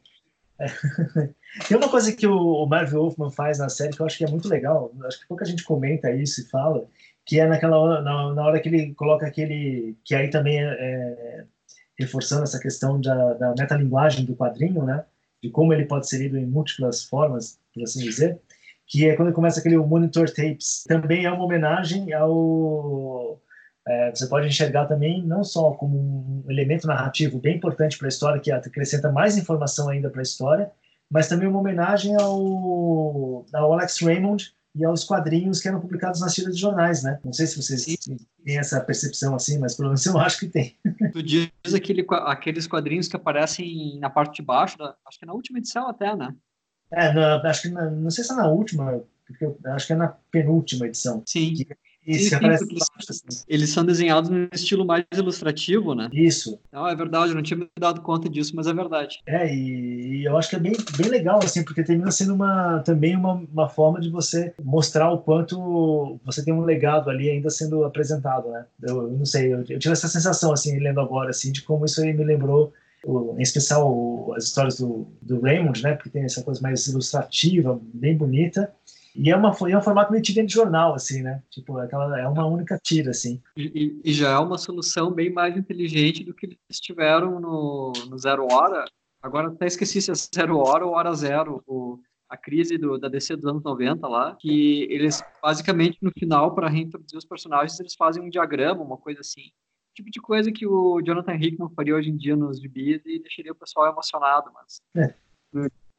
Tem 1.68 1.78
uma 1.78 1.90
coisa 1.90 2.12
que 2.12 2.28
o 2.28 2.66
Marvel 2.66 3.02
Wolfman 3.02 3.32
faz 3.32 3.60
na 3.60 3.70
série 3.70 3.94
que 3.94 4.02
eu 4.02 4.06
acho 4.06 4.18
que 4.18 4.26
é 4.26 4.30
muito 4.30 4.48
legal, 4.48 4.92
acho 5.06 5.22
que 5.22 5.28
pouca 5.28 5.46
gente 5.46 5.64
comenta 5.64 6.12
isso 6.12 6.42
e 6.42 6.50
fala, 6.50 6.86
que 7.26 7.40
é 7.40 7.46
naquela 7.46 7.78
hora, 7.78 8.02
na, 8.02 8.34
na 8.34 8.44
hora 8.44 8.60
que 8.60 8.70
ele 8.70 8.94
coloca 8.96 9.26
aquele, 9.26 9.96
que 10.04 10.16
aí 10.16 10.30
também 10.30 10.64
é, 10.64 10.68
é 10.68 11.46
reforçando 11.98 12.44
essa 12.44 12.60
questão 12.60 13.02
da, 13.02 13.34
da 13.34 13.56
metalinguagem 13.58 14.26
do 14.26 14.36
quadrinho, 14.36 14.84
né, 14.84 15.04
de 15.42 15.50
como 15.50 15.74
ele 15.74 15.86
pode 15.86 16.08
ser 16.08 16.20
lido 16.20 16.38
em 16.38 16.46
múltiplas 16.46 17.04
formas, 17.04 17.60
por 17.74 17.84
assim 17.84 18.04
dizer, 18.04 18.40
que 18.88 19.08
é 19.08 19.16
quando 19.16 19.34
começa 19.34 19.60
aquele 19.60 19.78
Monitor 19.78 20.30
Tapes. 20.30 20.84
Também 20.88 21.26
é 21.26 21.32
uma 21.32 21.44
homenagem 21.44 22.14
ao 22.14 23.40
é, 23.88 24.12
você 24.14 24.28
pode 24.28 24.48
enxergar 24.48 24.86
também 24.86 25.24
não 25.26 25.44
só 25.44 25.72
como 25.72 25.98
um 25.98 26.52
elemento 26.52 26.86
narrativo 26.88 27.40
bem 27.40 27.56
importante 27.56 27.98
para 27.98 28.08
a 28.08 28.10
história, 28.10 28.42
que 28.42 28.52
acrescenta 28.52 29.12
mais 29.12 29.38
informação 29.38 29.90
ainda 29.90 30.10
para 30.10 30.22
a 30.22 30.24
história, 30.24 30.70
mas 31.10 31.30
também 31.30 31.48
uma 31.48 31.60
homenagem 31.60 32.14
ao, 32.16 33.46
ao 33.54 33.74
Alex 33.74 34.02
Raymond 34.02 34.54
e 34.76 34.86
aos 34.86 35.06
quadrinhos 35.06 35.62
que 35.62 35.68
eram 35.68 35.80
publicados 35.80 36.20
nas 36.20 36.36
tiras 36.36 36.54
de 36.54 36.62
jornais, 36.62 37.02
né? 37.02 37.20
Não 37.24 37.32
sei 37.32 37.48
se 37.48 37.56
vocês 37.56 37.84
Sim. 37.84 38.18
têm 38.44 38.60
essa 38.60 38.80
percepção 38.82 39.34
assim, 39.34 39.58
mas 39.58 39.76
pelo 39.76 39.88
menos 39.88 40.06
eu 40.06 40.18
acho 40.20 40.40
que 40.40 40.48
tem. 40.48 40.78
Tu 41.14 41.24
diz 41.24 41.50
aquele, 41.74 42.06
aqueles 42.10 42.68
quadrinhos 42.68 43.08
que 43.08 43.16
aparecem 43.16 43.98
na 44.00 44.10
parte 44.10 44.36
de 44.36 44.42
baixo, 44.42 44.78
da, 44.78 44.96
acho 45.08 45.18
que 45.18 45.24
é 45.24 45.28
na 45.28 45.34
última 45.34 45.60
edição 45.60 45.88
até, 45.88 46.14
né? 46.16 46.36
É, 46.92 47.12
na, 47.14 47.42
acho 47.50 47.64
que 47.64 47.70
na, 47.70 47.90
não 47.90 48.10
sei 48.10 48.24
se 48.24 48.32
é 48.34 48.36
na 48.36 48.48
última, 48.48 49.02
porque 49.26 49.46
eu, 49.46 49.58
acho 49.68 49.88
que 49.88 49.94
é 49.94 49.96
na 49.96 50.10
penúltima 50.30 50.86
edição. 50.86 51.24
Sim. 51.26 51.54
Que 51.54 51.66
isso, 52.08 52.30
sim, 52.30 52.40
sim, 52.40 52.78
assim. 53.10 53.44
Eles 53.48 53.70
são 53.70 53.84
desenhados 53.84 54.30
no 54.30 54.48
estilo 54.54 54.86
mais 54.86 55.06
ilustrativo, 55.14 55.94
né? 55.94 56.10
Isso. 56.14 56.58
Não, 56.72 56.88
é 56.88 56.96
verdade, 56.96 57.32
eu 57.32 57.36
não 57.36 57.44
tinha 57.44 57.58
me 57.58 57.68
dado 57.78 58.02
conta 58.02 58.30
disso, 58.30 58.56
mas 58.56 58.66
é 58.66 58.74
verdade. 58.74 59.20
É, 59.26 59.54
e, 59.54 60.20
e 60.20 60.26
eu 60.26 60.38
acho 60.38 60.50
que 60.50 60.56
é 60.56 60.60
bem, 60.60 60.74
bem 60.98 61.10
legal, 61.10 61.40
assim, 61.44 61.64
porque 61.64 61.84
termina 61.84 62.10
sendo 62.12 62.34
uma, 62.34 62.80
também 62.80 63.16
uma, 63.16 63.34
uma 63.34 63.68
forma 63.68 64.00
de 64.00 64.10
você 64.10 64.54
mostrar 64.64 65.12
o 65.12 65.18
quanto 65.18 66.20
você 66.24 66.44
tem 66.44 66.54
um 66.54 66.62
legado 66.62 67.10
ali 67.10 67.30
ainda 67.30 67.50
sendo 67.50 67.84
apresentado, 67.84 68.50
né? 68.50 68.66
Eu, 68.82 69.04
eu 69.04 69.18
não 69.18 69.26
sei, 69.26 69.54
eu, 69.54 69.60
eu, 69.68 69.80
tive 69.80 69.92
essa 69.92 70.08
sensação, 70.08 70.54
assim, 70.54 70.80
lendo 70.80 71.02
agora, 71.02 71.32
assim, 71.32 71.52
de 71.52 71.62
como 71.62 71.86
isso 71.86 72.02
aí 72.02 72.14
me 72.14 72.24
lembrou 72.24 72.74
em 73.38 73.42
especial 73.42 74.34
as 74.36 74.46
histórias 74.46 74.80
do, 74.80 75.08
do 75.22 75.40
Raymond, 75.40 75.82
né, 75.82 75.94
porque 75.94 76.10
tem 76.10 76.24
essa 76.24 76.44
coisa 76.44 76.60
mais 76.62 76.88
ilustrativa, 76.88 77.80
bem 77.94 78.18
bonita, 78.18 78.74
e 79.18 79.32
é, 79.32 79.36
uma, 79.36 79.50
é 79.50 79.76
um 79.76 79.82
formato 79.82 80.12
meio 80.12 80.22
de 80.22 80.48
jornal, 80.48 80.94
assim, 80.94 81.24
né? 81.24 81.42
Tipo, 81.50 81.80
aquela, 81.80 82.20
é 82.20 82.28
uma 82.28 82.46
única 82.46 82.78
tira, 82.78 83.10
assim. 83.10 83.42
E, 83.56 84.00
e, 84.06 84.14
já 84.14 84.30
é 84.30 84.38
uma 84.38 84.60
solução 84.60 85.12
bem 85.12 85.32
mais 85.32 85.58
inteligente 85.58 86.24
do 86.24 86.36
que 86.36 86.46
eles 86.46 86.80
tiveram 86.80 87.40
no, 87.40 87.94
no 88.08 88.18
Zero 88.20 88.46
Hora. 88.52 88.86
Agora 89.20 89.48
até 89.48 89.66
esqueci 89.66 90.00
se 90.04 90.12
é 90.12 90.14
Zero 90.14 90.60
Hora 90.60 90.86
ou 90.86 90.94
Hora 90.94 91.16
Zero, 91.16 91.64
o, 91.66 92.00
a 92.30 92.38
crise 92.38 92.78
do, 92.78 93.00
da 93.00 93.10
DC 93.10 93.36
dos 93.38 93.46
anos 93.46 93.64
90 93.64 94.08
lá, 94.08 94.36
que 94.36 94.84
eles, 94.84 95.24
basicamente, 95.42 95.98
no 96.00 96.12
final, 96.12 96.54
para 96.54 96.70
reintroduzir 96.70 97.18
os 97.18 97.26
personagens, 97.26 97.80
eles 97.80 97.96
fazem 97.96 98.22
um 98.22 98.30
diagrama, 98.30 98.84
uma 98.84 98.98
coisa 98.98 99.22
assim. 99.22 99.50
Tipo 99.96 100.12
de 100.12 100.22
coisa 100.22 100.52
que 100.52 100.68
o 100.68 101.02
Jonathan 101.02 101.34
Hickman 101.34 101.74
faria 101.76 101.96
hoje 101.96 102.12
em 102.12 102.16
dia 102.16 102.36
nos 102.36 102.62
gibis 102.62 103.02
e 103.04 103.18
deixaria 103.18 103.52
o 103.52 103.56
pessoal 103.56 103.92
emocionado, 103.92 104.52
mas... 104.54 104.80
É 104.96 105.16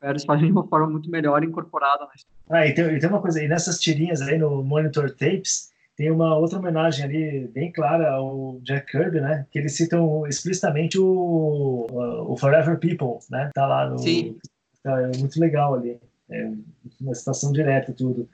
eles 0.03 0.25
fazem 0.25 0.47
de 0.47 0.53
uma 0.53 0.67
forma 0.67 0.89
muito 0.89 1.11
melhor 1.11 1.43
incorporada 1.43 2.07
na 2.07 2.15
história. 2.15 2.39
Ah, 2.49 2.67
e 2.67 2.75
tem, 2.75 2.85
e 2.97 2.99
tem 3.01 3.09
uma 3.09 3.21
coisa, 3.21 3.43
e 3.43 3.49
nessas 3.49 3.81
tirinhas 3.81 4.23
aí 4.23 4.39
no 4.39 4.63
Monitor 4.63 5.11
Tapes, 5.11 5.73
tem 5.99 6.13
uma 6.13 6.37
outra 6.37 6.61
homenagem 6.61 7.05
ali 7.05 7.49
bem 7.49 7.73
clara 7.73 8.13
ao 8.13 8.61
Jack 8.63 8.93
Kirby, 8.93 9.21
né? 9.21 9.45
Que 9.51 9.59
eles 9.59 9.77
citam 9.77 10.25
explicitamente 10.29 10.97
o, 10.97 11.87
o 12.29 12.37
Forever 12.37 12.79
People, 12.79 13.19
né? 13.29 13.51
Tá 13.53 13.67
lá 13.67 13.91
no. 13.91 13.99
Sim. 13.99 14.37
Tá, 14.81 15.01
é 15.03 15.17
muito 15.19 15.41
legal 15.41 15.75
ali. 15.75 15.99
É 16.31 16.53
uma 17.01 17.15
citação 17.17 17.53
direta 17.53 17.93
tudo. 17.93 18.29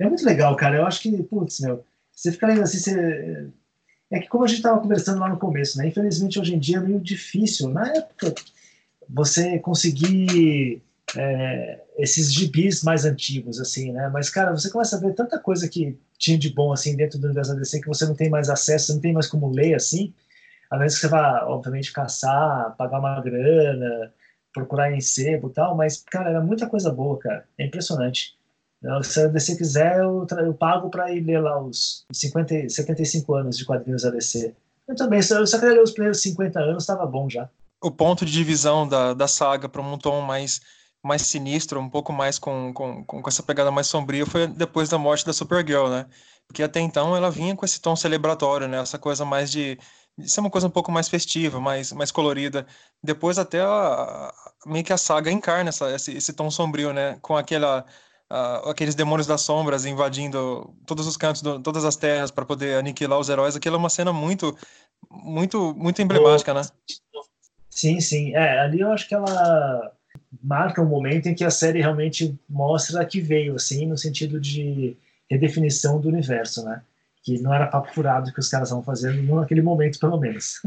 É 0.00 0.08
muito 0.08 0.24
legal, 0.24 0.56
cara. 0.56 0.78
Eu 0.78 0.86
acho 0.86 1.00
que, 1.00 1.22
putz, 1.22 1.60
meu, 1.60 1.84
você 2.10 2.32
fica 2.32 2.48
lendo 2.48 2.62
assim, 2.62 2.78
você. 2.78 3.48
É 4.10 4.18
que 4.18 4.28
como 4.28 4.42
a 4.42 4.48
gente 4.48 4.58
estava 4.58 4.80
conversando 4.80 5.20
lá 5.20 5.28
no 5.28 5.38
começo, 5.38 5.78
né? 5.78 5.86
Infelizmente 5.86 6.40
hoje 6.40 6.56
em 6.56 6.58
dia 6.58 6.78
é 6.78 6.80
meio 6.80 6.98
difícil. 6.98 7.68
Na 7.68 7.86
época, 7.88 8.34
você 9.08 9.60
conseguir 9.60 10.82
é, 11.16 11.80
esses 11.98 12.32
gibis 12.32 12.82
mais 12.82 13.04
antigos, 13.04 13.60
assim, 13.60 13.92
né? 13.92 14.08
Mas, 14.12 14.30
cara, 14.30 14.50
você 14.50 14.70
começa 14.70 14.96
a 14.96 15.00
ver 15.00 15.14
tanta 15.14 15.38
coisa 15.38 15.68
que 15.68 15.98
tinha 16.18 16.38
de 16.38 16.50
bom, 16.50 16.72
assim, 16.72 16.96
dentro 16.96 17.18
do 17.18 17.26
universo 17.26 17.52
da 17.52 17.58
DC 17.60 17.80
que 17.80 17.88
você 17.88 18.06
não 18.06 18.14
tem 18.14 18.30
mais 18.30 18.48
acesso, 18.48 18.94
não 18.94 19.00
tem 19.00 19.12
mais 19.12 19.26
como 19.26 19.50
ler, 19.50 19.74
assim, 19.74 20.12
a 20.70 20.78
menos 20.78 20.94
que 20.94 21.00
você 21.00 21.08
vá, 21.08 21.44
obviamente, 21.46 21.92
caçar, 21.92 22.74
pagar 22.76 22.98
uma 22.98 23.20
grana 23.20 24.12
procurar 24.56 24.90
em 24.90 25.00
sebo 25.02 25.48
e 25.48 25.52
tal, 25.52 25.76
mas, 25.76 26.02
cara, 26.10 26.30
era 26.30 26.40
muita 26.40 26.66
coisa 26.66 26.90
boa, 26.90 27.18
cara. 27.18 27.46
É 27.58 27.66
impressionante. 27.66 28.34
Se 29.02 29.20
a 29.20 29.26
DC 29.26 29.56
quiser, 29.56 29.98
eu, 29.98 30.26
eu 30.38 30.54
pago 30.54 30.88
para 30.88 31.12
ir 31.12 31.20
ler 31.20 31.40
lá 31.40 31.60
os 31.60 32.06
50, 32.10 32.70
75 32.70 33.34
anos 33.34 33.58
de 33.58 33.66
quadrinhos 33.66 34.02
da 34.02 34.10
DC. 34.10 34.54
Eu 34.88 34.96
também, 34.96 35.18
eu 35.18 35.46
só 35.46 35.58
queria 35.58 35.74
ler 35.74 35.82
os 35.82 35.90
primeiros 35.90 36.22
50 36.22 36.58
anos, 36.58 36.84
estava 36.84 37.04
bom 37.04 37.28
já. 37.28 37.50
O 37.82 37.90
ponto 37.90 38.24
de 38.24 38.32
divisão 38.32 38.88
da, 38.88 39.12
da 39.12 39.28
saga 39.28 39.68
para 39.68 39.82
um 39.82 39.98
tom 39.98 40.22
mais, 40.22 40.60
mais 41.06 41.22
sinistro, 41.22 41.80
um 41.80 41.88
pouco 41.88 42.12
mais 42.12 42.38
com, 42.38 42.72
com, 42.72 43.04
com 43.04 43.22
essa 43.28 43.42
pegada 43.42 43.70
mais 43.70 43.86
sombria, 43.86 44.26
foi 44.26 44.46
depois 44.46 44.88
da 44.88 44.98
morte 44.98 45.24
da 45.24 45.32
Supergirl, 45.32 45.88
né? 45.88 46.06
Porque 46.46 46.62
até 46.62 46.80
então 46.80 47.16
ela 47.16 47.30
vinha 47.30 47.56
com 47.56 47.64
esse 47.64 47.80
tom 47.80 47.96
celebratório, 47.96 48.68
né? 48.68 48.80
Essa 48.80 48.98
coisa 48.98 49.24
mais 49.24 49.50
de, 49.50 49.78
ser 50.24 50.40
uma 50.40 50.50
coisa 50.50 50.66
um 50.66 50.70
pouco 50.70 50.90
mais 50.90 51.08
festiva, 51.08 51.60
mais, 51.60 51.92
mais 51.92 52.10
colorida. 52.10 52.66
Depois 53.02 53.38
até 53.38 53.60
a, 53.60 54.32
meio 54.66 54.84
que 54.84 54.92
a 54.92 54.96
saga 54.96 55.30
encarna 55.30 55.68
essa, 55.68 55.94
esse, 55.94 56.16
esse 56.16 56.32
tom 56.32 56.50
sombrio, 56.50 56.92
né? 56.92 57.18
Com 57.20 57.36
aquela 57.36 57.84
uh, 58.30 58.68
aqueles 58.68 58.94
demônios 58.94 59.26
das 59.26 59.42
sombras 59.42 59.84
invadindo 59.84 60.74
todos 60.86 61.06
os 61.06 61.16
cantos, 61.16 61.42
do, 61.42 61.60
todas 61.60 61.84
as 61.84 61.96
terras 61.96 62.30
para 62.30 62.46
poder 62.46 62.78
aniquilar 62.78 63.18
os 63.18 63.28
heróis. 63.28 63.56
Aquilo 63.56 63.76
é 63.76 63.78
uma 63.78 63.90
cena 63.90 64.12
muito, 64.12 64.56
muito, 65.10 65.74
muito 65.74 66.00
emblemática, 66.00 66.54
né? 66.54 66.62
Sim, 67.68 68.00
sim. 68.00 68.34
É, 68.34 68.60
ali 68.60 68.80
eu 68.80 68.90
acho 68.90 69.06
que 69.06 69.14
ela 69.14 69.92
marca 70.42 70.82
um 70.82 70.88
momento 70.88 71.26
em 71.26 71.34
que 71.34 71.44
a 71.44 71.50
série 71.50 71.80
realmente 71.80 72.38
mostra 72.48 73.04
que 73.04 73.20
veio, 73.20 73.54
assim, 73.54 73.86
no 73.86 73.96
sentido 73.96 74.40
de 74.40 74.96
redefinição 75.30 76.00
do 76.00 76.08
universo, 76.08 76.64
né? 76.64 76.82
Que 77.22 77.40
não 77.40 77.52
era 77.52 77.66
papo 77.66 77.92
furado 77.92 78.32
que 78.32 78.40
os 78.40 78.48
caras 78.48 78.68
estavam 78.68 78.84
fazendo 78.84 79.22
naquele 79.34 79.62
momento, 79.62 79.98
pelo 79.98 80.18
menos. 80.18 80.60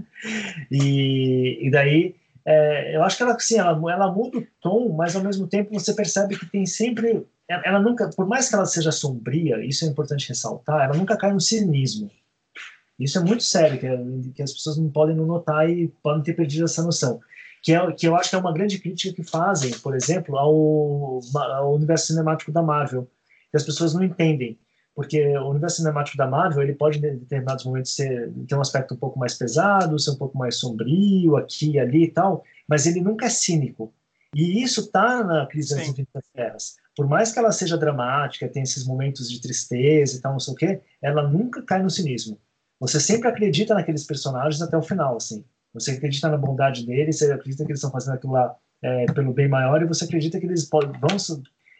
e, 0.70 1.58
e 1.66 1.70
daí 1.70 2.14
é, 2.44 2.96
eu 2.96 3.02
acho 3.02 3.16
que 3.16 3.22
ela, 3.22 3.38
sim, 3.38 3.58
ela, 3.58 3.70
ela 3.92 4.12
muda 4.12 4.38
o 4.38 4.46
tom, 4.60 4.92
mas 4.92 5.14
ao 5.14 5.22
mesmo 5.22 5.46
tempo 5.46 5.72
você 5.72 5.92
percebe 5.92 6.38
que 6.38 6.46
tem 6.46 6.66
sempre. 6.66 7.26
Ela 7.48 7.80
nunca, 7.80 8.08
por 8.10 8.26
mais 8.26 8.48
que 8.48 8.54
ela 8.54 8.64
seja 8.64 8.92
sombria, 8.92 9.64
isso 9.64 9.84
é 9.84 9.88
importante 9.88 10.28
ressaltar, 10.28 10.84
ela 10.84 10.96
nunca 10.96 11.16
cai 11.16 11.32
no 11.32 11.40
cinismo. 11.40 12.10
Isso 12.98 13.18
é 13.18 13.24
muito 13.24 13.42
sério, 13.42 13.78
que, 13.78 13.86
é, 13.86 13.98
que 14.34 14.42
as 14.42 14.52
pessoas 14.52 14.76
não 14.76 14.90
podem 14.90 15.16
não 15.16 15.26
notar 15.26 15.68
e 15.68 15.88
podem 16.02 16.22
ter 16.22 16.34
perdido 16.34 16.64
essa 16.64 16.82
noção. 16.82 17.20
Que, 17.62 17.74
é, 17.74 17.92
que 17.92 18.06
eu 18.08 18.16
acho 18.16 18.30
que 18.30 18.36
é 18.36 18.38
uma 18.38 18.52
grande 18.52 18.78
crítica 18.78 19.14
que 19.14 19.22
fazem, 19.22 19.70
por 19.80 19.94
exemplo, 19.94 20.36
ao, 20.38 21.20
ao 21.36 21.74
universo 21.74 22.06
cinemático 22.06 22.50
da 22.50 22.62
Marvel, 22.62 23.08
que 23.50 23.56
as 23.56 23.64
pessoas 23.64 23.92
não 23.94 24.02
entendem 24.02 24.58
porque 24.94 25.26
o 25.38 25.48
universo 25.48 25.76
cinemático 25.76 26.16
da 26.18 26.26
Marvel 26.26 26.62
ele 26.62 26.74
pode 26.74 26.98
em 26.98 27.00
determinados 27.00 27.64
momentos 27.64 27.94
ser 27.94 28.32
ter 28.46 28.54
um 28.54 28.60
aspecto 28.60 28.94
um 28.94 28.96
pouco 28.96 29.18
mais 29.18 29.34
pesado, 29.34 29.98
ser 29.98 30.10
um 30.10 30.16
pouco 30.16 30.36
mais 30.36 30.56
sombrio 30.56 31.36
aqui 31.36 31.72
e 31.72 31.78
ali 31.78 32.04
e 32.04 32.10
tal, 32.10 32.44
mas 32.68 32.86
ele 32.86 33.00
nunca 33.00 33.24
é 33.24 33.30
cínico. 33.30 33.94
E 34.34 34.62
isso 34.62 34.90
tá 34.90 35.24
na 35.24 35.46
crise 35.46 35.74
das 35.74 35.88
infinitas 35.88 36.24
terras. 36.34 36.76
Por 36.94 37.08
mais 37.08 37.32
que 37.32 37.38
ela 37.38 37.50
seja 37.50 37.78
dramática, 37.78 38.48
tenha 38.48 38.62
esses 38.62 38.84
momentos 38.84 39.30
de 39.30 39.40
tristeza 39.40 40.18
e 40.18 40.20
tal, 40.20 40.32
não 40.32 40.40
sei 40.40 40.52
o 40.52 40.56
quê, 40.56 40.80
ela 41.00 41.26
nunca 41.26 41.62
cai 41.62 41.82
no 41.82 41.90
cinismo. 41.90 42.38
Você 42.78 43.00
sempre 43.00 43.28
acredita 43.28 43.74
naqueles 43.74 44.04
personagens 44.04 44.60
até 44.60 44.76
o 44.76 44.82
final, 44.82 45.16
assim. 45.16 45.44
Você 45.72 45.92
acredita 45.92 46.28
na 46.28 46.36
bondade 46.36 46.86
deles, 46.86 47.18
você 47.18 47.32
acredita 47.32 47.64
que 47.64 47.70
eles 47.70 47.78
estão 47.78 47.90
fazendo 47.90 48.14
aquilo 48.14 48.32
lá 48.32 48.54
é, 48.82 49.06
pelo 49.06 49.32
bem 49.32 49.48
maior 49.48 49.80
e 49.82 49.86
você 49.86 50.04
acredita 50.04 50.38
que 50.40 50.46
eles 50.46 50.64
podem, 50.64 50.98
vão 51.00 51.16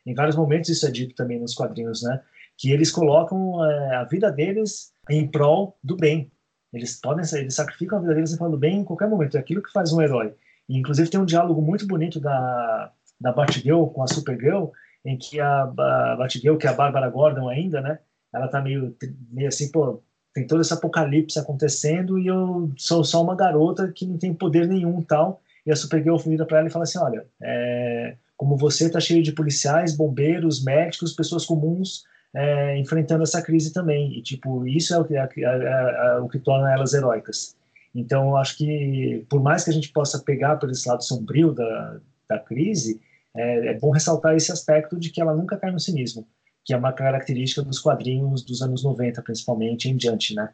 em 0.06 0.14
vários 0.14 0.36
momentos 0.36 0.70
isso 0.70 0.86
é 0.86 0.90
dito 0.90 1.14
também 1.14 1.38
nos 1.38 1.54
quadrinhos, 1.54 2.02
né? 2.02 2.20
que 2.56 2.70
eles 2.70 2.90
colocam 2.90 3.64
é, 3.64 3.96
a 3.96 4.04
vida 4.04 4.30
deles 4.30 4.92
em 5.08 5.26
prol 5.26 5.78
do 5.82 5.96
bem. 5.96 6.30
Eles 6.72 7.00
podem, 7.00 7.24
eles 7.38 7.54
sacrificam 7.54 7.98
a 7.98 8.00
vida 8.02 8.14
deles 8.14 8.32
em 8.32 8.36
prol 8.36 8.50
do 8.50 8.58
bem 8.58 8.78
em 8.78 8.84
qualquer 8.84 9.08
momento. 9.08 9.36
É 9.36 9.40
aquilo 9.40 9.62
que 9.62 9.72
faz 9.72 9.92
um 9.92 10.00
herói. 10.00 10.34
E, 10.68 10.78
inclusive 10.78 11.10
tem 11.10 11.18
um 11.18 11.24
diálogo 11.24 11.60
muito 11.62 11.86
bonito 11.86 12.20
da 12.20 12.92
da 13.20 13.32
Batgirl 13.32 13.86
com 13.86 14.02
a 14.02 14.06
Supergirl, 14.06 14.70
em 15.04 15.16
que 15.18 15.38
a, 15.38 15.62
a 15.64 16.16
Batgirl, 16.16 16.56
que 16.56 16.66
é 16.66 16.70
a 16.70 16.74
Bárbara 16.74 17.10
Gordon 17.10 17.48
ainda, 17.48 17.80
né? 17.80 17.98
Ela 18.32 18.48
tá 18.48 18.62
meio, 18.62 18.96
meio 19.30 19.48
assim, 19.48 19.70
pô, 19.70 20.02
tem 20.32 20.46
todo 20.46 20.60
esse 20.60 20.72
apocalipse 20.72 21.38
acontecendo 21.38 22.18
e 22.18 22.26
eu 22.26 22.70
sou 22.76 23.02
só 23.02 23.22
uma 23.22 23.34
garota 23.34 23.90
que 23.92 24.06
não 24.06 24.16
tem 24.16 24.32
poder 24.32 24.66
nenhum 24.66 25.02
tal. 25.02 25.40
E 25.66 25.72
a 25.72 25.76
Supergirl 25.76 26.16
vira 26.16 26.46
para 26.46 26.58
ela 26.58 26.68
e 26.68 26.70
fala 26.70 26.84
assim, 26.84 26.98
olha, 26.98 27.26
é, 27.42 28.14
como 28.36 28.56
você 28.56 28.88
tá 28.88 29.00
cheio 29.00 29.22
de 29.22 29.32
policiais, 29.32 29.96
bombeiros, 29.96 30.64
médicos, 30.64 31.12
pessoas 31.12 31.44
comuns 31.44 32.04
é, 32.34 32.78
enfrentando 32.78 33.22
essa 33.22 33.42
crise 33.42 33.72
também. 33.72 34.16
E, 34.16 34.22
tipo, 34.22 34.66
isso 34.66 34.94
é 34.94 34.98
o 34.98 35.04
que, 35.04 35.14
é, 35.16 35.28
é, 35.38 35.42
é, 35.42 36.18
o 36.20 36.28
que 36.28 36.38
torna 36.38 36.72
elas 36.72 36.94
heróicas. 36.94 37.56
Então, 37.94 38.28
eu 38.28 38.36
acho 38.36 38.56
que, 38.56 39.26
por 39.28 39.42
mais 39.42 39.64
que 39.64 39.70
a 39.70 39.72
gente 39.72 39.92
possa 39.92 40.18
pegar 40.20 40.56
por 40.56 40.70
esse 40.70 40.88
lado 40.88 41.02
sombrio 41.02 41.52
da, 41.52 41.98
da 42.28 42.38
crise, 42.38 43.00
é, 43.34 43.68
é, 43.68 43.78
bom 43.78 43.90
ressaltar 43.90 44.34
esse 44.34 44.52
aspecto 44.52 44.98
de 44.98 45.10
que 45.10 45.20
ela 45.20 45.34
nunca 45.34 45.56
cai 45.56 45.70
no 45.70 45.80
cinismo, 45.80 46.26
que 46.70 46.74
é 46.74 46.76
uma 46.76 46.92
característica 46.92 47.62
dos 47.62 47.80
quadrinhos 47.80 48.44
dos 48.44 48.62
anos 48.62 48.84
90, 48.84 49.20
principalmente, 49.22 49.90
em 49.90 49.96
diante, 49.96 50.36
né? 50.36 50.50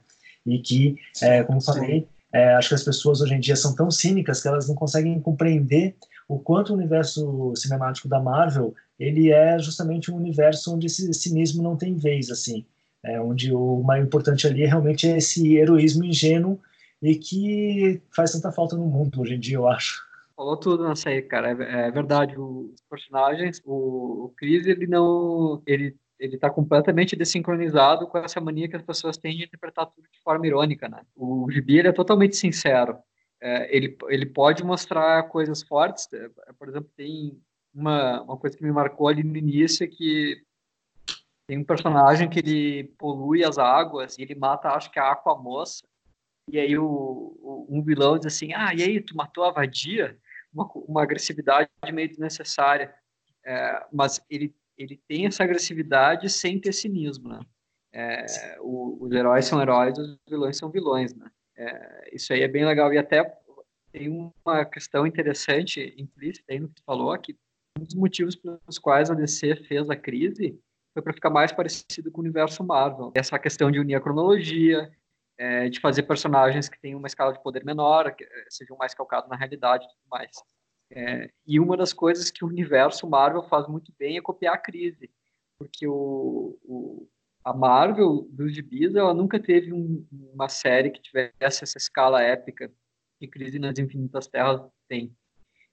E 0.46 0.58
que, 0.58 0.96
é, 1.20 1.42
como 1.42 1.60
falei, 1.60 2.08
é, 2.32 2.54
acho 2.54 2.70
que 2.70 2.74
as 2.74 2.82
pessoas 2.82 3.20
hoje 3.20 3.34
em 3.34 3.38
dia 3.38 3.54
são 3.54 3.74
tão 3.74 3.90
cínicas 3.90 4.40
que 4.40 4.48
elas 4.48 4.66
não 4.66 4.74
conseguem 4.74 5.20
compreender 5.20 5.94
o 6.26 6.38
quanto 6.38 6.72
o 6.72 6.74
universo 6.74 7.52
cinemático 7.54 8.08
da 8.08 8.18
Marvel 8.18 8.74
ele 8.98 9.30
é 9.30 9.58
justamente 9.58 10.10
um 10.10 10.16
universo 10.16 10.74
onde 10.74 10.86
esse 10.86 11.12
cinismo 11.12 11.62
não 11.62 11.76
tem 11.76 11.94
vez, 11.94 12.30
assim, 12.30 12.64
é, 13.04 13.20
onde 13.20 13.52
o 13.52 13.82
mais 13.82 14.02
importante 14.02 14.46
ali 14.46 14.62
é 14.62 14.66
realmente 14.66 15.06
é 15.06 15.18
esse 15.18 15.54
heroísmo 15.54 16.02
ingênuo 16.02 16.58
e 17.02 17.14
que 17.14 18.00
faz 18.10 18.32
tanta 18.32 18.50
falta 18.50 18.74
no 18.74 18.86
mundo 18.86 19.20
hoje 19.20 19.34
em 19.34 19.38
dia, 19.38 19.56
eu 19.56 19.68
acho. 19.68 20.02
Falou 20.34 20.56
tudo 20.56 20.88
nessa 20.88 21.10
aí, 21.10 21.20
cara. 21.20 21.50
É, 21.62 21.88
é 21.88 21.90
verdade. 21.90 22.38
Os 22.38 22.80
personagens, 22.88 23.60
o, 23.66 24.24
o 24.24 24.32
Chris, 24.34 24.66
ele 24.66 24.86
não, 24.86 25.62
ele 25.66 25.94
ele 26.18 26.36
está 26.36 26.50
completamente 26.50 27.14
desincronizado 27.14 28.06
com 28.06 28.18
essa 28.18 28.40
mania 28.40 28.68
que 28.68 28.76
as 28.76 28.82
pessoas 28.82 29.16
têm 29.16 29.36
de 29.36 29.44
interpretar 29.44 29.86
tudo 29.86 30.08
de 30.10 30.20
forma 30.22 30.46
irônica, 30.46 30.88
né? 30.88 31.02
O 31.14 31.50
Gibi 31.50 31.78
ele 31.78 31.88
é 31.88 31.92
totalmente 31.92 32.36
sincero. 32.36 32.98
É, 33.40 33.76
ele, 33.76 33.96
ele 34.08 34.26
pode 34.26 34.64
mostrar 34.64 35.24
coisas 35.24 35.62
fortes. 35.62 36.08
É, 36.12 36.28
por 36.58 36.68
exemplo, 36.68 36.90
tem 36.96 37.38
uma, 37.74 38.22
uma 38.22 38.36
coisa 38.36 38.56
que 38.56 38.64
me 38.64 38.72
marcou 38.72 39.08
ali 39.08 39.22
no 39.22 39.36
início 39.36 39.84
é 39.84 39.86
que 39.86 40.42
tem 41.46 41.58
um 41.58 41.64
personagem 41.64 42.28
que 42.28 42.40
ele 42.40 42.84
polui 42.98 43.44
as 43.44 43.58
águas 43.58 44.18
e 44.18 44.22
ele 44.22 44.34
mata, 44.34 44.70
acho 44.70 44.90
que 44.90 44.98
a 44.98 45.12
Aquamoça. 45.12 45.84
E 46.50 46.58
aí 46.58 46.76
o, 46.78 46.84
o, 46.84 47.66
um 47.68 47.82
vilão 47.82 48.18
diz 48.18 48.26
assim, 48.26 48.52
ah, 48.52 48.74
e 48.74 48.82
aí, 48.82 49.00
tu 49.00 49.16
matou 49.16 49.44
a 49.44 49.52
vadia? 49.52 50.18
Uma, 50.52 50.68
uma 50.74 51.02
agressividade 51.02 51.68
meio 51.92 52.08
desnecessária. 52.08 52.94
É, 53.44 53.86
mas 53.92 54.20
ele, 54.28 54.54
ele 54.76 55.00
tem 55.08 55.26
essa 55.26 55.44
agressividade 55.44 56.28
sem 56.28 56.60
ter 56.60 56.72
cinismo, 56.72 57.28
né? 57.28 57.40
É, 57.92 58.58
o, 58.60 58.98
os 59.00 59.12
heróis 59.12 59.46
são 59.46 59.60
heróis, 59.60 59.96
os 59.96 60.18
vilões 60.28 60.56
são 60.58 60.70
vilões, 60.70 61.14
né? 61.14 61.30
É, 61.56 62.14
isso 62.14 62.32
aí 62.32 62.42
é 62.42 62.48
bem 62.48 62.64
legal. 62.64 62.92
E 62.92 62.98
até 62.98 63.24
tem 63.90 64.08
uma 64.44 64.64
questão 64.66 65.06
interessante 65.06 65.94
implícita 65.96 66.52
aí 66.52 66.60
no 66.60 66.68
que 66.68 66.74
tu 66.74 66.82
falou, 66.84 67.16
que 67.18 67.34
um 67.78 67.84
dos 67.84 67.94
motivos 67.94 68.36
pelos 68.36 68.78
quais 68.78 69.10
a 69.10 69.14
DC 69.14 69.56
fez 69.66 69.88
a 69.88 69.96
crise 69.96 70.60
foi 70.92 71.02
para 71.02 71.12
ficar 71.12 71.30
mais 71.30 71.52
parecido 71.52 72.10
com 72.10 72.20
o 72.20 72.24
universo 72.24 72.62
Marvel. 72.64 73.12
Essa 73.14 73.38
questão 73.38 73.70
de 73.70 73.78
unir 73.78 73.94
a 73.94 74.00
cronologia, 74.00 74.90
é, 75.38 75.68
de 75.68 75.80
fazer 75.80 76.02
personagens 76.04 76.68
que 76.68 76.80
tenham 76.80 76.98
uma 76.98 77.08
escala 77.08 77.32
de 77.32 77.42
poder 77.42 77.64
menor, 77.64 78.14
que 78.14 78.24
é, 78.24 78.28
sejam 78.48 78.76
mais 78.76 78.94
calcados 78.94 79.28
na 79.28 79.36
realidade 79.36 79.84
e 79.84 79.88
tudo 79.88 80.08
mais. 80.10 80.30
É, 80.90 81.30
e 81.46 81.58
uma 81.58 81.76
das 81.76 81.92
coisas 81.92 82.30
que 82.30 82.44
o 82.44 82.48
universo 82.48 83.08
Marvel 83.08 83.42
faz 83.42 83.66
muito 83.66 83.92
bem 83.98 84.16
é 84.16 84.22
copiar 84.22 84.54
a 84.54 84.58
crise, 84.58 85.10
porque 85.58 85.86
o, 85.86 86.58
o 86.62 87.08
a 87.44 87.52
Marvel 87.52 88.26
dos 88.30 88.52
gibis 88.54 88.94
ela 88.94 89.14
nunca 89.14 89.38
teve 89.38 89.72
um, 89.72 90.04
uma 90.10 90.48
série 90.48 90.90
que 90.90 91.00
tivesse 91.00 91.62
essa 91.62 91.78
escala 91.78 92.22
épica 92.22 92.72
que 93.18 93.28
Crise 93.28 93.58
nas 93.58 93.78
Infinitas 93.78 94.26
Terras 94.26 94.60
tem 94.88 95.14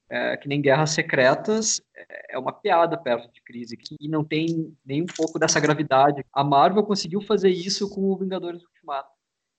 é, 0.09 0.37
que 0.37 0.47
nem 0.47 0.61
Guerras 0.61 0.91
Secretas, 0.91 1.81
é, 1.95 2.35
é 2.35 2.37
uma 2.37 2.53
piada 2.53 2.95
perto 2.95 3.31
de 3.33 3.41
Crise, 3.41 3.75
que 3.75 3.95
não 4.07 4.23
tem 4.23 4.77
nem 4.85 5.01
um 5.01 5.07
pouco 5.07 5.39
dessa 5.39 5.59
gravidade. 5.59 6.23
A 6.31 6.43
Marvel 6.43 6.83
conseguiu 6.83 7.19
fazer 7.21 7.49
isso 7.49 7.89
com 7.89 8.01
o 8.01 8.17
Vingadores 8.17 8.63
Ultimato, 8.63 9.09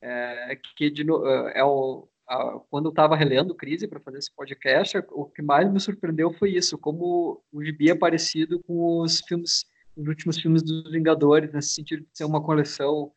é, 0.01 0.57
que 0.77 0.91
de, 0.91 1.03
é, 1.03 1.59
é 1.59 1.65
o, 1.65 2.09
a, 2.29 2.59
quando 2.71 2.87
eu 2.87 2.91
estava 2.91 3.17
relendo 3.17 3.55
Crise 3.55 3.89
para 3.89 4.01
fazer 4.01 4.19
esse 4.19 4.35
podcast, 4.35 4.99
o 5.11 5.27
que 5.27 5.43
mais 5.43 5.71
me 5.71 5.81
surpreendeu 5.81 6.33
foi 6.33 6.53
isso, 6.53 6.79
como 6.79 7.43
o 7.53 7.65
gibi 7.65 7.91
é 7.91 7.95
parecido 7.95 8.61
com 8.65 9.01
os 9.01 9.21
filmes, 9.21 9.65
os 9.97 10.07
últimos 10.07 10.39
filmes 10.39 10.63
dos 10.63 10.91
Vingadores, 10.91 11.53
nesse 11.53 11.75
sentido 11.75 12.03
de 12.03 12.09
ser 12.17 12.25
uma 12.25 12.43
coleção 12.43 13.13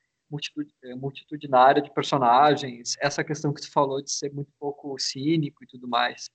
é, 0.84 0.96
multitudinária 0.96 1.82
de 1.82 1.94
personagens, 1.94 2.96
essa 3.00 3.24
questão 3.24 3.54
que 3.54 3.62
tu 3.62 3.72
falou 3.72 4.02
de 4.02 4.12
ser 4.12 4.34
muito 4.34 4.52
pouco 4.60 4.98
cínico 5.00 5.64
e 5.64 5.68
tudo 5.68 5.88
mais. 5.88 6.30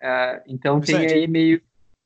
É, 0.00 0.42
então 0.46 0.80
tem 0.80 0.96
aí 0.96 1.26
meio 1.26 1.62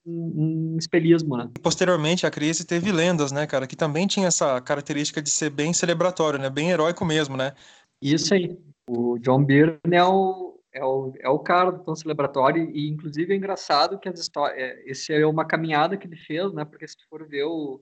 um, 0.07 0.75
um 0.75 0.77
espelhismo, 0.79 1.37
né? 1.37 1.51
Posteriormente, 1.63 2.27
a 2.27 2.31
crise 2.31 2.65
teve 2.65 2.91
lendas, 2.93 3.33
né, 3.33 3.47
cara, 3.47 3.67
que 3.67 3.77
também 3.77 4.07
tinha 4.07 4.29
essa 4.29 4.61
característica 4.61 5.21
de 5.21 5.31
ser 5.31 5.51
bem 5.51 5.73
celebratório, 5.73 6.39
né, 6.39 6.49
bem 6.49 6.71
heróico 6.71 7.05
mesmo, 7.05 7.37
né? 7.37 7.53
Isso 8.01 8.35
aí. 8.35 8.57
O 8.95 9.19
John 9.19 9.43
Byrne 9.43 9.79
é 9.91 10.05
o, 10.05 10.61
é 10.71 10.85
o, 10.85 11.13
é 11.19 11.29
o 11.31 11.39
cara 11.39 11.71
do 11.71 11.83
tom 11.83 11.95
celebratório, 11.95 12.71
e 12.71 12.91
inclusive 12.91 13.33
é 13.33 13.37
engraçado 13.37 13.99
que 13.99 14.07
as 14.07 14.21
histórias. 14.21 14.59
É, 14.59 14.83
esse 14.91 15.15
é 15.15 15.27
uma 15.27 15.47
caminhada 15.47 15.97
que 15.97 16.07
ele 16.07 16.17
fez, 16.17 16.53
né? 16.53 16.63
Porque 16.63 16.87
se 16.87 16.99
tu 16.99 17.09
for 17.09 17.27
ver 17.27 17.45
o, 17.45 17.81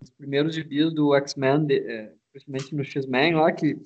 os 0.00 0.08
primeiros 0.08 0.54
gibis 0.54 0.94
do 0.94 1.14
X-Men, 1.14 1.66
é, 1.70 2.10
principalmente 2.32 2.74
no 2.74 2.84
X-Men 2.84 3.34
lá, 3.34 3.52
que 3.52 3.76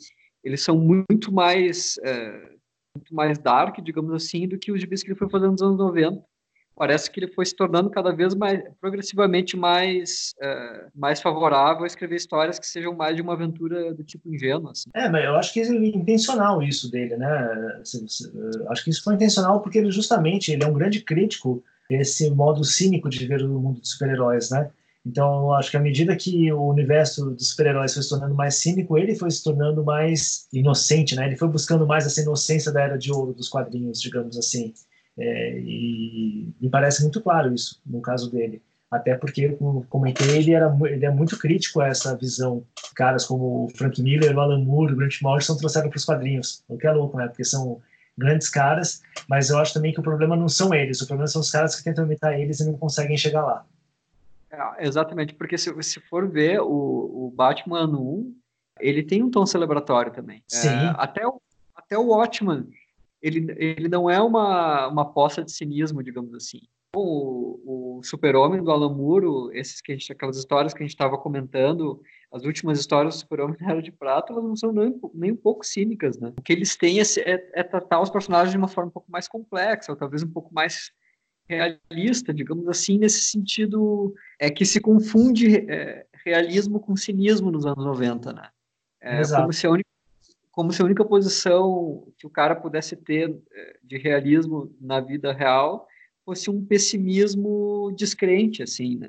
eles 0.45 0.62
são 0.62 0.79
muito 0.79 1.33
mais. 1.33 1.99
É, 2.05 2.61
muito 2.97 3.14
mais 3.14 3.39
dark, 3.39 3.81
digamos 3.81 4.12
assim, 4.12 4.49
do 4.49 4.59
que 4.59 4.73
os 4.73 4.81
gibis 4.81 5.03
que 5.03 5.11
ele 5.11 5.18
foi 5.18 5.29
fazendo 5.29 5.53
nos 5.53 5.62
anos 5.62 5.79
90 5.79 6.30
parece 6.81 7.11
que 7.11 7.20
ele 7.20 7.31
foi 7.31 7.45
se 7.45 7.55
tornando 7.55 7.91
cada 7.91 8.11
vez 8.11 8.35
mais 8.35 8.62
progressivamente 8.81 9.55
mais 9.55 10.33
uh, 10.43 10.89
mais 10.95 11.20
favorável 11.20 11.85
a 11.85 11.87
escrever 11.87 12.16
histórias 12.16 12.59
que 12.59 12.66
sejam 12.66 12.97
mais 12.97 13.14
de 13.14 13.20
uma 13.20 13.35
aventura 13.35 13.93
do 13.93 14.03
tipo 14.03 14.33
ingênuo 14.35 14.70
assim. 14.70 14.89
é 14.95 15.07
mas 15.07 15.22
eu 15.26 15.37
acho 15.37 15.53
que 15.53 15.61
é 15.61 15.66
intencional 15.66 16.62
isso 16.62 16.91
dele 16.91 17.18
né 17.18 17.83
acho 18.70 18.83
que 18.83 18.89
isso 18.89 19.05
foi 19.05 19.14
intencional 19.14 19.61
porque 19.61 19.76
ele 19.76 19.91
justamente 19.91 20.53
ele 20.53 20.64
é 20.64 20.66
um 20.66 20.72
grande 20.72 21.01
crítico 21.01 21.62
desse 21.91 22.31
modo 22.31 22.64
cínico 22.64 23.11
de 23.11 23.26
ver 23.26 23.43
o 23.43 23.61
mundo 23.61 23.81
dos 23.81 23.91
super-heróis 23.91 24.49
né 24.49 24.70
então, 25.05 25.55
acho 25.55 25.70
que 25.70 25.78
à 25.78 25.81
medida 25.81 26.14
que 26.14 26.53
o 26.53 26.68
universo 26.68 27.31
dos 27.31 27.51
super-heróis 27.51 27.95
foi 27.95 28.03
se 28.03 28.11
tornando 28.11 28.35
mais 28.35 28.57
cínico, 28.57 28.99
ele 28.99 29.14
foi 29.14 29.31
se 29.31 29.43
tornando 29.43 29.83
mais 29.83 30.47
inocente, 30.53 31.16
né? 31.16 31.26
Ele 31.26 31.39
foi 31.39 31.49
buscando 31.49 31.87
mais 31.87 32.05
essa 32.05 32.20
inocência 32.20 32.70
da 32.70 32.83
era 32.83 32.99
de 32.99 33.11
ouro 33.11 33.33
dos 33.33 33.49
quadrinhos, 33.49 33.99
digamos 33.99 34.37
assim. 34.37 34.74
É, 35.21 35.59
e 35.59 36.49
me 36.59 36.71
parece 36.71 37.03
muito 37.03 37.21
claro 37.21 37.53
isso 37.53 37.81
no 37.85 38.01
caso 38.01 38.31
dele. 38.31 38.62
Até 38.91 39.14
porque, 39.14 39.51
como 39.51 39.85
comentei, 39.85 40.39
ele, 40.39 40.53
era, 40.53 40.77
ele 40.87 41.05
é 41.05 41.11
muito 41.11 41.39
crítico 41.39 41.81
a 41.81 41.89
essa 41.89 42.16
visão. 42.16 42.64
Caras 42.97 43.25
como 43.25 43.66
o 43.66 43.68
Frank 43.68 44.03
Miller, 44.03 44.35
o 44.35 44.41
Alan 44.41 44.64
Moore, 44.64 44.95
o 44.95 44.97
Grant 44.97 45.21
Morrison 45.23 45.57
trouxeram 45.57 45.89
para 45.89 45.97
os 45.97 46.05
quadrinhos. 46.05 46.64
O 46.68 46.77
que 46.77 46.89
é 46.89 46.93
louco, 46.93 47.16
né? 47.16 47.29
Porque 47.29 47.45
são 47.45 47.81
grandes 48.18 48.49
caras, 48.49 49.01
mas 49.29 49.49
eu 49.49 49.59
acho 49.59 49.73
também 49.73 49.93
que 49.93 50.01
o 50.01 50.03
problema 50.03 50.37
não 50.37 50.49
são 50.49 50.75
eles, 50.75 51.01
o 51.01 51.07
problema 51.07 51.27
são 51.27 51.41
os 51.41 51.51
caras 51.51 51.75
que 51.75 51.85
tentam 51.85 52.05
imitar 52.05 52.39
eles 52.39 52.61
e 52.61 52.66
não 52.66 52.77
conseguem 52.77 53.16
chegar 53.16 53.43
lá. 53.43 53.64
É, 54.51 54.87
exatamente, 54.87 55.33
porque 55.35 55.57
se, 55.57 55.73
se 55.83 56.01
for 56.01 56.29
ver 56.29 56.61
o, 56.61 56.66
o 56.66 57.33
Batman 57.35 57.87
1, 57.87 58.35
ele 58.81 59.03
tem 59.03 59.23
um 59.23 59.31
tom 59.31 59.47
celebratório 59.47 60.12
também. 60.12 60.43
Sim. 60.49 60.68
É, 60.68 60.95
até, 60.97 61.27
o, 61.27 61.41
até 61.75 61.97
o 61.97 62.09
Watchman 62.09 62.66
ele, 63.23 63.55
ele 63.57 63.89
não 63.89 64.09
é 64.09 64.21
uma, 64.21 64.89
uma 64.89 65.03
aposta 65.03 65.43
de 65.43 65.53
cinismo, 65.53 66.03
digamos 66.03 66.35
assim. 66.35 66.61
O, 66.95 67.99
o 67.99 68.03
Super-Homem 68.03 68.62
do 68.62 68.71
Alan 68.71 68.93
Moore, 68.93 69.57
esses 69.57 69.81
que 69.81 69.93
gente, 69.93 70.12
aquelas 70.12 70.37
histórias 70.37 70.75
que 70.75 70.83
a 70.83 70.87
gente 70.87 70.95
estava 70.95 71.16
comentando, 71.16 72.01
as 72.33 72.45
últimas 72.45 72.79
histórias 72.81 73.14
do 73.14 73.21
Super-Homem 73.21 73.57
Era 73.61 73.83
de 73.83 73.93
Prata, 73.93 74.33
elas 74.33 74.45
não 74.45 74.57
são 74.57 74.73
nem, 74.73 74.99
nem 75.14 75.33
um 75.33 75.37
pouco 75.37 75.64
cínicas, 75.64 76.18
né? 76.18 76.33
O 76.39 76.43
que 76.43 76.53
eles 76.53 76.77
têm 76.77 77.01
é, 77.01 77.03
é, 77.18 77.61
é, 77.61 77.62
tratar 77.62 78.01
os 78.01 78.11
personagens 78.11 78.51
de 78.51 78.59
uma 78.59 78.68
forma 78.68 78.89
um 78.89 78.93
pouco 78.93 79.11
mais 79.11 79.29
complexa, 79.29 79.93
ou 79.93 79.99
talvez 79.99 80.23
um 80.23 80.31
pouco 80.31 80.53
mais 80.53 80.93
realista, 81.49 82.33
digamos 82.33 82.68
assim, 82.68 82.99
nesse 82.99 83.23
sentido 83.23 84.14
é 84.39 84.49
que 84.49 84.64
se 84.64 84.81
confunde 84.81 85.68
é, 85.68 86.07
realismo 86.25 86.79
com 86.79 86.97
cinismo 86.97 87.51
nos 87.51 87.66
anos 87.66 87.85
90, 87.85 88.33
né? 88.33 88.49
É 89.03 89.18
Exato. 89.18 89.43
como 89.43 89.53
se 89.53 89.66
a 89.66 89.71
única 89.71 89.89
como 90.61 90.75
se 90.75 90.83
a 90.83 90.85
única 90.85 91.07
posição 91.07 92.07
que 92.19 92.27
o 92.27 92.31
cara 92.31 92.55
pudesse 92.55 92.95
ter 92.95 93.35
eh, 93.51 93.77
de 93.83 93.97
realismo 93.97 94.71
na 94.79 95.01
vida 95.01 95.33
real 95.33 95.89
fosse 96.23 96.51
um 96.51 96.63
pessimismo 96.63 97.91
descrente, 97.97 98.63
assim, 98.63 98.99
né? 98.99 99.09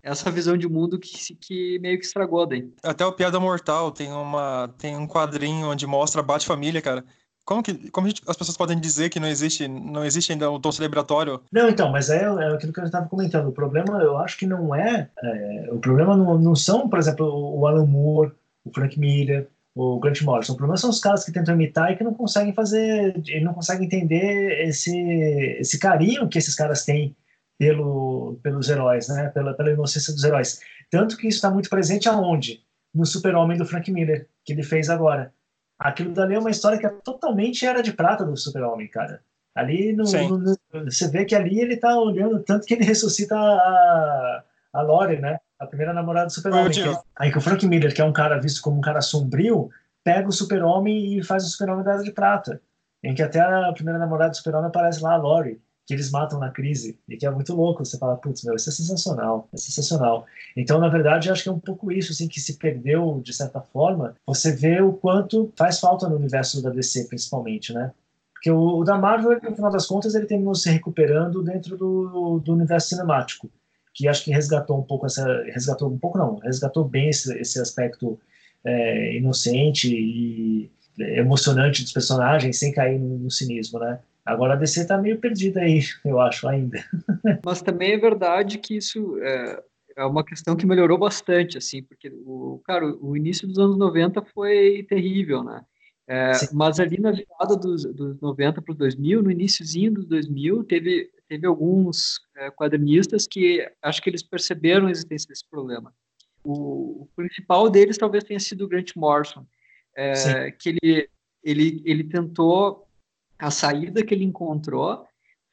Essa 0.00 0.30
visão 0.30 0.56
de 0.56 0.68
mundo 0.68 0.96
que, 0.96 1.34
que 1.34 1.80
meio 1.80 1.98
que 1.98 2.04
estragou 2.04 2.46
daí. 2.46 2.72
Até 2.80 3.04
o 3.04 3.12
Piada 3.12 3.40
Mortal 3.40 3.90
tem, 3.90 4.12
uma, 4.12 4.72
tem 4.78 4.96
um 4.96 5.04
quadrinho 5.04 5.66
onde 5.66 5.84
mostra 5.84 6.20
a 6.20 6.24
Bate-Família, 6.24 6.80
cara. 6.80 7.04
Como, 7.44 7.60
que, 7.60 7.90
como 7.90 8.06
gente, 8.06 8.22
as 8.28 8.36
pessoas 8.36 8.56
podem 8.56 8.78
dizer 8.78 9.10
que 9.10 9.18
não 9.18 9.26
existe, 9.26 9.66
não 9.66 10.04
existe 10.04 10.30
ainda 10.30 10.48
o 10.48 10.60
tom 10.60 10.70
celebratório? 10.70 11.40
Não, 11.50 11.68
então, 11.68 11.90
mas 11.90 12.08
é, 12.08 12.22
é 12.22 12.54
aquilo 12.54 12.72
que 12.72 12.78
eu 12.78 12.84
estava 12.84 13.08
comentando. 13.08 13.48
O 13.48 13.52
problema, 13.52 14.00
eu 14.00 14.16
acho 14.16 14.38
que 14.38 14.46
não 14.46 14.72
é. 14.72 15.10
é 15.20 15.68
o 15.72 15.80
problema 15.80 16.16
não, 16.16 16.38
não 16.38 16.54
são, 16.54 16.88
por 16.88 17.00
exemplo, 17.00 17.26
o 17.26 17.66
Alan 17.66 17.84
Moore, 17.84 18.30
o 18.64 18.70
Frank 18.72 18.96
Miller, 18.96 19.48
o 19.74 19.98
Grant 19.98 20.22
Morrison. 20.22 20.52
O 20.52 20.56
problema 20.56 20.76
são 20.76 20.90
os 20.90 21.00
caras 21.00 21.24
que 21.24 21.32
tentam 21.32 21.54
imitar 21.54 21.90
e 21.90 21.96
que 21.96 22.04
não 22.04 22.14
conseguem 22.14 22.54
fazer, 22.54 23.20
ele 23.26 23.44
não 23.44 23.54
consegue 23.54 23.84
entender 23.84 24.68
esse, 24.68 24.96
esse 25.58 25.78
carinho 25.78 26.28
que 26.28 26.38
esses 26.38 26.54
caras 26.54 26.84
têm 26.84 27.16
pelo, 27.58 28.38
pelos 28.42 28.68
heróis, 28.68 29.08
né? 29.08 29.28
Pela, 29.30 29.54
pela 29.54 29.70
inocência 29.70 30.12
dos 30.12 30.22
heróis. 30.22 30.60
Tanto 30.90 31.16
que 31.16 31.26
isso 31.26 31.38
está 31.38 31.50
muito 31.50 31.68
presente 31.68 32.08
aonde? 32.08 32.62
No 32.94 33.04
Super-Homem 33.04 33.58
do 33.58 33.66
Frank 33.66 33.90
Miller, 33.90 34.28
que 34.44 34.52
ele 34.52 34.62
fez 34.62 34.88
agora. 34.88 35.32
Aquilo 35.78 36.12
dali 36.12 36.34
é 36.34 36.38
uma 36.38 36.50
história 36.50 36.78
que 36.78 36.86
é 36.86 36.90
totalmente 36.90 37.66
era 37.66 37.82
de 37.82 37.92
prata 37.92 38.24
do 38.24 38.36
Super-Homem, 38.36 38.88
cara. 38.88 39.20
Ali 39.54 39.92
no, 39.92 40.04
no, 40.04 40.84
você 40.84 41.08
vê 41.08 41.24
que 41.24 41.34
ali 41.34 41.60
ele 41.60 41.76
tá 41.76 41.96
olhando 41.98 42.42
tanto 42.42 42.66
que 42.66 42.74
ele 42.74 42.84
ressuscita 42.84 43.36
a, 43.36 44.44
a 44.72 44.82
Lore, 44.82 45.20
né? 45.20 45.38
A 45.58 45.66
primeira 45.66 45.92
namorada 45.92 46.26
do 46.26 46.32
Super-Homem. 46.32 46.72
Aí 47.16 47.30
que 47.30 47.38
o 47.38 47.40
Frank 47.40 47.66
Miller, 47.66 47.94
que 47.94 48.00
é 48.00 48.04
um 48.04 48.12
cara 48.12 48.38
visto 48.40 48.62
como 48.62 48.78
um 48.78 48.80
cara 48.80 49.00
sombrio, 49.00 49.70
pega 50.02 50.28
o 50.28 50.32
Super-Homem 50.32 51.18
e 51.18 51.22
faz 51.22 51.44
o 51.44 51.48
Super-Homem 51.48 51.84
da 51.84 51.92
Era 51.94 52.02
de 52.02 52.12
Prata. 52.12 52.60
Em 53.02 53.14
que 53.14 53.22
até 53.22 53.40
a 53.40 53.72
primeira 53.72 53.98
namorada 53.98 54.30
do 54.30 54.36
Super-Homem 54.36 54.68
aparece 54.68 55.02
lá, 55.02 55.14
a 55.14 55.16
Lori, 55.16 55.60
que 55.86 55.92
eles 55.92 56.10
matam 56.10 56.38
na 56.38 56.50
crise, 56.50 56.98
e 57.06 57.16
que 57.16 57.26
é 57.26 57.30
muito 57.30 57.54
louco. 57.54 57.84
Você 57.84 57.98
fala, 57.98 58.16
putz, 58.16 58.42
meu, 58.42 58.54
isso 58.54 58.70
é 58.70 58.72
sensacional, 58.72 59.48
é 59.52 59.56
sensacional. 59.56 60.26
Então, 60.56 60.80
na 60.80 60.88
verdade, 60.88 61.28
eu 61.28 61.32
acho 61.32 61.42
que 61.42 61.48
é 61.48 61.52
um 61.52 61.60
pouco 61.60 61.92
isso, 61.92 62.12
assim, 62.12 62.26
que 62.26 62.40
se 62.40 62.56
perdeu, 62.56 63.20
de 63.22 63.34
certa 63.34 63.60
forma. 63.60 64.16
Você 64.26 64.56
vê 64.56 64.80
o 64.80 64.92
quanto 64.92 65.52
faz 65.56 65.80
falta 65.80 66.08
no 66.08 66.16
universo 66.16 66.62
da 66.62 66.70
DC, 66.70 67.04
principalmente, 67.04 67.72
né? 67.74 67.92
Porque 68.32 68.50
o, 68.50 68.78
o 68.78 68.84
da 68.84 68.96
Marvel, 68.96 69.38
no 69.42 69.54
final 69.54 69.70
das 69.70 69.86
contas, 69.86 70.14
ele 70.14 70.26
terminou 70.26 70.54
se 70.54 70.70
recuperando 70.70 71.42
dentro 71.42 71.76
do, 71.76 72.38
do 72.38 72.52
universo 72.52 72.88
cinemático 72.88 73.50
que 73.94 74.08
acho 74.08 74.24
que 74.24 74.32
resgatou 74.32 74.78
um 74.78 74.82
pouco 74.82 75.06
essa 75.06 75.24
resgatou 75.44 75.88
um 75.88 75.98
pouco 75.98 76.18
não 76.18 76.36
resgatou 76.36 76.84
bem 76.84 77.08
esse, 77.08 77.32
esse 77.38 77.60
aspecto 77.60 78.18
é, 78.64 79.16
inocente 79.16 79.94
e 79.94 80.70
emocionante 80.98 81.82
dos 81.82 81.92
personagens 81.92 82.58
sem 82.58 82.72
cair 82.72 82.98
no, 82.98 83.18
no, 83.18 83.30
cinismo, 83.30 83.78
né? 83.78 83.98
Agora 84.24 84.54
a 84.54 84.56
DC 84.56 84.82
está 84.82 84.96
meio 84.96 85.18
perdida 85.18 85.60
aí, 85.60 85.80
eu 86.04 86.20
acho 86.20 86.48
ainda. 86.48 86.82
Mas 87.44 87.62
também 87.62 87.92
é 87.92 87.98
verdade 87.98 88.58
que 88.58 88.76
isso 88.76 89.18
é, 89.20 89.62
é 89.96 90.04
uma 90.04 90.24
questão 90.24 90.56
que 90.56 90.66
melhorou 90.66 90.96
bastante, 90.96 91.58
assim, 91.58 91.82
porque 91.82 92.08
o 92.24 92.60
cara, 92.64 92.86
o 92.86 93.16
início 93.16 93.46
dos 93.46 93.58
anos 93.58 93.76
90 93.76 94.22
foi 94.34 94.86
terrível, 94.88 95.42
né? 95.42 95.62
É, 96.06 96.32
mas 96.52 96.78
ali 96.78 97.00
na 97.00 97.10
virada 97.10 97.56
dos, 97.56 97.84
dos 97.84 98.20
90 98.20 98.60
para 98.60 98.72
os 98.72 98.76
2000, 98.76 99.22
no 99.22 99.30
iníciozinho 99.30 99.90
dos 99.90 100.06
2000, 100.06 100.62
teve 100.64 101.10
teve 101.34 101.48
alguns 101.48 102.20
é, 102.36 102.50
quadrinistas 102.50 103.26
que 103.26 103.68
acho 103.82 104.00
que 104.00 104.08
eles 104.08 104.22
perceberam 104.22 104.86
a 104.86 104.90
existência 104.90 105.28
desse 105.28 105.44
problema. 105.48 105.92
O, 106.44 107.02
o 107.02 107.08
principal 107.16 107.68
deles 107.68 107.98
talvez 107.98 108.22
tenha 108.22 108.38
sido 108.38 108.64
o 108.64 108.68
Grant 108.68 108.92
Morrison, 108.94 109.44
é, 109.96 110.52
que 110.52 110.68
ele, 110.68 111.10
ele, 111.42 111.82
ele 111.84 112.04
tentou, 112.04 112.86
a 113.36 113.50
saída 113.50 114.04
que 114.04 114.14
ele 114.14 114.24
encontrou 114.24 115.04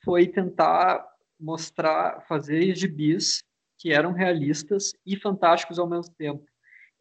foi 0.04 0.28
tentar 0.28 1.04
mostrar, 1.40 2.22
fazer 2.28 2.76
gibis 2.76 3.44
que 3.80 3.92
eram 3.92 4.14
realistas 4.14 4.94
e 5.04 5.18
fantásticos 5.18 5.80
ao 5.80 5.90
mesmo 5.90 6.14
tempo. 6.14 6.46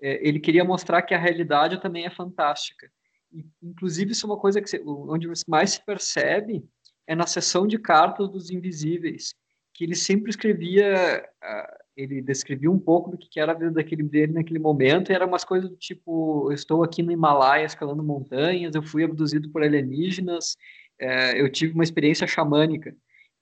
É, 0.01 0.26
ele 0.26 0.41
queria 0.41 0.64
mostrar 0.64 1.03
que 1.03 1.12
a 1.12 1.18
realidade 1.18 1.83
também 1.83 2.07
é 2.07 2.11
fantástica. 2.11 2.91
E, 3.31 3.45
inclusive, 3.62 4.12
isso 4.12 4.24
é 4.24 4.31
uma 4.31 4.39
coisa 4.39 4.62
que 4.62 4.83
onde 4.87 5.28
mais 5.47 5.72
se 5.72 5.85
percebe 5.85 6.64
é 7.07 7.14
na 7.14 7.26
seção 7.26 7.66
de 7.66 7.78
cartas 7.78 8.28
dos 8.28 8.51
invisíveis, 8.51 9.34
que 9.74 9.84
ele 9.84 9.94
sempre 9.94 10.30
escrevia, 10.30 11.28
uh, 11.42 11.76
ele 11.96 12.20
descrevia 12.20 12.70
um 12.70 12.78
pouco 12.78 13.11
do 13.11 13.18
que 13.18 13.40
era 13.40 13.53
a 13.53 13.55
vida 13.55 13.70
daquele 13.70 14.03
dele 14.03 14.32
naquele 14.32 14.59
momento, 14.59 15.11
e 15.11 15.14
era 15.14 15.26
umas 15.26 15.44
coisas 15.44 15.68
do 15.68 15.76
tipo, 15.76 16.53
estou 16.53 16.84
aqui 16.84 17.03
no 17.03 17.12
Himalaia 17.12 17.64
escalando 17.64 18.03
montanhas, 18.03 18.74
eu 18.74 18.82
fui 18.82 19.05
abduzido 19.05 19.51
por 19.51 19.62
alienígenas, 19.62 20.57
uh, 21.01 21.36
eu 21.36 21.51
tive 21.51 21.74
uma 21.74 21.84
experiência 21.84 22.26
xamânica. 22.26 22.90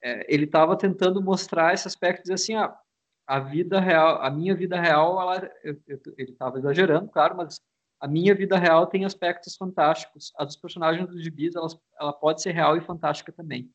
Uh, 0.03 0.23
ele 0.27 0.45
estava 0.45 0.77
tentando 0.77 1.21
mostrar 1.21 1.73
esse 1.73 1.87
aspecto, 1.87 2.21
dizer 2.21 2.35
assim, 2.35 2.55
ah, 2.55 2.75
a 3.27 3.39
vida 3.39 3.79
real, 3.79 4.21
a 4.21 4.29
minha 4.31 4.55
vida 4.55 4.79
real, 4.79 5.21
ela, 5.21 5.51
eu, 5.63 5.77
eu, 5.87 5.99
ele 6.17 6.31
estava 6.31 6.57
exagerando, 6.57 7.09
claro, 7.09 7.37
mas 7.37 7.61
a 7.99 8.07
minha 8.07 8.33
vida 8.33 8.57
real 8.57 8.87
tem 8.87 9.03
aspectos 9.03 9.55
fantásticos. 9.55 10.31
A 10.37 10.45
dos 10.45 10.55
personagens 10.55 11.07
dos 11.07 11.21
gibis, 11.21 11.55
ela, 11.55 11.67
ela 11.99 12.13
pode 12.13 12.41
ser 12.41 12.51
real 12.51 12.77
e 12.77 12.81
fantástica 12.81 13.31
também. 13.31 13.69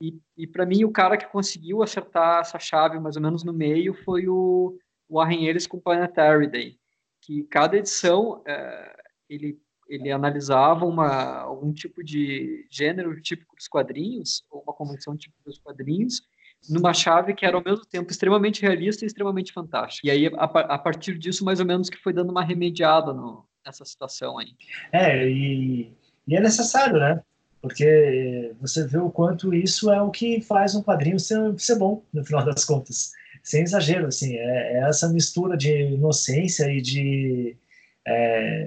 E, 0.00 0.18
e 0.36 0.46
para 0.46 0.64
mim, 0.64 0.82
o 0.84 0.90
cara 0.90 1.16
que 1.16 1.26
conseguiu 1.26 1.82
acertar 1.82 2.40
essa 2.40 2.58
chave 2.58 2.98
mais 2.98 3.16
ou 3.16 3.22
menos 3.22 3.44
no 3.44 3.52
meio 3.52 3.92
foi 3.92 4.26
o, 4.28 4.78
o 5.08 5.22
Ellis 5.22 5.66
com 5.66 5.78
Planetary 5.78 6.46
Day, 6.46 6.78
que 7.20 7.42
cada 7.44 7.76
edição 7.76 8.42
é, 8.46 8.96
ele, 9.28 9.60
ele 9.86 10.10
analisava 10.10 10.86
uma, 10.86 11.40
algum 11.40 11.70
tipo 11.70 12.02
de 12.02 12.66
gênero 12.70 13.20
típico 13.20 13.54
dos 13.54 13.68
quadrinhos, 13.68 14.42
ou 14.50 14.62
uma 14.62 14.72
convenção 14.72 15.14
típica 15.14 15.42
dos 15.44 15.58
quadrinhos, 15.58 16.22
numa 16.68 16.94
chave 16.94 17.34
que 17.34 17.44
era 17.44 17.58
ao 17.58 17.64
mesmo 17.64 17.84
tempo 17.84 18.10
extremamente 18.10 18.62
realista 18.62 19.04
e 19.04 19.06
extremamente 19.06 19.52
fantástica. 19.52 20.06
E 20.08 20.10
aí, 20.10 20.26
a, 20.28 20.44
a 20.44 20.78
partir 20.78 21.18
disso, 21.18 21.44
mais 21.44 21.60
ou 21.60 21.66
menos, 21.66 21.90
que 21.90 21.98
foi 21.98 22.12
dando 22.14 22.30
uma 22.30 22.42
remediada 22.42 23.12
no, 23.12 23.46
nessa 23.64 23.84
situação 23.84 24.38
aí. 24.38 24.54
É, 24.92 25.28
e, 25.28 25.92
e 26.26 26.36
é 26.36 26.40
necessário, 26.40 26.98
né? 26.98 27.22
Porque 27.60 28.54
você 28.60 28.86
vê 28.86 28.98
o 28.98 29.10
quanto 29.10 29.52
isso 29.52 29.90
é 29.90 30.00
o 30.00 30.10
que 30.10 30.40
faz 30.40 30.74
um 30.74 30.82
quadrinho 30.82 31.20
ser, 31.20 31.38
ser 31.58 31.76
bom, 31.76 32.02
no 32.12 32.24
final 32.24 32.44
das 32.44 32.64
contas. 32.64 33.12
Sem 33.42 33.62
exagero, 33.62 34.06
assim, 34.06 34.36
é, 34.36 34.78
é 34.78 34.88
essa 34.88 35.08
mistura 35.08 35.56
de 35.56 35.70
inocência 35.70 36.70
e 36.70 36.80
de. 36.80 37.56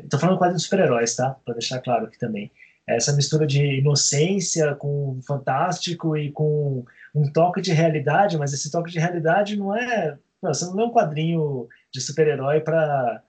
Estou 0.04 0.20
é, 0.20 0.22
falando 0.22 0.56
de 0.56 0.62
super-heróis, 0.62 1.16
tá? 1.16 1.36
Para 1.44 1.56
deixar 1.56 1.80
claro 1.80 2.06
aqui 2.06 2.20
também. 2.20 2.52
É 2.88 2.98
essa 2.98 3.14
mistura 3.14 3.48
de 3.48 3.80
inocência 3.80 4.76
com 4.76 5.20
fantástico 5.26 6.16
e 6.18 6.32
com 6.32 6.86
um 7.16 7.32
toque 7.32 7.62
de 7.62 7.72
realidade, 7.72 8.38
mas 8.38 8.54
esse 8.54 8.70
toque 8.72 8.92
de 8.92 9.00
realidade 9.00 9.56
não 9.56 9.76
é. 9.76 10.18
Não, 10.42 10.54
você 10.54 10.66
não 10.66 10.76
lê 10.76 10.84
um 10.84 10.92
quadrinho 10.92 11.68
de 11.92 12.02
super-herói 12.02 12.60
para 12.62 13.24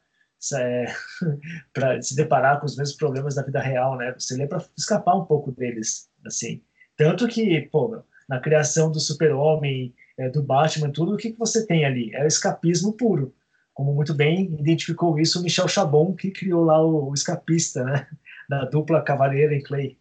é, 0.52 0.86
para 1.72 2.00
se 2.02 2.14
deparar 2.14 2.60
com 2.60 2.66
os 2.66 2.76
mesmos 2.76 2.96
problemas 2.96 3.34
da 3.34 3.42
vida 3.42 3.60
real, 3.60 3.96
né? 3.96 4.14
Você 4.18 4.36
lê 4.36 4.46
para 4.46 4.64
escapar 4.76 5.16
um 5.16 5.24
pouco 5.24 5.52
deles, 5.52 6.08
assim. 6.26 6.62
Tanto 6.96 7.26
que, 7.28 7.62
pô, 7.72 8.02
na 8.28 8.40
criação 8.40 8.90
do 8.90 9.00
Super-Homem, 9.00 9.94
é, 10.18 10.28
do 10.28 10.42
Batman, 10.42 10.90
tudo 10.90 11.14
o 11.14 11.16
que, 11.16 11.32
que 11.32 11.38
você 11.38 11.66
tem 11.66 11.84
ali? 11.84 12.14
É 12.14 12.26
escapismo 12.26 12.92
puro. 12.92 13.34
Como 13.72 13.92
muito 13.92 14.14
bem 14.14 14.44
identificou 14.58 15.18
isso 15.18 15.40
o 15.40 15.42
Michel 15.42 15.66
Chabon, 15.66 16.14
que 16.14 16.30
criou 16.30 16.64
lá 16.64 16.80
o, 16.80 17.10
o 17.10 17.14
escapista, 17.14 17.82
né? 17.84 18.06
Da 18.48 18.64
dupla 18.64 19.02
Cavaleira 19.02 19.54
e 19.54 19.62
Clay. 19.62 19.96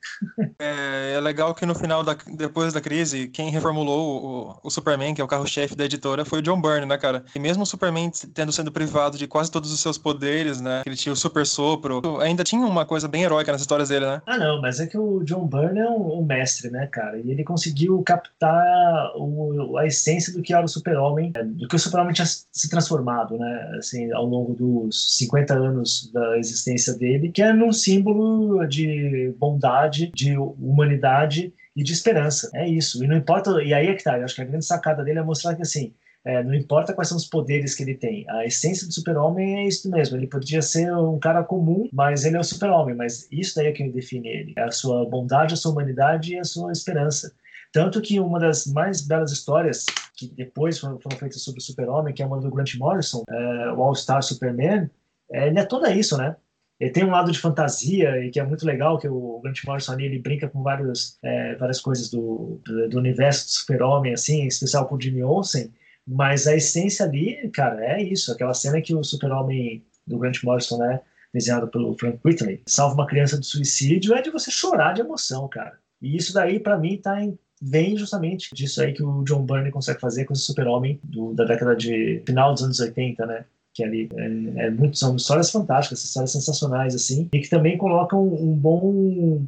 É, 0.59 1.13
é, 1.15 1.19
legal 1.19 1.53
que 1.53 1.65
no 1.65 1.75
final, 1.75 2.03
da, 2.03 2.15
depois 2.35 2.73
da 2.73 2.81
crise, 2.81 3.27
quem 3.27 3.49
reformulou 3.49 4.57
o, 4.63 4.67
o 4.67 4.69
Superman, 4.69 5.13
que 5.13 5.21
é 5.21 5.23
o 5.23 5.27
carro-chefe 5.27 5.75
da 5.75 5.85
editora, 5.85 6.25
foi 6.25 6.39
o 6.39 6.41
John 6.41 6.61
Byrne, 6.61 6.85
né, 6.85 6.97
cara? 6.97 7.23
E 7.35 7.39
mesmo 7.39 7.63
o 7.63 7.65
Superman 7.65 8.11
tendo 8.33 8.51
sido 8.51 8.71
privado 8.71 9.17
de 9.17 9.27
quase 9.27 9.51
todos 9.51 9.71
os 9.71 9.79
seus 9.79 9.97
poderes, 9.97 10.61
né? 10.61 10.83
Ele 10.85 10.95
tinha 10.95 11.13
o 11.13 11.15
super 11.15 11.45
sopro, 11.45 12.19
ainda 12.19 12.43
tinha 12.43 12.65
uma 12.65 12.85
coisa 12.85 13.07
bem 13.07 13.23
heróica 13.23 13.51
nas 13.51 13.61
histórias 13.61 13.89
dele, 13.89 14.05
né? 14.05 14.21
Ah, 14.25 14.37
não, 14.37 14.61
mas 14.61 14.79
é 14.79 14.87
que 14.87 14.97
o 14.97 15.23
John 15.23 15.47
Byrne 15.47 15.79
é 15.79 15.89
um, 15.89 16.19
um 16.19 16.25
mestre, 16.25 16.69
né, 16.69 16.87
cara? 16.87 17.19
E 17.19 17.31
ele 17.31 17.43
conseguiu 17.43 18.01
captar 18.03 19.13
o, 19.15 19.77
a 19.77 19.85
essência 19.85 20.33
do 20.33 20.41
que 20.41 20.53
era 20.53 20.65
o 20.65 20.69
Super-Homem, 20.69 21.31
é, 21.35 21.43
do 21.43 21.67
que 21.67 21.75
o 21.75 21.79
Super-Homem 21.79 22.13
tinha 22.13 22.25
se 22.25 22.69
transformado, 22.69 23.37
né? 23.37 23.75
Assim, 23.77 24.11
ao 24.11 24.25
longo 24.25 24.53
dos 24.53 25.17
50 25.17 25.53
anos 25.53 26.11
da 26.13 26.37
existência 26.37 26.93
dele, 26.93 27.31
que 27.31 27.41
é 27.41 27.53
num 27.53 27.71
símbolo 27.71 28.32
de 28.67 29.33
bondade, 29.37 30.11
de 30.13 30.37
humanidade 30.37 31.53
e 31.75 31.83
de 31.83 31.93
esperança. 31.93 32.49
É 32.53 32.67
isso. 32.67 33.03
E 33.03 33.07
não 33.07 33.17
importa. 33.17 33.61
E 33.63 33.73
aí 33.73 33.87
é 33.87 33.95
que 33.95 34.03
tá. 34.03 34.17
Eu 34.17 34.25
acho 34.25 34.35
que 34.35 34.41
a 34.41 34.45
grande 34.45 34.65
sacada 34.65 35.03
dele 35.03 35.19
é 35.19 35.23
mostrar 35.23 35.55
que 35.55 35.61
assim. 35.61 35.93
É, 36.25 36.41
não 36.41 36.53
importa 36.53 36.93
quais 36.93 37.09
são 37.09 37.17
os 37.17 37.25
poderes 37.25 37.75
que 37.75 37.83
ele 37.83 37.95
tem, 37.95 38.25
a 38.29 38.45
essência 38.45 38.87
do 38.87 38.93
super-homem 38.93 39.57
é 39.57 39.67
isso 39.67 39.91
mesmo. 39.91 40.15
Ele 40.15 40.25
podia 40.25 40.61
ser 40.61 40.89
um 40.95 41.19
cara 41.19 41.43
comum, 41.43 41.89
mas 41.91 42.23
ele 42.23 42.37
é 42.37 42.39
o 42.39 42.43
super-homem. 42.45 42.95
Mas 42.95 43.27
isso 43.29 43.53
daí 43.55 43.67
é 43.67 43.71
que 43.73 43.89
define 43.89 44.29
ele: 44.29 44.53
é 44.55 44.63
a 44.63 44.71
sua 44.71 45.05
bondade, 45.05 45.53
a 45.53 45.57
sua 45.57 45.73
humanidade 45.73 46.33
e 46.33 46.39
a 46.39 46.45
sua 46.45 46.71
esperança. 46.71 47.33
Tanto 47.73 48.01
que 48.01 48.19
uma 48.19 48.39
das 48.39 48.67
mais 48.67 49.01
belas 49.01 49.31
histórias 49.31 49.85
que 50.15 50.27
depois 50.27 50.79
foram, 50.79 50.99
foram 50.99 51.17
feitas 51.17 51.41
sobre 51.41 51.59
o 51.59 51.63
super-homem, 51.63 52.13
que 52.13 52.21
é 52.21 52.25
uma 52.25 52.39
do 52.39 52.51
Grant 52.51 52.75
Morrison, 52.75 53.23
é, 53.27 53.71
o 53.71 53.81
All-Star 53.81 54.21
Superman, 54.21 54.89
é, 55.31 55.47
ele 55.47 55.59
é 55.59 55.65
toda 55.65 55.91
isso, 55.91 56.15
né? 56.15 56.35
Ele 56.83 56.91
tem 56.91 57.05
um 57.05 57.11
lado 57.11 57.31
de 57.31 57.39
fantasia 57.39 58.25
e 58.25 58.29
que 58.29 58.41
é 58.41 58.43
muito 58.45 58.65
legal, 58.65 58.99
que 58.99 59.07
o 59.07 59.39
Grant 59.41 59.63
Morrison 59.63 59.93
ali, 59.93 60.03
ele 60.03 60.19
brinca 60.19 60.49
com 60.49 60.61
vários, 60.61 61.17
é, 61.23 61.55
várias 61.55 61.79
coisas 61.79 62.09
do, 62.09 62.59
do, 62.65 62.89
do 62.89 62.97
universo 62.97 63.45
do 63.45 63.51
super-homem, 63.51 64.13
assim, 64.13 64.41
em 64.41 64.47
especial 64.47 64.85
com 64.85 64.95
o 64.95 65.01
Jimmy 65.01 65.23
Olsen, 65.23 65.71
mas 66.05 66.45
a 66.45 66.53
essência 66.53 67.05
ali, 67.05 67.49
cara, 67.53 67.81
é 67.85 68.03
isso, 68.03 68.33
aquela 68.33 68.53
cena 68.53 68.81
que 68.81 68.93
o 68.93 69.01
super-homem 69.01 69.81
do 70.05 70.19
Grant 70.19 70.43
Morrison, 70.43 70.77
né, 70.77 70.99
desenhado 71.33 71.69
pelo 71.69 71.97
Frank 71.97 72.19
Whitley, 72.21 72.61
salva 72.67 72.95
uma 72.95 73.07
criança 73.07 73.37
do 73.37 73.45
suicídio, 73.45 74.13
é 74.13 74.21
de 74.21 74.29
você 74.29 74.51
chorar 74.51 74.91
de 74.91 74.99
emoção, 74.99 75.47
cara. 75.47 75.79
E 76.01 76.17
isso 76.17 76.33
daí, 76.33 76.59
para 76.59 76.77
mim, 76.77 76.97
tá 76.97 77.23
em, 77.23 77.39
vem 77.61 77.95
justamente 77.97 78.53
disso 78.53 78.81
aí 78.81 78.91
que 78.91 79.01
o 79.01 79.23
John 79.23 79.45
Byrne 79.45 79.71
consegue 79.71 80.01
fazer 80.01 80.25
com 80.25 80.33
esse 80.33 80.43
super-homem 80.43 80.99
da 81.33 81.45
década 81.45 81.77
de 81.77 82.21
final 82.25 82.53
dos 82.53 82.61
anos 82.61 82.81
80, 82.81 83.25
né? 83.25 83.45
Que 83.73 83.83
ali 83.83 84.07
é, 84.15 84.65
é 84.65 84.69
muito, 84.69 84.97
são 84.97 85.15
histórias 85.15 85.49
fantásticas, 85.49 86.03
histórias 86.03 86.31
sensacionais, 86.31 86.93
assim, 86.93 87.27
e 87.33 87.39
que 87.39 87.49
também 87.49 87.77
colocam 87.77 88.23
um 88.23 88.53
bom, 88.53 88.81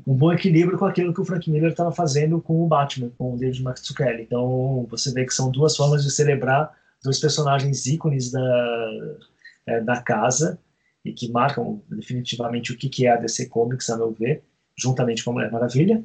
um 0.05 0.13
bom 0.13 0.33
equilíbrio 0.33 0.77
com 0.77 0.85
aquilo 0.85 1.13
que 1.13 1.21
o 1.21 1.25
Frank 1.25 1.49
Miller 1.49 1.71
estava 1.71 1.91
fazendo 1.91 2.41
com 2.41 2.63
o 2.63 2.67
Batman, 2.67 3.11
com 3.17 3.35
o 3.35 3.37
David 3.37 3.61
Mazzucchelli. 3.61 4.23
Então, 4.23 4.87
você 4.89 5.11
vê 5.13 5.25
que 5.25 5.33
são 5.33 5.51
duas 5.51 5.77
formas 5.77 6.03
de 6.03 6.11
celebrar 6.11 6.73
dois 7.03 7.19
personagens 7.19 7.85
ícones 7.85 8.31
da, 8.31 8.89
é, 9.67 9.81
da 9.81 10.01
casa 10.01 10.57
e 11.03 11.13
que 11.13 11.31
marcam 11.31 11.81
definitivamente 11.87 12.71
o 12.71 12.77
que, 12.77 12.89
que 12.89 13.05
é 13.05 13.11
a 13.11 13.17
DC 13.17 13.47
Comics, 13.47 13.91
a 13.91 13.97
meu 13.97 14.11
ver, 14.11 14.43
juntamente 14.75 15.23
com 15.23 15.29
a 15.29 15.33
Mulher 15.33 15.51
Maravilha, 15.51 16.03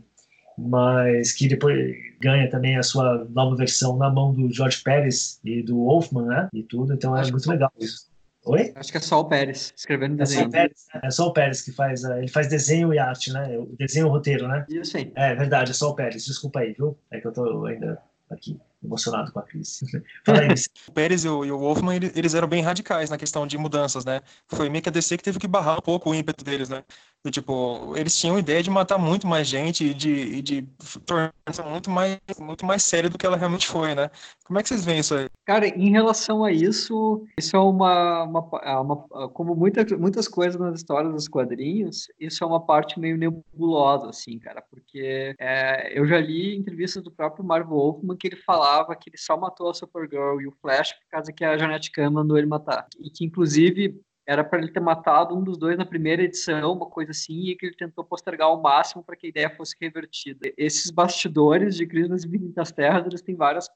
mas 0.58 1.32
que 1.32 1.48
depois 1.48 1.96
ganha 2.20 2.50
também 2.50 2.76
a 2.76 2.82
sua 2.82 3.26
nova 3.30 3.56
versão 3.56 3.96
na 3.96 4.10
mão 4.10 4.34
do 4.34 4.52
George 4.52 4.82
Pérez 4.82 5.40
e 5.42 5.62
do 5.62 5.76
Wolfman, 5.76 6.26
né? 6.26 6.48
E 6.52 6.62
tudo, 6.62 6.92
então 6.92 7.16
é 7.16 7.30
muito 7.30 7.48
legal 7.48 7.72
isso. 7.80 8.09
Oi? 8.44 8.72
Acho 8.74 8.90
que 8.90 8.98
é 8.98 9.00
só 9.00 9.20
o 9.20 9.24
Pérez 9.26 9.72
escrevendo 9.76 10.16
desenho. 10.16 10.40
É 10.40 10.42
só 10.42 10.48
o 10.48 10.50
Pérez, 10.50 10.86
né? 10.94 11.00
é 11.04 11.10
só 11.10 11.26
o 11.26 11.32
Pérez 11.32 11.62
que 11.62 11.72
faz. 11.72 12.04
Uh, 12.04 12.12
ele 12.14 12.28
faz 12.28 12.48
desenho 12.48 12.92
e 12.94 12.98
arte, 12.98 13.32
né? 13.32 13.58
O 13.58 13.76
desenho 13.76 14.06
e 14.06 14.08
o 14.08 14.12
roteiro, 14.12 14.48
né? 14.48 14.64
Isso 14.68 14.96
aí. 14.96 15.12
É 15.14 15.34
verdade, 15.34 15.70
é 15.72 15.74
só 15.74 15.90
o 15.90 15.94
Pérez. 15.94 16.24
Desculpa 16.24 16.60
aí, 16.60 16.72
viu? 16.72 16.98
É 17.10 17.20
que 17.20 17.26
eu 17.26 17.32
tô 17.32 17.66
ainda 17.66 18.00
aqui 18.30 18.58
emocionado 18.82 19.30
com 19.30 19.40
a 19.40 19.42
crise. 19.42 19.84
O 20.88 20.92
Pérez 20.92 21.24
e 21.24 21.28
o, 21.28 21.44
e 21.44 21.52
o 21.52 21.58
Wolfman, 21.58 21.96
eles 22.14 22.34
eram 22.34 22.48
bem 22.48 22.62
radicais 22.62 23.10
na 23.10 23.18
questão 23.18 23.46
de 23.46 23.58
mudanças, 23.58 24.04
né? 24.04 24.20
Foi 24.46 24.68
meio 24.68 24.82
que 24.82 24.88
a 24.88 24.92
DC 24.92 25.18
que 25.18 25.24
teve 25.24 25.38
que 25.38 25.46
barrar 25.46 25.78
um 25.78 25.82
pouco 25.82 26.10
o 26.10 26.14
ímpeto 26.14 26.42
deles, 26.42 26.68
né? 26.68 26.82
E, 27.24 27.30
tipo, 27.30 27.94
eles 27.96 28.18
tinham 28.18 28.36
a 28.36 28.38
ideia 28.38 28.62
de 28.62 28.70
matar 28.70 28.96
muito 28.96 29.26
mais 29.26 29.46
gente 29.46 29.84
e 29.84 29.94
de, 29.94 30.10
e 30.10 30.42
de 30.42 30.66
tornar 31.04 31.34
muito 31.68 31.90
mais, 31.90 32.18
muito 32.38 32.64
mais 32.64 32.82
sério 32.82 33.10
do 33.10 33.18
que 33.18 33.26
ela 33.26 33.36
realmente 33.36 33.66
foi, 33.66 33.94
né? 33.94 34.10
Como 34.46 34.58
é 34.58 34.62
que 34.62 34.70
vocês 34.70 34.84
veem 34.84 35.00
isso 35.00 35.14
aí? 35.14 35.28
Cara, 35.44 35.68
em 35.68 35.90
relação 35.90 36.42
a 36.44 36.50
isso, 36.50 37.26
isso 37.38 37.54
é 37.54 37.60
uma, 37.60 38.22
uma, 38.22 38.50
é 38.62 38.74
uma 38.76 38.96
como 39.34 39.54
muita, 39.54 39.84
muitas 39.98 40.26
coisas 40.26 40.58
nas 40.58 40.76
histórias 40.76 41.12
dos 41.12 41.28
quadrinhos, 41.28 42.06
isso 42.18 42.42
é 42.42 42.46
uma 42.46 42.64
parte 42.64 42.98
meio 42.98 43.18
nebulosa, 43.18 44.08
assim, 44.08 44.38
cara, 44.38 44.62
porque 44.62 45.34
é, 45.38 45.98
eu 45.98 46.06
já 46.06 46.18
li 46.18 46.56
entrevistas 46.56 47.02
do 47.02 47.10
próprio 47.10 47.44
Marvel 47.44 47.76
Wolfman 47.76 48.16
que 48.16 48.28
ele 48.28 48.36
falava 48.36 48.96
que 48.96 49.10
ele 49.10 49.18
só 49.18 49.36
matou 49.36 49.68
a 49.68 49.74
Supergirl 49.74 50.40
e 50.40 50.46
o 50.46 50.52
Flash 50.62 50.94
por 50.94 51.08
causa 51.10 51.32
que 51.32 51.44
a 51.44 51.58
Janet 51.58 51.90
Khan 51.90 52.10
mandou 52.10 52.38
ele 52.38 52.46
matar. 52.46 52.86
E 52.98 53.10
que, 53.10 53.24
inclusive, 53.24 54.00
era 54.30 54.44
para 54.44 54.60
ele 54.60 54.70
ter 54.70 54.78
matado 54.78 55.36
um 55.36 55.42
dos 55.42 55.58
dois 55.58 55.76
na 55.76 55.84
primeira 55.84 56.22
edição, 56.22 56.74
uma 56.74 56.86
coisa 56.86 57.10
assim, 57.10 57.48
e 57.48 57.56
que 57.56 57.66
ele 57.66 57.74
tentou 57.74 58.04
postergar 58.04 58.46
ao 58.46 58.62
máximo 58.62 59.02
para 59.02 59.16
que 59.16 59.26
a 59.26 59.28
ideia 59.28 59.50
fosse 59.50 59.74
revertida. 59.80 60.52
Esses 60.56 60.88
bastidores 60.92 61.74
de 61.74 61.84
Crise 61.84 62.08
nas 62.08 62.24
Infinitas 62.24 62.70
Terras, 62.70 63.04
eles 63.06 63.22
têm 63.22 63.34
várias 63.34 63.68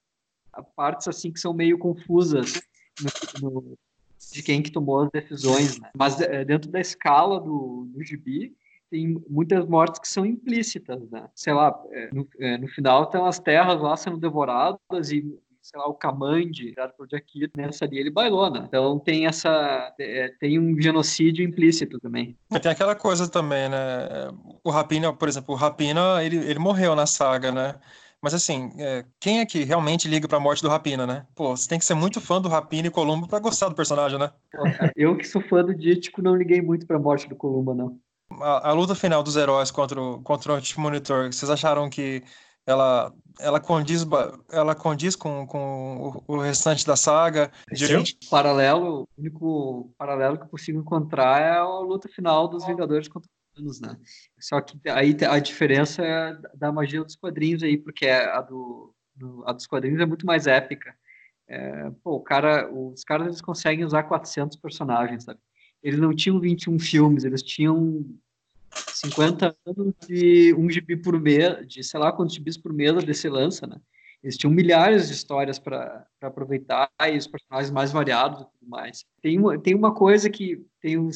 partes 0.77 1.09
assim 1.09 1.33
que 1.33 1.41
são 1.41 1.53
meio 1.53 1.77
confusas 1.77 2.63
no, 3.43 3.51
no, 3.51 3.79
de 4.33 4.45
quem 4.45 4.63
que 4.63 4.71
tomou 4.71 5.01
as 5.01 5.11
decisões, 5.11 5.81
né? 5.81 5.91
Mas 5.99 6.21
é, 6.21 6.45
dentro 6.45 6.71
da 6.71 6.79
escala 6.79 7.41
do, 7.41 7.89
do 7.93 8.05
gibi, 8.05 8.57
tem 8.89 9.21
muitas 9.29 9.67
mortes 9.67 9.99
que 9.99 10.07
são 10.07 10.25
implícitas, 10.25 11.11
né? 11.11 11.29
Sei 11.35 11.53
lá, 11.53 11.77
é, 11.91 12.15
no, 12.15 12.29
é, 12.39 12.59
no 12.59 12.69
final 12.69 13.03
estão 13.03 13.27
as 13.27 13.41
terras 13.41 13.81
lá 13.81 13.97
sendo 13.97 14.19
devoradas 14.19 15.11
e 15.11 15.37
sei 15.65 15.81
lá, 15.81 15.89
o 15.89 15.95
Kamandi, 15.95 16.73
criado 16.73 16.93
por 16.93 17.09
Jaquito, 17.11 17.53
nessa 17.57 17.86
ali 17.86 17.99
ele 17.99 18.11
bailou, 18.11 18.51
né? 18.51 18.65
Então 18.69 18.99
tem 18.99 19.27
essa, 19.27 19.95
é, 19.99 20.28
tem 20.39 20.59
um 20.59 20.81
genocídio 20.81 21.43
implícito 21.43 21.99
também. 21.99 22.36
Tem 22.61 22.70
aquela 22.70 22.95
coisa 22.95 23.27
também, 23.27 23.70
né? 23.70 23.78
O 24.62 24.70
Rapina, 24.70 25.11
por 25.12 25.27
exemplo, 25.27 25.55
o 25.55 25.57
Rapina, 25.57 26.23
ele, 26.23 26.36
ele 26.36 26.59
morreu 26.59 26.95
na 26.95 27.07
saga, 27.07 27.51
né? 27.51 27.77
Mas 28.20 28.35
assim, 28.35 28.73
é, 28.78 29.05
quem 29.19 29.41
é 29.41 29.47
que 29.47 29.65
realmente 29.65 30.07
liga 30.07 30.28
pra 30.28 30.39
morte 30.39 30.62
do 30.62 30.69
Rapina, 30.69 31.07
né? 31.07 31.27
Pô, 31.35 31.57
você 31.57 31.66
tem 31.66 31.78
que 31.78 31.85
ser 31.85 31.95
muito 31.95 32.20
fã 32.20 32.41
do 32.41 32.49
Rapina 32.49 32.89
e 32.89 32.91
Columbo 32.91 33.27
pra 33.27 33.39
gostar 33.39 33.70
do 33.70 33.74
personagem, 33.74 34.19
né? 34.19 34.31
Eu 34.95 35.16
que 35.16 35.24
sou 35.24 35.41
fã 35.43 35.65
do 35.65 35.74
Dítico 35.74 36.20
não 36.20 36.36
liguei 36.36 36.61
muito 36.61 36.86
pra 36.86 36.99
morte 36.99 37.27
do 37.27 37.36
Columbo, 37.36 37.74
não. 37.74 37.99
A, 38.41 38.70
a, 38.70 38.73
luta 38.73 38.95
final 38.95 39.23
dos 39.23 39.36
heróis 39.36 39.70
contra 39.70 40.01
o, 40.01 40.20
contra 40.23 40.55
o 40.55 40.81
Monitor, 40.81 41.32
vocês 41.32 41.51
acharam 41.51 41.89
que 41.89 42.23
ela 42.66 43.12
ela 43.41 43.61
condiz 43.61 44.07
ela 44.53 44.74
condiz 44.74 45.16
com, 45.16 45.47
com 45.47 46.23
o, 46.27 46.39
restante 46.39 46.86
da 46.86 46.95
saga 46.95 47.51
Gente, 47.73 48.16
paralelo 48.31 49.03
o 49.03 49.09
único 49.20 49.93
paralelo 49.99 50.39
que 50.39 50.45
eu 50.45 50.49
consigo 50.49 50.78
encontrar 50.78 51.41
é 51.41 51.59
a 51.59 51.65
luta 51.81 52.09
final 52.09 52.47
dos 52.49 52.65
Vingadores 52.65 53.09
contra 53.09 53.28
os 53.28 53.55
Thanos, 53.55 53.81
né? 53.81 53.97
Só 54.41 54.61
que 54.61 54.78
aí 54.89 55.16
a 55.28 55.39
diferença 55.39 56.03
é 56.03 56.36
da 56.55 56.73
magia 56.73 57.03
dos 57.03 57.16
quadrinhos 57.16 57.62
aí 57.62 57.77
porque 57.77 58.07
a 58.07 58.41
do, 58.41 58.95
do 59.15 59.45
a 59.47 59.53
dos 59.53 59.66
quadrinhos 59.66 60.01
é 60.01 60.07
muito 60.07 60.27
mais 60.27 60.47
épica. 60.47 60.95
É, 61.47 61.91
pô, 62.03 62.15
o 62.16 62.20
cara 62.20 62.73
os 62.73 63.05
caras 63.05 63.27
eles 63.27 63.41
conseguem 63.41 63.85
usar 63.85 64.05
400 64.05 64.57
personagens 64.59 65.24
sabe? 65.24 65.41
Eles 65.82 66.01
não 66.01 66.15
tinham 66.15 66.41
21 66.41 66.78
filmes 66.78 67.24
eles 67.24 67.43
tinham 67.43 68.05
50 68.75 69.57
anos 69.67 69.95
de 70.07 70.55
um 70.55 70.71
gibi 70.71 70.97
por 70.97 71.21
mês, 71.21 71.67
de 71.67 71.83
sei 71.83 72.01
lá 72.01 72.13
quantos 72.13 72.35
gibis 72.35 72.57
por 72.57 72.73
mês 72.73 72.97
a 72.97 73.01
DC 73.01 73.29
lança, 73.29 73.67
né? 73.67 73.77
Eles 74.23 74.39
tinham 74.39 74.51
milhares 74.51 75.09
de 75.09 75.15
histórias 75.15 75.59
para 75.59 76.07
aproveitar 76.23 76.91
e 77.07 77.19
os 77.19 77.27
personagens 77.27 77.71
mais 77.71 77.93
variados 77.93 78.41
e 78.41 78.45
tudo 78.45 78.71
mais. 78.71 79.05
Tem 79.21 79.39
uma, 79.39 79.59
tem 79.59 79.75
uma 79.75 79.93
coisa 79.93 80.31
que 80.31 80.65
tem, 80.81 80.97
um 80.97 81.11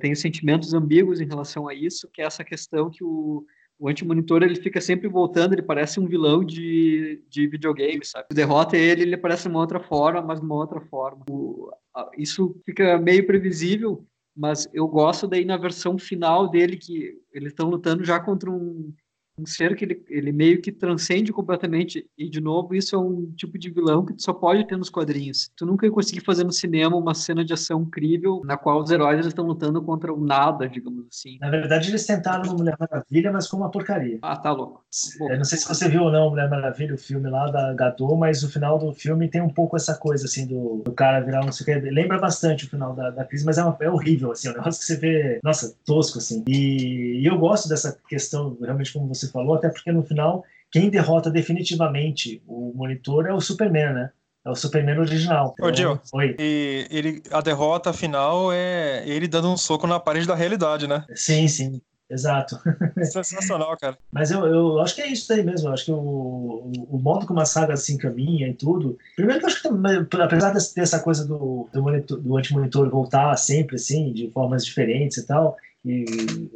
tem 0.00 0.14
sentimentos 0.14 0.72
ambíguos 0.72 1.20
em 1.20 1.26
relação 1.26 1.68
a 1.68 1.74
isso, 1.74 2.08
que 2.10 2.22
é 2.22 2.24
essa 2.24 2.42
questão 2.42 2.88
que 2.88 3.04
o, 3.04 3.44
o 3.78 3.88
anti-monitor 3.90 4.42
ele 4.42 4.56
fica 4.56 4.80
sempre 4.80 5.06
voltando, 5.06 5.52
ele 5.52 5.60
parece 5.60 6.00
um 6.00 6.06
vilão 6.06 6.42
de, 6.42 7.22
de 7.28 7.46
videogame, 7.46 8.04
sabe? 8.06 8.28
Tu 8.30 8.34
derrota 8.34 8.74
ele, 8.74 9.02
ele 9.02 9.14
aparece 9.14 9.42
de 9.42 9.48
uma 9.50 9.60
outra 9.60 9.78
forma, 9.78 10.22
mas 10.22 10.40
uma 10.40 10.54
outra 10.54 10.80
forma. 10.80 11.24
O, 11.30 11.70
isso 12.16 12.58
fica 12.64 12.96
meio 12.98 13.26
previsível, 13.26 14.06
mas 14.36 14.68
eu 14.72 14.86
gosto 14.86 15.26
daí 15.26 15.44
na 15.44 15.56
versão 15.56 15.98
final 15.98 16.48
dele 16.48 16.76
que 16.76 17.18
eles 17.32 17.52
estão 17.52 17.68
lutando 17.68 18.04
já 18.04 18.18
contra 18.20 18.50
um 18.50 18.92
um 19.40 19.46
ser 19.46 19.74
que 19.76 19.84
ele, 19.84 20.04
ele 20.08 20.32
meio 20.32 20.60
que 20.60 20.72
transcende 20.72 21.32
completamente. 21.32 22.06
E, 22.16 22.28
de 22.28 22.40
novo, 22.40 22.74
isso 22.74 22.94
é 22.94 22.98
um 22.98 23.32
tipo 23.36 23.58
de 23.58 23.70
vilão 23.70 24.04
que 24.04 24.14
tu 24.14 24.22
só 24.22 24.32
pode 24.32 24.66
ter 24.66 24.76
nos 24.76 24.90
quadrinhos. 24.90 25.50
Tu 25.56 25.64
nunca 25.64 25.86
ia 25.86 25.92
conseguir 25.92 26.20
fazer 26.20 26.44
no 26.44 26.52
cinema 26.52 26.96
uma 26.96 27.14
cena 27.14 27.44
de 27.44 27.52
ação 27.52 27.82
incrível 27.82 28.42
na 28.44 28.56
qual 28.56 28.80
os 28.80 28.90
heróis 28.90 29.26
estão 29.26 29.46
lutando 29.46 29.82
contra 29.82 30.12
o 30.12 30.24
nada, 30.24 30.68
digamos 30.68 31.06
assim. 31.10 31.38
Na 31.40 31.50
verdade, 31.50 31.90
eles 31.90 32.06
tentaram 32.06 32.44
no 32.44 32.58
Mulher 32.58 32.76
Maravilha, 32.78 33.32
mas 33.32 33.48
com 33.48 33.56
uma 33.56 33.70
porcaria. 33.70 34.18
Ah, 34.22 34.36
tá 34.36 34.52
louco. 34.52 34.84
Bom, 35.18 35.36
não 35.36 35.44
sei 35.44 35.58
se 35.58 35.68
você 35.68 35.88
viu 35.88 36.02
ou 36.02 36.12
não 36.12 36.30
Mulher 36.30 36.48
Maravilha, 36.48 36.94
o 36.94 36.98
filme 36.98 37.28
lá 37.28 37.50
da 37.50 37.72
Gadot, 37.74 38.16
mas 38.16 38.42
o 38.42 38.50
final 38.50 38.78
do 38.78 38.92
filme 38.92 39.28
tem 39.28 39.40
um 39.40 39.48
pouco 39.48 39.76
essa 39.76 39.96
coisa, 39.96 40.26
assim, 40.26 40.46
do, 40.46 40.82
do 40.84 40.92
cara 40.92 41.20
virar 41.20 41.44
não 41.44 41.52
sei 41.52 41.76
o 41.76 41.80
que. 41.80 41.90
Lembra 41.90 42.18
bastante 42.18 42.66
o 42.66 42.70
final 42.70 42.94
da, 42.94 43.10
da 43.10 43.24
crise, 43.24 43.44
mas 43.44 43.58
é, 43.58 43.64
uma, 43.64 43.76
é 43.80 43.90
horrível, 43.90 44.32
assim, 44.32 44.48
é 44.48 44.50
um 44.50 44.54
negócio 44.54 44.80
que 44.80 44.86
você 44.86 44.96
vê, 44.96 45.40
nossa, 45.42 45.74
tosco, 45.84 46.18
assim. 46.18 46.44
E, 46.46 47.20
e 47.20 47.26
eu 47.26 47.38
gosto 47.38 47.68
dessa 47.68 47.98
questão, 48.08 48.56
realmente, 48.60 48.92
como 48.92 49.08
você 49.08 49.29
falou, 49.30 49.54
até 49.54 49.68
porque 49.68 49.92
no 49.92 50.02
final 50.02 50.44
quem 50.70 50.88
derrota 50.88 51.30
definitivamente 51.30 52.42
o 52.46 52.72
monitor 52.74 53.26
é 53.26 53.32
o 53.32 53.40
Superman, 53.40 53.92
né? 53.92 54.10
É 54.44 54.50
o 54.50 54.54
Superman 54.54 54.98
original. 54.98 55.54
Ô, 55.60 55.72
Gil, 55.72 56.00
Oi. 56.14 56.34
E 56.38 56.86
ele, 56.90 57.22
a 57.30 57.40
derrota 57.40 57.92
final 57.92 58.50
é 58.52 59.02
ele 59.06 59.28
dando 59.28 59.48
um 59.48 59.56
soco 59.56 59.86
na 59.86 60.00
parede 60.00 60.26
da 60.26 60.34
realidade, 60.34 60.86
né? 60.86 61.04
Sim, 61.14 61.46
sim. 61.46 61.80
Exato. 62.10 62.58
Sensacional, 63.04 63.76
cara. 63.76 63.96
Mas 64.10 64.32
eu, 64.32 64.44
eu 64.44 64.80
acho 64.80 64.96
que 64.96 65.02
é 65.02 65.06
isso 65.06 65.32
aí 65.32 65.44
mesmo. 65.44 65.68
Eu 65.68 65.72
acho 65.72 65.84
que 65.84 65.92
o, 65.92 65.96
o, 65.96 66.72
o 66.90 66.98
modo 66.98 67.24
como 67.24 67.38
a 67.38 67.44
saga 67.44 67.76
se 67.76 67.94
encaminha 67.94 68.48
e 68.48 68.54
tudo. 68.54 68.98
Primeiro 69.14 69.38
que 69.38 69.46
eu 69.46 69.50
acho 69.50 69.62
que, 69.62 70.16
apesar 70.20 70.52
dessa 70.52 70.98
coisa 70.98 71.24
do, 71.24 71.68
do, 71.72 71.82
monitor, 71.82 72.18
do 72.18 72.36
anti-monitor 72.36 72.90
voltar 72.90 73.36
sempre, 73.36 73.76
assim, 73.76 74.12
de 74.12 74.28
formas 74.32 74.64
diferentes 74.64 75.18
e 75.18 75.26
tal, 75.26 75.56
e 75.84 76.04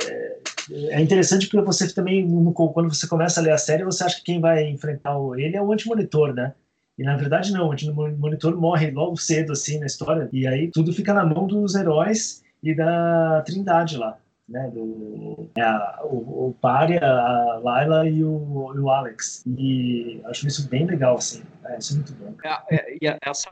é, 0.04 0.38
é 0.70 1.00
interessante 1.00 1.46
porque 1.46 1.64
você 1.64 1.92
também, 1.92 2.26
quando 2.54 2.94
você 2.94 3.06
começa 3.06 3.40
a 3.40 3.42
ler 3.42 3.52
a 3.52 3.58
série, 3.58 3.84
você 3.84 4.04
acha 4.04 4.16
que 4.16 4.24
quem 4.24 4.40
vai 4.40 4.68
enfrentar 4.68 5.16
ele 5.36 5.56
é 5.56 5.62
o 5.62 5.72
anti-monitor, 5.72 6.32
né? 6.34 6.54
E 6.96 7.02
na 7.02 7.16
verdade 7.16 7.52
não, 7.52 7.68
o 7.68 7.72
anti-monitor 7.72 8.56
morre 8.56 8.90
logo 8.90 9.16
cedo 9.16 9.52
assim 9.52 9.78
na 9.78 9.86
história, 9.86 10.28
e 10.32 10.46
aí 10.46 10.70
tudo 10.70 10.92
fica 10.92 11.12
na 11.12 11.24
mão 11.24 11.46
dos 11.46 11.74
heróis 11.74 12.42
e 12.62 12.74
da 12.74 13.42
Trindade 13.42 13.96
lá. 13.96 14.18
Né, 14.46 14.70
do, 14.74 15.48
é 15.56 15.62
a, 15.62 16.00
o, 16.04 16.48
o 16.48 16.56
Pari, 16.60 16.98
a 16.98 17.60
Layla 17.64 18.06
e 18.06 18.22
o, 18.22 18.72
e 18.74 18.78
o 18.78 18.90
Alex. 18.90 19.42
E 19.46 20.20
acho 20.26 20.46
isso 20.46 20.68
bem 20.68 20.84
legal, 20.84 21.16
assim. 21.16 21.42
É, 21.64 21.78
isso 21.78 21.94
é 21.94 21.96
muito 21.96 22.12
bom. 22.12 22.34
É, 22.44 22.76
é, 22.76 22.98
e 23.00 23.18
essa 23.22 23.50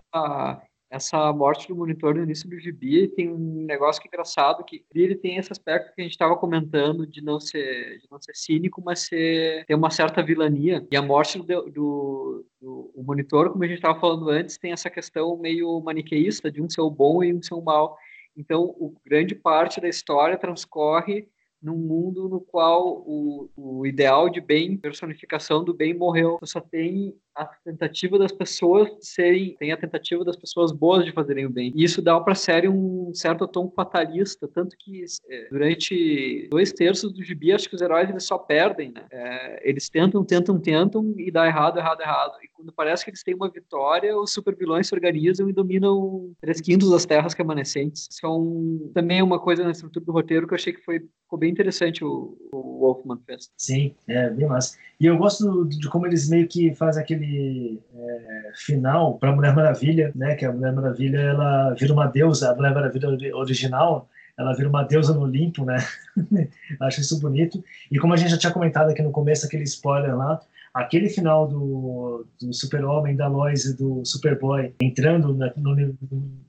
essa 0.92 1.32
morte 1.32 1.66
do 1.66 1.74
monitor 1.74 2.14
no 2.14 2.22
início 2.22 2.46
do 2.48 2.60
gibi 2.60 3.08
tem 3.08 3.32
um 3.32 3.64
negócio 3.64 4.00
que 4.00 4.08
é 4.08 4.10
engraçado 4.10 4.62
que 4.62 4.84
ele 4.94 5.14
tem 5.14 5.38
esse 5.38 5.50
aspecto 5.50 5.94
que 5.94 6.02
a 6.02 6.04
gente 6.04 6.12
estava 6.12 6.36
comentando 6.36 7.06
de 7.06 7.22
não 7.22 7.40
ser 7.40 7.98
de 7.98 8.06
não 8.10 8.20
ser 8.20 8.36
cínico 8.36 8.82
mas 8.84 9.06
ser, 9.06 9.64
ter 9.64 9.74
uma 9.74 9.90
certa 9.90 10.22
vilania 10.22 10.86
e 10.90 10.96
a 10.96 11.00
morte 11.00 11.38
do, 11.38 11.44
do, 11.70 12.46
do 12.60 12.92
o 12.94 13.02
monitor 13.02 13.50
como 13.50 13.64
a 13.64 13.66
gente 13.66 13.78
estava 13.78 13.98
falando 13.98 14.28
antes 14.28 14.58
tem 14.58 14.72
essa 14.72 14.90
questão 14.90 15.34
meio 15.38 15.80
maniqueísta 15.80 16.52
de 16.52 16.60
um 16.60 16.68
ser 16.68 16.82
o 16.82 16.90
bom 16.90 17.24
e 17.24 17.32
um 17.32 17.42
ser 17.42 17.54
o 17.54 17.62
mal 17.62 17.96
então 18.36 18.62
o 18.62 18.94
grande 19.02 19.34
parte 19.34 19.80
da 19.80 19.88
história 19.88 20.36
transcorre 20.36 21.26
num 21.62 21.76
mundo 21.76 22.28
no 22.28 22.40
qual 22.40 23.04
o, 23.06 23.48
o 23.56 23.86
ideal 23.86 24.28
de 24.28 24.40
bem, 24.40 24.76
personificação 24.76 25.62
do 25.62 25.72
bem 25.72 25.94
morreu. 25.94 26.38
Só 26.42 26.60
tem 26.60 27.14
a 27.34 27.46
tentativa 27.64 28.18
das 28.18 28.32
pessoas 28.32 28.90
serem, 29.00 29.56
tem 29.58 29.72
a 29.72 29.76
tentativa 29.76 30.24
das 30.24 30.36
pessoas 30.36 30.72
boas 30.72 31.04
de 31.04 31.12
fazerem 31.12 31.46
o 31.46 31.50
bem. 31.50 31.72
E 31.74 31.84
isso 31.84 32.02
dá 32.02 32.18
para 32.20 32.32
a 32.32 32.36
série 32.36 32.68
um 32.68 33.10
certo 33.14 33.46
tom 33.46 33.70
fatalista, 33.70 34.48
tanto 34.48 34.76
que 34.78 35.04
é, 35.28 35.48
durante 35.50 36.48
dois 36.50 36.72
terços 36.72 37.12
do 37.12 37.22
gibi, 37.22 37.52
acho 37.52 37.68
que 37.68 37.74
os 37.74 37.82
heróis 37.82 38.08
eles 38.08 38.24
só 38.24 38.38
perdem, 38.38 38.92
né? 38.92 39.04
É, 39.10 39.68
eles 39.68 39.88
tentam, 39.88 40.24
tentam, 40.24 40.58
tentam 40.58 41.14
e 41.16 41.30
dá 41.30 41.46
errado, 41.46 41.78
errado, 41.78 42.00
errado. 42.00 42.32
E 42.42 42.48
quando 42.48 42.72
parece 42.72 43.04
que 43.04 43.10
eles 43.10 43.22
têm 43.22 43.34
uma 43.34 43.50
vitória, 43.50 44.16
os 44.16 44.32
super 44.32 44.54
vilões 44.54 44.86
se 44.86 44.94
organizam 44.94 45.48
e 45.48 45.52
dominam 45.52 46.32
três 46.40 46.60
quintos 46.60 46.90
das 46.90 47.06
terras 47.06 47.34
remanescentes. 47.34 48.08
Isso 48.10 48.24
é 48.24 48.28
um, 48.28 48.90
também 48.94 49.22
uma 49.22 49.38
coisa 49.38 49.64
na 49.64 49.70
estrutura 49.70 50.04
do 50.04 50.12
roteiro 50.12 50.46
que 50.46 50.52
eu 50.52 50.56
achei 50.56 50.72
que 50.72 50.84
foi, 50.84 51.00
ficou 51.00 51.38
bem 51.38 51.50
interessante 51.50 52.04
o, 52.04 52.36
o 52.52 52.78
Wolfman 52.80 53.18
fez. 53.24 53.50
Sim, 53.56 53.94
é 54.06 54.28
bem 54.30 54.46
massa. 54.46 54.76
E 55.00 55.06
eu 55.06 55.16
gosto 55.16 55.64
de 55.66 55.88
como 55.88 56.06
eles 56.06 56.28
meio 56.28 56.46
que 56.46 56.74
fazem 56.74 57.02
aquele 57.02 57.21
é, 57.24 58.52
final 58.54 59.18
para 59.18 59.30
a 59.30 59.34
Mulher 59.34 59.54
Maravilha, 59.54 60.12
né? 60.14 60.34
Que 60.34 60.44
a 60.44 60.52
Mulher 60.52 60.72
Maravilha 60.72 61.18
ela 61.18 61.74
vira 61.74 61.92
uma 61.92 62.06
deusa, 62.06 62.50
a 62.50 62.54
Mulher 62.54 62.74
Maravilha 62.74 63.08
original, 63.34 64.08
ela 64.38 64.54
vira 64.54 64.68
uma 64.68 64.82
deusa 64.82 65.14
no 65.14 65.22
Olimpo, 65.22 65.64
né? 65.64 65.78
Acho 66.80 67.00
isso 67.00 67.20
bonito. 67.20 67.62
E 67.90 67.98
como 67.98 68.14
a 68.14 68.16
gente 68.16 68.30
já 68.30 68.38
tinha 68.38 68.52
comentado 68.52 68.90
aqui 68.90 69.02
no 69.02 69.10
começo, 69.10 69.46
aquele 69.46 69.64
spoiler 69.64 70.16
lá, 70.16 70.40
aquele 70.72 71.08
final 71.08 71.46
do, 71.46 72.26
do 72.40 72.52
Super-Homem, 72.52 73.16
da 73.16 73.28
Lois 73.28 73.64
e 73.64 73.76
do 73.76 74.04
Superboy 74.04 74.74
entrando 74.80 75.34
na, 75.34 75.52
no, 75.56 75.94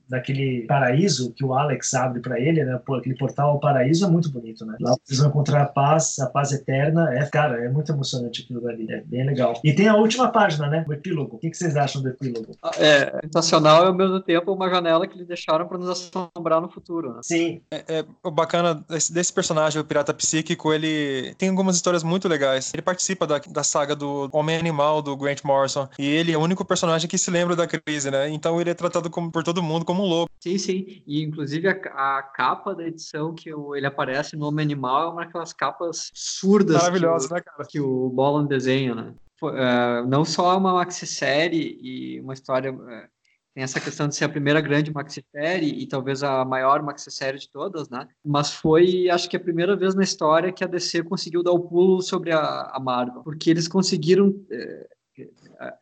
naquele 0.08 0.66
paraíso 0.66 1.32
que 1.32 1.44
o 1.44 1.54
Alex 1.54 1.94
abre 1.94 2.20
para 2.20 2.38
ele, 2.38 2.64
né? 2.64 2.80
Aquele 2.98 3.16
portal 3.16 3.50
ao 3.50 3.60
paraíso 3.60 4.04
é 4.04 4.08
muito 4.08 4.30
bonito, 4.30 4.64
né? 4.64 4.76
Lá 4.80 4.94
vocês 5.04 5.18
vão 5.18 5.28
encontrar 5.28 5.62
a 5.62 5.66
paz, 5.66 6.18
a 6.18 6.26
paz 6.26 6.52
eterna. 6.52 7.12
É, 7.14 7.24
cara, 7.26 7.64
é 7.64 7.68
muito 7.68 7.90
emocionante 7.92 8.42
aquilo 8.42 8.60
dali. 8.60 8.86
É 8.90 9.00
bem 9.00 9.24
legal. 9.24 9.60
E 9.64 9.72
tem 9.72 9.88
a 9.88 9.96
última 9.96 10.28
página, 10.28 10.68
né? 10.68 10.84
O 10.88 10.92
epílogo. 10.92 11.36
O 11.36 11.38
que 11.38 11.52
vocês 11.52 11.76
acham 11.76 12.02
do 12.02 12.08
epílogo? 12.08 12.56
É 12.78 13.20
sensacional 13.24 13.84
e 13.84 13.86
ao 13.86 13.94
mesmo 13.94 14.20
tempo 14.20 14.52
uma 14.52 14.68
janela 14.68 15.06
que 15.06 15.16
eles 15.16 15.26
deixaram 15.26 15.66
para 15.66 15.78
nos 15.78 15.88
assombrar 15.88 16.60
no 16.60 16.68
futuro, 16.68 17.14
né? 17.14 17.20
Sim. 17.22 17.60
É, 17.70 17.84
é 17.88 18.04
o 18.22 18.30
bacana 18.30 18.74
desse, 18.88 19.12
desse, 19.12 19.32
personagem, 19.32 19.80
o 19.80 19.84
pirata 19.84 20.14
psíquico, 20.14 20.72
ele 20.72 21.34
tem 21.36 21.48
algumas 21.48 21.76
histórias 21.76 22.02
muito 22.02 22.28
legais. 22.28 22.72
Ele 22.72 22.82
participa 22.82 23.26
da, 23.26 23.38
da 23.38 23.64
saga 23.64 23.96
do 23.96 24.28
Homem 24.32 24.56
Animal 24.56 25.02
do 25.02 25.16
Grant 25.16 25.42
Morrison 25.44 25.88
e 25.98 26.06
ele 26.06 26.32
é 26.32 26.36
o 26.36 26.40
único 26.40 26.64
personagem 26.64 27.08
que 27.08 27.18
se 27.18 27.30
lembra 27.30 27.56
da 27.56 27.66
crise, 27.66 28.10
né? 28.10 28.28
Então 28.28 28.60
ele 28.60 28.70
é 28.70 28.74
tratado 28.74 29.10
como, 29.10 29.30
por 29.30 29.42
todo 29.42 29.62
mundo 29.62 29.84
como 29.84 29.93
um 30.02 30.06
louco. 30.06 30.32
Sim, 30.40 30.58
sim. 30.58 31.02
E 31.06 31.22
inclusive 31.22 31.68
a, 31.68 32.18
a 32.18 32.22
capa 32.22 32.74
da 32.74 32.86
edição 32.86 33.34
que 33.34 33.52
o, 33.52 33.74
ele 33.74 33.86
aparece 33.86 34.36
no 34.36 34.46
Homem 34.46 34.64
Animal 34.64 35.02
é 35.02 35.12
uma 35.12 35.24
daquelas 35.24 35.52
capas 35.52 36.10
surdas. 36.14 36.76
Maravilhosas, 36.76 37.30
né, 37.30 37.40
cara? 37.40 37.66
Que 37.68 37.80
o 37.80 38.10
Bolan 38.10 38.46
desenha, 38.46 38.94
né? 38.94 39.14
Uh, 39.42 40.06
não 40.08 40.24
só 40.24 40.56
uma 40.56 40.74
maxi-série 40.74 41.78
e 41.80 42.20
uma 42.20 42.34
história. 42.34 42.72
Uh, 42.72 43.14
tem 43.54 43.62
essa 43.62 43.80
questão 43.80 44.08
de 44.08 44.16
ser 44.16 44.24
a 44.24 44.28
primeira 44.28 44.60
grande 44.60 44.92
maxi-série 44.92 45.68
e 45.68 45.86
talvez 45.86 46.24
a 46.24 46.44
maior 46.44 46.82
maxi-série 46.82 47.38
de 47.38 47.48
todas, 47.48 47.88
né? 47.88 48.08
Mas 48.24 48.52
foi, 48.52 49.08
acho 49.08 49.30
que 49.30 49.36
a 49.36 49.40
primeira 49.40 49.76
vez 49.76 49.94
na 49.94 50.02
história 50.02 50.52
que 50.52 50.64
a 50.64 50.66
DC 50.66 51.04
conseguiu 51.04 51.40
dar 51.40 51.52
o 51.52 51.60
pulo 51.60 52.02
sobre 52.02 52.32
a, 52.32 52.70
a 52.72 52.80
Marvel, 52.80 53.22
porque 53.22 53.50
eles 53.50 53.68
conseguiram 53.68 54.28
uh, 54.28 54.93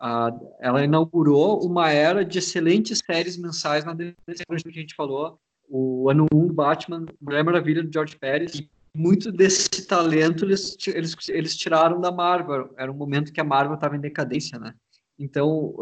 a, 0.01 0.33
ela 0.61 0.85
inaugurou 0.85 1.65
uma 1.65 1.91
era 1.91 2.25
de 2.25 2.39
excelentes 2.39 3.01
séries 3.05 3.37
mensais 3.37 3.85
na 3.85 3.95
DC, 3.95 4.15
que 4.47 4.69
a 4.69 4.73
gente 4.73 4.95
falou, 4.95 5.39
o 5.69 6.11
ano 6.11 6.27
1 6.33 6.47
do 6.49 6.53
Batman, 6.53 7.07
Mulher 7.21 7.43
Maravilha 7.45 7.83
do 7.83 7.93
George 7.93 8.19
Pérez, 8.19 8.63
muito 8.95 9.33
desse 9.33 9.87
talento 9.87 10.45
eles, 10.45 10.77
eles, 10.87 11.17
eles 11.29 11.57
tiraram 11.57 12.01
da 12.01 12.13
Marvel. 12.13 12.75
Era 12.77 12.93
um 12.93 12.97
momento 12.97 13.33
que 13.33 13.41
a 13.41 13.45
Marvel 13.45 13.75
estava 13.75 13.97
em 13.97 14.01
decadência, 14.01 14.59
né? 14.59 14.75
Então, 15.19 15.75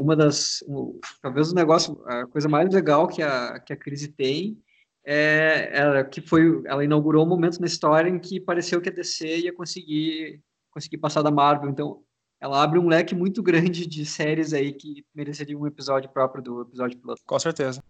uma 0.00 0.16
das, 0.16 0.64
talvez 1.20 1.52
o 1.52 1.54
negócio, 1.54 2.00
a 2.06 2.26
coisa 2.26 2.48
mais 2.48 2.72
legal 2.72 3.06
que 3.06 3.22
a, 3.22 3.60
que 3.60 3.72
a 3.72 3.76
crise 3.76 4.08
tem 4.08 4.58
é, 5.04 5.70
é, 5.72 6.04
que 6.04 6.20
foi, 6.20 6.62
ela 6.66 6.84
inaugurou 6.84 7.24
um 7.24 7.28
momento 7.28 7.60
na 7.60 7.66
história 7.66 8.08
em 8.08 8.18
que 8.18 8.40
pareceu 8.40 8.80
que 8.80 8.88
a 8.88 8.92
DC 8.92 9.38
ia 9.38 9.52
conseguir, 9.52 10.40
conseguir 10.72 10.98
passar 10.98 11.22
da 11.22 11.30
Marvel. 11.30 11.70
Então, 11.70 12.02
ela 12.40 12.62
abre 12.62 12.78
um 12.78 12.88
leque 12.88 13.14
muito 13.14 13.42
grande 13.42 13.86
de 13.86 14.04
séries 14.04 14.52
aí 14.52 14.72
que 14.72 15.04
mereceriam 15.14 15.60
um 15.60 15.66
episódio 15.66 16.10
próprio 16.10 16.42
do 16.42 16.62
episódio 16.62 16.98
piloto. 16.98 17.22
Com 17.26 17.38
certeza. 17.38 17.82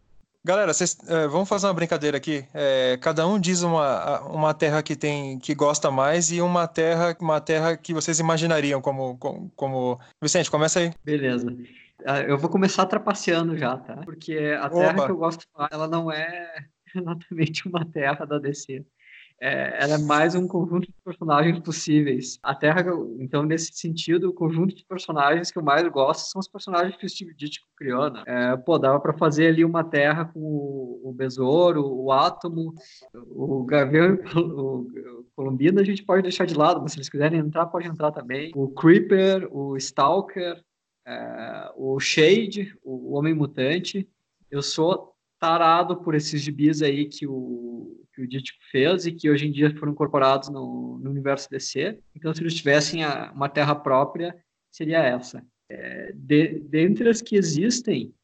Galera, 0.44 0.72
vocês, 0.72 0.96
é, 1.08 1.26
vamos 1.26 1.48
fazer 1.48 1.66
uma 1.66 1.74
brincadeira 1.74 2.16
aqui. 2.16 2.46
É, 2.54 2.96
cada 3.00 3.26
um 3.26 3.36
diz 3.36 3.62
uma, 3.62 4.20
uma 4.28 4.54
terra 4.54 4.80
que 4.80 4.94
tem 4.94 5.40
que 5.40 5.56
gosta 5.56 5.90
mais 5.90 6.30
e 6.30 6.40
uma 6.40 6.68
terra, 6.68 7.16
uma 7.20 7.40
terra 7.40 7.76
que 7.76 7.92
vocês 7.92 8.20
imaginariam 8.20 8.80
como, 8.80 9.18
como, 9.18 9.50
como... 9.56 9.98
Vicente, 10.22 10.48
começa 10.48 10.78
aí. 10.78 10.92
Beleza. 11.04 11.52
Ah, 12.04 12.20
eu 12.20 12.38
vou 12.38 12.48
começar 12.48 12.86
trapaceando 12.86 13.58
já, 13.58 13.76
tá? 13.76 13.96
Porque 14.04 14.56
a 14.60 14.70
terra 14.70 14.92
Opa. 14.92 15.06
que 15.06 15.10
eu 15.10 15.16
gosto, 15.16 15.44
ela 15.68 15.88
não 15.88 16.12
é 16.12 16.54
exatamente 16.94 17.66
uma 17.66 17.84
terra 17.84 18.24
da 18.24 18.38
DC. 18.38 18.86
É, 19.40 19.84
ela 19.84 19.94
é 19.94 19.98
mais 19.98 20.34
um 20.34 20.46
conjunto 20.48 20.86
de 20.86 20.94
personagens 21.04 21.58
possíveis. 21.60 22.38
A 22.42 22.54
Terra, 22.54 22.82
então, 23.18 23.42
nesse 23.42 23.72
sentido, 23.74 24.30
o 24.30 24.32
conjunto 24.32 24.74
de 24.74 24.84
personagens 24.84 25.50
que 25.50 25.58
eu 25.58 25.62
mais 25.62 25.86
gosto 25.88 26.30
são 26.30 26.40
os 26.40 26.48
personagens 26.48 26.96
que 26.96 27.04
o 27.04 27.08
Steve 27.08 27.34
Ditko 27.34 27.66
criou, 27.76 28.10
né? 28.10 28.22
É, 28.26 28.56
pô, 28.56 28.78
dava 28.78 28.98
para 28.98 29.12
fazer 29.12 29.48
ali 29.48 29.64
uma 29.64 29.84
Terra 29.84 30.24
com 30.24 30.40
o, 30.40 31.10
o 31.10 31.12
Besouro, 31.12 31.86
o 31.86 32.10
Átomo, 32.10 32.72
o 33.12 33.64
Gavião, 33.64 34.18
o, 34.34 34.80
o 35.20 35.26
Colombino 35.36 35.80
a 35.80 35.84
gente 35.84 36.02
pode 36.02 36.22
deixar 36.22 36.46
de 36.46 36.54
lado, 36.54 36.80
mas 36.80 36.92
se 36.92 36.98
eles 36.98 37.10
quiserem 37.10 37.40
entrar, 37.40 37.66
pode 37.66 37.86
entrar 37.86 38.12
também. 38.12 38.52
O 38.54 38.70
Creeper, 38.70 39.48
o 39.54 39.76
Stalker, 39.76 40.62
é, 41.06 41.72
o 41.76 42.00
Shade, 42.00 42.74
o 42.82 43.14
Homem 43.14 43.34
Mutante. 43.34 44.08
Eu 44.50 44.62
sou 44.62 45.15
tarado 45.38 45.96
por 45.96 46.14
esses 46.14 46.40
gibis 46.40 46.82
aí 46.82 47.06
que 47.06 47.26
o, 47.26 48.04
que 48.12 48.22
o 48.22 48.28
Ditko 48.28 48.58
fez 48.70 49.06
e 49.06 49.12
que 49.12 49.30
hoje 49.30 49.46
em 49.46 49.52
dia 49.52 49.74
foram 49.76 49.92
incorporados 49.92 50.48
no, 50.48 50.98
no 50.98 51.10
universo 51.10 51.50
DC. 51.50 51.98
Então, 52.14 52.34
se 52.34 52.42
eles 52.42 52.54
tivessem 52.54 53.04
a, 53.04 53.32
uma 53.32 53.48
terra 53.48 53.74
própria, 53.74 54.36
seria 54.70 55.02
essa. 55.02 55.44
É, 55.68 56.12
de, 56.14 56.60
dentre 56.60 57.08
as 57.08 57.20
que 57.20 57.36
existem, 57.36 58.14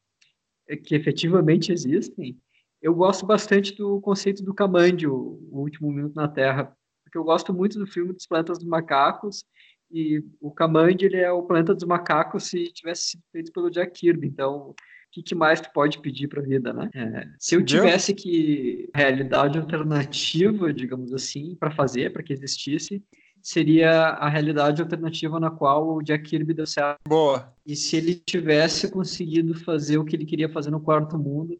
é, 0.67 0.75
que 0.75 0.95
efetivamente 0.95 1.71
existem, 1.71 2.37
eu 2.81 2.93
gosto 2.93 3.25
bastante 3.25 3.75
do 3.75 4.01
conceito 4.01 4.43
do 4.43 4.53
Camandio, 4.53 5.13
o 5.13 5.61
último 5.61 5.91
minuto 5.91 6.15
na 6.15 6.27
Terra, 6.27 6.75
porque 7.03 7.17
eu 7.17 7.23
gosto 7.23 7.53
muito 7.53 7.79
do 7.79 7.87
filme 7.87 8.11
dos 8.11 8.27
Planetas 8.27 8.57
dos 8.59 8.67
Macacos 8.67 9.45
e 9.89 10.23
o 10.41 10.51
Camandio 10.51 11.07
ele 11.07 11.17
é 11.17 11.31
o 11.31 11.43
Planeta 11.43 11.73
dos 11.73 11.85
Macacos 11.85 12.45
se 12.45 12.73
tivesse 12.73 13.11
sido 13.11 13.23
feito 13.31 13.51
pelo 13.53 13.69
Jack 13.69 13.91
Kirby. 13.97 14.27
Então, 14.27 14.73
que, 15.13 15.21
que 15.21 15.35
mais 15.35 15.61
tu 15.61 15.71
pode 15.71 15.99
pedir 15.99 16.27
para 16.27 16.41
a 16.41 16.43
vida, 16.43 16.73
né? 16.73 16.89
É, 16.95 17.27
se 17.37 17.55
eu 17.55 17.63
tivesse 17.63 18.15
que 18.15 18.89
realidade 18.95 19.59
alternativa, 19.59 20.73
digamos 20.73 21.13
assim, 21.13 21.55
para 21.55 21.69
fazer, 21.69 22.11
para 22.11 22.23
que 22.23 22.33
existisse, 22.33 23.03
seria 23.39 23.91
a 23.91 24.27
realidade 24.27 24.81
alternativa 24.81 25.39
na 25.39 25.51
qual 25.51 25.95
o 25.95 26.01
Jack 26.01 26.27
Kirby 26.29 26.55
deu 26.55 26.65
certo. 26.65 26.99
Boa. 27.07 27.53
E 27.65 27.75
se 27.75 27.95
ele 27.95 28.15
tivesse 28.15 28.89
conseguido 28.89 29.53
fazer 29.53 29.99
o 29.99 30.05
que 30.05 30.15
ele 30.15 30.25
queria 30.25 30.49
fazer 30.49 30.71
no 30.71 30.79
Quarto 30.79 31.17
Mundo, 31.17 31.59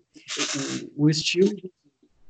o, 0.97 1.05
o 1.05 1.09
estilo 1.09 1.53
de 1.55 1.71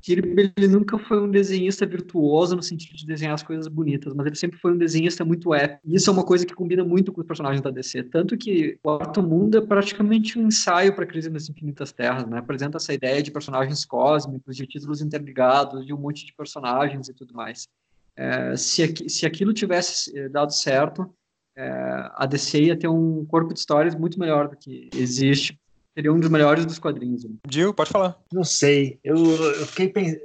Kirby 0.04 0.52
ele 0.54 0.68
nunca 0.68 0.98
foi 0.98 1.18
um 1.18 1.30
desenhista 1.30 1.86
virtuoso 1.86 2.54
no 2.54 2.62
sentido 2.62 2.94
de 2.94 3.06
desenhar 3.06 3.32
as 3.32 3.42
coisas 3.42 3.66
bonitas, 3.68 4.12
mas 4.12 4.26
ele 4.26 4.36
sempre 4.36 4.58
foi 4.58 4.74
um 4.74 4.76
desenhista 4.76 5.24
muito 5.24 5.54
épico. 5.54 5.80
E 5.82 5.94
isso 5.94 6.10
é 6.10 6.12
uma 6.12 6.26
coisa 6.26 6.44
que 6.44 6.52
combina 6.52 6.84
muito 6.84 7.10
com 7.10 7.22
os 7.22 7.26
personagens 7.26 7.62
da 7.62 7.70
DC. 7.70 8.02
Tanto 8.04 8.36
que 8.36 8.74
o 8.74 8.78
Quarto 8.82 9.22
Mundo 9.22 9.56
é 9.56 9.62
praticamente 9.62 10.38
um 10.38 10.46
ensaio 10.46 10.94
para 10.94 11.04
a 11.04 11.06
Crise 11.06 11.30
nas 11.30 11.48
Infinitas 11.48 11.90
Terras, 11.90 12.26
né? 12.26 12.36
Apresenta 12.36 12.76
essa 12.76 12.92
ideia 12.92 13.22
de 13.22 13.30
personagens 13.30 13.86
cósmicos, 13.86 14.54
de 14.54 14.66
títulos 14.66 15.00
interligados, 15.00 15.86
de 15.86 15.94
um 15.94 15.98
monte 15.98 16.26
de 16.26 16.34
personagens 16.34 17.08
e 17.08 17.14
tudo 17.14 17.32
mais. 17.32 17.66
É, 18.14 18.54
se, 18.56 19.08
se 19.08 19.24
aquilo 19.24 19.54
tivesse 19.54 20.16
eh, 20.16 20.28
dado 20.28 20.52
certo, 20.52 21.10
é, 21.56 22.10
a 22.14 22.26
DC 22.26 22.62
ia 22.62 22.78
ter 22.78 22.88
um 22.88 23.24
corpo 23.24 23.54
de 23.54 23.60
histórias 23.60 23.94
muito 23.94 24.20
melhor 24.20 24.48
do 24.48 24.56
que 24.56 24.90
existe 24.94 25.58
Seria 25.94 26.12
um 26.12 26.18
dos 26.18 26.28
melhores 26.28 26.66
dos 26.66 26.78
quadrinhos. 26.78 27.24
Né? 27.24 27.30
Gil, 27.48 27.72
pode 27.72 27.90
falar. 27.90 28.18
Não 28.32 28.42
sei. 28.42 28.98
Eu, 29.04 29.16
eu 29.16 29.66
fiquei 29.66 29.88
pensando. 29.88 30.20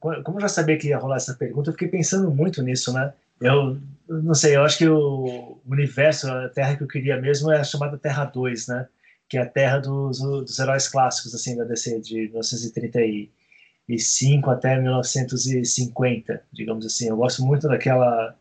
Como 0.00 0.38
eu 0.38 0.40
já 0.40 0.48
sabia 0.48 0.76
que 0.76 0.88
ia 0.88 0.98
rolar 0.98 1.16
essa 1.16 1.34
pergunta, 1.34 1.70
eu 1.70 1.74
fiquei 1.74 1.88
pensando 1.88 2.30
muito 2.30 2.62
nisso, 2.62 2.92
né? 2.92 3.12
Eu 3.40 3.78
não 4.08 4.34
sei, 4.34 4.56
eu 4.56 4.64
acho 4.64 4.78
que 4.78 4.88
o 4.88 5.58
universo, 5.66 6.30
a 6.30 6.48
Terra 6.48 6.76
que 6.76 6.82
eu 6.82 6.88
queria 6.88 7.20
mesmo 7.20 7.52
é 7.52 7.60
a 7.60 7.64
chamada 7.64 7.98
Terra 7.98 8.24
2, 8.24 8.68
né? 8.68 8.88
Que 9.28 9.36
é 9.36 9.42
a 9.42 9.46
Terra 9.46 9.78
dos, 9.78 10.18
dos 10.18 10.58
heróis 10.58 10.88
clássicos, 10.88 11.34
assim, 11.34 11.54
da 11.56 11.64
DC, 11.64 12.00
de 12.00 12.28
1935 12.28 14.50
até 14.50 14.80
1950, 14.80 16.42
digamos 16.52 16.86
assim. 16.86 17.08
Eu 17.08 17.16
gosto 17.16 17.44
muito 17.44 17.68
daquela, 17.68 18.34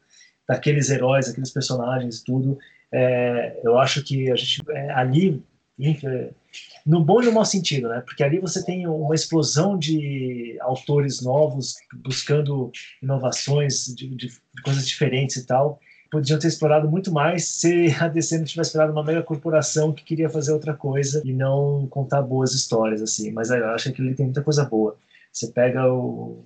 daqueles 0.48 0.90
heróis, 0.90 1.30
aqueles 1.30 1.52
personagens, 1.52 2.24
tudo. 2.24 2.58
É, 2.92 3.60
eu 3.64 3.78
acho 3.78 4.04
que 4.04 4.32
a 4.32 4.36
gente 4.36 4.64
é, 4.70 4.92
ali 4.92 5.44
no 6.86 7.04
bom 7.04 7.22
e 7.22 7.26
no 7.26 7.34
mau 7.34 7.46
sentido, 7.46 7.90
né? 7.90 8.02
Porque 8.06 8.24
ali 8.24 8.40
você 8.40 8.64
tem 8.64 8.88
uma 8.88 9.14
explosão 9.14 9.78
de 9.78 10.58
autores 10.62 11.22
novos 11.22 11.76
buscando 11.94 12.72
inovações 13.04 13.94
de, 13.94 14.08
de, 14.16 14.32
coisas 14.64 14.88
diferentes 14.88 15.36
e 15.36 15.46
tal. 15.46 15.80
Podiam 16.10 16.40
ter 16.40 16.48
explorado 16.48 16.90
muito 16.90 17.12
mais 17.12 17.46
se 17.46 17.94
a 18.00 18.08
DC 18.08 18.38
não 18.38 18.46
tivesse 18.46 18.70
esperado 18.70 18.94
uma 18.94 19.04
mega 19.04 19.22
corporação 19.22 19.92
que 19.92 20.04
queria 20.04 20.30
fazer 20.30 20.54
outra 20.54 20.74
coisa 20.74 21.22
e 21.26 21.34
não 21.34 21.86
contar 21.88 22.22
boas 22.22 22.54
histórias, 22.54 23.02
assim. 23.02 23.32
Mas 23.32 23.50
eu 23.50 23.68
acho 23.72 23.92
que 23.92 24.02
ele 24.02 24.16
tem 24.16 24.26
muita 24.26 24.42
coisa 24.42 24.64
boa. 24.64 24.96
Você 25.34 25.48
pega 25.48 25.92
o, 25.92 26.46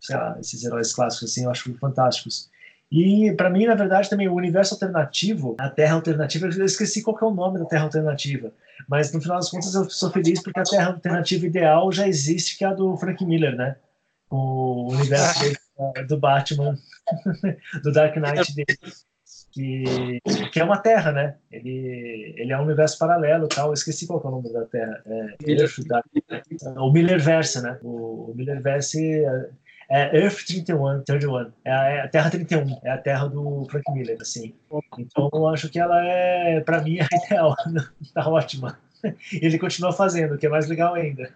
sei 0.00 0.16
lá, 0.16 0.36
esses 0.40 0.64
heróis 0.64 0.94
clássicos, 0.94 1.30
assim, 1.30 1.44
eu 1.44 1.50
acho 1.50 1.74
fantásticos. 1.74 2.48
E 2.96 3.32
para 3.32 3.50
mim, 3.50 3.66
na 3.66 3.74
verdade, 3.74 4.08
também 4.08 4.28
o 4.28 4.34
universo 4.34 4.74
alternativo, 4.74 5.56
a 5.58 5.68
Terra 5.68 5.96
alternativa, 5.96 6.46
eu 6.46 6.64
esqueci 6.64 7.02
qual 7.02 7.18
é 7.20 7.24
o 7.24 7.34
nome 7.34 7.58
da 7.58 7.64
Terra 7.64 7.82
alternativa, 7.82 8.52
mas 8.88 9.12
no 9.12 9.20
final 9.20 9.36
das 9.36 9.50
contas 9.50 9.74
eu 9.74 9.90
sou 9.90 10.12
feliz 10.12 10.40
porque 10.40 10.60
a 10.60 10.62
Terra 10.62 10.92
alternativa 10.92 11.44
ideal 11.44 11.90
já 11.90 12.06
existe, 12.06 12.56
que 12.56 12.64
é 12.64 12.68
a 12.68 12.72
do 12.72 12.96
Frank 12.96 13.26
Miller, 13.26 13.56
né? 13.56 13.74
O 14.30 14.92
universo 14.92 15.40
dele, 15.40 16.06
do 16.06 16.20
Batman, 16.20 16.78
do 17.82 17.90
Dark 17.90 18.14
Knight 18.16 18.54
dele. 18.54 18.78
Que, 19.50 20.20
que, 20.52 20.60
é 20.60 20.64
uma 20.64 20.78
terra, 20.78 21.10
né? 21.10 21.36
Ele, 21.50 22.34
ele 22.36 22.52
é 22.52 22.58
um 22.58 22.64
universo 22.64 22.98
paralelo 22.98 23.48
tal. 23.48 23.68
Eu 23.68 23.74
esqueci 23.74 24.06
qual 24.06 24.20
é 24.22 24.26
o 24.26 24.30
nome 24.30 24.52
da 24.52 24.66
terra. 24.66 25.00
É, 25.06 25.34
Miller, 25.44 25.70
o 26.76 26.92
Millerverse, 26.92 27.62
né? 27.62 27.78
O, 27.82 28.30
o 28.30 28.34
Millerverse 28.36 29.24
é 29.88 30.16
Earth 30.16 30.44
31, 30.46 31.02
31. 31.02 31.52
É 31.64 31.72
a, 31.72 31.84
é 31.84 32.00
a 32.00 32.08
Terra 32.08 32.30
31, 32.30 32.80
é 32.82 32.90
a 32.90 32.98
terra 32.98 33.26
do 33.28 33.66
Frank 33.70 33.90
Miller, 33.92 34.18
assim. 34.20 34.54
Então 34.98 35.30
eu 35.32 35.48
acho 35.48 35.68
que 35.68 35.78
ela 35.78 36.02
é, 36.04 36.60
para 36.60 36.82
mim, 36.82 36.98
a 37.00 37.08
ideal. 37.26 37.54
tá 38.14 38.28
ótima. 38.28 38.78
Ele 39.32 39.58
continua 39.58 39.92
fazendo, 39.92 40.34
o 40.34 40.38
que 40.38 40.46
é 40.46 40.48
mais 40.48 40.66
legal 40.66 40.94
ainda. 40.94 41.30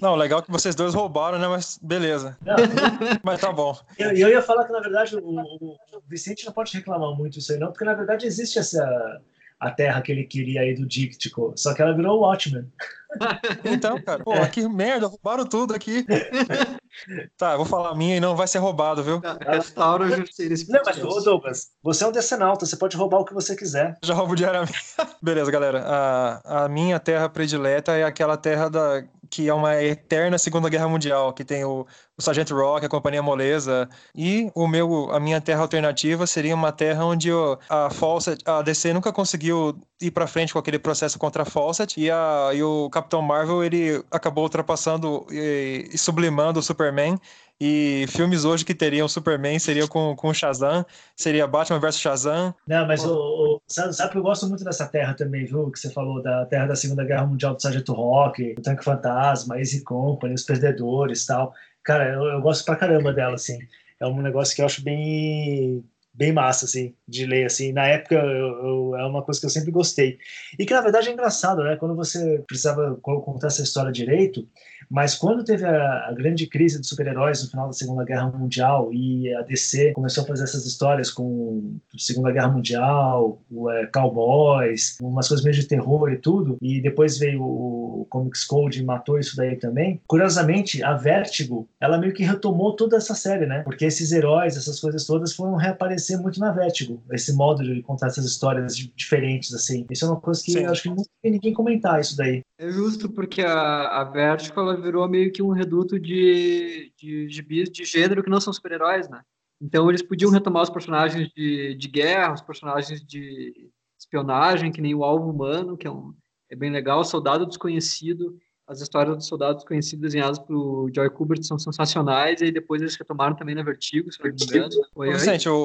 Não, 0.00 0.16
legal 0.16 0.42
que 0.42 0.50
vocês 0.50 0.74
dois 0.74 0.94
roubaram, 0.94 1.38
né? 1.38 1.46
Mas 1.46 1.78
beleza. 1.82 2.36
Não, 2.40 2.56
Mas 3.22 3.40
tá 3.40 3.52
bom. 3.52 3.78
Eu, 3.98 4.12
eu 4.12 4.28
ia 4.30 4.40
falar 4.40 4.64
que, 4.64 4.72
na 4.72 4.80
verdade, 4.80 5.16
o, 5.16 5.40
o, 5.40 5.76
Vicente 6.08 6.46
não 6.46 6.52
pode 6.52 6.74
reclamar 6.76 7.14
muito 7.14 7.34
disso 7.34 7.52
aí, 7.52 7.58
não, 7.58 7.70
porque 7.70 7.84
na 7.84 7.94
verdade 7.94 8.26
existe 8.26 8.58
essa 8.58 9.20
a 9.60 9.70
terra 9.70 10.00
que 10.00 10.10
ele 10.10 10.24
queria 10.24 10.62
aí 10.62 10.74
do 10.74 10.86
Díctico, 10.86 11.52
só 11.54 11.74
que 11.74 11.82
ela 11.82 11.94
virou 11.94 12.18
o 12.18 12.22
Watchmen. 12.22 12.66
Então, 13.64 14.00
cara, 14.00 14.22
pô, 14.22 14.32
que 14.52 14.68
merda, 14.68 15.08
roubaram 15.08 15.44
tudo 15.44 15.74
aqui. 15.74 16.06
tá, 17.36 17.56
vou 17.56 17.66
falar 17.66 17.90
a 17.90 17.94
minha 17.94 18.16
e 18.16 18.20
não 18.20 18.36
vai 18.36 18.46
ser 18.46 18.58
roubado, 18.58 19.02
viu? 19.02 19.20
Restaura 19.46 20.04
o 20.04 20.08
justiça. 20.08 20.72
Não, 20.72 20.80
mas, 20.84 21.02
ô 21.02 21.20
Douglas, 21.20 21.70
você 21.82 22.04
é 22.04 22.06
um 22.06 22.12
decenalta, 22.12 22.64
você 22.64 22.76
pode 22.76 22.96
roubar 22.96 23.18
o 23.18 23.24
que 23.24 23.34
você 23.34 23.56
quiser. 23.56 23.96
Já 24.02 24.14
roubo 24.14 24.36
diariamente. 24.36 24.78
Beleza, 25.20 25.50
galera. 25.50 25.82
A, 25.84 26.64
a 26.64 26.68
minha 26.68 27.00
terra 27.00 27.28
predileta 27.28 27.96
é 27.96 28.04
aquela 28.04 28.36
terra 28.36 28.68
da, 28.68 29.04
que 29.28 29.48
é 29.48 29.54
uma 29.54 29.80
eterna 29.82 30.38
Segunda 30.38 30.68
Guerra 30.68 30.88
Mundial, 30.88 31.32
que 31.32 31.44
tem 31.44 31.64
o, 31.64 31.86
o 32.20 32.22
Sargento 32.22 32.54
Rock, 32.54 32.86
a 32.86 32.88
Companhia 32.88 33.22
Moleza, 33.22 33.88
e 34.14 34.50
o 34.54 34.68
meu, 34.68 35.10
a 35.10 35.18
minha 35.18 35.40
terra 35.40 35.62
alternativa 35.62 36.26
seria 36.26 36.54
uma 36.54 36.70
terra 36.70 37.04
onde 37.04 37.30
a 37.68 37.90
Fawcett, 37.90 38.42
a 38.46 38.62
DC 38.62 38.92
nunca 38.92 39.12
conseguiu 39.12 39.76
ir 40.00 40.10
para 40.10 40.26
frente 40.26 40.52
com 40.52 40.58
aquele 40.58 40.78
processo 40.78 41.18
contra 41.18 41.42
a 41.42 41.46
Fawcett, 41.46 41.98
e, 41.98 42.10
a, 42.10 42.50
e 42.54 42.62
o 42.62 42.88
Capitão 42.90 43.22
Marvel 43.22 43.64
ele 43.64 44.04
acabou 44.10 44.44
ultrapassando 44.44 45.26
e, 45.30 45.88
e 45.92 45.98
sublimando 45.98 46.60
o 46.60 46.62
Superman 46.62 47.18
e 47.60 48.06
filmes 48.08 48.46
hoje 48.46 48.64
que 48.64 48.74
teriam 48.74 49.06
Superman 49.06 49.58
seriam 49.58 49.86
com, 49.86 50.16
com 50.16 50.32
Shazam, 50.32 50.84
seria 51.14 51.46
Batman 51.46 51.78
vs 51.78 52.00
Shazam. 52.00 52.54
Não, 52.66 52.86
mas 52.86 53.04
o, 53.04 53.12
o, 53.14 53.60
sabe, 53.66 54.10
que 54.10 54.16
eu 54.16 54.22
gosto 54.22 54.48
muito 54.48 54.64
dessa 54.64 54.86
terra 54.86 55.12
também, 55.12 55.44
viu? 55.44 55.70
Que 55.70 55.78
você 55.78 55.90
falou 55.90 56.22
da 56.22 56.46
terra 56.46 56.68
da 56.68 56.74
Segunda 56.74 57.04
Guerra 57.04 57.26
Mundial 57.26 57.54
do 57.54 57.60
Sargento 57.60 57.92
Rock, 57.92 58.54
o 58.58 58.62
Tanque 58.62 58.82
Fantasma, 58.82 59.58
Easy 59.58 59.84
Company, 59.84 60.32
Os 60.32 60.42
Perdedores 60.42 61.26
tal. 61.26 61.52
Cara, 61.90 62.14
eu, 62.14 62.22
eu 62.22 62.40
gosto 62.40 62.64
pra 62.64 62.76
caramba 62.76 63.12
dela, 63.12 63.34
assim. 63.34 63.58
É 63.98 64.06
um 64.06 64.22
negócio 64.22 64.54
que 64.54 64.62
eu 64.62 64.66
acho 64.66 64.80
bem 64.80 65.84
bem 66.14 66.32
massa, 66.32 66.64
assim, 66.64 66.94
de 67.06 67.26
ler, 67.26 67.46
assim. 67.46 67.72
Na 67.72 67.84
época, 67.84 68.14
eu, 68.14 68.92
eu, 68.92 68.96
é 68.96 69.04
uma 69.06 69.24
coisa 69.24 69.40
que 69.40 69.46
eu 69.46 69.50
sempre 69.50 69.72
gostei. 69.72 70.16
E 70.56 70.64
que, 70.64 70.72
na 70.72 70.82
verdade, 70.82 71.08
é 71.08 71.12
engraçado, 71.12 71.64
né? 71.64 71.74
Quando 71.74 71.96
você 71.96 72.44
precisava 72.46 72.94
contar 73.02 73.48
essa 73.48 73.62
história 73.62 73.90
direito, 73.90 74.46
mas 74.90 75.14
quando 75.14 75.44
teve 75.44 75.64
a, 75.64 76.08
a 76.08 76.12
grande 76.12 76.46
crise 76.46 76.78
dos 76.78 76.88
super-heróis 76.88 77.42
no 77.44 77.50
final 77.50 77.68
da 77.68 77.72
Segunda 77.72 78.04
Guerra 78.04 78.30
Mundial 78.30 78.92
e 78.92 79.32
a 79.34 79.42
DC 79.42 79.92
começou 79.92 80.24
a 80.24 80.26
fazer 80.26 80.44
essas 80.44 80.66
histórias 80.66 81.10
com 81.10 81.78
Segunda 81.96 82.32
Guerra 82.32 82.48
Mundial, 82.48 83.40
o, 83.48 83.70
é, 83.70 83.86
Cowboys, 83.86 84.96
umas 85.00 85.28
coisas 85.28 85.44
meio 85.44 85.56
de 85.56 85.66
terror 85.66 86.10
e 86.10 86.16
tudo, 86.16 86.58
e 86.60 86.80
depois 86.80 87.18
veio 87.18 87.40
o, 87.40 88.00
o 88.00 88.04
Comics 88.06 88.44
Code 88.44 88.80
e 88.80 88.84
matou 88.84 89.18
isso 89.18 89.36
daí 89.36 89.56
também. 89.56 90.00
Curiosamente, 90.08 90.82
a 90.82 90.94
Vertigo, 90.94 91.68
ela 91.80 91.96
meio 91.96 92.12
que 92.12 92.24
retomou 92.24 92.74
toda 92.74 92.96
essa 92.96 93.14
série, 93.14 93.46
né? 93.46 93.62
Porque 93.62 93.84
esses 93.84 94.10
heróis, 94.10 94.56
essas 94.56 94.80
coisas 94.80 95.06
todas 95.06 95.32
foram 95.32 95.54
reaparecer 95.54 96.18
muito 96.18 96.40
na 96.40 96.50
Vertigo, 96.50 97.00
esse 97.12 97.32
modo 97.32 97.62
de 97.62 97.80
contar 97.82 98.08
essas 98.08 98.24
histórias 98.24 98.74
diferentes, 98.96 99.54
assim. 99.54 99.86
Isso 99.88 100.04
é 100.04 100.08
uma 100.08 100.20
coisa 100.20 100.42
que 100.42 100.52
Sim. 100.52 100.64
eu 100.64 100.70
acho 100.70 100.82
que 100.82 100.88
não 100.88 101.04
tem 101.22 101.32
ninguém 101.32 101.52
comentar 101.52 102.00
isso 102.00 102.16
daí. 102.16 102.42
É 102.60 102.70
justo 102.70 103.08
porque 103.08 103.40
a, 103.40 104.02
a 104.02 104.04
Vertigo 104.04 104.60
ela 104.60 104.78
virou 104.78 105.08
meio 105.08 105.32
que 105.32 105.42
um 105.42 105.48
reduto 105.48 105.98
de, 105.98 106.92
de 106.94 107.26
de 107.26 107.84
gênero 107.86 108.22
que 108.22 108.28
não 108.28 108.38
são 108.38 108.52
super-heróis, 108.52 109.08
né? 109.08 109.22
Então 109.58 109.88
eles 109.88 110.02
podiam 110.02 110.30
retomar 110.30 110.64
os 110.64 110.68
personagens 110.68 111.30
de, 111.30 111.74
de 111.74 111.88
guerra, 111.88 112.34
os 112.34 112.42
personagens 112.42 113.02
de 113.02 113.70
espionagem, 113.98 114.70
que 114.70 114.82
nem 114.82 114.94
o 114.94 115.02
Alvo 115.02 115.30
Humano, 115.30 115.74
que 115.74 115.86
é, 115.86 115.90
um, 115.90 116.14
é 116.50 116.54
bem 116.54 116.70
legal, 116.70 117.02
Soldado 117.02 117.46
Desconhecido, 117.46 118.38
as 118.70 118.80
histórias 118.80 119.16
dos 119.16 119.26
soldados 119.26 119.64
conhecidos 119.64 120.00
desenhadas 120.00 120.38
por 120.38 120.88
Joy 120.94 121.10
Kubert 121.10 121.42
são 121.42 121.58
sensacionais, 121.58 122.40
e 122.40 122.44
aí 122.44 122.52
depois 122.52 122.80
eles 122.80 122.94
retomaram 122.94 123.34
também 123.34 123.54
na 123.54 123.64
Vertigo, 123.64 124.12
se 124.12 124.22
não 124.22 124.30
me 124.30 124.36
engano. 124.44 124.70
Foi, 124.94 125.12
Vicente, 125.12 125.48
o, 125.48 125.56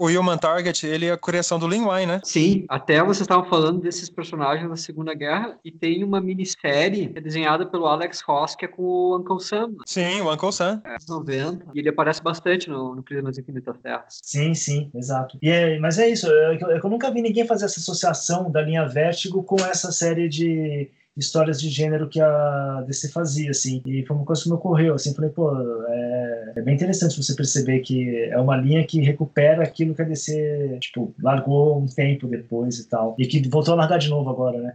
o, 0.00 0.04
o, 0.04 0.08
Human 0.08 0.38
Target, 0.38 0.86
ele 0.86 1.06
é 1.06 1.12
a 1.12 1.18
criação 1.18 1.58
do 1.58 1.68
Lin 1.68 1.84
Wayne, 1.84 2.12
né? 2.12 2.20
Sim, 2.24 2.64
até 2.68 3.02
vocês 3.02 3.20
estavam 3.20 3.44
falando 3.44 3.80
desses 3.80 4.08
personagens 4.08 4.68
da 4.68 4.76
Segunda 4.76 5.12
Guerra, 5.12 5.58
e 5.62 5.70
tem 5.70 6.02
uma 6.02 6.18
minissérie 6.18 7.08
que 7.08 7.18
é 7.18 7.20
desenhada 7.20 7.66
pelo 7.66 7.86
Alex 7.86 8.22
Ross, 8.22 8.56
que 8.56 8.64
é 8.64 8.68
com 8.68 8.82
o 8.82 9.18
Uncle 9.18 9.40
Sam. 9.40 9.72
Sim, 9.84 10.22
o 10.22 10.32
Uncle 10.32 10.52
Sam. 10.52 10.80
É, 10.86 10.96
90, 11.06 11.66
e 11.74 11.78
ele 11.78 11.90
aparece 11.90 12.22
bastante 12.22 12.70
no, 12.70 12.94
no 12.94 13.02
Crise 13.02 13.22
nas 13.22 13.36
Infinitas 13.36 13.76
Terras. 13.82 14.20
Sim, 14.22 14.54
sim, 14.54 14.90
exato. 14.94 15.38
E 15.42 15.50
é, 15.50 15.78
mas 15.78 15.98
é 15.98 16.08
isso, 16.08 16.26
eu, 16.26 16.70
eu 16.70 16.90
nunca 16.90 17.10
vi 17.10 17.20
ninguém 17.20 17.46
fazer 17.46 17.66
essa 17.66 17.80
associação 17.80 18.50
da 18.50 18.62
linha 18.62 18.88
Vertigo 18.88 19.42
com 19.42 19.56
essa 19.56 19.92
série 19.92 20.26
de 20.26 20.90
histórias 21.16 21.60
de 21.60 21.68
gênero 21.68 22.08
que 22.08 22.20
a 22.20 22.84
DC 22.86 23.10
fazia, 23.10 23.50
assim. 23.50 23.82
E 23.86 24.04
foi 24.04 24.16
uma 24.16 24.24
coisa 24.24 24.42
que 24.42 24.48
me 24.48 24.54
ocorreu, 24.54 24.94
assim. 24.94 25.14
Falei, 25.14 25.30
pô, 25.30 25.50
é, 25.88 26.52
é, 26.56 26.62
bem 26.62 26.74
interessante 26.74 27.16
você 27.22 27.34
perceber 27.34 27.80
que 27.80 28.24
é 28.24 28.38
uma 28.38 28.56
linha 28.56 28.84
que 28.86 29.00
recupera 29.00 29.62
aquilo 29.62 29.94
que 29.94 30.02
a 30.02 30.04
DC, 30.04 30.78
tipo, 30.80 31.14
largou 31.22 31.78
um 31.78 31.86
tempo 31.86 32.26
depois 32.26 32.78
e 32.78 32.88
tal. 32.88 33.14
E 33.18 33.26
que 33.26 33.48
voltou 33.48 33.74
a 33.74 33.76
largar 33.76 33.98
de 33.98 34.08
novo 34.08 34.30
agora, 34.30 34.60
né? 34.60 34.74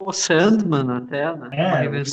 o 0.00 0.12
Sandman 0.12 0.90
até, 0.90 1.36
né? 1.36 1.48
É, 1.52 2.04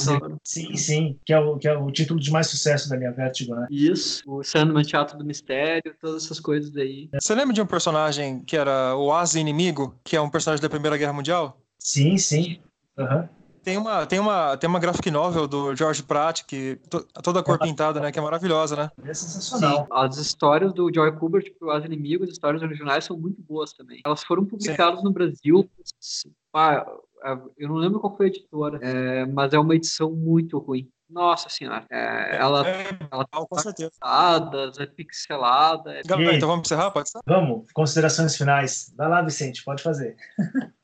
sim, 0.43 0.75
sim, 0.75 1.19
que 1.25 1.33
é, 1.33 1.39
o, 1.39 1.57
que 1.57 1.67
é 1.67 1.77
o 1.77 1.89
título 1.91 2.19
de 2.19 2.31
mais 2.31 2.47
sucesso 2.47 2.89
da 2.89 2.95
linha 2.95 3.11
Vertigo, 3.11 3.55
né? 3.55 3.67
Isso, 3.69 4.23
o 4.27 4.43
Sandman 4.43 4.83
Teatro 4.83 5.17
do 5.17 5.25
Mistério, 5.25 5.95
todas 6.01 6.25
essas 6.25 6.39
coisas 6.39 6.75
aí. 6.75 7.09
Você 7.13 7.33
lembra 7.33 7.53
de 7.53 7.61
um 7.61 7.65
personagem 7.65 8.43
que 8.43 8.57
era 8.57 8.95
o 8.95 9.11
Asa 9.13 9.39
Inimigo, 9.39 9.97
que 10.03 10.15
é 10.15 10.21
um 10.21 10.29
personagem 10.29 10.61
da 10.61 10.69
Primeira 10.69 10.97
Guerra 10.97 11.13
Mundial? 11.13 11.57
Sim, 11.79 12.17
sim. 12.17 12.59
Uhum. 12.97 13.27
Tem 13.63 13.77
uma, 13.77 14.05
tem, 14.05 14.19
uma, 14.19 14.57
tem 14.57 14.69
uma 14.69 14.79
graphic 14.79 15.11
novel 15.11 15.47
do 15.47 15.75
George 15.75 16.01
Pratt, 16.01 16.43
que 16.45 16.77
to, 16.89 17.05
toda 17.21 17.39
a 17.39 17.43
cor 17.43 17.59
pintada, 17.59 17.99
né? 17.99 18.11
Que 18.11 18.19
é 18.19 18.21
maravilhosa, 18.21 18.75
né? 18.75 18.89
É 19.03 19.13
sensacional. 19.13 19.81
Sim, 19.81 19.87
as 19.91 20.17
histórias 20.17 20.73
do 20.73 20.91
Joy 20.93 21.11
Kubert 21.17 21.43
para 21.43 21.51
tipo, 21.51 21.69
As 21.69 21.85
Inimigos, 21.85 22.29
as 22.29 22.33
histórias 22.33 22.63
originais 22.63 23.05
são 23.05 23.17
muito 23.17 23.41
boas 23.41 23.73
também. 23.73 24.01
Elas 24.05 24.23
foram 24.23 24.45
publicadas 24.45 24.99
Sim. 24.99 25.05
no 25.05 25.11
Brasil. 25.11 25.69
Ah, 26.53 26.85
eu 27.57 27.67
não 27.67 27.75
lembro 27.75 27.99
qual 27.99 28.15
foi 28.15 28.27
a 28.27 28.29
editora, 28.29 28.79
é, 28.81 29.25
mas 29.25 29.53
é 29.53 29.59
uma 29.59 29.75
edição 29.75 30.11
muito 30.11 30.57
ruim. 30.57 30.89
Nossa 31.09 31.49
senhora. 31.49 31.85
É, 31.91 32.37
ela, 32.37 32.67
é, 32.67 32.87
ela 33.11 33.25
tá 33.25 33.45
com 33.45 33.59
certeza. 33.59 33.91
é 34.79 34.85
pixelada. 34.85 35.91
É... 35.91 36.01
Galera, 36.03 36.35
então 36.35 36.47
vamos 36.47 36.67
encerrar, 36.67 36.91
pode 36.91 37.09
ser? 37.09 37.19
Vamos, 37.25 37.65
considerações 37.73 38.37
finais. 38.37 38.93
Vai 38.95 39.09
lá, 39.09 39.21
Vicente, 39.21 39.63
pode 39.63 39.83
fazer. 39.83 40.15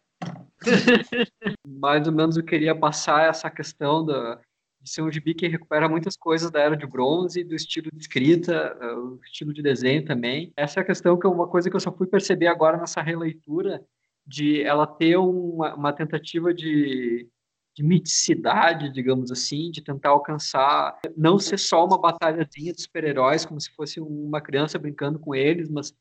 Mais 1.67 2.07
ou 2.07 2.13
menos 2.13 2.37
eu 2.37 2.43
queria 2.43 2.75
passar 2.75 3.29
essa 3.29 3.49
questão 3.49 4.05
da, 4.05 4.39
de 4.81 4.89
ser 4.89 5.01
um 5.01 5.11
gibi 5.11 5.33
que 5.33 5.47
recupera 5.47 5.89
muitas 5.89 6.15
coisas 6.15 6.51
da 6.51 6.59
Era 6.59 6.77
de 6.77 6.85
Bronze, 6.85 7.43
do 7.43 7.55
estilo 7.55 7.89
de 7.91 7.99
escrita, 7.99 8.77
eh, 8.79 8.93
o 8.93 9.19
estilo 9.23 9.51
de 9.51 9.61
desenho 9.61 10.05
também. 10.05 10.53
Essa 10.55 10.79
é 10.79 10.83
a 10.83 10.85
questão 10.85 11.17
que 11.17 11.25
é 11.25 11.29
uma 11.29 11.47
coisa 11.47 11.69
que 11.69 11.75
eu 11.75 11.79
só 11.79 11.91
fui 11.91 12.07
perceber 12.07 12.47
agora 12.47 12.77
nessa 12.77 13.01
releitura, 13.01 13.83
de 14.25 14.61
ela 14.61 14.87
ter 14.87 15.17
uma, 15.17 15.75
uma 15.75 15.93
tentativa 15.93 16.53
de, 16.53 17.27
de 17.75 17.83
miticidade, 17.83 18.91
digamos 18.91 19.31
assim, 19.31 19.69
de 19.71 19.81
tentar 19.81 20.09
alcançar, 20.09 20.99
não 21.17 21.37
ser 21.37 21.57
só 21.57 21.85
uma 21.85 21.99
batalhazinha 21.99 22.71
de 22.71 22.81
super-heróis, 22.81 23.45
como 23.45 23.59
se 23.59 23.69
fosse 23.71 23.99
uma 23.99 24.39
criança 24.39 24.79
brincando 24.79 25.19
com 25.19 25.35
eles, 25.35 25.69
mas 25.69 25.93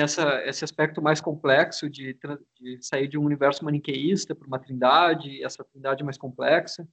essa, 0.00 0.42
esse 0.46 0.64
aspecto 0.64 1.02
mais 1.02 1.20
complexo 1.20 1.88
de, 1.88 2.16
de 2.58 2.78
sair 2.80 3.08
de 3.08 3.18
um 3.18 3.24
universo 3.24 3.64
maniqueísta 3.64 4.34
para 4.34 4.46
uma 4.46 4.58
trindade, 4.58 5.42
essa 5.44 5.64
trindade 5.64 6.02
mais 6.02 6.16
complexa, 6.16 6.86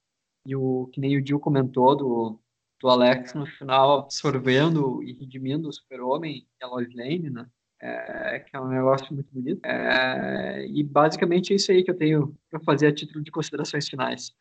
e 0.46 0.56
o 0.56 0.90
que 0.92 1.00
nem 1.00 1.18
o 1.18 1.26
Gil 1.26 1.40
comentou 1.40 1.96
do, 1.96 2.40
do 2.82 2.90
Alex 2.90 3.34
no 3.34 3.46
final 3.46 4.00
absorvendo 4.00 5.04
e 5.04 5.14
redimindo 5.14 5.70
o 5.70 5.74
super-homem 5.74 6.48
e 6.60 6.64
a 6.64 6.68
Lois 6.68 6.94
Lane, 6.94 7.30
né? 7.30 7.46
É, 7.82 8.40
que 8.40 8.58
é 8.58 8.60
um 8.60 8.68
negócio 8.68 9.14
muito 9.14 9.30
bonito. 9.32 9.66
É, 9.66 10.66
e 10.68 10.84
basicamente 10.84 11.54
é 11.54 11.56
isso 11.56 11.72
aí 11.72 11.82
que 11.82 11.92
eu 11.92 11.98
tenho 11.98 12.36
para 12.50 12.60
fazer 12.60 12.88
a 12.88 12.94
título 12.94 13.24
de 13.24 13.32
considerações 13.32 13.88
finais. 13.88 14.36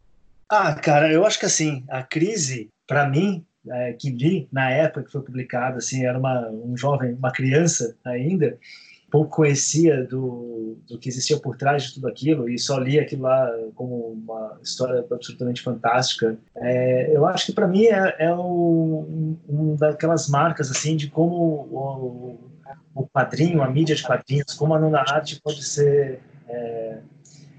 Ah, 0.48 0.74
cara, 0.74 1.12
eu 1.12 1.24
acho 1.24 1.38
que 1.38 1.46
assim, 1.46 1.84
a 1.88 2.02
crise, 2.02 2.68
para 2.86 3.08
mim, 3.08 3.46
é, 3.66 3.92
que 3.92 4.10
li 4.10 4.48
na 4.52 4.70
época 4.70 5.04
que 5.04 5.12
foi 5.12 5.22
publicado, 5.22 5.78
assim, 5.78 6.04
era 6.04 6.18
uma, 6.18 6.48
um 6.50 6.76
jovem, 6.76 7.14
uma 7.14 7.32
criança 7.32 7.96
ainda, 8.04 8.58
pouco 9.10 9.36
conhecia 9.36 10.04
do, 10.04 10.78
do 10.86 10.98
que 10.98 11.08
existia 11.08 11.38
por 11.38 11.56
trás 11.56 11.84
de 11.84 11.94
tudo 11.94 12.08
aquilo 12.08 12.48
e 12.48 12.58
só 12.58 12.78
lia 12.78 13.02
aquilo 13.02 13.22
lá 13.22 13.50
como 13.74 14.12
uma 14.12 14.58
história 14.62 15.04
absolutamente 15.10 15.62
fantástica. 15.62 16.38
É, 16.56 17.10
eu 17.14 17.26
acho 17.26 17.46
que 17.46 17.52
para 17.52 17.66
mim 17.66 17.86
é, 17.86 18.16
é 18.18 18.34
um, 18.34 19.36
um, 19.48 19.76
daquelas 19.76 20.28
marcas 20.28 20.70
assim 20.70 20.96
de 20.96 21.08
como 21.08 21.34
o, 21.34 22.38
o 22.94 23.08
quadrinho, 23.08 23.62
a 23.62 23.70
mídia 23.70 23.94
de 23.94 24.02
quadrinhos, 24.02 24.52
como 24.54 24.74
a 24.74 24.78
nona 24.78 25.00
arte 25.00 25.40
pode 25.40 25.64
ser 25.64 26.20
é, 26.46 26.98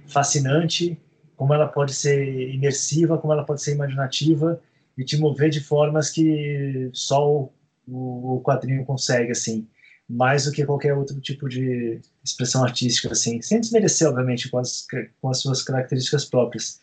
fascinante, 0.08 1.00
como 1.36 1.54
ela 1.54 1.68
pode 1.68 1.94
ser 1.94 2.54
imersiva, 2.54 3.18
como 3.18 3.34
ela 3.34 3.44
pode 3.44 3.62
ser 3.62 3.74
imaginativa 3.74 4.60
e 5.00 5.06
te 5.06 5.18
mover 5.18 5.50
de 5.50 5.62
formas 5.62 6.10
que 6.10 6.90
só 6.92 7.26
o, 7.26 7.54
o 7.88 8.42
quadrinho 8.44 8.84
consegue, 8.84 9.32
assim, 9.32 9.66
mais 10.10 10.44
do 10.44 10.52
que 10.52 10.66
qualquer 10.66 10.94
outro 10.94 11.22
tipo 11.22 11.48
de 11.48 12.02
expressão 12.22 12.66
artística, 12.66 13.10
assim, 13.10 13.42
sem 13.42 13.62
desmerecer, 13.62 14.10
obviamente, 14.10 14.50
com 14.50 14.58
as, 14.58 14.86
com 15.22 15.30
as 15.30 15.40
suas 15.40 15.64
características 15.64 16.26
próprias, 16.26 16.82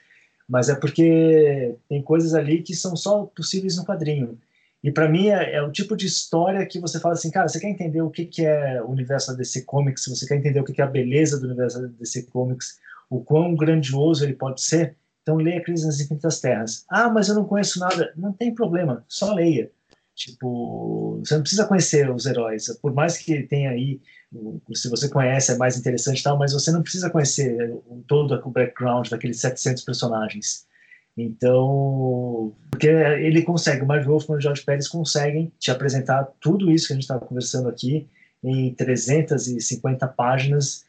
mas 0.48 0.70
é 0.70 0.74
porque 0.74 1.76
tem 1.90 2.00
coisas 2.00 2.32
ali 2.32 2.62
que 2.62 2.74
são 2.74 2.96
só 2.96 3.24
possíveis 3.36 3.76
no 3.76 3.84
quadrinho. 3.84 4.38
E 4.82 4.90
para 4.90 5.10
mim 5.10 5.28
é, 5.28 5.56
é, 5.56 5.62
o 5.62 5.70
tipo 5.70 5.94
de 5.94 6.06
história 6.06 6.64
que 6.64 6.80
você 6.80 6.98
fala 6.98 7.14
assim, 7.14 7.30
cara, 7.30 7.48
você 7.48 7.60
quer 7.60 7.68
entender 7.68 8.00
o 8.00 8.10
que, 8.10 8.24
que 8.24 8.46
é 8.46 8.80
o 8.82 8.88
universo 8.88 9.32
da 9.32 9.36
DC 9.36 9.62
Comics, 9.62 10.06
você 10.06 10.26
quer 10.26 10.36
entender 10.36 10.60
o 10.60 10.64
que, 10.64 10.72
que 10.72 10.80
é 10.80 10.84
a 10.84 10.88
beleza 10.88 11.38
do 11.38 11.48
universo 11.48 11.82
da 11.82 11.88
DC 11.88 12.22
Comics, 12.30 12.78
o 13.10 13.22
quão 13.22 13.54
grandioso 13.54 14.24
ele 14.24 14.34
pode 14.34 14.62
ser, 14.62 14.96
então 15.26 15.34
leia 15.38 15.60
Crise 15.60 15.84
nas 15.84 16.00
Infinitas 16.00 16.40
Terras. 16.40 16.84
Ah, 16.88 17.08
mas 17.08 17.28
eu 17.28 17.34
não 17.34 17.44
conheço 17.44 17.80
nada. 17.80 18.12
Não 18.16 18.32
tem 18.32 18.54
problema, 18.54 19.04
só 19.08 19.34
leia. 19.34 19.68
Tipo, 20.14 21.18
você 21.18 21.34
não 21.34 21.40
precisa 21.40 21.66
conhecer 21.66 22.08
os 22.08 22.26
heróis, 22.26 22.68
por 22.80 22.94
mais 22.94 23.18
que 23.18 23.42
tenha 23.42 23.70
aí, 23.70 24.00
se 24.72 24.88
você 24.88 25.08
conhece 25.08 25.52
é 25.52 25.56
mais 25.56 25.76
interessante 25.76 26.20
e 26.20 26.22
tal, 26.22 26.38
mas 26.38 26.52
você 26.52 26.70
não 26.70 26.80
precisa 26.80 27.10
conhecer 27.10 27.76
todo 28.06 28.40
o 28.42 28.50
background 28.50 29.08
daqueles 29.08 29.40
700 29.40 29.82
personagens. 29.82 30.64
Então, 31.18 32.54
porque 32.70 32.86
ele 32.86 33.42
consegue, 33.42 33.82
o 33.82 33.86
Mark 33.86 34.06
Wolfman 34.06 34.36
e 34.36 34.38
o 34.38 34.40
George 34.40 34.62
Pérez 34.62 34.86
conseguem 34.86 35.52
te 35.58 35.72
apresentar 35.72 36.28
tudo 36.40 36.70
isso 36.70 36.86
que 36.86 36.92
a 36.92 36.96
gente 36.96 37.02
estava 37.02 37.26
conversando 37.26 37.68
aqui 37.68 38.06
em 38.44 38.72
350 38.74 40.06
páginas 40.08 40.85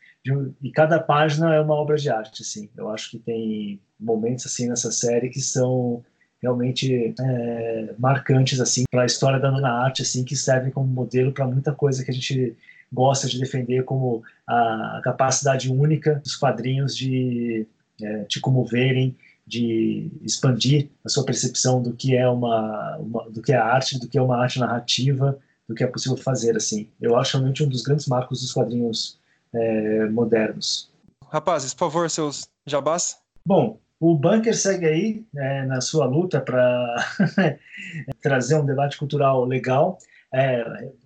e 0.61 0.71
cada 0.71 0.99
página 0.99 1.53
é 1.53 1.61
uma 1.61 1.75
obra 1.75 1.97
de 1.97 2.09
arte, 2.09 2.41
assim. 2.41 2.69
Eu 2.75 2.89
acho 2.89 3.11
que 3.11 3.19
tem 3.19 3.79
momentos 3.99 4.45
assim 4.45 4.67
nessa 4.67 4.91
série 4.91 5.29
que 5.29 5.41
são 5.41 6.03
realmente 6.41 7.13
é, 7.19 7.95
marcantes 7.97 8.59
assim 8.59 8.83
para 8.91 9.03
a 9.03 9.05
história 9.05 9.39
da 9.39 9.51
nona 9.51 9.69
arte, 9.69 10.01
assim, 10.01 10.23
que 10.23 10.35
servem 10.35 10.71
como 10.71 10.87
modelo 10.87 11.31
para 11.31 11.47
muita 11.47 11.73
coisa 11.73 12.03
que 12.03 12.11
a 12.11 12.13
gente 12.13 12.55
gosta 12.91 13.27
de 13.27 13.39
defender, 13.39 13.83
como 13.83 14.23
a 14.47 15.01
capacidade 15.03 15.71
única 15.71 16.15
dos 16.15 16.35
quadrinhos 16.35 16.95
de 16.95 17.67
é, 18.01 18.23
te 18.25 18.39
comoverem, 18.39 19.15
de 19.45 20.11
expandir 20.23 20.89
a 21.03 21.09
sua 21.09 21.25
percepção 21.25 21.81
do 21.81 21.93
que 21.93 22.15
é 22.15 22.27
uma, 22.27 22.97
uma, 22.97 23.29
do 23.29 23.41
que 23.41 23.53
é 23.53 23.55
arte, 23.55 23.99
do 23.99 24.07
que 24.07 24.17
é 24.17 24.21
uma 24.21 24.37
arte 24.37 24.59
narrativa, 24.59 25.37
do 25.67 25.73
que 25.73 25.83
é 25.83 25.87
possível 25.87 26.17
fazer 26.17 26.55
assim. 26.55 26.89
Eu 27.01 27.17
acho 27.17 27.37
realmente 27.37 27.63
um 27.63 27.69
dos 27.69 27.81
grandes 27.81 28.07
marcos 28.07 28.41
dos 28.41 28.53
quadrinhos 28.53 29.19
é, 29.53 30.06
modernos. 30.07 30.91
Rapazes, 31.30 31.74
por 31.74 31.91
favor, 31.91 32.10
seus 32.10 32.49
jabás. 32.65 33.18
Bom, 33.45 33.80
o 33.99 34.15
Bunker 34.15 34.56
segue 34.56 34.86
aí 34.86 35.26
é, 35.36 35.65
na 35.65 35.82
sua 35.82 36.06
luta 36.06 36.40
para 36.40 36.95
trazer 38.22 38.56
um 38.56 38.65
debate 38.65 38.98
cultural 38.98 39.44
legal. 39.45 39.98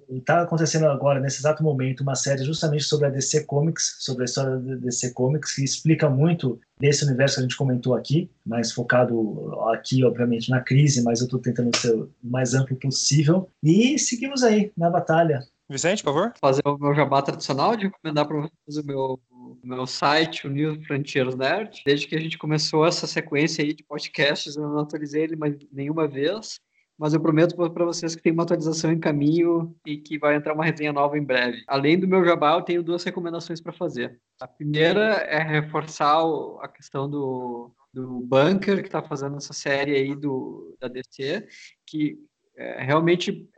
Está 0.10 0.40
é, 0.40 0.42
acontecendo 0.42 0.88
agora, 0.88 1.20
nesse 1.20 1.40
exato 1.40 1.64
momento, 1.64 2.02
uma 2.02 2.16
série 2.16 2.44
justamente 2.44 2.84
sobre 2.84 3.08
a 3.08 3.10
DC 3.10 3.46
Comics, 3.46 3.98
sobre 4.00 4.24
a 4.24 4.26
história 4.26 4.58
da 4.58 4.76
DC 4.76 5.14
Comics, 5.14 5.54
que 5.54 5.64
explica 5.64 6.10
muito 6.10 6.60
desse 6.80 7.06
universo 7.06 7.36
que 7.36 7.40
a 7.40 7.44
gente 7.44 7.56
comentou 7.56 7.96
aqui, 7.96 8.30
mais 8.46 8.72
focado 8.72 9.58
aqui, 9.70 10.04
obviamente, 10.04 10.50
na 10.50 10.60
crise, 10.60 11.04
mas 11.04 11.20
eu 11.20 11.26
estou 11.26 11.40
tentando 11.40 11.76
ser 11.78 11.94
o 11.94 12.12
mais 12.24 12.54
amplo 12.54 12.76
possível. 12.76 13.48
E 13.64 13.98
seguimos 13.98 14.44
aí 14.44 14.72
na 14.76 14.90
batalha. 14.90 15.40
Vicente, 15.72 16.04
por 16.04 16.14
favor. 16.14 16.34
Fazer 16.40 16.62
o 16.66 16.78
meu 16.78 16.94
jabá 16.94 17.22
tradicional 17.22 17.76
de 17.76 17.86
recomendar 17.86 18.28
para 18.28 18.42
vocês 18.42 18.78
o 18.78 18.86
meu 18.86 19.20
meu 19.64 19.86
site, 19.86 20.48
o 20.48 20.50
New 20.50 20.82
Frontiers 20.84 21.36
Nerd. 21.36 21.82
Desde 21.86 22.08
que 22.08 22.16
a 22.16 22.20
gente 22.20 22.38
começou 22.38 22.86
essa 22.86 23.06
sequência 23.06 23.64
aí 23.64 23.74
de 23.74 23.84
podcasts, 23.84 24.56
eu 24.56 24.64
não 24.64 24.80
atualizei 24.80 25.24
ele 25.24 25.36
mais 25.36 25.56
nenhuma 25.72 26.08
vez 26.08 26.60
mas 27.02 27.16
eu 27.16 27.20
prometo 27.20 27.56
para 27.56 27.84
vocês 27.84 28.14
que 28.14 28.22
tem 28.22 28.32
uma 28.32 28.44
atualização 28.44 28.92
em 28.92 29.00
caminho 29.00 29.76
e 29.84 29.98
que 29.98 30.20
vai 30.20 30.36
entrar 30.36 30.54
uma 30.54 30.64
resenha 30.64 30.94
nova 30.94 31.18
em 31.18 31.24
breve. 31.24 31.64
Além 31.68 32.00
do 32.00 32.08
meu 32.08 32.24
jabá, 32.24 32.54
eu 32.54 32.62
tenho 32.62 32.84
duas 32.84 33.04
recomendações 33.04 33.60
para 33.60 33.74
fazer. 33.74 34.22
A 34.40 34.48
primeira 34.48 35.16
é 35.16 35.42
reforçar 35.42 36.22
a 36.62 36.68
questão 36.68 37.10
do, 37.10 37.72
do 37.92 38.20
Bunker, 38.20 38.82
que 38.82 38.88
está 38.88 39.02
fazendo 39.02 39.38
essa 39.38 39.52
série 39.52 39.96
aí 39.96 40.16
do, 40.16 40.78
da 40.80 40.88
DC, 40.88 41.48
que 41.88 42.20
é, 42.56 42.84
realmente 42.84 43.50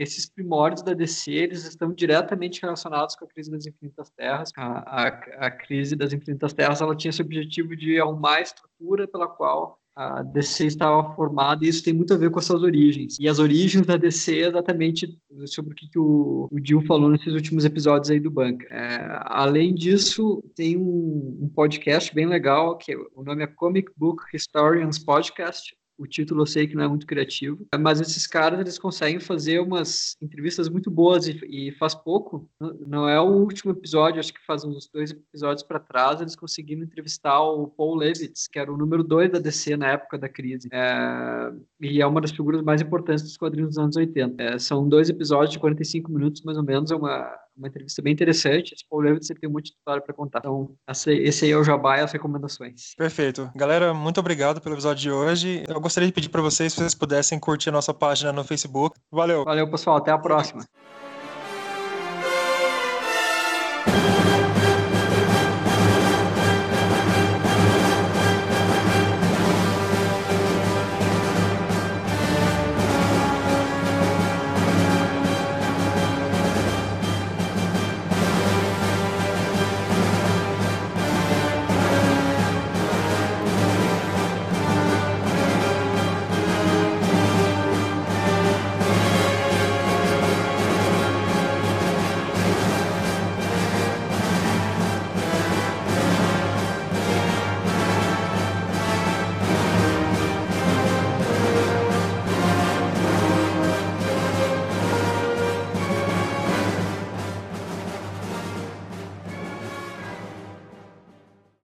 esses 0.00 0.28
primórdios 0.28 0.82
da 0.82 0.94
DC 0.94 1.30
eles 1.30 1.66
estão 1.66 1.92
diretamente 1.92 2.62
relacionados 2.62 3.14
com 3.14 3.26
a 3.26 3.28
crise 3.28 3.50
das 3.50 3.66
infinitas 3.66 4.10
terras. 4.10 4.50
A, 4.56 5.04
a, 5.04 5.06
a 5.46 5.50
crise 5.50 5.94
das 5.94 6.12
infinitas 6.12 6.54
terras 6.54 6.80
ela 6.80 6.96
tinha 6.96 7.10
esse 7.10 7.20
objetivo 7.20 7.76
de 7.76 8.00
arrumar 8.00 8.36
a 8.36 8.40
estrutura 8.40 9.06
pela 9.06 9.28
qual 9.28 9.78
a 9.94 10.22
DC 10.22 10.66
estava 10.66 11.14
formada 11.14 11.64
e 11.64 11.68
isso 11.68 11.84
tem 11.84 11.92
muito 11.92 12.14
a 12.14 12.16
ver 12.16 12.30
com 12.30 12.38
as 12.38 12.46
suas 12.46 12.62
origens. 12.62 13.18
E 13.20 13.28
as 13.28 13.38
origens 13.38 13.84
da 13.86 13.98
DC 13.98 14.40
é 14.40 14.48
exatamente 14.48 15.18
sobre 15.46 15.72
o 15.72 15.76
que, 15.76 15.88
que 15.90 15.98
o, 15.98 16.48
o 16.50 16.86
falou 16.86 17.10
nesses 17.10 17.34
últimos 17.34 17.66
episódios 17.66 18.10
aí 18.10 18.18
do 18.18 18.30
Bunker. 18.30 18.66
É, 18.72 19.20
além 19.26 19.74
disso, 19.74 20.42
tem 20.54 20.78
um, 20.78 21.38
um, 21.42 21.48
podcast 21.54 22.14
bem 22.14 22.24
legal, 22.24 22.78
que 22.78 22.92
é, 22.92 22.96
o 23.14 23.22
nome 23.22 23.42
é 23.42 23.46
Comic 23.46 23.90
Book 23.96 24.22
Historians 24.32 24.98
Podcast, 24.98 25.76
o 26.00 26.06
título 26.06 26.42
eu 26.42 26.46
sei 26.46 26.66
que 26.66 26.74
não 26.74 26.84
é 26.84 26.88
muito 26.88 27.06
criativo, 27.06 27.66
mas 27.78 28.00
esses 28.00 28.26
caras 28.26 28.58
eles 28.58 28.78
conseguem 28.78 29.20
fazer 29.20 29.60
umas 29.60 30.16
entrevistas 30.22 30.68
muito 30.68 30.90
boas 30.90 31.28
e, 31.28 31.38
e 31.44 31.72
faz 31.72 31.94
pouco, 31.94 32.48
não 32.86 33.06
é 33.06 33.20
o 33.20 33.26
último 33.26 33.72
episódio, 33.72 34.18
acho 34.18 34.32
que 34.32 34.44
faz 34.46 34.64
uns 34.64 34.88
dois 34.88 35.10
episódios 35.10 35.62
para 35.62 35.78
trás, 35.78 36.20
eles 36.20 36.34
conseguiram 36.34 36.82
entrevistar 36.82 37.42
o 37.42 37.66
Paul 37.66 37.96
Levitz, 37.96 38.48
que 38.48 38.58
era 38.58 38.72
o 38.72 38.78
número 38.78 39.04
dois 39.04 39.30
da 39.30 39.38
DC 39.38 39.76
na 39.76 39.88
época 39.88 40.16
da 40.16 40.28
crise, 40.28 40.70
é, 40.72 41.52
e 41.80 42.00
é 42.00 42.06
uma 42.06 42.22
das 42.22 42.30
figuras 42.30 42.62
mais 42.62 42.80
importantes 42.80 43.22
dos 43.22 43.36
quadrinhos 43.36 43.70
dos 43.70 43.78
anos 43.78 43.96
80. 43.96 44.42
É, 44.42 44.58
são 44.58 44.88
dois 44.88 45.10
episódios 45.10 45.52
de 45.52 45.58
45 45.58 46.10
minutos, 46.10 46.42
mais 46.42 46.56
ou 46.56 46.64
menos, 46.64 46.90
é 46.90 46.96
uma 46.96 47.30
uma 47.60 47.68
entrevista 47.68 48.02
bem 48.02 48.12
interessante. 48.12 48.74
Esse 48.74 48.84
Paul 48.88 49.02
sempre 49.22 49.42
tem 49.42 49.50
muita 49.50 49.68
história 49.68 50.02
para 50.02 50.14
contar. 50.14 50.38
Então, 50.40 50.74
esse 50.88 51.44
aí 51.44 51.50
é 51.50 51.56
o 51.56 51.62
jabá 51.62 51.98
e 51.98 52.00
as 52.00 52.10
recomendações. 52.10 52.94
Perfeito. 52.96 53.50
Galera, 53.54 53.92
muito 53.94 54.18
obrigado 54.18 54.60
pelo 54.60 54.74
episódio 54.74 55.02
de 55.02 55.10
hoje. 55.10 55.64
Eu 55.68 55.80
gostaria 55.80 56.08
de 56.08 56.12
pedir 56.12 56.30
para 56.30 56.42
vocês 56.42 56.72
se 56.72 56.78
vocês 56.78 56.94
pudessem 56.94 57.38
curtir 57.38 57.68
a 57.68 57.72
nossa 57.72 57.92
página 57.94 58.32
no 58.32 58.42
Facebook. 58.42 58.98
Valeu. 59.12 59.44
Valeu, 59.44 59.70
pessoal. 59.70 59.96
Até 59.96 60.10
a 60.10 60.18
próxima. 60.18 60.64